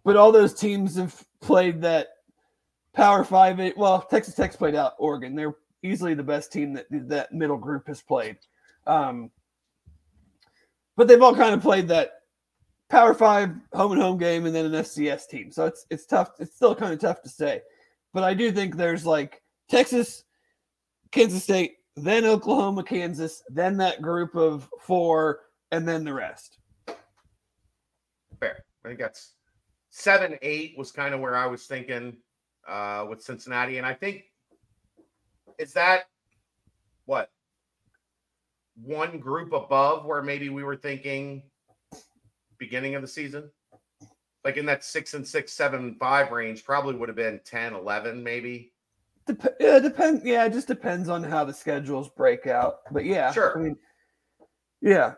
But 0.06 0.16
all 0.16 0.32
those 0.32 0.54
teams 0.54 0.96
have 0.96 1.22
played 1.42 1.82
that 1.82 2.08
Power 2.94 3.26
Five. 3.26 3.60
It, 3.60 3.78
well, 3.78 4.02
Texas 4.02 4.34
Tech's 4.34 4.56
played 4.56 4.76
out 4.76 4.94
Oregon. 4.98 5.36
They're 5.36 5.56
easily 5.84 6.14
the 6.14 6.24
best 6.24 6.54
team 6.54 6.74
that 6.74 6.86
that 6.90 7.34
middle 7.34 7.58
group 7.58 7.88
has 7.88 8.02
played. 8.02 8.38
Um, 8.88 9.30
but 10.96 11.08
they've 11.08 11.22
all 11.22 11.36
kind 11.36 11.54
of 11.54 11.62
played 11.62 11.88
that 11.90 12.19
Power 12.90 13.14
Five 13.14 13.52
home 13.74 13.92
and 13.92 14.02
home 14.02 14.18
game, 14.18 14.46
and 14.46 14.56
then 14.56 14.66
an 14.66 14.72
FCS 14.72 15.28
team. 15.28 15.52
So 15.52 15.66
it's 15.66 15.86
it's 15.90 16.06
tough. 16.06 16.32
It's 16.40 16.56
still 16.56 16.76
kind 16.76 16.94
of 16.94 17.00
tough 17.00 17.22
to 17.22 17.30
say. 17.30 17.62
But 18.14 18.24
I 18.24 18.34
do 18.34 18.52
think 18.52 18.76
there's 18.76 19.06
like 19.06 19.42
Texas, 19.70 20.24
Kansas 21.12 21.44
State, 21.44 21.76
then 21.96 22.26
Oklahoma, 22.26 22.84
Kansas, 22.84 23.44
then 23.50 23.78
that 23.78 24.02
group 24.02 24.36
of 24.36 24.68
four, 24.82 25.42
and 25.72 25.88
then 25.88 26.04
the 26.04 26.14
rest. 26.14 26.58
Fair. 28.40 28.64
I 28.84 28.88
think 28.88 29.00
that's 29.00 29.34
seven, 29.90 30.38
eight 30.42 30.76
was 30.78 30.92
kind 30.92 31.14
of 31.14 31.20
where 31.20 31.36
I 31.36 31.46
was 31.46 31.66
thinking 31.66 32.18
uh, 32.68 33.06
with 33.10 33.22
Cincinnati. 33.22 33.78
And 33.78 33.86
I 33.86 33.94
think 33.94 34.24
is 35.58 35.74
that 35.74 36.04
what 37.06 37.30
one 38.82 39.20
group 39.20 39.52
above 39.52 40.06
where 40.06 40.22
maybe 40.22 40.50
we 40.50 40.64
were 40.64 40.76
thinking 40.76 41.44
beginning 42.60 42.96
of 42.96 43.02
the 43.02 43.08
season? 43.08 43.50
Like 44.46 44.58
in 44.58 44.66
that 44.68 44.84
six 44.84 45.16
and 45.16 45.28
six, 45.28 45.52
seven, 45.52 45.96
five 46.00 46.32
range, 46.32 46.64
probably 46.64 46.96
would 46.96 47.10
have 47.10 47.16
been 47.16 47.42
10, 47.44 47.74
11, 47.74 48.24
maybe. 48.24 48.72
Dep- 49.28 49.58
yeah, 49.60 49.80
depend. 49.80 50.22
Yeah, 50.24 50.46
it 50.46 50.54
just 50.54 50.68
depends 50.68 51.10
on 51.10 51.24
how 51.24 51.44
the 51.44 51.54
schedules 51.54 52.10
break 52.10 52.48
out. 52.48 52.80
But 52.92 53.06
yeah, 53.06 53.32
Sure. 53.32 53.58
I 53.58 53.62
mean, 53.62 53.78
yeah, 54.82 55.14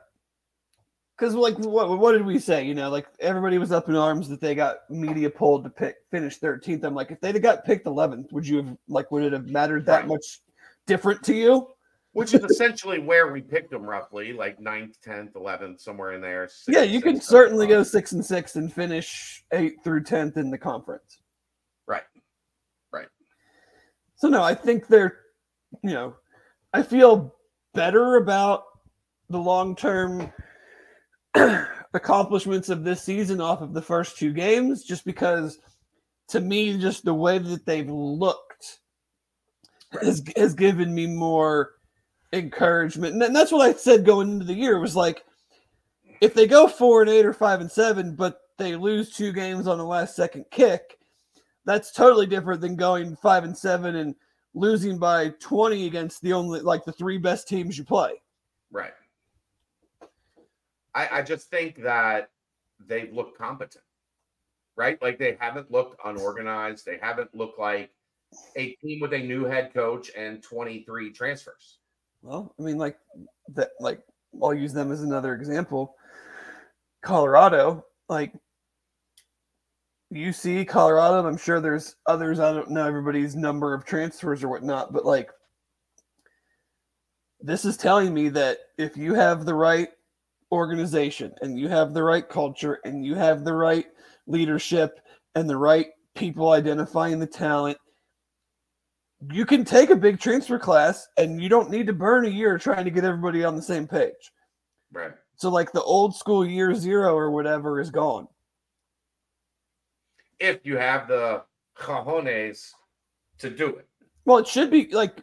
because 1.15 1.35
like 1.35 1.57
what 1.59 1.99
what 1.99 2.13
did 2.13 2.25
we 2.25 2.39
say? 2.39 2.65
You 2.65 2.73
know, 2.73 2.89
like 2.89 3.05
everybody 3.19 3.59
was 3.59 3.71
up 3.71 3.87
in 3.89 3.95
arms 3.95 4.27
that 4.29 4.41
they 4.41 4.55
got 4.55 4.89
media 4.89 5.29
pulled 5.29 5.63
to 5.65 5.69
pick 5.69 5.97
finish 6.09 6.37
thirteenth. 6.37 6.83
I'm 6.83 6.95
like, 6.95 7.11
if 7.11 7.21
they'd 7.21 7.35
have 7.35 7.43
got 7.43 7.63
picked 7.63 7.85
eleventh, 7.85 8.33
would 8.33 8.47
you 8.47 8.57
have 8.57 8.75
like 8.87 9.11
would 9.11 9.23
it 9.23 9.33
have 9.33 9.47
mattered 9.47 9.85
that 9.85 9.99
Right. 9.99 10.07
much 10.07 10.41
different 10.87 11.21
to 11.25 11.35
you? 11.35 11.67
Which 12.13 12.33
is 12.33 12.43
essentially 12.43 12.99
where 12.99 13.31
we 13.31 13.39
picked 13.41 13.71
them 13.71 13.83
roughly, 13.83 14.33
like 14.33 14.59
9th, 14.59 14.95
10th, 15.05 15.31
11th, 15.31 15.79
somewhere 15.79 16.11
in 16.11 16.19
there. 16.19 16.47
six 16.47 16.75
yeah, 16.75 16.83
you 16.83 16.99
six, 16.99 17.03
could 17.03 17.23
certainly 17.23 17.67
go 17.67 17.83
six 17.83 18.11
and 18.11 18.25
six 18.25 18.57
and 18.57 18.71
finish 18.71 19.45
eight 19.53 19.75
through 19.81 20.03
tenth 20.03 20.35
in 20.35 20.51
the 20.51 20.57
conference. 20.57 21.19
Right. 21.87 22.03
Right. 22.91 23.07
So 24.15 24.27
no, 24.27 24.43
I 24.43 24.53
think 24.53 24.87
they're, 24.87 25.19
you 25.83 25.91
know, 25.91 26.15
I 26.73 26.83
feel 26.83 27.33
better 27.73 28.17
about 28.17 28.63
the 29.29 29.39
long 29.39 29.73
term 29.75 30.33
accomplishments 31.93 32.67
of 32.67 32.83
this 32.83 33.01
season 33.01 33.39
off 33.39 33.61
of 33.61 33.73
the 33.73 33.81
first 33.81 34.17
two 34.17 34.33
games, 34.33 34.83
just 34.83 35.05
because 35.05 35.59
to 36.29 36.41
me, 36.41 36.77
just 36.77 37.05
the 37.05 37.13
way 37.13 37.37
that 37.37 37.65
they've 37.65 37.89
looked 37.89 38.79
has 40.01 40.23
has 40.37 40.53
given 40.53 40.93
me 40.93 41.07
more 41.07 41.71
encouragement. 42.33 43.21
And 43.21 43.35
that's 43.35 43.51
what 43.51 43.67
I 43.67 43.73
said 43.73 44.05
going 44.05 44.31
into 44.31 44.45
the 44.45 44.53
year. 44.53 44.79
Was 44.79 44.95
like 44.95 45.23
if 46.21 46.33
they 46.33 46.47
go 46.47 46.67
four 46.67 47.01
and 47.01 47.09
eight 47.09 47.25
or 47.25 47.33
five 47.33 47.61
and 47.61 47.71
seven, 47.71 48.15
but 48.15 48.41
they 48.57 48.75
lose 48.75 49.15
two 49.15 49.31
games 49.31 49.67
on 49.67 49.77
the 49.77 49.85
last 49.85 50.15
second 50.15 50.45
kick, 50.51 50.99
that's 51.65 51.91
totally 51.91 52.27
different 52.27 52.61
than 52.61 52.75
going 52.75 53.15
five 53.15 53.43
and 53.43 53.57
seven 53.57 53.95
and 53.97 54.15
losing 54.53 54.97
by 54.97 55.29
20 55.39 55.87
against 55.87 56.21
the 56.21 56.33
only 56.33 56.59
like 56.59 56.83
the 56.85 56.91
three 56.91 57.17
best 57.17 57.47
teams 57.47 57.77
you 57.77 57.83
play. 57.83 58.21
Right. 58.71 58.93
I, 60.93 61.19
I 61.19 61.21
just 61.21 61.49
think 61.49 61.81
that 61.83 62.29
they've 62.85 63.13
looked 63.13 63.37
competent, 63.37 63.83
right? 64.75 65.01
Like 65.01 65.17
they 65.17 65.37
haven't 65.39 65.71
looked 65.71 65.99
unorganized. 66.05 66.85
They 66.85 66.97
haven't 67.01 67.33
looked 67.33 67.59
like 67.59 67.91
a 68.55 68.71
team 68.75 68.99
with 68.99 69.13
a 69.13 69.19
new 69.19 69.45
head 69.45 69.73
coach 69.73 70.11
and 70.17 70.41
23 70.41 71.11
transfers. 71.11 71.79
Well, 72.21 72.53
I 72.59 72.61
mean, 72.61 72.77
like 72.77 72.97
that, 73.55 73.71
like 73.79 74.01
I'll 74.41 74.53
use 74.53 74.73
them 74.73 74.91
as 74.91 75.01
another 75.01 75.33
example. 75.33 75.95
Colorado, 77.01 77.85
like 78.09 78.33
UC, 80.13 80.67
Colorado, 80.67 81.27
I'm 81.27 81.37
sure 81.37 81.59
there's 81.59 81.95
others. 82.05 82.39
I 82.39 82.53
don't 82.53 82.69
know 82.69 82.85
everybody's 82.85 83.35
number 83.35 83.73
of 83.73 83.85
transfers 83.85 84.43
or 84.43 84.49
whatnot, 84.49 84.93
but 84.93 85.05
like 85.05 85.31
this 87.41 87.65
is 87.65 87.77
telling 87.77 88.13
me 88.13 88.29
that 88.29 88.59
if 88.77 88.95
you 88.95 89.13
have 89.13 89.45
the 89.45 89.53
right 89.53 89.89
organization 90.51 91.33
and 91.41 91.57
you 91.57 91.67
have 91.69 91.93
the 91.93 92.03
right 92.03 92.27
culture 92.27 92.79
and 92.83 93.05
you 93.05 93.15
have 93.15 93.43
the 93.43 93.53
right 93.53 93.85
leadership 94.27 94.99
and 95.35 95.49
the 95.49 95.57
right 95.57 95.87
people 96.13 96.51
identifying 96.51 97.17
the 97.17 97.25
talent, 97.25 97.77
you 99.29 99.45
can 99.45 99.63
take 99.63 99.89
a 99.89 99.95
big 99.95 100.19
transfer 100.19 100.57
class 100.57 101.07
and 101.17 101.41
you 101.41 101.49
don't 101.49 101.69
need 101.69 101.85
to 101.87 101.93
burn 101.93 102.25
a 102.25 102.29
year 102.29 102.57
trying 102.57 102.85
to 102.85 102.91
get 102.91 103.03
everybody 103.03 103.43
on 103.43 103.55
the 103.55 103.61
same 103.61 103.87
page. 103.87 104.31
Right. 104.91 105.11
So, 105.35 105.49
like 105.49 105.71
the 105.71 105.83
old 105.83 106.15
school 106.15 106.45
year 106.45 106.73
zero 106.73 107.15
or 107.15 107.31
whatever 107.31 107.79
is 107.79 107.89
gone. 107.89 108.27
If 110.39 110.59
you 110.63 110.77
have 110.77 111.07
the 111.07 111.43
cojones 111.77 112.71
to 113.39 113.49
do 113.49 113.67
it. 113.67 113.87
Well, 114.25 114.37
it 114.37 114.47
should 114.47 114.71
be 114.71 114.87
like 114.91 115.17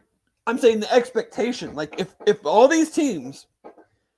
I'm 0.46 0.58
saying 0.58 0.80
the 0.80 0.92
expectation. 0.92 1.74
Like 1.74 1.94
if 1.98 2.14
if 2.26 2.44
all 2.44 2.68
these 2.68 2.90
teams 2.90 3.46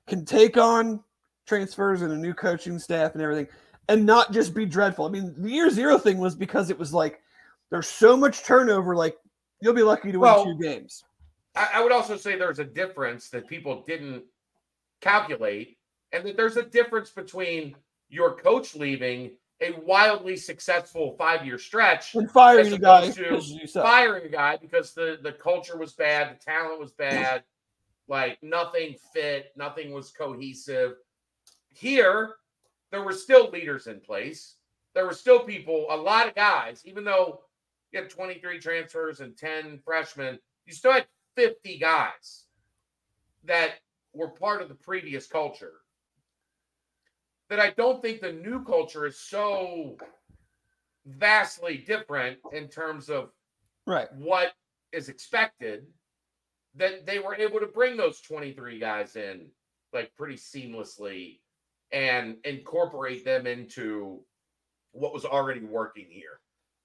can 0.07 0.25
take 0.25 0.57
on 0.57 1.03
transfers 1.47 2.03
and 2.03 2.13
a 2.13 2.17
new 2.17 2.35
coaching 2.35 2.79
staff 2.79 3.15
and 3.15 3.23
everything 3.23 3.49
and 3.89 4.07
not 4.07 4.33
just 4.33 4.55
be 4.55 4.65
dreadful. 4.65 5.05
I 5.05 5.09
mean, 5.11 5.35
the 5.37 5.51
year 5.51 5.69
zero 5.69 5.99
thing 5.99 6.19
was 6.19 6.37
because 6.37 6.71
it 6.71 6.79
was 6.79 6.95
like 6.95 7.21
there's 7.71 7.89
so 7.89 8.17
much 8.17 8.45
turnover, 8.45 8.95
like 8.95 9.17
you'll 9.61 9.75
be 9.75 9.83
lucky 9.83 10.13
to 10.13 10.19
win 10.19 10.31
Well, 10.31 10.45
two 10.45 10.59
games. 10.59 11.05
I, 11.55 11.69
I 11.75 11.83
would 11.83 11.93
also 11.93 12.17
say 12.17 12.37
there's 12.37 12.59
a 12.59 12.65
difference 12.65 13.29
that 13.31 13.49
people 13.49 13.85
didn't 13.87 14.25
calculate, 15.01 15.79
and 16.13 16.25
that 16.25 16.37
there's 16.37 16.57
a 16.57 16.63
difference 16.63 17.11
between 17.11 17.75
your 18.09 18.37
coach 18.37 18.75
leaving 18.75 19.33
a 19.61 19.73
wildly 19.85 20.37
successful 20.37 21.15
five 21.19 21.45
year 21.45 21.59
stretch 21.59 22.15
And 22.15 22.31
firing 22.31 22.73
a 22.73 22.79
guy 22.79 23.11
firing 23.73 24.25
a 24.25 24.29
guy 24.29 24.57
because 24.57 24.95
the 24.95 25.19
the 25.23 25.33
culture 25.33 25.77
was 25.77 25.93
bad, 25.93 26.35
the 26.35 26.45
talent 26.45 26.81
was 26.81 26.93
bad, 26.93 27.45
like 28.09 28.39
nothing 28.43 28.97
fit, 29.13 29.53
nothing 29.57 29.93
was 29.93 30.11
cohesive. 30.11 30.95
Here, 31.73 32.37
there 32.91 33.03
were 33.03 33.13
still 33.13 33.51
leaders 33.51 33.87
in 33.87 34.01
place. 34.01 34.57
There 34.95 35.07
were 35.07 35.15
still 35.15 35.41
people, 35.41 35.87
a 35.91 35.97
lot 35.97 36.27
of 36.27 36.35
guys, 36.35 36.83
even 36.85 37.05
though 37.05 37.43
you 37.93 38.01
had 38.01 38.11
23 38.11 38.59
transfers 38.59 39.21
and 39.21 39.37
10 39.37 39.81
freshmen, 39.85 40.39
you 40.67 40.73
still 40.73 40.93
had 40.93 41.07
50 41.37 41.79
guys 41.79 42.45
that 43.45 43.75
were 44.13 44.29
part 44.29 44.63
of 44.63 44.69
the 44.69 44.75
previous 44.75 45.27
culture. 45.27 45.75
That 47.49 47.61
I 47.61 47.71
don't 47.71 48.01
think 48.01 48.21
the 48.21 48.33
new 48.33 48.65
culture 48.65 49.07
is 49.07 49.19
so 49.19 49.97
vastly 51.07 51.79
different 51.87 52.39
in 52.53 52.69
terms 52.69 53.09
of 53.09 53.31
Right. 53.87 54.13
what 54.15 54.53
is 54.93 55.09
expected 55.09 55.87
that 56.77 57.07
they 57.07 57.19
were 57.19 57.35
able 57.35 57.59
to 57.59 57.67
bring 57.67 57.97
those 57.97 58.21
23 58.21 58.79
guys 58.79 59.17
in 59.17 59.51
like 59.93 60.15
pretty 60.15 60.37
seamlessly 60.37 61.41
and 61.91 62.37
incorporate 62.45 63.25
them 63.25 63.47
into 63.47 64.21
what 64.93 65.13
was 65.13 65.25
already 65.25 65.61
working 65.61 66.07
here 66.09 66.41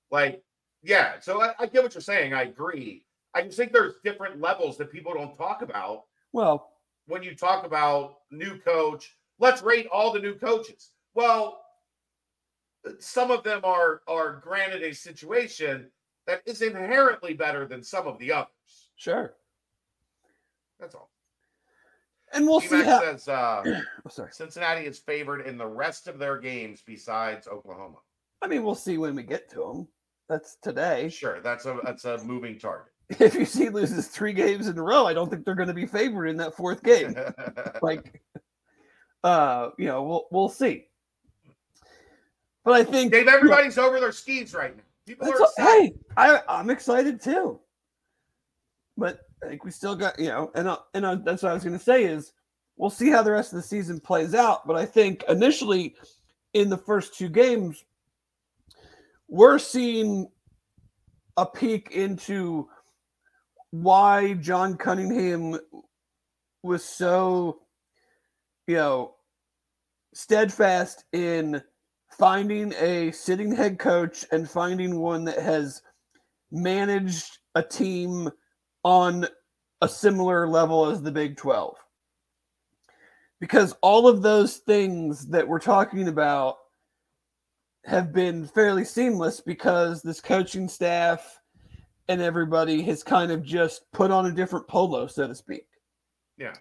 like 0.10 0.42
yeah 0.86 1.20
so 1.20 1.42
I, 1.42 1.54
I 1.60 1.66
get 1.66 1.84
what 1.84 1.94
you're 1.94 2.02
saying 2.02 2.34
i 2.34 2.44
agree 2.44 3.04
i 3.34 3.42
just 3.42 3.58
think 3.58 3.74
there's 3.74 3.96
different 4.04 4.40
levels 4.40 4.78
that 4.78 4.92
people 4.92 5.14
don't 5.14 5.36
talk 5.36 5.62
about 5.62 6.04
Well, 6.32 6.70
when 7.08 7.24
you 7.24 7.36
talk 7.36 7.66
about 7.66 8.18
new 8.32 8.60
coach 8.60 9.18
let's 9.40 9.62
rate 9.62 9.88
all 9.92 10.14
the 10.14 10.20
new 10.20 10.36
coaches 10.36 10.92
well 11.16 11.62
some 13.00 13.32
of 13.32 13.44
them 13.44 13.62
are 13.64 14.02
are 14.08 14.40
granted 14.44 14.84
a 14.84 14.94
situation 14.94 15.90
that 16.28 16.42
is 16.46 16.62
inherently 16.62 17.34
better 17.34 17.66
than 17.68 17.82
some 17.84 18.08
of 18.08 18.18
the 18.20 18.32
others 18.32 18.92
sure. 18.96 19.34
that's 20.80 20.94
all 20.96 21.10
And 22.34 22.46
we'll 22.46 22.62
see 22.62 22.84
how. 22.84 23.00
says 23.00 23.28
uh, 23.28 23.64
Oh, 24.06 24.10
sorry. 24.10 24.30
cincinnati 24.34 24.86
is 24.86 25.00
favored 25.00 25.42
in 25.48 25.58
the 25.58 25.66
rest 25.66 26.08
of 26.08 26.20
their 26.20 26.38
games 26.38 26.84
besides 26.86 27.48
oklahoma 27.48 27.98
I 28.42 28.48
mean, 28.48 28.64
we'll 28.64 28.76
see 28.76 29.00
when 29.00 29.16
we 29.16 29.24
get 29.24 29.50
to 29.52 29.60
them. 29.60 29.88
That's 30.30 30.58
today. 30.62 31.10
sure 31.10 31.40
that's 31.42 31.66
a 31.66 31.80
that's 31.84 32.06
a 32.06 32.24
moving 32.24 32.58
target 32.58 32.92
If 33.10 33.34
UC 33.34 33.72
loses 33.72 34.08
three 34.08 34.34
games 34.34 34.68
in 34.68 34.78
a 34.78 34.82
row, 34.82 35.06
I 35.06 35.14
don't 35.14 35.30
think 35.30 35.46
they're 35.46 35.54
going 35.54 35.68
to 35.68 35.74
be 35.76 35.86
favored 35.86 36.26
in 36.26 36.38
that 36.38 36.56
fourth 36.56 36.82
game. 36.82 37.16
like 37.82 38.22
uh 39.26 39.72
you 39.80 39.88
know 39.88 40.04
we'll 40.04 40.28
we'll 40.32 40.50
see 40.50 40.86
but 42.64 42.74
i 42.76 42.84
think 42.84 43.12
dave 43.12 43.28
everybody's 43.28 43.78
over 43.78 44.00
their 44.00 44.12
skis 44.12 44.54
right 44.54 44.78
now 44.78 44.84
people 45.08 45.28
are 45.28 45.42
excited. 45.42 45.54
hey 45.58 45.94
i 46.16 46.42
i'm 46.48 46.70
excited 46.70 47.20
too 47.20 47.60
but 48.96 49.22
i 49.44 49.48
think 49.48 49.66
we 49.66 49.72
still 49.72 49.96
got 49.96 50.18
you 50.20 50.28
know 50.28 50.52
and 50.54 50.68
uh, 50.68 50.78
and 50.94 51.04
uh, 51.06 51.16
that's 51.16 51.42
what 51.42 51.50
i 51.50 51.56
was 51.56 51.64
going 51.64 51.78
to 51.78 51.84
say 51.84 52.04
is 52.04 52.34
we'll 52.78 52.90
see 52.90 53.10
how 53.10 53.24
the 53.24 53.32
rest 53.32 53.52
of 53.52 53.58
the 53.58 53.64
season 53.64 54.00
plays 54.00 54.36
out 54.36 54.68
but 54.68 54.76
i 54.76 54.86
think 54.86 55.24
initially 55.28 55.96
in 56.54 56.70
the 56.70 56.78
first 56.78 57.18
two 57.18 57.28
games 57.28 57.84
we're 59.28 59.60
seeing 59.60 60.28
a 61.38 61.46
peek 61.46 61.92
into 61.92 62.70
why 63.72 64.34
john 64.36 64.78
cunningham 64.78 65.58
was 66.64 66.84
so 66.84 67.60
you 68.68 68.76
know 68.76 69.16
steadfast 70.14 71.04
in 71.12 71.62
finding 72.18 72.74
a 72.80 73.12
sitting 73.12 73.54
head 73.54 73.78
coach 73.78 74.26
and 74.32 74.50
finding 74.50 75.00
one 75.00 75.26
that 75.26 75.40
has 75.40 75.82
managed 76.52 77.40
a 77.56 77.62
team 77.62 78.30
on 78.84 79.28
a 79.82 79.90
similar 79.90 80.48
level 80.48 80.86
as 80.86 81.02
the 81.02 81.12
Big 81.12 81.36
12. 81.38 81.76
Because 83.40 83.76
all 83.82 84.08
of 84.08 84.22
those 84.22 84.58
things 84.58 85.28
that 85.28 85.48
we're 85.48 85.60
talking 85.60 86.08
about 86.08 86.56
have 87.86 88.12
been 88.12 88.48
fairly 88.48 88.84
seamless 88.84 89.42
because 89.42 90.02
this 90.02 90.20
coaching 90.20 90.68
staff 90.68 91.40
and 92.08 92.22
everybody 92.22 92.82
has 92.84 93.04
kind 93.04 93.32
of 93.32 93.44
just 93.44 93.84
put 93.92 94.12
on 94.12 94.26
a 94.26 94.32
different 94.32 94.68
polo, 94.68 95.08
so 95.08 95.28
to 95.28 95.36
speak. 95.36 95.66
Yeah. 96.38 96.54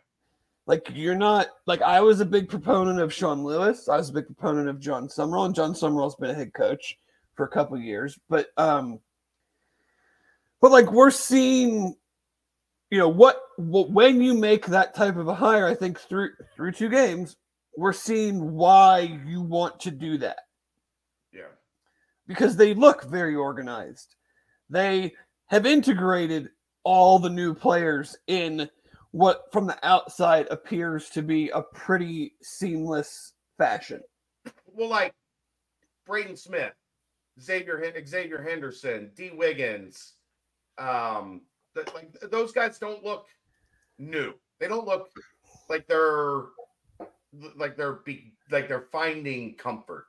Like 0.66 0.90
you're 0.94 1.14
not 1.14 1.48
like 1.66 1.82
I 1.82 2.00
was 2.00 2.20
a 2.20 2.26
big 2.26 2.48
proponent 2.48 2.98
of 3.00 3.12
Sean 3.12 3.44
Lewis. 3.44 3.88
I 3.88 3.96
was 3.96 4.10
a 4.10 4.14
big 4.14 4.26
proponent 4.26 4.68
of 4.68 4.80
Jon 4.80 5.08
Sumrall, 5.08 5.44
and 5.44 5.54
Jon 5.54 5.74
Sumrall's 5.74 6.16
been 6.16 6.30
a 6.30 6.34
head 6.34 6.54
coach 6.54 6.98
for 7.34 7.44
a 7.44 7.50
couple 7.50 7.78
years. 7.78 8.18
But 8.30 8.46
um, 8.56 9.00
but 10.62 10.70
like 10.70 10.90
we're 10.90 11.10
seeing, 11.10 11.94
you 12.90 12.98
know, 12.98 13.10
what, 13.10 13.42
what 13.56 13.90
when 13.90 14.22
you 14.22 14.32
make 14.32 14.64
that 14.66 14.94
type 14.94 15.16
of 15.16 15.28
a 15.28 15.34
hire, 15.34 15.66
I 15.66 15.74
think 15.74 16.00
through 16.00 16.30
through 16.56 16.72
two 16.72 16.88
games, 16.88 17.36
we're 17.76 17.92
seeing 17.92 18.52
why 18.52 19.20
you 19.26 19.42
want 19.42 19.80
to 19.80 19.90
do 19.90 20.16
that 20.18 20.38
because 22.26 22.56
they 22.56 22.74
look 22.74 23.04
very 23.04 23.34
organized. 23.34 24.14
They 24.70 25.12
have 25.46 25.66
integrated 25.66 26.50
all 26.84 27.18
the 27.18 27.30
new 27.30 27.54
players 27.54 28.16
in 28.26 28.68
what 29.10 29.44
from 29.52 29.66
the 29.66 29.78
outside 29.86 30.46
appears 30.50 31.08
to 31.10 31.22
be 31.22 31.48
a 31.50 31.62
pretty 31.62 32.34
seamless 32.42 33.32
fashion. 33.56 34.00
well 34.66 34.88
like 34.88 35.14
braden 36.04 36.36
smith 36.36 36.72
xavier 37.40 37.80
xavier 38.06 38.42
henderson 38.42 39.10
dee 39.14 39.30
wiggins 39.30 40.14
um 40.78 41.40
like 41.94 42.12
those 42.30 42.52
guys 42.52 42.78
don't 42.78 43.04
look 43.04 43.26
new 43.98 44.34
they 44.58 44.68
don't 44.68 44.86
look 44.86 45.08
like 45.68 45.86
they're 45.86 46.42
like 47.56 47.76
they're 47.76 48.00
be, 48.04 48.32
like 48.50 48.68
they're 48.68 48.88
finding 48.92 49.54
comfort 49.54 50.06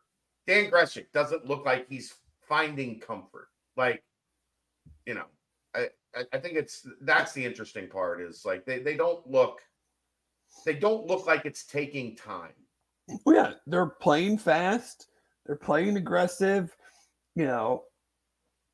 dan 0.48 0.70
greshik 0.70 1.12
doesn't 1.12 1.46
look 1.46 1.66
like 1.66 1.88
he's 1.90 2.14
finding 2.48 3.00
comfort 3.00 3.48
like 3.76 4.04
you 5.06 5.14
know 5.14 5.26
I, 5.76 5.90
I, 6.32 6.38
think 6.38 6.56
it's 6.56 6.88
that's 7.02 7.34
the 7.34 7.44
interesting 7.44 7.88
part 7.90 8.22
is 8.22 8.46
like 8.46 8.66
they, 8.66 8.80
they 8.80 8.96
don't 8.96 9.26
look 9.30 9.60
they 10.66 10.74
don't 10.74 11.08
look 11.08 11.28
like 11.28 11.46
it's 11.46 11.66
taking 11.66 12.16
time. 12.16 12.54
Well, 13.26 13.36
yeah, 13.36 13.54
they're 13.68 13.88
playing 13.88 14.38
fast. 14.38 15.08
They're 15.46 15.56
playing 15.56 15.98
aggressive. 15.98 16.76
You 17.36 17.46
know, 17.46 17.84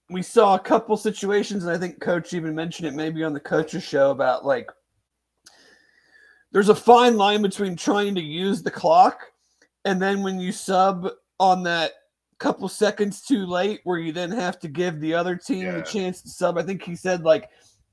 we 0.09 0.21
saw 0.21 0.55
a 0.55 0.59
couple 0.59 0.95
situations, 0.95 1.63
and 1.63 1.75
I 1.75 1.77
think 1.77 1.99
Coach 1.99 2.33
even 2.33 2.53
mentioned 2.53 2.87
it 2.87 2.93
maybe 2.93 3.23
on 3.23 3.33
the 3.33 3.39
coaches 3.39 3.83
show 3.83 4.11
about 4.11 4.45
like 4.45 4.69
there's 6.51 6.69
a 6.69 6.75
fine 6.75 7.17
line 7.17 7.41
between 7.41 7.75
trying 7.75 8.13
to 8.15 8.21
use 8.21 8.61
the 8.61 8.71
clock 8.71 9.21
and 9.85 10.01
then 10.01 10.21
when 10.21 10.39
you 10.39 10.51
sub 10.51 11.09
on 11.41 11.63
that 11.63 11.93
couple 12.37 12.67
seconds 12.69 13.21
too 13.21 13.45
late, 13.47 13.81
where 13.83 13.97
you 13.97 14.11
then 14.11 14.31
have 14.31 14.59
to 14.59 14.67
give 14.67 14.99
the 14.99 15.13
other 15.13 15.35
team 15.35 15.65
Yeah. 15.65 15.71
the 15.77 15.81
chance 15.81 16.21
to 16.21 16.29
sub. 16.29 16.57
I 16.57 16.63
think 16.63 16.83
he 16.83 16.95
said 16.95 17.23
like 17.23 17.49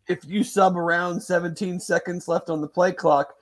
if 0.06 0.24
you 0.26 0.44
sub 0.44 0.76
around 0.76 1.20
17 1.20 1.80
seconds 1.80 2.28
left 2.28 2.50
on 2.50 2.60
the 2.60 2.68
play 2.68 2.92
clock, 2.92 3.34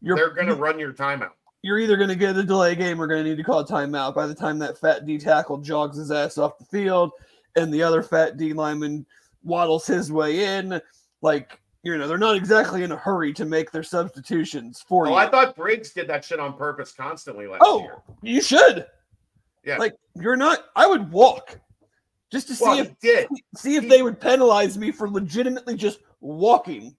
you're 0.00 0.16
They're 0.16 0.30
gonna 0.30 0.54
run 0.54 0.78
your 0.78 0.92
timeout. 0.92 1.30
you're 1.62 1.78
either 1.78 1.96
going 1.96 2.08
to 2.08 2.14
get 2.16 2.36
a 2.36 2.42
delay 2.44 2.74
game 2.76 3.00
or 3.02 3.06
going 3.08 3.22
to 3.24 3.28
need 3.30 3.36
to 3.36 3.42
call 3.44 3.60
a 3.60 3.66
timeout 3.66 4.14
by 4.14 4.26
the 4.28 4.34
time 4.34 4.58
that 4.60 4.78
fat 4.78 5.04
D 5.06 5.18
tackle 5.18 5.58
jogs 5.58 5.96
his 5.96 6.10
ass 6.12 6.38
off 6.38 6.56
the 6.58 6.64
field 6.64 7.10
and 7.56 7.72
the 7.74 7.82
other 7.82 8.02
fat 8.02 8.36
D 8.36 8.52
lineman 8.52 9.04
waddles 9.44 9.86
his 9.86 10.10
way 10.12 10.44
in. 10.56 10.80
Like, 11.22 11.60
you 11.82 11.96
know, 11.98 12.06
they're 12.08 12.18
not 12.18 12.36
exactly 12.36 12.82
in 12.84 12.92
a 12.92 12.96
hurry 12.96 13.32
to 13.34 13.44
make 13.44 13.70
their 13.72 13.82
substitutions 13.84 14.84
for 14.88 15.06
you. 15.06 15.12
Oh, 15.12 15.20
you. 15.20 15.26
I 15.26 15.30
thought 15.30 15.54
Briggs 15.56 15.92
did 15.92 16.08
that 16.08 16.24
shit 16.24 16.38
on 16.40 16.54
purpose 16.54 16.92
constantly 16.92 17.46
last 17.46 17.62
oh, 17.64 17.80
year. 17.80 17.96
you 18.22 18.40
should. 18.40 18.86
Yeah. 19.68 19.76
Like, 19.78 19.94
you're 20.16 20.36
not, 20.36 20.64
I 20.74 20.86
would 20.86 21.10
walk 21.12 21.60
just 22.32 22.48
to 22.48 22.54
see 22.54 22.64
Well, 22.64 22.78
if 22.80 22.98
did. 23.00 23.28
see 23.56 23.76
if 23.76 23.84
he- 23.84 23.88
they 23.88 24.02
would 24.02 24.20
penalize 24.20 24.76
me 24.78 24.90
for 24.90 25.08
legitimately 25.08 25.76
just 25.76 26.00
walking. 26.20 26.96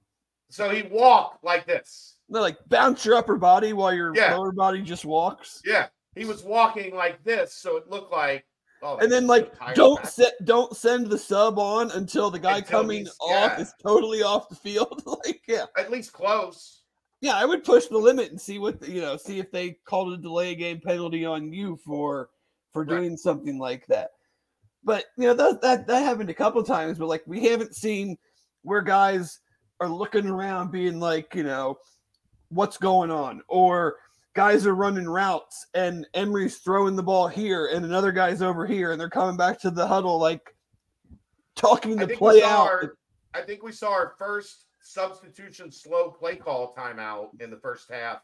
So 0.49 0.69
he 0.69 0.83
walked 0.83 1.43
like 1.43 1.65
this. 1.65 2.15
They 2.29 2.39
like 2.39 2.57
bounce 2.67 3.05
your 3.05 3.15
upper 3.15 3.37
body 3.37 3.73
while 3.73 3.93
your 3.93 4.15
Yeah. 4.15 4.35
lower 4.35 4.51
body 4.51 4.81
just 4.81 5.03
walks. 5.05 5.61
Yeah, 5.65 5.87
he 6.15 6.25
was 6.25 6.43
walking 6.43 6.95
like 6.95 7.23
this, 7.23 7.53
so 7.55 7.77
it 7.77 7.89
looked 7.89 8.11
like. 8.11 8.45
Oh, 8.81 8.97
and 8.97 9.11
then 9.11 9.27
like 9.27 9.51
don't 9.75 10.05
set 10.05 10.33
don't 10.45 10.73
send 10.75 11.07
the 11.07 11.17
sub 11.17 11.59
on 11.59 11.91
until 11.91 12.31
the 12.31 12.39
guy 12.39 12.59
Until 12.59 12.79
coming 12.79 13.07
off 13.19 13.29
yeah. 13.57 13.59
is 13.59 13.73
totally 13.83 14.23
off 14.23 14.47
the 14.47 14.55
field 14.55 15.03
like 15.25 15.41
yeah 15.49 15.65
at 15.77 15.91
least 15.91 16.13
close. 16.13 16.83
yeah 17.19 17.35
i 17.35 17.43
would 17.43 17.65
push 17.65 17.87
the 17.87 17.97
limit 17.97 18.31
and 18.31 18.39
see 18.39 18.57
what 18.57 18.81
you 18.87 19.01
know 19.01 19.17
see 19.17 19.37
if 19.37 19.51
they 19.51 19.71
called 19.85 20.13
a 20.13 20.17
delay 20.17 20.55
game 20.55 20.79
penalty 20.79 21.25
on 21.25 21.51
you 21.51 21.75
for 21.85 22.29
for 22.73 22.83
Right. 22.83 22.97
doing 22.99 23.17
something 23.17 23.57
like 23.57 23.85
that 23.87 24.11
but 24.83 25.05
you 25.17 25.25
know 25.25 25.33
that 25.33 25.61
that, 25.61 25.87
that 25.87 26.03
happened 26.03 26.29
a 26.29 26.33
couple 26.33 26.63
times 26.63 26.97
but 26.97 27.07
like 27.07 27.23
we 27.25 27.45
haven't 27.45 27.75
seen 27.75 28.17
where 28.63 28.81
guys 28.81 29.39
are 29.79 29.89
looking 29.89 30.27
around 30.27 30.71
being 30.71 30.99
like 30.99 31.33
you 31.35 31.43
know 31.43 31.77
what's 32.49 32.77
going 32.77 33.11
on 33.11 33.41
or 33.47 33.97
guys 34.35 34.65
are 34.65 34.75
running 34.75 35.07
routes 35.07 35.65
and 35.73 36.07
Emory's 36.13 36.57
throwing 36.57 36.95
the 36.95 37.03
ball 37.03 37.27
here 37.27 37.67
and 37.73 37.83
another 37.83 38.11
guy's 38.11 38.41
over 38.41 38.65
here 38.65 38.91
and 38.91 38.99
they're 39.01 39.09
coming 39.09 39.35
back 39.37 39.59
to 39.59 39.71
the 39.71 39.85
huddle 39.85 40.19
like 40.19 40.55
talking 41.55 41.95
the 41.95 42.07
play 42.07 42.41
out. 42.41 42.67
our, 42.67 42.95
I 43.33 43.41
think 43.41 43.63
we 43.63 43.71
saw 43.71 43.91
our 43.91 44.13
first 44.17 44.65
substitution 44.81 45.71
slow 45.71 46.09
play 46.09 46.35
call 46.35 46.73
timeout 46.73 47.29
in 47.41 47.49
the 47.51 47.57
first 47.57 47.91
half 47.91 48.21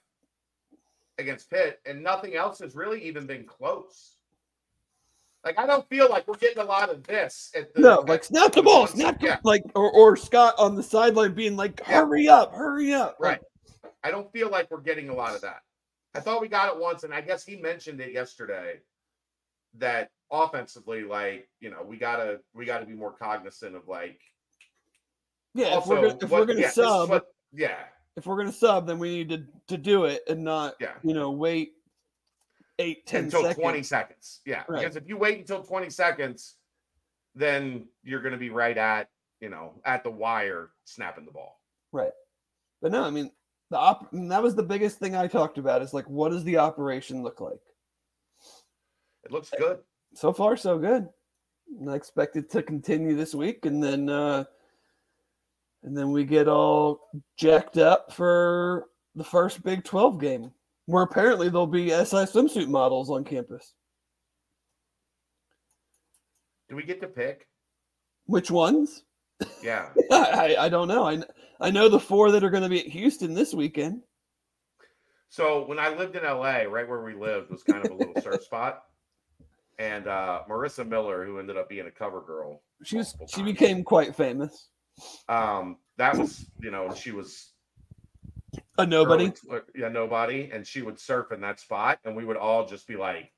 against 1.18 1.50
Pitt, 1.50 1.80
and 1.86 2.02
nothing 2.02 2.36
else 2.36 2.60
has 2.60 2.76
really 2.76 3.02
even 3.04 3.26
been 3.26 3.46
close. 3.46 4.15
Like 5.46 5.60
I 5.60 5.68
don't 5.68 5.88
feel 5.88 6.10
like 6.10 6.28
we're 6.28 6.38
getting 6.38 6.58
a 6.58 6.66
lot 6.66 6.90
of 6.90 7.04
this 7.04 7.52
at 7.56 7.72
the 7.76 7.80
no, 7.82 8.04
like 8.08 8.24
snap 8.24 8.52
the 8.52 8.64
ball, 8.64 8.88
snap 8.88 9.20
the 9.20 9.28
yeah, 9.28 9.38
like 9.44 9.64
or, 9.76 9.92
or 9.92 10.18
Scott 10.18 10.56
on 10.58 10.76
the 10.76 10.82
sideline 10.82 11.36
being 11.36 11.56
like, 11.56 11.80
Yeah. 11.88 12.02
hurry 12.02 12.28
up, 12.28 12.52
hurry 12.54 12.92
up. 12.94 13.16
right. 13.20 13.40
I 14.04 14.10
don't 14.12 14.32
feel 14.32 14.50
like 14.50 14.70
we're 14.72 14.82
getting 14.82 15.10
a 15.10 15.14
lot 15.16 15.36
of 15.36 15.42
that. 15.42 15.62
I 16.16 16.20
thought 16.20 16.42
we 16.42 16.48
got 16.48 16.74
it 16.76 16.80
once, 16.80 17.04
and 17.04 17.14
I 17.14 17.22
guess 17.22 17.46
he 17.46 17.56
mentioned 17.58 18.00
it 18.02 18.12
yesterday 18.12 18.80
that 19.78 20.10
offensively, 20.32 21.04
like 21.04 21.48
you 21.60 21.70
know, 21.70 21.84
we 21.86 21.98
gotta 21.98 22.40
we 22.56 22.66
gotta 22.66 22.86
be 22.88 22.94
more 22.94 23.12
cognizant 23.14 23.76
of 23.76 23.88
like 23.88 24.20
Yeah, 25.54 25.78
if 25.78 25.86
we're 25.86 25.98
gonna 26.02 26.18
if 26.20 26.24
what- 26.24 26.42
we're 26.42 26.46
gonna 26.48 26.62
yeah, 26.62 26.70
sub, 26.72 27.10
what- 27.10 27.28
yeah, 27.54 27.84
if 28.18 28.26
we're 28.26 28.38
gonna 28.38 28.52
sub, 28.52 28.88
then 28.88 28.98
we 28.98 29.10
need 29.24 29.30
to 29.30 29.46
to 29.68 29.78
do 29.78 30.06
it 30.06 30.24
and 30.28 30.44
not 30.44 30.74
yeah. 30.80 30.94
you 31.04 31.14
know 31.14 31.30
wait 31.30 31.74
eight 32.80 33.06
ten 33.06 33.26
until 33.26 33.42
seconds. 33.42 33.60
20 33.60 33.84
seconds. 33.84 34.42
Yeah. 34.46 34.64
Right. 34.68 34.82
Because 34.82 34.96
if 34.96 35.08
you 35.08 35.18
wait 35.18 35.40
until 35.40 35.64
20 35.64 35.90
seconds, 35.90 36.56
then 37.36 37.88
you're 38.04 38.22
going 38.22 38.34
to 38.34 38.38
be 38.38 38.50
right 38.50 38.78
at, 38.78 39.10
you 39.40 39.50
know, 39.50 39.74
at 39.86 40.04
the 40.04 40.12
wire 40.12 40.70
snapping 40.86 41.26
the 41.26 41.32
ball. 41.32 41.60
Right. 41.92 42.12
But 42.82 42.92
no, 42.92 43.04
I 43.04 43.10
mean 43.10 43.32
the 43.72 43.78
op 43.78 44.08
that 44.12 44.44
was 44.44 44.56
the 44.56 44.64
biggest 44.64 45.00
thing 45.00 45.16
I 45.16 45.28
talked 45.28 45.58
about 45.58 45.82
is 45.82 45.94
like 45.94 46.08
what 46.10 46.32
does 46.32 46.44
the 46.44 46.58
operation 46.58 47.24
look 47.24 47.42
like? 47.42 47.62
It 49.24 49.32
looks 49.32 49.52
good. 49.58 49.80
So 50.14 50.32
far 50.32 50.56
so 50.56 50.78
good. 50.78 51.10
And 51.80 51.90
I 51.90 51.96
expect 51.96 52.36
it 52.36 52.50
to 52.52 52.62
continue 52.62 53.16
this 53.16 53.34
week 53.34 53.66
and 53.66 53.84
then 53.84 54.10
uh 54.10 54.44
and 55.84 55.96
then 55.96 56.12
we 56.12 56.26
get 56.26 56.48
all 56.48 57.10
jacked 57.38 57.78
up 57.78 58.12
for 58.12 58.88
the 59.16 59.24
first 59.24 59.64
Big 59.64 59.84
12 59.84 60.20
game 60.20 60.52
where 60.86 61.04
apparently 61.04 61.50
there'll 61.50 61.68
be 61.68 61.90
SI 61.90 62.26
swimsuit 62.26 62.68
models 62.68 63.10
on 63.10 63.24
campus. 63.24 63.74
Do 66.70 66.76
we 66.76 66.84
get 66.84 67.02
to 67.02 67.08
pick? 67.08 67.48
Which 68.26 68.50
ones? 68.50 69.04
Yeah. 69.62 69.90
I, 70.12 70.56
I 70.60 70.70
don't 70.70 70.88
know. 70.88 71.08
I, 71.08 71.22
I 71.60 71.70
know 71.70 71.90
the 71.90 72.00
four 72.00 72.32
that 72.32 72.44
are 72.44 72.50
going 72.50 72.64
to 72.64 72.70
be 72.70 72.80
at 72.80 72.88
Houston 72.88 73.34
this 73.34 73.54
weekend. 73.54 74.02
So 75.30 75.66
when 75.66 75.80
I 75.80 75.90
lived 75.90 76.16
in 76.16 76.24
LA, 76.24 76.64
right 76.64 76.88
where 76.88 77.04
we 77.04 77.14
lived 77.14 77.52
was 77.52 77.62
kind 77.64 77.86
of 77.86 77.92
a 77.92 77.96
little 77.96 78.20
surf 78.22 78.44
spot. 78.46 78.84
And 79.78 80.08
uh 80.08 80.44
Marisa 80.50 80.88
Miller, 80.88 81.26
who 81.26 81.38
ended 81.38 81.58
up 81.58 81.68
being 81.68 81.86
a 81.88 81.92
cover 81.92 82.22
girl, 82.22 82.62
She 82.84 82.96
was 82.98 83.14
she 83.28 83.44
became 83.44 83.84
quite 83.84 84.16
famous. 84.16 84.70
um, 85.28 85.78
that 85.98 86.18
was, 86.18 86.46
you 86.62 86.72
know, 86.72 86.94
she 86.94 87.12
was 87.12 87.52
A 88.78 88.86
nobody. 88.86 89.32
early- 89.50 89.62
yeah, 89.76 89.88
nobody, 89.90 90.50
and 90.52 90.66
she 90.68 90.82
would 90.82 91.00
surf 91.00 91.32
in 91.32 91.42
that 91.42 91.60
spot, 91.60 92.00
and 92.04 92.16
we 92.16 92.26
would 92.26 92.38
all 92.38 92.66
just 92.66 92.88
be 92.88 92.96
like, 92.98 93.32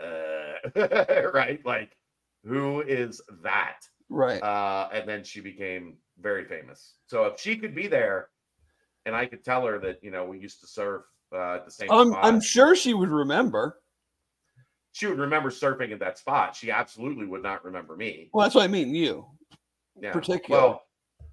uh, 0.00 1.30
right, 1.34 1.64
like, 1.64 1.96
who 2.44 2.82
is 2.82 3.20
that? 3.42 3.80
Right. 4.08 4.40
Uh, 4.42 4.88
and 4.92 5.08
then 5.08 5.24
she 5.24 5.40
became 5.40 5.96
very 6.20 6.44
famous. 6.44 6.94
So 7.06 7.24
if 7.26 7.40
she 7.40 7.56
could 7.56 7.74
be 7.74 7.88
there, 7.88 8.28
and 9.04 9.16
I 9.16 9.26
could 9.26 9.44
tell 9.44 9.66
her 9.66 9.78
that 9.80 9.98
you 10.02 10.10
know 10.10 10.24
we 10.24 10.38
used 10.38 10.60
to 10.60 10.66
surf 10.66 11.02
uh, 11.34 11.56
at 11.56 11.64
the 11.64 11.70
same 11.70 11.90
I'm 11.90 12.10
spot, 12.10 12.24
I'm 12.24 12.40
sure 12.40 12.76
she 12.76 12.94
would 12.94 13.10
remember. 13.10 13.80
she 14.92 15.06
would 15.06 15.18
remember 15.18 15.50
surfing 15.50 15.92
at 15.92 15.98
that 16.00 16.18
spot. 16.18 16.54
She 16.54 16.70
absolutely 16.70 17.26
would 17.26 17.42
not 17.42 17.64
remember 17.64 17.96
me. 17.96 18.30
Well, 18.32 18.44
that's 18.44 18.54
what 18.54 18.64
I 18.64 18.68
mean. 18.68 18.94
You. 18.94 19.26
Yeah. 20.00 20.12
particular. 20.12 20.60
Well, 20.60 20.82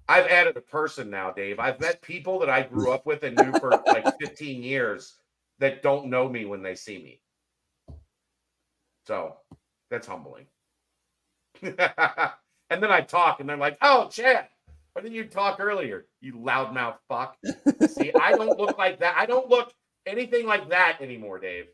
I've 0.07 0.27
added 0.27 0.55
a 0.57 0.61
person 0.61 1.09
now, 1.09 1.31
Dave. 1.31 1.59
I've 1.59 1.79
met 1.79 2.01
people 2.01 2.39
that 2.39 2.49
I 2.49 2.61
grew 2.61 2.91
up 2.91 3.05
with 3.05 3.23
and 3.23 3.37
knew 3.37 3.57
for 3.59 3.71
like 3.87 4.05
15 4.21 4.61
years 4.61 5.17
that 5.59 5.81
don't 5.81 6.07
know 6.07 6.29
me 6.29 6.45
when 6.45 6.61
they 6.61 6.75
see 6.75 6.97
me. 6.97 7.21
So 9.07 9.37
that's 9.89 10.07
humbling. 10.07 10.45
and 11.61 11.75
then 12.69 12.91
I 12.91 13.01
talk 13.01 13.39
and 13.39 13.49
they're 13.49 13.57
like, 13.57 13.77
oh, 13.81 14.09
Chad, 14.09 14.47
why 14.93 15.01
didn't 15.01 15.15
you 15.15 15.25
talk 15.25 15.59
earlier? 15.59 16.05
You 16.21 16.33
loudmouth 16.33 16.97
fuck. 17.07 17.37
See, 17.87 18.11
I 18.13 18.31
don't 18.31 18.59
look 18.59 18.77
like 18.77 18.99
that. 18.99 19.15
I 19.17 19.25
don't 19.25 19.49
look 19.49 19.73
anything 20.05 20.45
like 20.45 20.69
that 20.69 20.97
anymore, 21.01 21.39
Dave. 21.39 21.65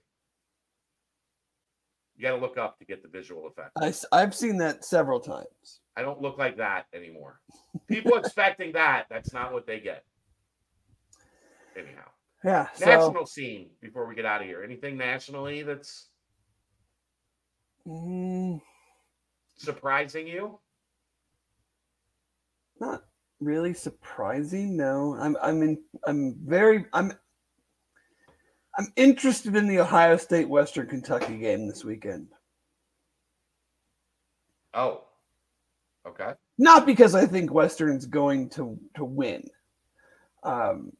You 2.22 2.28
got 2.28 2.36
to 2.36 2.42
look 2.42 2.60
up 2.60 2.78
to 2.78 2.86
get 2.86 3.02
the 3.02 3.10
visual 3.10 3.48
effect. 3.48 3.72
I, 4.12 4.20
have 4.20 4.36
seen 4.36 4.56
that 4.58 4.86
several 4.86 5.20
times. 5.20 5.80
I 5.98 6.04
don't 6.04 6.22
look 6.22 6.38
like 6.38 6.56
that 6.58 6.86
anymore. 6.94 7.42
People 7.88 8.14
expecting 8.18 8.74
that, 8.74 9.08
that's 9.10 9.34
not 9.34 9.52
what 9.52 9.66
they 9.66 9.80
get. 9.80 10.04
Anyhow, 11.76 12.06
Yeah. 12.44 12.68
So 12.76 12.86
national 12.86 13.26
scene 13.26 13.72
before 13.82 14.08
we 14.08 14.14
get 14.14 14.26
out 14.26 14.40
of 14.40 14.46
here. 14.46 14.62
Anything 14.64 14.98
nationally 14.98 15.64
that's 15.64 16.10
mm, 17.88 18.62
surprising 19.58 20.28
you? 20.28 20.60
not 22.80 23.02
really 23.40 23.74
surprising. 23.74 24.78
No, 24.78 25.18
I'm 25.20 25.36
I'm 25.42 25.64
in 25.64 25.80
I'm 26.06 26.36
very 26.46 26.86
I'm 26.94 27.14
I'm 28.78 28.92
interested 28.96 29.56
in 29.56 29.68
the 29.68 29.80
Ohio 29.80 30.18
State 30.18 30.48
Western 30.48 30.88
Kentucky 30.88 31.38
game 31.38 31.68
this 31.68 31.84
weekend. 31.84 32.28
Oh, 34.74 35.04
okay. 36.08 36.34
Not 36.58 36.86
because 36.86 37.14
I 37.16 37.26
think 37.26 37.52
Western's 37.52 38.06
going 38.06 38.50
to 38.52 38.80
to 38.96 39.04
win. 39.04 39.50
Um, 40.44 40.94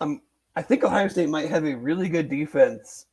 I'm 0.00 0.20
I 0.56 0.62
think 0.62 0.82
Ohio 0.82 1.08
State 1.08 1.28
might 1.28 1.50
have 1.50 1.64
a 1.64 1.76
really 1.76 2.08
good 2.08 2.28
defense. 2.28 3.06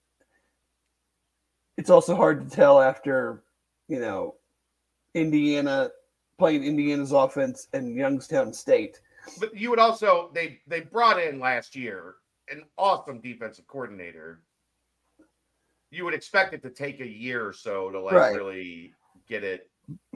It's 1.77 1.89
also 1.89 2.15
hard 2.15 2.49
to 2.49 2.55
tell 2.55 2.81
after, 2.81 3.43
you 3.87 3.99
know, 3.99 4.35
Indiana 5.13 5.89
playing 6.39 6.63
Indiana's 6.63 7.11
offense 7.11 7.67
and 7.73 7.95
Youngstown 7.95 8.51
State. 8.51 8.99
But 9.39 9.55
you 9.55 9.69
would 9.69 9.79
also 9.79 10.31
they 10.33 10.59
they 10.65 10.81
brought 10.81 11.21
in 11.21 11.39
last 11.39 11.75
year 11.75 12.15
an 12.49 12.63
awesome 12.77 13.19
defensive 13.21 13.67
coordinator. 13.67 14.41
You 15.91 16.05
would 16.05 16.13
expect 16.13 16.53
it 16.53 16.61
to 16.63 16.69
take 16.69 16.99
a 16.99 17.07
year 17.07 17.45
or 17.45 17.53
so 17.53 17.89
to 17.89 17.99
like 17.99 18.15
Right. 18.15 18.35
really 18.35 18.93
get 19.27 19.43
it 19.43 19.69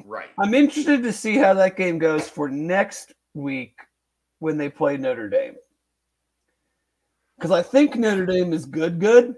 right. 0.06 0.30
I'm 0.40 0.54
interested 0.54 1.04
to 1.04 1.14
see 1.14 1.38
how 1.38 1.54
that 1.56 1.78
game 1.78 1.98
goes 2.00 2.28
for 2.28 2.50
next 2.50 3.14
week 3.34 3.80
when 4.40 4.58
they 4.58 4.70
play 4.70 4.98
Notre 4.98 5.30
Dame. 5.30 5.56
Because 7.38 7.52
I 7.52 7.62
think 7.62 7.96
Notre 7.96 8.26
Dame 8.26 8.52
is 8.52 8.66
good, 8.66 9.00
good. 9.00 9.36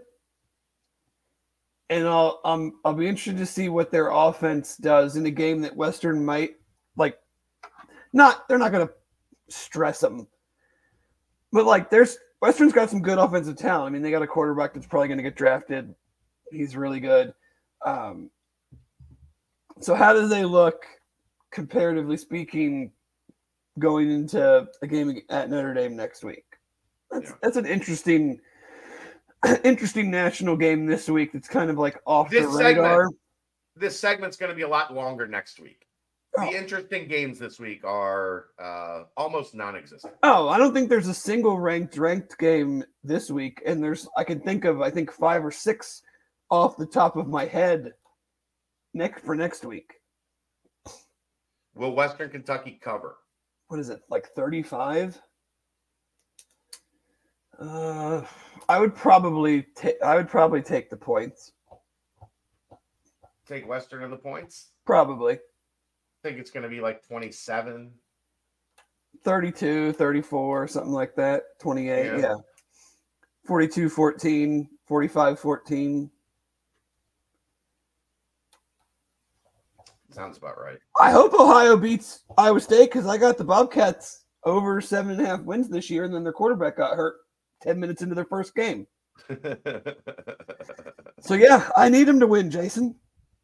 And 1.90 2.08
I'll 2.08 2.40
um 2.46 2.80
I'll 2.86 2.94
be 2.94 3.08
interested 3.08 3.38
to 3.38 3.46
see 3.46 3.70
what 3.70 3.92
their 3.92 4.10
offense 4.10 4.78
does 4.78 5.18
in 5.18 5.26
a 5.26 5.32
game 5.32 5.62
that 5.62 5.76
Western 5.76 6.24
might 6.24 6.56
like 6.96 7.20
not 8.14 8.48
they're 8.48 8.58
not 8.58 8.72
gonna 8.72 8.90
stress 9.50 10.00
them. 10.00 10.28
But 11.52 11.66
like 11.66 11.90
there's 11.90 12.18
Western's 12.42 12.74
got 12.74 12.90
some 12.90 13.02
good 13.02 13.18
offensive 13.18 13.56
talent. 13.56 13.88
I 13.88 13.90
mean, 13.92 14.02
they 14.02 14.12
got 14.12 14.24
a 14.24 14.28
quarterback 14.28 14.74
that's 14.74 14.88
probably 14.88 15.08
gonna 15.08 15.24
get 15.24 15.36
drafted. 15.36 15.94
He's 16.52 16.76
really 16.76 17.00
good. 17.00 17.34
Um, 17.86 18.30
so 19.80 19.96
how 19.96 20.14
do 20.14 20.28
they 20.28 20.44
look 20.44 20.86
comparatively 21.52 22.18
speaking 22.18 22.92
going 23.80 24.12
into 24.12 24.68
a 24.82 24.88
game 24.88 25.22
at 25.30 25.50
Notre 25.50 25.74
Dame 25.74 25.96
next 25.96 26.24
week? 26.24 26.46
That's 27.10 27.30
Yeah. 27.30 27.36
that's 27.42 27.58
an 27.58 27.66
interesting 27.66 28.40
interesting 29.64 30.12
national 30.12 30.56
game 30.56 30.86
this 30.86 31.10
week 31.10 31.34
that's 31.34 31.48
kind 31.48 31.70
of 31.70 31.78
like 31.78 32.00
off 32.06 32.30
This 32.30 32.46
the 32.46 32.64
radar. 32.64 33.08
This 33.76 34.00
segment's 34.00 34.38
going 34.38 34.50
to 34.50 34.56
be 34.56 34.64
a 34.64 34.68
lot 34.68 34.94
longer 34.94 35.28
next 35.28 35.60
week. 35.60 35.88
Oh. 36.38 36.50
The 36.50 36.58
interesting 36.58 37.08
games 37.08 37.40
this 37.40 37.60
week 37.60 37.84
are 37.84 38.46
uh, 38.62 39.04
almost 39.18 39.54
non-existent. 39.54 40.14
Oh, 40.24 40.48
I 40.48 40.58
don't 40.58 40.74
think 40.74 40.90
there's 40.90 41.10
a 41.10 41.14
single 41.14 41.60
ranked 41.60 41.98
ranked 41.98 42.38
game 42.38 42.84
this 43.04 43.30
week, 43.30 43.62
and 43.66 43.84
there's 43.84 44.08
I 44.16 44.24
can 44.24 44.40
think 44.40 44.64
of 44.64 44.82
I 44.82 44.90
think 44.90 45.12
five 45.12 45.44
or 45.44 45.52
six 45.52 46.02
off 46.50 46.78
the 46.78 46.86
top 46.86 47.18
of 47.18 47.28
my 47.28 47.46
head 47.46 47.94
next 48.94 49.26
for 49.26 49.36
next 49.36 49.66
week. 49.66 49.94
Will 51.76 51.94
Western 51.94 52.30
Kentucky 52.30 52.80
cover? 52.82 53.16
what 53.72 53.80
is 53.80 53.90
it 53.90 54.02
like 54.10 54.28
35 54.36 55.18
uh 57.58 58.22
i 58.68 58.78
would 58.78 58.94
probably 58.94 59.66
take 59.78 59.96
i 60.04 60.18
would 60.18 60.28
probably 60.28 60.62
take 60.62 60.90
the 60.90 60.98
points 60.98 61.54
Take 63.48 63.66
Western 63.66 64.04
of 64.04 64.12
the 64.12 64.18
points. 64.18 64.72
probably 64.86 65.40
think 66.24 66.38
it's 66.38 66.52
going 66.52 66.64
to 66.64 66.70
be 66.70 66.82
like 66.82 67.06
27. 67.08 67.92
32 69.26 69.92
34 69.94 70.68
something 70.70 70.94
like 70.94 71.14
that 71.16 71.44
28 71.60 72.06
Yeah. 72.06 72.18
yeah, 72.18 72.36
42 73.46 73.90
14 73.90 74.70
45 74.88 75.38
14 75.40 76.10
Sounds 80.12 80.38
about 80.38 80.58
right. 80.60 80.78
i 81.00 81.12
hope 81.12 81.34
ohio 81.34 81.76
beats 81.76 82.24
iowa 82.38 82.60
state 82.62 82.90
because 82.92 83.06
i 83.06 83.18
got 83.18 83.38
the 83.38 83.44
bobcats 83.44 84.24
over 84.46 84.80
seven 84.80 85.12
and 85.12 85.22
a 85.22 85.26
half 85.26 85.42
wins 85.42 85.68
this 85.70 85.90
year 85.90 86.06
and 86.06 86.14
then 86.16 86.24
their 86.24 86.34
quarterback 86.34 86.78
got 86.78 86.96
hurt 86.96 87.16
10 87.64 87.78
minutes 87.80 88.02
into 88.02 88.16
their 88.16 88.26
first 88.26 88.56
game 88.56 88.88
So 91.20 91.36
yeah, 91.36 91.70
I 91.78 91.88
need 91.90 92.06
them 92.06 92.20
to 92.20 92.26
win, 92.26 92.50
Jason. 92.50 92.96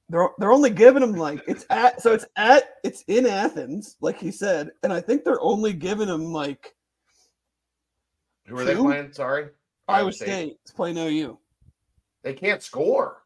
They're 0.10 0.30
they're 0.38 0.54
only 0.54 0.70
giving 0.70 1.04
him 1.04 1.14
like 1.14 1.42
it's 1.48 1.66
at 1.70 2.02
so 2.02 2.14
it's 2.14 2.26
at 2.38 2.76
it's 2.84 3.04
in 3.08 3.26
Athens, 3.26 3.98
like 4.00 4.20
he 4.20 4.32
said, 4.32 4.72
and 4.84 4.94
I 4.94 5.02
think 5.02 5.24
they're 5.24 5.42
only 5.42 5.74
giving 5.74 6.08
him 6.08 6.32
like 6.32 6.76
Who 8.46 8.58
are 8.58 8.64
they 8.64 8.76
playing? 8.76 9.12
Sorry. 9.12 9.50
Iowa 9.90 10.12
State 10.12 10.60
is 10.66 10.72
playing 10.72 10.98
OU. 10.98 11.38
They 12.24 12.34
can't 12.34 12.62
score. 12.62 13.24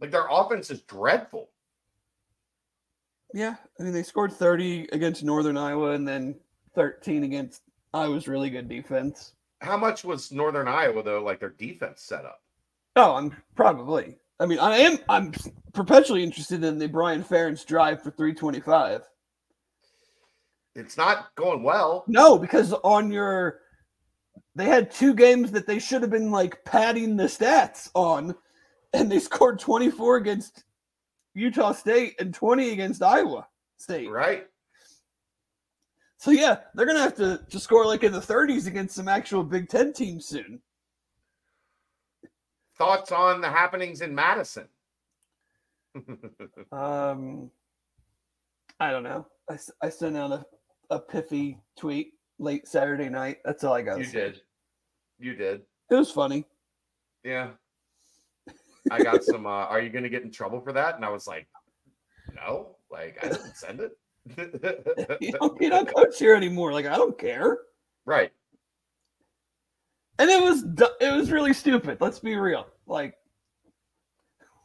Like 0.00 0.10
their 0.10 0.26
offense 0.30 0.70
is 0.70 0.82
dreadful. 0.82 1.50
Yeah, 3.34 3.56
I 3.78 3.82
mean 3.82 3.92
they 3.92 4.02
scored 4.04 4.32
thirty 4.32 4.88
against 4.92 5.24
Northern 5.24 5.56
Iowa 5.56 5.90
and 5.92 6.06
then 6.06 6.36
thirteen 6.76 7.24
against 7.24 7.62
Iowa's 7.92 8.28
really 8.28 8.50
good 8.50 8.68
defense. 8.68 9.32
How 9.60 9.76
much 9.76 10.04
was 10.04 10.30
Northern 10.30 10.68
Iowa 10.68 11.02
though? 11.02 11.22
Like 11.22 11.40
their 11.40 11.50
defense 11.50 12.02
set 12.02 12.24
up. 12.24 12.40
Oh, 12.94 13.14
I'm 13.14 13.36
probably. 13.56 14.16
I 14.40 14.46
mean, 14.46 14.58
I 14.58 14.78
am. 14.78 14.98
I'm 15.08 15.32
perpetually 15.74 16.24
interested 16.24 16.64
in 16.64 16.78
the 16.78 16.88
Brian 16.88 17.22
Ferentz 17.22 17.64
drive 17.64 18.02
for 18.02 18.10
325. 18.10 19.02
It's 20.74 20.96
not 20.96 21.34
going 21.34 21.62
well. 21.62 22.04
No, 22.08 22.38
because 22.38 22.72
on 22.72 23.12
your 23.12 23.60
they 24.54 24.64
had 24.64 24.90
two 24.90 25.14
games 25.14 25.52
that 25.52 25.66
they 25.66 25.78
should 25.78 26.00
have 26.00 26.10
been 26.10 26.30
like 26.30 26.64
padding 26.64 27.16
the 27.16 27.24
stats 27.24 27.90
on, 27.94 28.34
and 28.94 29.12
they 29.12 29.18
scored 29.20 29.58
24 29.58 30.16
against 30.16 30.64
Utah 31.34 31.72
State 31.72 32.18
and 32.18 32.32
20 32.32 32.70
against 32.70 33.02
Iowa 33.02 33.46
State. 33.76 34.10
Right? 34.10 34.46
So 36.16 36.30
yeah, 36.30 36.58
they're 36.74 36.86
gonna 36.86 37.00
have 37.00 37.16
to, 37.16 37.40
to 37.50 37.60
score 37.60 37.84
like 37.84 38.04
in 38.04 38.12
the 38.12 38.20
30s 38.20 38.66
against 38.66 38.94
some 38.94 39.08
actual 39.08 39.44
Big 39.44 39.68
Ten 39.68 39.92
teams 39.92 40.24
soon. 40.26 40.62
Thoughts 42.80 43.12
on 43.12 43.42
the 43.42 43.48
happenings 43.50 44.00
in 44.00 44.14
Madison? 44.14 44.66
Um, 46.72 47.50
I 48.78 48.90
don't 48.90 49.02
know. 49.02 49.26
I 49.82 49.88
sent 49.90 50.16
out 50.16 50.30
a, 50.32 50.46
a 50.88 50.98
pithy 50.98 51.58
tweet 51.76 52.14
late 52.38 52.66
Saturday 52.66 53.08
night. 53.08 53.38
That's 53.44 53.64
all 53.64 53.74
I 53.74 53.82
got. 53.82 53.98
you 53.98 54.06
did. 54.06 54.40
You 55.18 55.34
did. 55.34 55.62
It 55.90 55.94
was 55.96 56.10
funny. 56.10 56.44
Yeah. 57.24 57.50
I 58.90 59.02
got 59.02 59.22
some 59.24 59.46
uh 59.46 59.66
are 59.66 59.80
you 59.82 59.90
gonna 59.90 60.08
get 60.08 60.22
in 60.22 60.30
trouble 60.30 60.60
for 60.60 60.72
that? 60.72 60.94
And 60.96 61.04
I 61.04 61.10
was 61.10 61.26
like, 61.26 61.46
no, 62.34 62.76
like 62.90 63.18
I 63.22 63.28
didn't 63.28 63.56
send 63.56 63.80
it. 63.80 63.92
You 65.20 65.32
don't, 65.32 65.60
you 65.60 65.68
don't 65.70 65.92
coach 65.94 66.18
here 66.18 66.34
anymore. 66.34 66.72
Like 66.72 66.86
I 66.86 66.96
don't 66.96 67.18
care. 67.18 67.58
right. 68.06 68.30
And 71.30 71.38
it 71.38 71.48
was 71.48 71.62
du- 71.62 71.70
it 71.70 71.72
was 71.72 71.72
really 71.72 71.78
stupid. 71.80 71.98
Let's 72.00 72.18
be 72.18 72.36
real. 72.36 72.66
Like, 72.86 73.14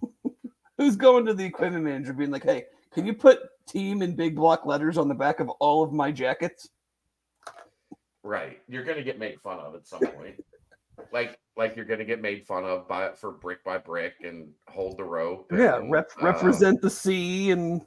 who's 0.78 0.96
going 0.96 1.26
to 1.26 1.34
the 1.34 1.46
equipment 1.46 1.84
manager 1.84 2.14
being 2.14 2.32
like, 2.32 2.44
"Hey, 2.44 2.66
can 2.92 3.06
you 3.06 3.14
put 3.14 3.40
team 3.68 4.02
in 4.02 4.16
big 4.16 4.36
block 4.36 4.66
letters 4.66 4.98
on 4.98 5.08
the 5.08 5.16
back 5.16 5.40
of 5.40 5.50
all 5.50 5.84
of 5.84 5.94
my 5.94 6.12
jackets?" 6.12 6.70
Right. 8.24 8.60
You're 8.68 8.84
gonna 8.84 9.04
get 9.04 9.20
made 9.20 9.40
fun 9.42 9.60
of 9.60 9.76
at 9.76 9.88
some 9.88 10.00
point. 10.00 10.44
like 11.12 11.40
like 11.58 11.76
you're 11.76 11.86
gonna 11.86 12.06
get 12.06 12.22
made 12.22 12.46
fun 12.46 12.64
of 12.64 12.88
by 12.88 13.12
for 13.14 13.32
brick 13.32 13.64
by 13.64 13.78
brick 13.78 14.14
and 14.24 14.50
hold 14.68 14.98
the 14.98 15.04
rope. 15.04 15.52
Yeah, 15.52 15.80
rep- 15.90 16.12
uh, 16.22 16.26
represent 16.26 16.82
the 16.82 16.90
sea 16.90 17.52
and 17.52 17.86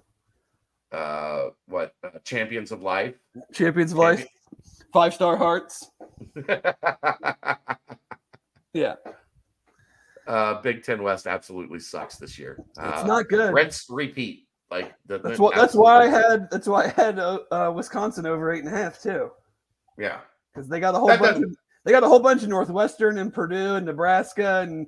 uh 0.93 1.49
what 1.67 1.95
uh, 2.05 2.19
champions 2.25 2.71
of 2.73 2.83
life. 2.83 3.15
champions 3.53 3.93
of 3.93 3.99
life, 3.99 4.27
five 4.93 5.13
star 5.13 5.37
hearts. 5.37 5.91
Yeah, 8.75 8.95
uh 10.27 10.61
Big 10.61 10.83
Ten 10.83 11.03
West 11.03 11.27
absolutely 11.27 11.79
sucks 11.81 12.17
this 12.17 12.39
year. 12.39 12.57
it's 12.61 12.79
Uh, 12.79 13.05
not 13.07 13.29
good. 13.29 13.53
Rents 13.55 13.87
repeat. 13.89 14.45
Like 14.71 14.95
the, 15.07 15.19
That's 15.19 15.39
what. 15.39 15.55
That's 15.55 15.75
why 15.75 16.03
I 16.03 16.07
had. 16.09 16.51
That's 16.51 16.69
why 16.69 16.85
I 16.85 16.89
had 16.89 17.19
uh, 17.19 17.39
uh, 17.51 17.73
Wisconsin 17.75 18.27
over 18.27 18.53
eight 18.53 18.63
and 18.65 18.69
a 18.75 18.77
half 18.77 19.01
too, 19.01 19.31
Yeah. 19.97 20.21
because 20.53 20.69
they 20.69 20.79
got 20.81 20.95
a 20.95 20.99
whole 20.99 21.09
That 21.09 21.21
bunch. 21.21 21.31
doesn't- 21.37 21.45
Of, 21.53 21.57
they 21.85 21.93
got 21.93 22.03
a 22.05 22.09
whole 22.09 22.21
bunch 22.21 22.43
of 22.43 22.51
Northwestern 22.51 23.17
and 23.17 23.33
Purdue 23.33 23.77
and 23.77 23.87
Nebraska 23.87 24.61
and 24.61 24.87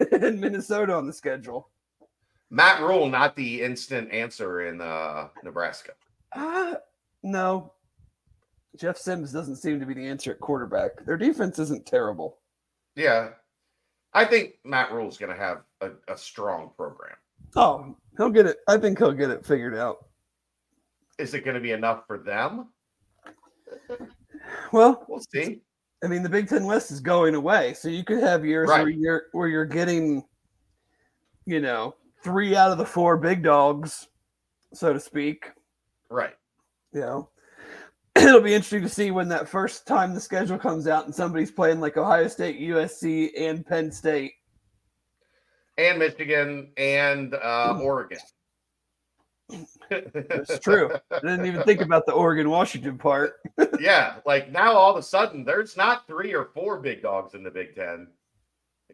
and 0.12 0.40
Minnesota 0.40 0.94
on 0.94 1.06
the 1.06 1.12
schedule. 1.12 1.70
Matt 2.50 2.80
Rhule, 2.82 3.08
not 3.08 3.36
the 3.36 3.62
instant 3.62 4.10
answer 4.10 4.62
in 4.66 4.80
uh 4.80 5.28
Nebraska. 5.44 5.92
Uh, 6.32 6.74
no. 7.22 7.72
Jeff 8.76 8.96
Sims 8.96 9.32
doesn't 9.32 9.56
seem 9.56 9.78
to 9.80 9.86
be 9.86 9.94
the 9.94 10.06
answer 10.08 10.32
at 10.32 10.40
quarterback. 10.40 11.04
Their 11.04 11.16
defense 11.16 11.58
isn't 11.60 11.86
terrible. 11.86 12.38
Yeah. 12.98 13.28
I 14.12 14.24
think 14.24 14.54
Matt 14.64 14.92
Rhule's 14.92 15.16
gonna 15.16 15.36
have 15.36 15.62
a, 15.80 15.90
a 16.08 16.16
strong 16.16 16.72
program. 16.76 17.16
Oh, 17.54 17.96
he'll 18.16 18.30
get 18.30 18.46
it. 18.46 18.58
I 18.66 18.76
think 18.76 18.98
he'll 18.98 19.12
get 19.12 19.30
it 19.30 19.46
figured 19.46 19.76
out. 19.76 20.06
Is 21.18 21.32
it 21.32 21.44
gonna 21.44 21.60
be 21.60 21.72
enough 21.72 22.06
for 22.06 22.18
them? 22.18 22.68
Well, 24.72 25.04
We'll 25.08 25.20
see. 25.34 25.60
I 26.02 26.06
mean, 26.06 26.22
the 26.22 26.28
Big 26.28 26.48
Ten 26.48 26.64
West 26.64 26.90
is 26.90 27.00
going 27.00 27.34
away, 27.34 27.74
so 27.74 27.88
you 27.88 28.04
could 28.04 28.22
have 28.22 28.46
years 28.46 28.68
where 28.68 28.88
you're 28.88 29.24
where 29.32 29.48
you're 29.48 29.66
getting, 29.66 30.24
you 31.44 31.60
know, 31.60 31.96
three 32.22 32.54
out 32.54 32.70
of 32.70 32.78
the 32.78 32.86
four 32.86 33.16
big 33.16 33.42
dogs, 33.42 34.06
so 34.72 34.92
to 34.92 35.00
speak. 35.00 35.50
Right. 36.08 36.34
You 36.92 37.00
know, 37.00 37.30
it'll 38.22 38.40
be 38.40 38.54
interesting 38.54 38.82
to 38.82 38.88
see 38.88 39.10
when 39.10 39.28
that 39.28 39.48
first 39.48 39.86
time 39.86 40.12
the 40.12 40.20
schedule 40.20 40.58
comes 40.58 40.88
out 40.88 41.04
and 41.04 41.14
somebody's 41.14 41.50
playing 41.50 41.80
like 41.80 41.96
Ohio 41.96 42.26
State, 42.26 42.60
USC, 42.60 43.30
and 43.38 43.64
Penn 43.64 43.92
State. 43.92 44.32
And 45.76 46.00
Michigan 46.00 46.72
and 46.76 47.34
uh 47.34 47.78
Oregon. 47.80 48.18
It's 49.90 50.58
true. 50.58 50.90
I 51.10 51.20
didn't 51.20 51.46
even 51.46 51.62
think 51.62 51.80
about 51.80 52.04
the 52.04 52.12
Oregon 52.12 52.50
Washington 52.50 52.98
part. 52.98 53.36
yeah, 53.80 54.16
like 54.26 54.52
now 54.52 54.72
all 54.72 54.90
of 54.90 54.98
a 54.98 55.02
sudden 55.02 55.42
there's 55.42 55.74
not 55.74 56.06
three 56.06 56.34
or 56.34 56.50
four 56.52 56.78
big 56.78 57.00
dogs 57.00 57.32
in 57.32 57.42
the 57.42 57.50
Big 57.50 57.74
Ten. 57.74 58.08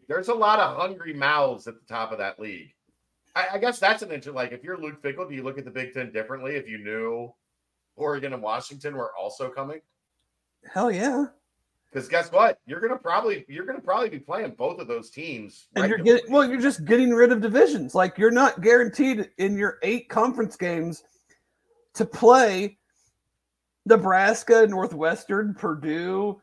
There's 0.07 0.29
a 0.29 0.33
lot 0.33 0.59
of 0.59 0.77
hungry 0.77 1.13
mouths 1.13 1.67
at 1.67 1.73
the 1.75 1.93
top 1.93 2.13
of 2.13 2.19
that 2.19 2.39
league. 2.39 2.73
I, 3.35 3.47
I 3.53 3.57
guess 3.57 3.79
that's 3.79 4.03
an 4.03 4.09
interesting. 4.09 4.35
Like, 4.35 4.53
if 4.53 4.63
you're 4.63 4.77
Luke 4.77 5.01
Fickell, 5.03 5.27
do 5.27 5.35
you 5.35 5.43
look 5.43 5.57
at 5.57 5.65
the 5.65 5.71
Big 5.71 5.93
Ten 5.93 6.13
differently 6.13 6.55
if 6.55 6.69
you 6.69 6.77
knew 6.77 7.33
Oregon 7.95 8.33
and 8.33 8.41
Washington 8.41 8.95
were 8.95 9.15
also 9.15 9.49
coming? 9.49 9.81
Hell 10.71 10.91
yeah! 10.91 11.25
Because 11.91 12.09
guess 12.09 12.31
what? 12.31 12.59
You're 12.65 12.81
gonna 12.81 12.97
probably 12.97 13.45
you're 13.47 13.65
gonna 13.65 13.79
probably 13.79 14.09
be 14.09 14.19
playing 14.19 14.51
both 14.57 14.79
of 14.79 14.87
those 14.87 15.09
teams. 15.09 15.67
And 15.75 15.87
you're 15.87 15.99
getting 15.99 16.29
well, 16.29 16.43
you're 16.43 16.59
just 16.59 16.83
getting 16.83 17.11
rid 17.11 17.31
of 17.31 17.39
divisions. 17.41 17.95
Like 17.95 18.17
you're 18.17 18.31
not 18.31 18.61
guaranteed 18.61 19.29
in 19.37 19.57
your 19.57 19.79
eight 19.81 20.09
conference 20.09 20.57
games 20.57 21.03
to 21.93 22.05
play 22.05 22.77
Nebraska, 23.85 24.67
Northwestern, 24.67 25.53
Purdue, 25.53 26.41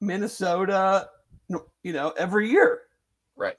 Minnesota, 0.00 1.08
you 1.48 1.92
know, 1.92 2.10
every 2.18 2.50
year. 2.50 2.80
Right. 3.36 3.58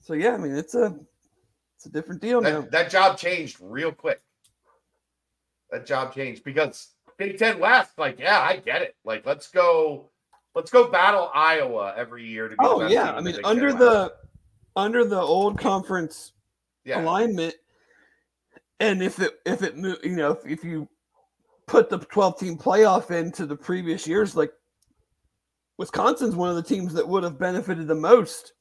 So 0.00 0.12
yeah, 0.12 0.34
I 0.34 0.36
mean 0.36 0.56
it's 0.56 0.74
a 0.74 0.94
it's 1.76 1.86
a 1.86 1.90
different 1.90 2.20
deal 2.20 2.42
that, 2.42 2.52
now. 2.52 2.68
That 2.70 2.90
job 2.90 3.16
changed 3.16 3.58
real 3.60 3.92
quick. 3.92 4.20
That 5.74 5.86
job 5.86 6.14
changed 6.14 6.44
because 6.44 6.90
Big 7.18 7.36
Ten 7.36 7.58
West, 7.58 7.98
like, 7.98 8.20
yeah, 8.20 8.38
I 8.38 8.58
get 8.58 8.80
it. 8.80 8.94
Like, 9.04 9.26
let's 9.26 9.48
go, 9.48 10.08
let's 10.54 10.70
go 10.70 10.88
battle 10.88 11.32
Iowa 11.34 11.92
every 11.96 12.24
year 12.24 12.46
to 12.46 12.54
be. 12.54 12.56
Oh 12.60 12.86
yeah, 12.86 13.10
I 13.10 13.20
mean, 13.20 13.34
under 13.42 13.72
the 13.72 14.14
under 14.76 15.04
the 15.04 15.20
old 15.20 15.58
conference 15.58 16.30
yeah. 16.84 17.02
alignment, 17.02 17.56
and 18.78 19.02
if 19.02 19.18
it 19.18 19.32
if 19.44 19.64
it 19.64 19.74
you 19.74 20.14
know 20.14 20.30
if, 20.30 20.46
if 20.46 20.62
you 20.62 20.88
put 21.66 21.90
the 21.90 21.98
12 21.98 22.38
team 22.38 22.56
playoff 22.56 23.10
into 23.10 23.44
the 23.44 23.56
previous 23.56 24.06
years, 24.06 24.36
like 24.36 24.52
Wisconsin's 25.76 26.36
one 26.36 26.50
of 26.50 26.54
the 26.54 26.62
teams 26.62 26.94
that 26.94 27.08
would 27.08 27.24
have 27.24 27.36
benefited 27.36 27.88
the 27.88 27.96
most 27.96 28.52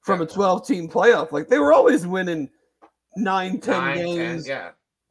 from 0.00 0.20
yeah. 0.20 0.24
a 0.24 0.28
12 0.30 0.66
team 0.66 0.88
playoff. 0.88 1.32
Like 1.32 1.48
they 1.48 1.58
were 1.58 1.74
always 1.74 2.06
winning 2.06 2.48
nine, 3.14 3.60
10 3.60 3.78
nine, 3.78 3.96
games. 3.98 4.46
10, 4.46 4.56
yeah 4.56 4.70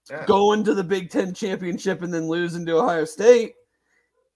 yeah. 0.10 0.26
going 0.26 0.64
to 0.64 0.74
the 0.74 0.84
Big 0.84 1.10
Ten 1.10 1.34
championship 1.34 2.02
and 2.02 2.14
then 2.14 2.28
losing 2.28 2.66
to 2.66 2.78
Ohio 2.78 3.06
State 3.06 3.56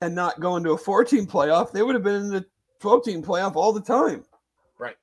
and 0.01 0.15
not 0.15 0.39
going 0.39 0.63
to 0.63 0.71
a 0.71 0.77
14 0.77 1.27
playoff, 1.27 1.71
they 1.71 1.83
would 1.83 1.95
have 1.95 2.03
been 2.03 2.23
in 2.23 2.29
the 2.29 2.45
12 2.79 3.03
team 3.03 3.23
playoff 3.23 3.55
all 3.55 3.73
the 3.73 3.81
time. 3.81 4.23
Right. 4.77 4.95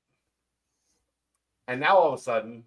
And 1.69 1.81
now 1.81 1.97
all 1.97 2.13
of 2.13 2.19
a 2.19 2.23
sudden, 2.23 2.65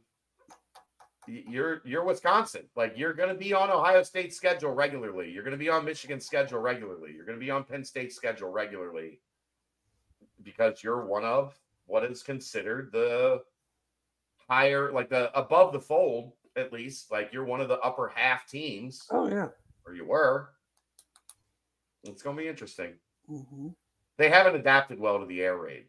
you're 1.28 1.82
you're 1.86 2.04
Wisconsin. 2.04 2.64
Like 2.76 2.94
you're 2.96 3.14
going 3.14 3.30
to 3.30 3.36
be 3.36 3.54
on 3.54 3.70
Ohio 3.70 4.04
State's 4.04 4.36
schedule 4.36 4.72
regularly. 4.72 5.32
You're 5.32 5.44
going 5.44 5.52
to 5.52 5.58
be 5.58 5.70
on 5.70 5.86
Michigan's 5.86 6.26
schedule 6.26 6.60
regularly. 6.60 7.12
You're 7.16 7.26
going 7.26 7.38
to 7.38 7.44
be 7.44 7.52
on 7.52 7.64
Penn 7.64 7.84
State's 7.84 8.16
schedule 8.16 8.50
regularly 8.50 9.20
because 10.44 10.84
you're 10.84 11.06
one 11.06 11.24
of 11.24 11.56
what 11.86 12.04
is 12.04 12.24
considered 12.24 12.92
the 12.92 13.42
higher, 14.48 14.92
like 14.92 15.10
the 15.10 15.38
above 15.38 15.74
the 15.74 15.80
fold 15.80 16.34
at 16.60 16.74
least. 16.74 17.12
Like 17.12 17.32
you're 17.32 17.46
one 17.46 17.62
of 17.62 17.68
the 17.68 17.80
upper 17.80 18.12
half 18.14 18.48
teams. 18.48 19.08
Oh 19.12 19.28
yeah, 19.28 19.48
or 19.86 19.94
you 19.94 20.06
were. 20.06 20.50
It's 22.04 22.22
going 22.22 22.38
to 22.38 22.42
be 22.42 22.48
interesting. 22.48 22.94
Mm-hmm. 23.30 23.70
They 24.18 24.30
haven't 24.30 24.56
adapted 24.56 25.00
well 25.00 25.20
to 25.20 25.26
the 25.26 25.42
air 25.42 25.58
raid. 25.58 25.86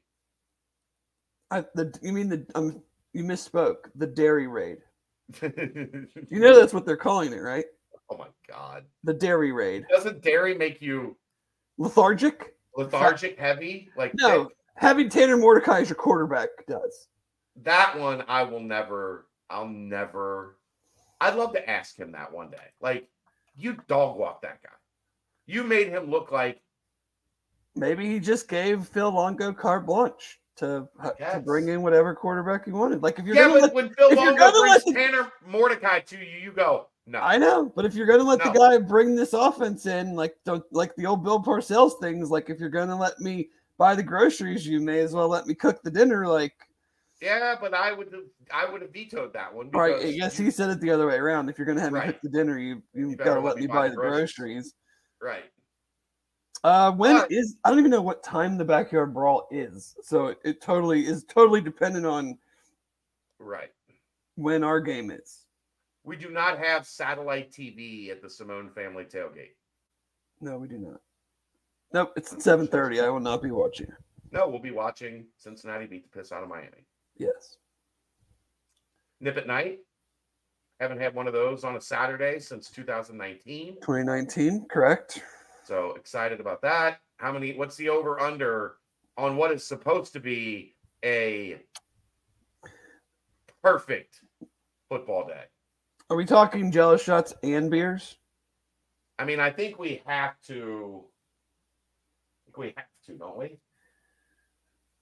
I, 1.50 1.64
the 1.74 1.96
you 2.02 2.12
mean 2.12 2.28
the 2.28 2.46
um 2.54 2.82
you 3.12 3.24
misspoke 3.24 3.90
the 3.96 4.06
dairy 4.06 4.46
raid. 4.46 4.78
you 5.42 6.40
know 6.40 6.58
that's 6.58 6.72
what 6.72 6.86
they're 6.86 6.96
calling 6.96 7.32
it, 7.32 7.40
right? 7.40 7.64
Oh 8.08 8.16
my 8.16 8.28
god. 8.48 8.84
The 9.04 9.14
dairy 9.14 9.52
raid. 9.52 9.84
Doesn't 9.90 10.22
dairy 10.22 10.54
make 10.56 10.80
you 10.80 11.16
lethargic? 11.78 12.54
Lethargic, 12.76 13.38
heavy? 13.38 13.88
Like 13.96 14.12
no, 14.14 14.48
having 14.74 15.08
Tanner 15.08 15.36
Mordecai 15.36 15.80
as 15.80 15.88
your 15.88 15.96
quarterback 15.96 16.48
does. 16.68 17.08
That 17.62 17.98
one 17.98 18.24
I 18.28 18.44
will 18.44 18.60
never 18.60 19.26
I'll 19.50 19.68
never. 19.68 20.56
I'd 21.20 21.36
love 21.36 21.52
to 21.52 21.70
ask 21.70 21.98
him 21.98 22.12
that 22.12 22.32
one 22.32 22.50
day. 22.50 22.56
Like, 22.80 23.08
you 23.56 23.76
dog 23.88 24.18
walk 24.18 24.42
that 24.42 24.62
guy. 24.62 24.70
You 25.46 25.64
made 25.64 25.88
him 25.88 26.10
look 26.10 26.32
like. 26.32 26.60
Maybe 27.74 28.06
he 28.06 28.20
just 28.20 28.48
gave 28.48 28.86
Phil 28.86 29.10
Longo 29.10 29.52
carte 29.52 29.86
blanche 29.86 30.40
to, 30.56 30.88
uh, 31.02 31.10
to 31.10 31.40
bring 31.40 31.68
in 31.68 31.82
whatever 31.82 32.14
quarterback 32.14 32.64
he 32.64 32.72
wanted. 32.72 33.02
Like 33.02 33.18
if 33.18 33.24
you're 33.24 33.34
yeah, 33.34 33.48
gonna 33.48 33.60
let, 33.60 33.74
when 33.74 33.90
Phil 33.90 34.14
Longo 34.14 34.50
brings 34.50 34.84
the, 34.84 34.92
Tanner 34.92 35.32
Mordecai 35.46 36.00
to 36.00 36.18
you, 36.18 36.38
you 36.42 36.52
go 36.52 36.88
no. 37.06 37.18
I 37.18 37.38
know, 37.38 37.72
but 37.74 37.84
if 37.84 37.94
you're 37.94 38.06
gonna 38.06 38.22
let 38.22 38.38
no. 38.38 38.52
the 38.52 38.58
guy 38.58 38.78
bring 38.78 39.16
this 39.16 39.32
offense 39.32 39.86
in, 39.86 40.14
like 40.14 40.36
don't 40.44 40.62
like 40.70 40.94
the 40.96 41.06
old 41.06 41.24
Bill 41.24 41.42
Parcells 41.42 41.98
things, 42.00 42.30
like 42.30 42.50
if 42.50 42.60
you're 42.60 42.68
gonna 42.68 42.96
let 42.96 43.18
me 43.18 43.48
buy 43.78 43.94
the 43.94 44.02
groceries, 44.02 44.66
you 44.66 44.80
may 44.80 45.00
as 45.00 45.12
well 45.12 45.28
let 45.28 45.46
me 45.46 45.54
cook 45.54 45.82
the 45.82 45.90
dinner. 45.90 46.26
Like 46.26 46.54
yeah, 47.20 47.54
but 47.60 47.74
I 47.74 47.92
would 47.92 48.12
have 48.12 48.24
I 48.52 48.70
would 48.70 48.82
have 48.82 48.92
vetoed 48.92 49.32
that 49.34 49.54
one. 49.54 49.70
Right. 49.70 49.96
I 49.96 50.12
guess 50.12 50.36
he 50.36 50.50
said 50.50 50.70
it 50.70 50.80
the 50.80 50.90
other 50.90 51.06
way 51.06 51.16
around. 51.16 51.48
If 51.48 51.58
you're 51.58 51.66
gonna 51.66 51.80
have 51.80 51.92
right. 51.92 52.06
me 52.06 52.12
cook 52.12 52.22
the 52.22 52.30
dinner, 52.30 52.58
you 52.58 52.82
you, 52.94 53.10
you 53.10 53.16
gotta 53.16 53.40
let 53.40 53.56
me 53.56 53.66
buy, 53.66 53.74
buy 53.74 53.88
the 53.90 53.96
groceries. 53.96 54.34
groceries. 54.34 54.74
Right. 55.20 55.44
Uh, 56.62 56.92
when 56.92 57.16
but, 57.16 57.32
is 57.32 57.56
I 57.64 57.70
don't 57.70 57.78
even 57.78 57.90
know 57.90 58.02
what 58.02 58.22
time 58.22 58.58
the 58.58 58.64
backyard 58.64 59.14
brawl 59.14 59.48
is, 59.50 59.94
so 60.02 60.28
it, 60.28 60.38
it 60.44 60.62
totally 60.62 61.06
is 61.06 61.24
totally 61.24 61.60
dependent 61.60 62.06
on 62.06 62.38
right 63.38 63.70
when 64.36 64.64
our 64.64 64.80
game 64.80 65.10
is. 65.10 65.46
We 66.04 66.16
do 66.16 66.30
not 66.30 66.58
have 66.58 66.86
satellite 66.86 67.52
TV 67.52 68.10
at 68.10 68.22
the 68.22 68.28
Simone 68.28 68.70
family 68.70 69.04
tailgate. 69.04 69.54
No, 70.40 70.58
we 70.58 70.68
do 70.68 70.78
not. 70.78 71.00
Nope, 71.92 72.12
it's 72.16 72.32
at 72.32 72.42
seven 72.42 72.66
thirty. 72.66 73.00
I 73.00 73.08
will 73.08 73.20
not 73.20 73.42
be 73.42 73.50
watching. 73.50 73.88
No, 74.32 74.48
we'll 74.48 74.60
be 74.60 74.70
watching 74.70 75.26
Cincinnati 75.36 75.86
beat 75.86 76.10
the 76.10 76.18
piss 76.18 76.30
out 76.30 76.42
of 76.42 76.48
Miami. 76.48 76.86
Yes. 77.20 77.58
Nip 79.20 79.36
at 79.36 79.46
night. 79.46 79.80
Haven't 80.80 81.00
had 81.00 81.14
one 81.14 81.26
of 81.26 81.34
those 81.34 81.64
on 81.64 81.76
a 81.76 81.80
Saturday 81.80 82.40
since 82.40 82.70
2019. 82.70 83.74
2019, 83.74 84.66
correct. 84.70 85.22
So 85.62 85.92
excited 85.92 86.40
about 86.40 86.62
that. 86.62 87.00
How 87.18 87.30
many? 87.30 87.54
What's 87.54 87.76
the 87.76 87.90
over 87.90 88.18
under 88.18 88.76
on 89.18 89.36
what 89.36 89.52
is 89.52 89.66
supposed 89.66 90.14
to 90.14 90.20
be 90.20 90.74
a 91.04 91.60
perfect 93.62 94.20
football 94.88 95.26
day? 95.26 95.44
Are 96.08 96.16
we 96.16 96.24
talking 96.24 96.72
jello 96.72 96.96
shots 96.96 97.34
and 97.42 97.70
beers? 97.70 98.16
I 99.18 99.26
mean, 99.26 99.40
I 99.40 99.50
think 99.50 99.78
we 99.78 100.00
have 100.06 100.40
to. 100.46 101.04
I 101.04 102.40
think 102.46 102.56
we 102.56 102.74
have 102.78 102.86
to, 103.04 103.12
don't 103.12 103.36
we? 103.36 103.58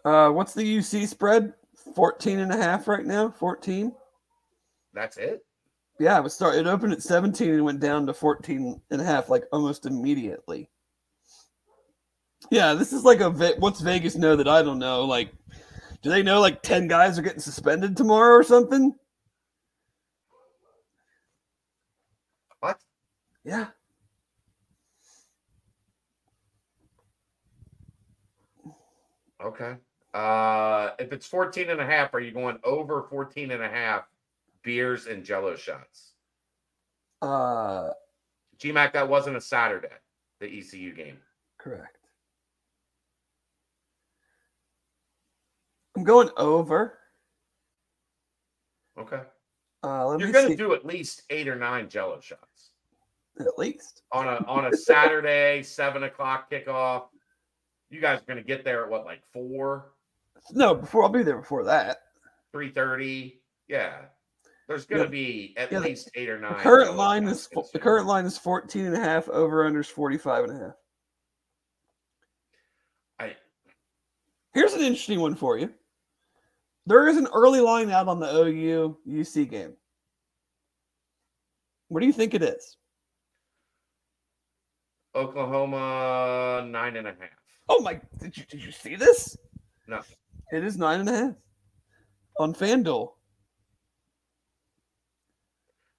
Uh, 0.05 0.31
what's 0.31 0.53
the 0.53 0.65
UC 0.65 1.07
spread? 1.07 1.55
14 1.95 2.41
and 2.41 2.53
a 2.53 2.57
half 2.57 2.89
right 2.89 3.05
now. 3.05 3.31
14. 3.31 3.93
That's 4.95 5.17
it. 5.17 5.45
Yeah, 6.01 6.19
it 6.19 6.23
was 6.23 6.35
start. 6.35 6.55
It 6.55 6.67
opened 6.67 6.93
at 6.93 7.03
17 7.03 7.51
and 7.51 7.65
went 7.65 7.81
down 7.81 8.07
to 8.07 8.15
14 8.15 8.81
and 8.91 9.01
a 9.01 9.05
half, 9.05 9.29
like 9.29 9.45
almost 9.53 9.87
immediately. 9.87 10.71
Yeah, 12.51 12.75
this 12.75 12.93
is 12.93 13.05
like 13.05 13.21
a 13.21 13.31
what's 13.59 13.81
Vegas 13.81 14.15
know 14.15 14.37
that 14.37 14.47
I 14.49 14.63
don't 14.63 14.79
know. 14.79 15.05
Like, 15.05 15.33
do 16.03 16.11
they 16.11 16.23
know 16.23 16.41
like 16.41 16.63
10 16.63 16.87
guys 16.87 17.19
are 17.19 17.23
getting 17.23 17.41
suspended 17.41 17.97
tomorrow 17.97 18.37
or 18.37 18.45
something? 18.45 18.95
What? 22.61 22.81
Yeah. 23.45 23.67
Okay. 29.45 29.77
Uh, 30.19 30.95
if 30.99 31.13
it's 31.13 31.27
14 31.27 31.71
and 31.71 31.81
a 31.81 31.87
half, 31.87 32.13
are 32.13 32.19
you 32.19 32.33
going 32.33 32.59
over 32.65 33.05
14 33.05 33.53
and 33.53 33.63
a 33.63 33.69
half 33.69 34.03
beers 34.65 35.07
and 35.07 35.25
jello 35.25 35.55
shots? 35.55 36.15
Uh, 37.23 37.91
GMAC, 38.59 38.95
that 38.95 39.09
wasn't 39.09 39.37
a 39.37 39.41
Saturday, 39.41 39.95
the 40.41 40.47
ECU 40.47 40.93
game. 40.93 41.19
Correct. 41.57 41.99
I'm 45.97 46.03
going 46.03 46.31
over. 46.37 46.99
Okay. 48.99 49.21
Uh, 49.85 50.17
You're 50.19 50.33
going 50.33 50.49
to 50.49 50.57
do 50.57 50.75
at 50.75 50.85
least 50.85 51.23
eight 51.31 51.47
or 51.47 51.55
nine 51.55 51.89
jello 51.89 52.19
shots. 52.19 52.71
At 53.39 53.57
least 53.57 54.03
on 54.11 54.27
a 54.27 54.45
on 54.49 54.67
a 54.67 54.77
Saturday, 54.77 55.63
seven 55.63 56.03
o'clock 56.03 56.51
kickoff. 56.51 57.05
You 57.89 58.01
guys 58.01 58.19
are 58.19 58.25
going 58.25 58.39
to 58.39 58.45
get 58.45 58.65
there 58.65 58.83
at 58.83 58.91
what, 58.91 59.05
like 59.05 59.23
four? 59.33 59.93
No, 60.53 60.75
before 60.75 61.03
I'll 61.03 61.09
be 61.09 61.23
there 61.23 61.39
before 61.39 61.65
that. 61.65 61.99
Three 62.53 62.71
thirty. 62.71 63.41
Yeah. 63.69 63.97
There's 64.69 64.85
going 64.85 64.99
to 65.01 65.07
yeah. 65.07 65.23
be 65.23 65.55
at 65.57 65.73
yeah, 65.73 65.79
least 65.79 66.11
eight 66.15 66.29
or 66.29 66.39
nine. 66.39 66.53
The 66.53 66.63
current 66.63 66.95
line 66.95 67.27
is 67.27 67.49
the 67.73 67.79
current 67.79 68.07
line 68.07 68.27
is 68.27 68.37
14 68.37 68.85
and 68.85 68.95
a 68.95 69.01
half 69.01 69.27
over 69.31 69.69
unders 69.69 69.87
45 69.87 70.45
and 70.45 70.53
a 70.53 70.65
half. 70.65 70.75
I 73.19 73.37
Here's 74.53 74.75
an 74.75 74.83
interesting 74.83 75.21
one 75.21 75.35
for 75.35 75.59
you. 75.59 75.73
There 76.85 77.09
is 77.09 77.17
an 77.17 77.29
early 77.35 77.61
line 77.61 77.91
out 77.91 78.09
on 78.09 78.21
the 78.21 78.31
OU 78.31 78.99
UC 79.09 79.51
game. 79.51 79.73
What 81.89 82.01
do 82.01 82.07
you 82.07 82.13
think 82.13 82.35
it 82.35 82.43
is? 82.43 82.77
Oklahoma 85.15 86.67
nine 86.69 86.97
and 86.97 87.07
a 87.09 87.11
half. 87.11 87.31
Oh 87.71 87.81
my! 87.81 88.01
Did 88.21 88.37
you 88.37 88.45
did 88.45 88.63
you 88.63 88.71
see 88.71 88.95
this? 88.95 89.37
No. 89.87 90.01
It 90.53 90.65
is 90.65 90.77
nine 90.79 91.01
and 91.01 91.09
a 91.09 91.17
half 91.17 91.35
on 92.39 92.55
FanDuel. 92.55 93.13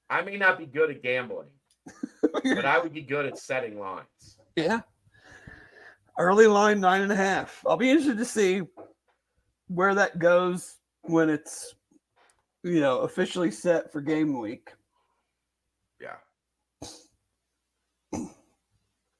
I 0.09 0.21
may 0.21 0.37
not 0.37 0.57
be 0.57 0.65
good 0.65 0.89
at 0.89 1.03
gambling, 1.03 1.49
but 2.21 2.65
I 2.65 2.79
would 2.79 2.93
be 2.93 3.03
good 3.03 3.25
at 3.25 3.37
setting 3.37 3.79
lines. 3.79 4.39
yeah. 4.55 4.81
Early 6.17 6.47
line 6.47 6.81
nine 6.81 7.01
and 7.01 7.11
a 7.11 7.15
half. 7.15 7.63
I'll 7.65 7.77
be 7.77 7.89
interested 7.89 8.17
to 8.17 8.25
see 8.25 8.63
where 9.67 9.95
that 9.95 10.19
goes 10.19 10.77
when 11.03 11.29
it's 11.29 11.75
you 12.63 12.81
know 12.81 12.99
officially 12.99 13.51
set 13.51 13.91
for 13.91 14.01
game 14.01 14.37
week. 14.37 14.73
Yeah. 16.01 16.15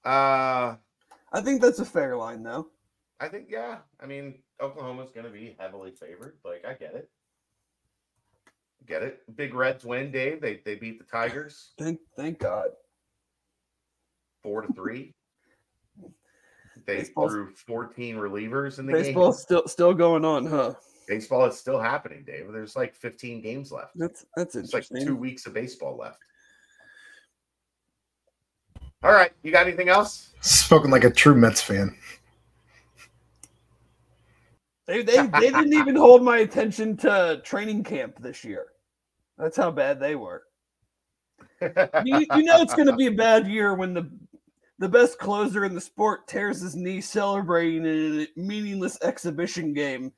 Uh 0.04 0.76
I 1.32 1.42
think 1.42 1.62
that's 1.62 1.80
a 1.80 1.86
fair 1.86 2.18
line 2.18 2.44
though. 2.44 2.68
I 3.22 3.30
think 3.30 3.48
yeah. 3.50 3.78
I 4.02 4.06
mean, 4.06 4.42
Oklahoma's 4.62 5.12
going 5.12 5.26
to 5.26 5.32
be 5.32 5.56
heavily 5.60 5.92
favored. 5.92 6.38
Like 6.44 6.66
I 6.68 6.74
get 6.74 6.94
it. 6.96 7.10
Get 8.88 9.04
it. 9.04 9.22
Big 9.36 9.54
Reds 9.54 9.86
win, 9.86 10.12
Dave. 10.12 10.42
They 10.42 10.62
they 10.66 10.76
beat 10.76 10.98
the 11.00 11.06
Tigers 11.06 11.72
Thank 11.80 12.00
thank 12.16 12.40
God. 12.40 12.70
four 14.44 14.62
to 14.62 14.74
three. 14.74 15.14
They 16.86 16.98
Baseball's- 17.00 17.32
threw 17.34 17.54
14 17.68 18.16
relievers 18.16 18.80
in 18.80 18.86
the 18.88 18.94
Baseball's 18.94 19.38
game. 19.38 19.42
still 19.44 19.68
still 19.68 19.94
going 19.94 20.26
on, 20.26 20.46
huh? 20.48 20.74
Baseball 21.08 21.46
is 21.46 21.58
still 21.58 21.80
happening, 21.80 22.24
Dave. 22.26 22.52
There's 22.52 22.76
like 22.76 22.96
15 22.96 23.42
games 23.42 23.72
left. 23.72 23.92
That's 23.96 24.26
that's 24.36 24.56
It's 24.56 24.74
like 24.74 24.88
two 24.88 25.16
weeks 25.16 25.46
of 25.46 25.54
baseball 25.54 25.98
left. 25.98 26.20
All 29.04 29.12
right, 29.12 29.32
you 29.44 29.52
got 29.52 29.66
anything 29.68 29.90
else? 29.90 30.34
Spoken 30.42 30.92
like 30.92 31.04
a 31.06 31.10
true 31.10 31.36
Mets 31.36 31.62
fan. 31.62 31.96
They, 34.90 35.04
they 35.04 35.28
they 35.28 35.52
didn't 35.52 35.74
even 35.74 35.96
hold 35.96 36.24
my 36.24 36.38
attention 36.38 36.98
to 36.98 37.40
training 37.44 37.84
camp 37.84 38.16
this 38.20 38.44
year. 38.44 38.66
That's 39.38 39.56
how 39.56 39.70
bad 39.70 40.00
they 40.00 40.16
were. 40.16 40.42
You, 41.62 42.26
you 42.36 42.44
know 42.44 42.62
it's 42.62 42.74
going 42.74 42.88
to 42.88 42.96
be 42.96 43.06
a 43.06 43.12
bad 43.12 43.48
year 43.48 43.76
when 43.76 43.94
the 43.94 44.10
the 44.80 44.90
best 44.90 45.20
closer 45.20 45.64
in 45.64 45.76
the 45.76 45.82
sport 45.82 46.28
tears 46.28 46.62
his 46.62 46.76
knee 46.76 47.02
celebrating 47.02 47.86
in 47.86 48.22
a 48.22 48.40
meaningless 48.40 48.98
exhibition 49.04 49.74
game 49.74 50.12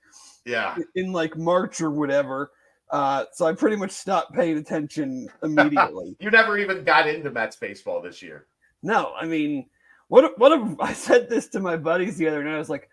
yeah. 0.45 0.77
in 0.95 1.11
like 1.11 1.35
March 1.35 1.81
or 1.81 1.89
whatever. 1.89 2.51
Uh, 2.91 3.25
so 3.33 3.47
I 3.47 3.53
pretty 3.53 3.75
much 3.75 3.91
stopped 3.91 4.33
paying 4.33 4.57
attention 4.57 5.27
immediately. 5.43 6.15
You 6.19 6.31
never 6.31 6.57
even 6.57 6.85
got 6.85 7.09
into 7.09 7.29
Mets 7.29 7.57
baseball 7.57 8.01
this 8.01 8.21
year. 8.21 8.45
No, 8.83 9.13
I 9.19 9.25
mean, 9.25 9.67
what 10.07 10.23
a, 10.23 10.27
what 10.37 10.53
a, 10.53 10.77
I 10.79 10.93
said 10.93 11.29
this 11.29 11.49
to 11.49 11.59
my 11.59 11.75
buddies 11.75 12.17
the 12.17 12.29
other 12.29 12.43
night. 12.43 12.55
I 12.55 12.59
was 12.59 12.69
like, 12.69 12.89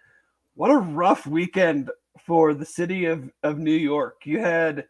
what 0.58 0.72
a 0.72 0.76
rough 0.76 1.24
weekend 1.24 1.88
for 2.26 2.52
the 2.52 2.66
city 2.66 3.04
of, 3.04 3.30
of 3.44 3.60
New 3.60 3.70
York. 3.70 4.22
You 4.24 4.40
had 4.40 4.86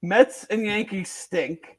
Mets 0.00 0.44
and 0.44 0.64
Yankees 0.64 1.10
stink. 1.10 1.76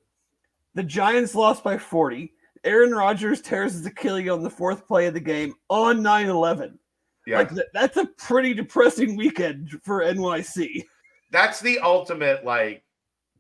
The 0.76 0.84
Giants 0.84 1.34
lost 1.34 1.64
by 1.64 1.78
40. 1.78 2.34
Aaron 2.66 2.92
Rodgers 2.92 3.40
tears 3.40 3.72
his 3.72 3.86
Achilles 3.86 4.30
on 4.30 4.44
the 4.44 4.50
fourth 4.50 4.86
play 4.90 5.08
of 5.08 5.14
the 5.14 5.22
game 5.22 5.54
on 5.70 6.04
9 6.04 6.28
11. 6.28 6.78
Yeah. 7.26 7.38
Like, 7.38 7.52
th- 7.52 7.68
that's 7.74 7.96
a 7.96 8.08
pretty 8.18 8.54
depressing 8.54 9.16
weekend 9.16 9.70
for 9.86 10.02
NYC. 10.02 10.84
That's 11.32 11.62
the 11.62 11.80
ultimate 11.80 12.44
like 12.44 12.84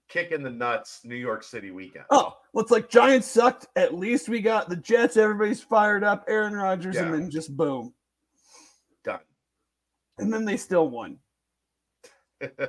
kick 0.08 0.32
in 0.32 0.44
the 0.44 0.50
nuts 0.50 1.02
New 1.04 1.16
York 1.16 1.44
City 1.44 1.72
weekend. 1.72 2.06
Oh, 2.10 2.38
well, 2.54 2.64
it's 2.64 2.72
like 2.72 2.90
Giants 2.90 3.28
sucked. 3.28 3.68
At 3.76 3.96
least 3.96 4.30
we 4.30 4.40
got 4.40 4.70
the 4.70 4.78
Jets. 4.78 5.18
Everybody's 5.18 5.62
fired 5.62 6.06
up. 6.06 6.24
Aaron 6.30 6.54
Rodgers, 6.54 6.96
and 6.96 7.14
then 7.14 7.30
just 7.30 7.58
boom. 7.58 7.94
And 10.22 10.32
then 10.34 10.46
they 10.46 10.56
still 10.58 10.90
won. 10.90 11.18
Did 12.40 12.60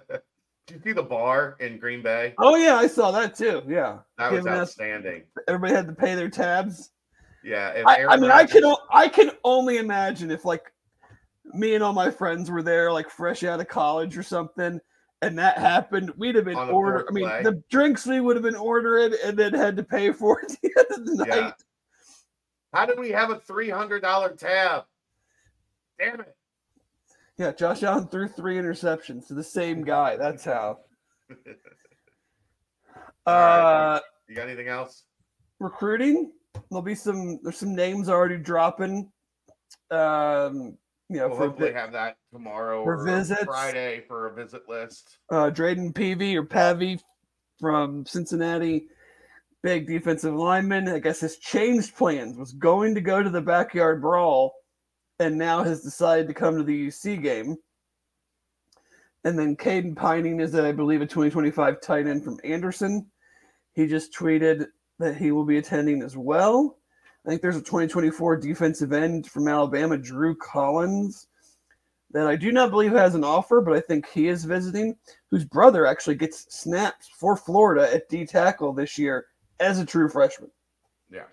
you 0.71 0.81
see 0.85 0.93
the 0.93 1.03
bar 1.03 1.57
in 1.61 1.79
Green 1.79 2.03
Bay? 2.03 2.35
Oh 2.39 2.57
yeah, 2.57 2.77
I 2.77 2.87
saw 2.87 3.11
that 3.13 3.35
too. 3.37 3.63
Yeah, 3.69 3.99
That 4.19 4.33
was 4.33 4.41
Giving 4.41 4.53
us- 4.53 4.69
outstanding. 4.71 5.23
everybody 5.49 5.75
had 5.75 5.87
to 5.87 5.93
pay 5.95 6.15
their 6.15 6.31
tabs. 6.31 6.91
Yeah. 7.45 7.71
if 7.71 7.87
I, 7.87 8.05
I 8.07 8.17
mean, 8.17 8.31
I 8.31 8.45
can 8.47 8.63
I 8.93 9.09
can 9.09 9.33
only 9.45 9.79
imagine 9.79 10.31
if 10.31 10.45
like 10.45 10.73
me 11.53 11.75
and 11.75 11.83
all 11.83 11.93
my 11.93 12.11
friends 12.11 12.51
were 12.51 12.63
there, 12.63 12.93
like 12.93 13.11
fresh 13.11 13.43
out 13.43 13.61
of 13.61 13.67
college 13.69 14.17
or 14.17 14.23
something, 14.23 14.81
and 15.23 15.39
that 15.39 15.59
happened, 15.59 16.13
we'd 16.17 16.37
have 16.37 16.45
been 16.45 16.57
On 16.57 16.69
the 16.69 16.73
order. 16.73 16.99
fourth 17.01 17.07
I 17.11 17.13
mean, 17.13 17.29
play. 17.29 17.43
the 17.43 17.63
drinks 17.69 18.07
we 18.07 18.21
would 18.21 18.37
have 18.37 18.45
been 18.45 18.55
ordering 18.57 19.13
and 19.25 19.37
then 19.37 19.53
had 19.55 19.77
to 19.77 19.83
pay 19.83 20.13
for 20.13 20.41
it 20.43 20.53
at 20.79 20.89
the 20.89 20.97
end 20.99 21.09
of 21.09 21.17
the 21.19 21.25
Yeah. 21.29 21.41
night. 21.41 21.55
How 22.73 22.87
did 22.87 22.99
we 23.01 23.11
have 23.11 23.31
a 23.31 23.39
three 23.41 23.69
hundred 23.69 24.01
dollar 24.03 24.31
tab? 24.37 24.85
Damn 25.99 26.21
it. 26.21 26.35
Yeah, 27.39 27.53
Josh 27.53 27.83
Allen 27.83 28.09
threw 28.09 28.29
three 28.29 28.57
interceptions 28.57 29.27
to 29.29 29.35
the 29.35 29.43
same 29.45 29.83
guy. 29.85 30.17
That's 30.17 30.45
how. 30.45 30.79
All 33.27 33.35
right. 33.35 33.95
Uh, 33.97 34.01
You 34.29 34.35
got 34.37 34.49
anything 34.49 34.69
else? 34.69 35.05
recruiting. 35.61 36.33
There'll 36.71 36.83
be 36.83 36.95
some. 36.95 37.39
There's 37.43 37.57
some 37.57 37.75
names 37.75 38.09
already 38.09 38.37
dropping. 38.37 39.11
Um, 39.91 40.77
you 41.09 41.19
know, 41.19 41.29
We'll 41.29 41.39
hopefully 41.39 41.71
vi- 41.73 41.79
have 41.79 41.93
that 41.93 42.17
tomorrow 42.33 42.85
for 42.85 43.01
or 43.01 43.05
visits. 43.07 43.45
Friday 43.45 44.03
for 44.09 44.27
a 44.29 44.35
visit 44.35 44.63
list. 44.69 45.19
uh, 45.31 45.51
Drayden 45.51 45.95
Peavy 45.95 46.37
or 46.37 46.45
Pavy 46.45 46.99
from 47.61 48.05
Cincinnati, 48.07 48.89
big 49.63 49.87
defensive 49.87 50.35
lineman. 50.35 50.89
I 50.89 50.99
guess 50.99 51.21
has 51.21 51.37
changed 51.37 51.97
plans. 51.97 52.37
Was 52.37 52.53
going 52.53 52.95
to 52.95 53.01
go 53.01 53.23
to 53.23 53.31
the 53.31 53.41
backyard 53.43 54.01
brawl, 54.03 54.53
and 55.23 55.39
now 55.39 55.63
has 55.63 55.83
decided 55.83 56.29
to 56.29 56.35
come 56.35 56.57
to 56.57 56.63
the 56.63 56.89
UC 56.89 57.23
game. 57.23 57.57
And 59.25 59.39
then 59.39 59.57
Caden 59.57 59.97
Pining 59.97 60.41
is, 60.41 60.55
I 60.55 60.73
believe, 60.73 61.01
a 61.01 61.07
2025 61.07 61.81
tight 61.81 62.07
end 62.07 62.25
from 62.25 62.41
Anderson. 62.45 63.07
He 63.73 63.87
just 63.87 64.13
tweeted 64.15 64.67
that 64.99 65.17
he 65.17 65.33
will 65.33 65.45
be 65.45 65.59
attending 65.59 66.03
as 66.03 66.17
well. 66.17 66.77
I 67.25 67.31
think 67.31 67.41
there's 67.41 67.57
a 67.57 67.61
2024 67.61 68.37
defensive 68.37 68.93
end 68.93 69.29
from 69.29 69.47
Alabama, 69.47 69.97
Drew 69.97 70.35
Collins, 70.35 71.29
that 72.11 72.27
I 72.27 72.37
do 72.37 72.51
not 72.51 72.71
believe 72.71 72.93
has 72.93 73.15
an 73.15 73.25
offer, 73.25 73.61
but 73.61 73.75
I 73.75 73.81
think 73.81 74.09
he 74.09 74.29
is 74.29 74.45
visiting 74.45 74.97
whose 75.31 75.45
brother 75.45 75.87
actually 75.87 76.17
gets 76.17 76.47
snaps 76.55 77.09
for 77.09 77.37
Florida 77.37 77.93
at 77.95 78.09
D 78.09 78.27
tackle 78.27 78.73
this 78.73 78.99
year 78.99 79.27
as 79.61 79.79
a 79.79 79.87
true 79.87 80.09
freshman. 80.09 80.51
Yeah. 81.11 81.27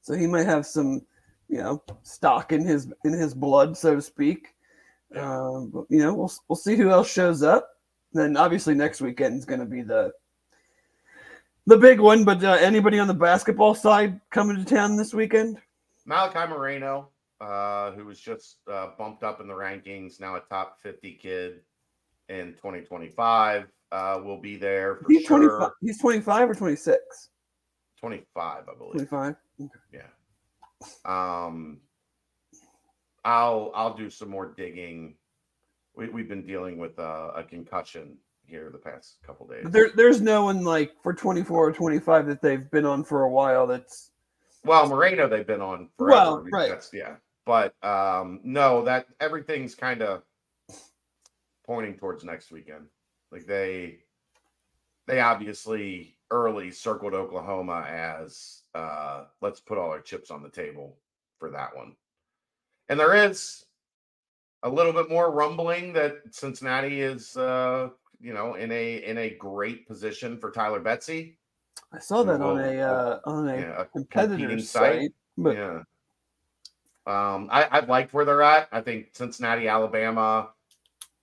So 0.00 0.14
he 0.14 0.26
might 0.26 0.46
have 0.46 0.66
some, 0.66 1.02
you 1.48 1.58
know, 1.58 1.82
stock 2.02 2.52
in 2.52 2.64
his 2.64 2.92
in 3.04 3.12
his 3.12 3.34
blood, 3.34 3.76
so 3.76 3.94
to 3.94 4.02
speak. 4.02 4.54
Um, 5.16 5.70
but, 5.70 5.86
you 5.88 5.98
know, 5.98 6.14
we'll 6.14 6.32
we'll 6.48 6.56
see 6.56 6.76
who 6.76 6.90
else 6.90 7.10
shows 7.10 7.42
up. 7.42 7.68
Then 8.12 8.36
obviously 8.36 8.74
next 8.74 9.00
weekend 9.00 9.38
is 9.38 9.44
going 9.44 9.60
to 9.60 9.66
be 9.66 9.82
the 9.82 10.12
the 11.66 11.76
big 11.76 12.00
one. 12.00 12.24
But 12.24 12.42
uh, 12.44 12.58
anybody 12.60 12.98
on 12.98 13.08
the 13.08 13.14
basketball 13.14 13.74
side 13.74 14.20
coming 14.30 14.56
to 14.56 14.64
town 14.64 14.96
this 14.96 15.14
weekend? 15.14 15.58
Malachi 16.06 16.48
Moreno, 16.48 17.08
uh, 17.40 17.92
who 17.92 18.04
was 18.04 18.20
just 18.20 18.58
uh, 18.70 18.90
bumped 18.98 19.22
up 19.22 19.40
in 19.40 19.46
the 19.46 19.54
rankings, 19.54 20.20
now 20.20 20.36
a 20.36 20.40
top 20.40 20.80
50 20.80 21.12
kid 21.14 21.60
in 22.30 22.54
2025, 22.54 23.66
uh, 23.92 24.20
will 24.24 24.40
be 24.40 24.56
there 24.56 24.96
for 24.96 25.06
He's 25.08 25.26
twenty 25.26 25.46
sure. 25.46 25.60
five. 25.60 25.70
He's 25.80 25.98
twenty 25.98 26.20
five 26.20 26.50
or 26.50 26.54
twenty 26.54 26.76
six. 26.76 27.30
25, 28.00 28.62
I 28.68 28.78
believe. 28.78 28.92
Twenty 28.92 29.06
five. 29.06 29.36
Yeah. 29.92 30.02
Um, 31.04 31.80
I'll 33.24 33.72
I'll 33.74 33.94
do 33.94 34.10
some 34.10 34.30
more 34.30 34.54
digging. 34.56 35.14
We, 35.96 36.08
we've 36.08 36.28
been 36.28 36.46
dealing 36.46 36.78
with 36.78 36.98
uh, 36.98 37.32
a 37.34 37.42
concussion 37.42 38.16
here 38.46 38.70
the 38.72 38.78
past 38.78 39.18
couple 39.26 39.46
days. 39.46 39.60
But 39.64 39.72
there, 39.72 39.90
there's 39.94 40.20
no 40.20 40.44
one 40.44 40.64
like 40.64 40.92
for 41.02 41.12
24 41.12 41.68
or 41.68 41.72
25 41.72 42.26
that 42.26 42.40
they've 42.40 42.70
been 42.70 42.86
on 42.86 43.04
for 43.04 43.22
a 43.24 43.30
while. 43.30 43.66
That's 43.66 44.10
Well, 44.64 44.88
Moreno 44.88 45.28
they've 45.28 45.46
been 45.46 45.60
on 45.60 45.88
forever. 45.98 46.42
Well, 46.42 46.44
right. 46.52 46.68
that's- 46.68 46.90
yeah. 46.92 47.16
But 47.44 47.74
um 47.84 48.40
no, 48.44 48.84
that 48.84 49.06
everything's 49.20 49.74
kind 49.74 50.02
of 50.02 50.22
pointing 51.66 51.94
towards 51.96 52.24
next 52.24 52.50
weekend. 52.50 52.86
Like 53.32 53.46
they 53.46 54.00
they 55.06 55.20
obviously 55.20 56.17
early 56.30 56.70
circled 56.70 57.14
Oklahoma 57.14 57.86
as 57.88 58.62
uh 58.74 59.24
let's 59.40 59.60
put 59.60 59.78
all 59.78 59.90
our 59.90 60.00
chips 60.00 60.30
on 60.30 60.42
the 60.42 60.48
table 60.48 60.96
for 61.38 61.50
that 61.50 61.74
one. 61.74 61.94
And 62.88 62.98
there 62.98 63.14
is 63.14 63.64
a 64.62 64.68
little 64.68 64.92
bit 64.92 65.08
more 65.08 65.30
rumbling 65.30 65.92
that 65.94 66.20
Cincinnati 66.30 67.00
is 67.00 67.36
uh 67.36 67.90
you 68.20 68.34
know 68.34 68.54
in 68.54 68.70
a 68.72 68.96
in 68.96 69.18
a 69.18 69.30
great 69.30 69.86
position 69.86 70.38
for 70.38 70.50
Tyler 70.50 70.80
Betsy. 70.80 71.38
I 71.92 71.98
saw 72.00 72.22
that 72.24 72.40
on 72.40 72.58
a 72.58 72.80
uh, 72.80 73.20
on 73.24 73.48
a 73.48 73.56
Yeah, 73.56 73.80
a 73.80 73.84
competitor 73.86 74.36
competing 74.36 74.64
site. 74.64 75.12
But 75.36 75.56
yeah. 75.56 75.82
Um, 77.06 77.48
I, 77.50 77.62
I 77.64 77.80
liked 77.86 78.12
where 78.12 78.26
they're 78.26 78.42
at. 78.42 78.68
I 78.70 78.82
think 78.82 79.08
Cincinnati, 79.14 79.66
Alabama, 79.66 80.50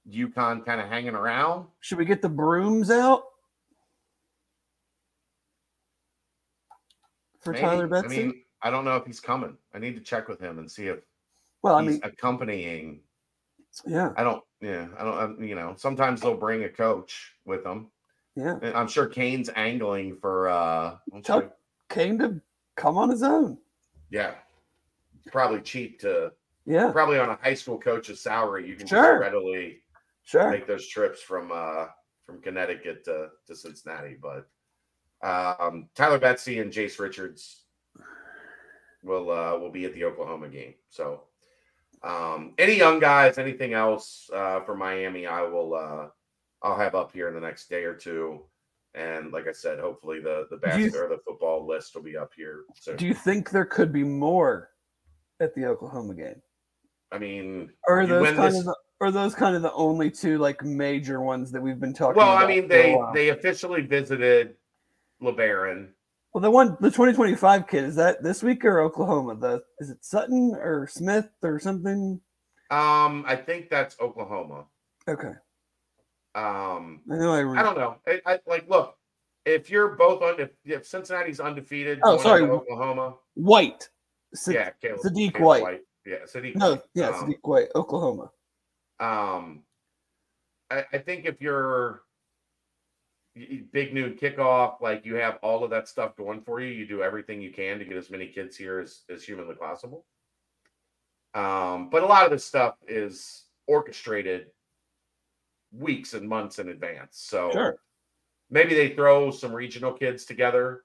UConn 0.09 0.65
kind 0.65 0.81
of 0.81 0.87
hanging 0.87 1.13
around. 1.13 1.67
should 1.79 1.99
we 1.99 2.05
get 2.05 2.23
the 2.23 2.29
brooms 2.29 2.89
out? 2.89 3.25
For 7.45 7.51
Maybe. 7.53 7.61
Tyler 7.63 7.95
I 8.03 8.07
mean, 8.07 8.41
I 8.61 8.69
don't 8.71 8.83
know 8.83 8.97
if 8.97 9.05
he's 9.05 9.19
coming. 9.21 9.55
I 9.73 9.79
need 9.79 9.95
to 9.95 10.01
check 10.01 10.27
with 10.27 10.41
him 10.41 10.57
and 10.59 10.69
see 10.69 10.87
if 10.87 10.99
well, 11.61 11.75
I 11.75 11.81
mean, 11.81 11.99
accompanying. 12.03 12.99
yeah, 13.85 14.11
I 14.17 14.23
don't. 14.23 14.43
Yeah, 14.61 14.87
I 14.97 15.03
don't. 15.03 15.17
um, 15.19 15.43
You 15.43 15.55
know, 15.55 15.75
sometimes 15.77 16.21
they'll 16.21 16.35
bring 16.35 16.63
a 16.63 16.69
coach 16.69 17.33
with 17.45 17.63
them. 17.63 17.91
yeah. 18.35 18.57
And 18.61 18.75
I'm 18.75 18.87
sure 18.87 19.07
Kane's 19.07 19.49
angling 19.55 20.17
for. 20.17 20.49
uh 20.49 20.97
Tell. 21.23 21.53
Kane 21.89 22.17
to 22.19 22.41
come 22.75 22.97
on 22.97 23.09
his 23.09 23.21
own. 23.23 23.57
Yeah, 24.09 24.33
probably 25.31 25.61
cheap 25.61 25.99
to. 26.01 26.31
Yeah, 26.67 26.91
Probably 26.91 27.19
on 27.19 27.29
a 27.29 27.35
high 27.43 27.53
school 27.53 27.77
coach's 27.79 28.19
salary, 28.19 28.67
you 28.67 28.75
can 28.75 28.87
Sure. 28.87 29.19
just 29.19 29.21
readily 29.21 29.83
sure. 30.23 30.49
make 30.49 30.65
those 30.65 30.87
trips 30.87 31.21
from 31.21 31.51
uh 31.53 31.85
from 32.23 32.41
Connecticut 32.41 33.03
to, 33.05 33.27
to 33.45 33.55
Cincinnati. 33.55 34.15
But 34.19 34.47
um 35.21 35.89
Tyler 35.95 36.19
Betsy 36.19 36.59
and 36.59 36.71
Jace 36.71 36.99
Richards 36.99 37.63
will 39.03 39.31
uh 39.31 39.57
will 39.57 39.71
be 39.71 39.85
at 39.85 39.93
the 39.93 40.03
Oklahoma 40.05 40.49
game. 40.49 40.73
So 40.89 41.23
um 42.03 42.53
any 42.57 42.75
young 42.77 42.99
guys, 42.99 43.37
anything 43.37 43.73
else 43.73 44.29
uh 44.33 44.61
for 44.61 44.75
Miami, 44.75 45.25
I 45.27 45.41
will 45.43 45.73
uh 45.75 46.07
I'll 46.61 46.77
have 46.77 46.95
up 46.95 47.11
here 47.11 47.27
in 47.27 47.33
the 47.35 47.41
next 47.41 47.69
day 47.69 47.83
or 47.83 47.93
two. 47.93 48.41
And 48.93 49.31
like 49.31 49.47
I 49.47 49.51
said, 49.51 49.79
hopefully 49.79 50.19
the 50.19 50.47
the 50.49 50.79
you- 50.79 50.91
or 50.99 51.09
the 51.09 51.19
football 51.25 51.67
list 51.67 51.95
will 51.95 52.03
be 52.03 52.17
up 52.17 52.31
here 52.35 52.63
soon. 52.75 52.95
Do 52.97 53.05
you 53.05 53.13
think 53.13 53.49
there 53.51 53.65
could 53.65 53.91
be 53.91 54.03
more 54.03 54.71
at 55.39 55.53
the 55.53 55.65
Oklahoma 55.65 56.15
game? 56.15 56.41
I 57.11 57.19
mean, 57.19 57.71
Or 57.87 58.01
are 58.01 58.07
those 58.07 58.31
kind 58.31 58.53
this- 58.53 58.59
of 58.59 58.65
the, 58.65 58.75
are 59.01 59.11
those 59.11 59.35
kind 59.35 59.55
of 59.55 59.61
the 59.61 59.73
only 59.73 60.09
two 60.09 60.37
like 60.37 60.63
major 60.63 61.21
ones 61.21 61.51
that 61.51 61.61
we've 61.61 61.79
been 61.79 61.93
talking 61.93 62.15
well, 62.15 62.31
about? 62.37 62.45
I 62.45 62.47
mean, 62.47 62.67
they 62.67 62.97
they 63.13 63.29
officially 63.29 63.81
visited 63.81 64.55
LeBaron. 65.25 65.89
well 66.33 66.41
the 66.41 66.51
one 66.51 66.77
the 66.79 66.89
2025 66.89 67.67
kid 67.67 67.83
is 67.83 67.95
that 67.95 68.23
this 68.23 68.43
week 68.43 68.63
or 68.65 68.79
Oklahoma? 68.81 69.35
The 69.35 69.63
is 69.79 69.89
it 69.89 70.03
Sutton 70.03 70.55
or 70.55 70.87
Smith 70.87 71.29
or 71.43 71.59
something? 71.59 72.21
Um, 72.71 73.23
I 73.27 73.35
think 73.35 73.69
that's 73.69 73.95
Oklahoma. 74.01 74.65
Okay, 75.07 75.33
Um, 76.33 77.01
I 77.11 77.15
know 77.17 77.31
I. 77.33 77.59
I 77.59 77.63
don't 77.63 77.77
know. 77.77 77.97
I, 78.07 78.19
I 78.25 78.39
like 78.47 78.67
look 78.67 78.95
if 79.45 79.69
you're 79.69 79.89
both 79.89 80.23
on 80.23 80.39
if, 80.39 80.49
if 80.65 80.87
Cincinnati's 80.87 81.39
undefeated. 81.39 81.99
Oh, 82.03 82.17
sorry. 82.17 82.41
Oklahoma. 82.43 83.15
White. 83.35 83.87
Yeah, 84.47 84.71
Caleb, 84.81 84.99
Sadiq 85.05 85.33
Caleb 85.33 85.61
White. 85.61 85.81
Yeah, 86.05 86.15
Sadiq. 86.25 86.55
No, 86.55 86.71
White. 86.71 86.81
yeah, 86.95 87.09
Um, 87.09 87.13
Sadiq 87.31 87.37
White, 87.43 87.67
Oklahoma. 87.75 88.31
Um, 88.99 89.61
I, 90.71 90.83
I 90.91 90.97
think 90.97 91.25
if 91.25 91.39
you're 91.41 92.01
big 93.71 93.93
noon 93.93 94.13
kickoff, 94.13 94.81
like 94.81 95.05
you 95.05 95.15
have 95.15 95.37
all 95.41 95.63
of 95.63 95.69
that 95.69 95.87
stuff 95.87 96.15
going 96.15 96.41
for 96.41 96.61
you, 96.61 96.67
you 96.67 96.87
do 96.87 97.03
everything 97.03 97.41
you 97.41 97.51
can 97.51 97.79
to 97.79 97.85
get 97.85 97.97
as 97.97 98.09
many 98.09 98.27
kids 98.27 98.55
here 98.55 98.79
as, 98.79 99.01
as 99.09 99.23
humanly 99.23 99.55
possible. 99.55 100.05
Um, 101.33 101.89
but 101.89 102.03
a 102.03 102.05
lot 102.05 102.23
of 102.25 102.31
this 102.31 102.45
stuff 102.45 102.75
is 102.87 103.43
orchestrated 103.67 104.47
weeks 105.73 106.13
and 106.13 106.27
months 106.27 106.59
in 106.59 106.69
advance. 106.69 107.17
So 107.19 107.51
Sure. 107.51 107.77
maybe 108.49 108.73
they 108.73 108.95
throw 108.95 109.31
some 109.31 109.53
regional 109.53 109.91
kids 109.91 110.23
together 110.23 110.83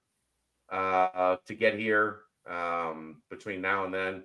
uh, 0.71 1.37
to 1.47 1.55
get 1.55 1.79
here 1.79 2.23
um, 2.49 3.23
between 3.31 3.61
now 3.61 3.85
and 3.85 3.95
then. 3.95 4.25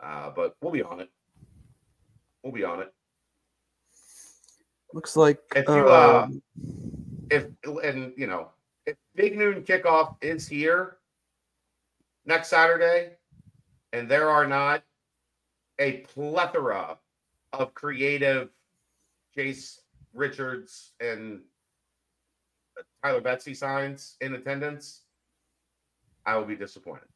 Uh, 0.00 0.30
but 0.30 0.54
we'll 0.60 0.70
be 0.70 0.82
on 0.82 1.00
it. 1.00 1.10
We'll 2.44 2.52
be 2.52 2.62
on 2.62 2.80
it. 2.80 2.94
Looks 4.94 5.16
like 5.16 5.40
If 5.56 5.66
you, 5.66 5.88
uh, 5.88 6.26
um, 6.26 6.42
If 7.30 7.46
and 7.64 8.12
you 8.16 8.26
know, 8.26 8.48
if 8.86 8.96
Big 9.14 9.36
Noon 9.36 9.62
kickoff 9.62 10.16
is 10.22 10.48
here 10.48 10.96
next 12.24 12.48
Saturday, 12.48 13.12
and 13.92 14.08
there 14.08 14.28
are 14.28 14.46
not 14.46 14.82
a 15.78 15.98
plethora 15.98 16.98
of 17.52 17.74
creative 17.74 18.50
Jace 19.36 19.78
Richards 20.14 20.92
and 21.00 21.40
Tyler 23.02 23.20
Betsy 23.20 23.54
signs 23.54 24.16
in 24.20 24.34
attendance, 24.34 25.02
I 26.26 26.36
will 26.36 26.44
be 26.44 26.56
disappointed. 26.56 27.08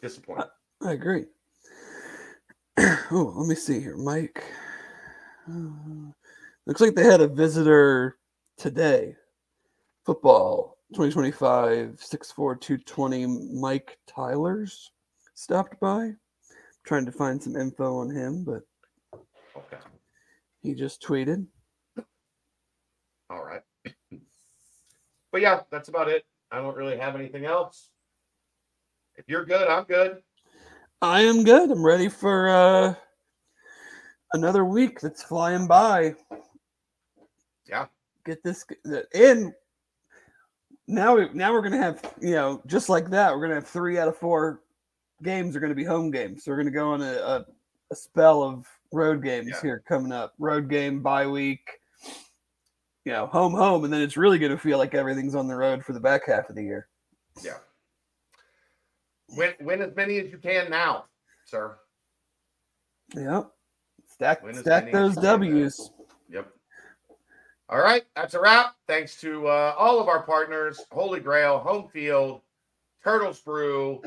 Disappointed. 0.00 0.48
I 0.82 0.92
agree. 0.92 1.26
oh, 2.78 3.34
let 3.36 3.48
me 3.48 3.54
see 3.54 3.80
here, 3.80 3.96
Mike. 3.96 4.42
Looks 6.66 6.80
like 6.80 6.94
they 6.94 7.04
had 7.04 7.20
a 7.20 7.28
visitor 7.28 8.18
today. 8.56 9.14
Football 10.04 10.76
2025 10.94 11.98
64220 12.00 13.26
Mike 13.60 13.98
Tylers 14.06 14.90
stopped 15.34 15.78
by. 15.80 16.12
trying 16.84 17.04
to 17.06 17.12
find 17.12 17.42
some 17.42 17.56
info 17.56 17.98
on 17.98 18.10
him, 18.10 18.44
but 18.44 18.62
Okay. 19.56 19.76
he 20.62 20.74
just 20.74 21.02
tweeted. 21.02 21.46
All 23.30 23.44
right. 23.44 23.62
But 25.30 25.42
yeah, 25.42 25.60
that's 25.70 25.90
about 25.90 26.08
it. 26.08 26.24
I 26.50 26.56
don't 26.56 26.74
really 26.74 26.96
have 26.96 27.14
anything 27.14 27.44
else. 27.44 27.90
If 29.16 29.26
you're 29.28 29.44
good, 29.44 29.68
I'm 29.68 29.84
good. 29.84 30.22
I 31.02 31.20
am 31.20 31.44
good. 31.44 31.70
I'm 31.70 31.84
ready 31.84 32.08
for 32.08 32.48
uh 32.48 32.94
another 34.32 34.64
week 34.64 35.00
that's 35.00 35.22
flying 35.22 35.66
by. 35.66 36.14
Yeah. 37.66 37.86
Get 38.24 38.42
this 38.42 38.64
in. 39.14 39.52
Now, 40.86 41.16
we- 41.16 41.30
now 41.34 41.52
we're 41.52 41.62
gonna 41.62 41.76
have 41.78 42.14
you 42.20 42.32
know 42.32 42.62
just 42.66 42.88
like 42.88 43.10
that. 43.10 43.32
We're 43.34 43.42
gonna 43.42 43.54
have 43.56 43.66
three 43.68 43.98
out 43.98 44.08
of 44.08 44.16
four 44.16 44.62
games 45.22 45.54
are 45.56 45.60
gonna 45.60 45.74
be 45.74 45.84
home 45.84 46.10
games. 46.10 46.44
So 46.44 46.50
we're 46.50 46.58
gonna 46.58 46.70
go 46.70 46.90
on 46.92 47.02
a, 47.02 47.12
a, 47.14 47.46
a 47.90 47.94
spell 47.96 48.42
of 48.42 48.66
road 48.92 49.22
games 49.22 49.48
Yeah. 49.48 49.60
here 49.60 49.82
coming 49.86 50.12
up. 50.12 50.34
Road 50.38 50.68
game 50.68 51.02
bye 51.02 51.26
week. 51.26 51.68
You 53.04 53.12
know, 53.12 53.26
home 53.26 53.52
home, 53.54 53.84
and 53.84 53.92
then 53.92 54.02
it's 54.02 54.16
really 54.18 54.38
gonna 54.38 54.58
feel 54.58 54.78
like 54.78 54.94
everything's 54.94 55.34
on 55.34 55.48
the 55.48 55.56
road 55.56 55.84
for 55.84 55.92
the 55.92 56.00
back 56.00 56.26
half 56.26 56.48
of 56.50 56.56
the 56.56 56.62
year. 56.62 56.88
Yeah. 57.42 57.58
Win 59.36 59.54
win 59.60 59.82
as 59.82 59.94
many 59.94 60.18
as 60.18 60.30
you 60.30 60.38
can 60.38 60.70
now, 60.70 61.04
sir. 61.44 61.78
Yep. 63.14 63.50
Stack 64.18 64.42
Win 64.42 64.54
stack 64.54 64.90
those 64.90 65.14
you 65.14 65.22
can 65.22 65.22
now. 65.22 65.36
W's. 65.36 65.90
Yep. 66.28 66.48
All 67.68 67.78
right, 67.78 68.02
that's 68.16 68.34
a 68.34 68.40
wrap. 68.40 68.74
Thanks 68.88 69.20
to 69.20 69.46
uh, 69.46 69.74
all 69.78 70.00
of 70.00 70.08
our 70.08 70.22
partners, 70.22 70.80
Holy 70.90 71.20
Grail, 71.20 71.58
Home 71.58 71.88
Field, 71.88 72.40
Turtles 73.04 73.40
Brew, 73.40 74.02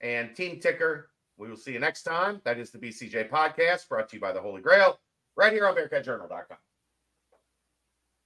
and 0.00 0.36
Team 0.36 0.60
Ticker. 0.60 1.10
We 1.38 1.48
will 1.48 1.56
see 1.56 1.72
you 1.72 1.80
next 1.80 2.04
time. 2.04 2.40
That 2.44 2.58
is 2.58 2.70
the 2.70 2.78
BCJ 2.78 3.30
podcast 3.30 3.88
brought 3.88 4.08
to 4.10 4.16
you 4.16 4.20
by 4.20 4.30
the 4.30 4.40
Holy 4.40 4.62
Grail 4.62 5.00
right 5.36 5.52
here 5.52 5.66
on 5.66 5.74
BearcatJournal.com. 5.74 6.58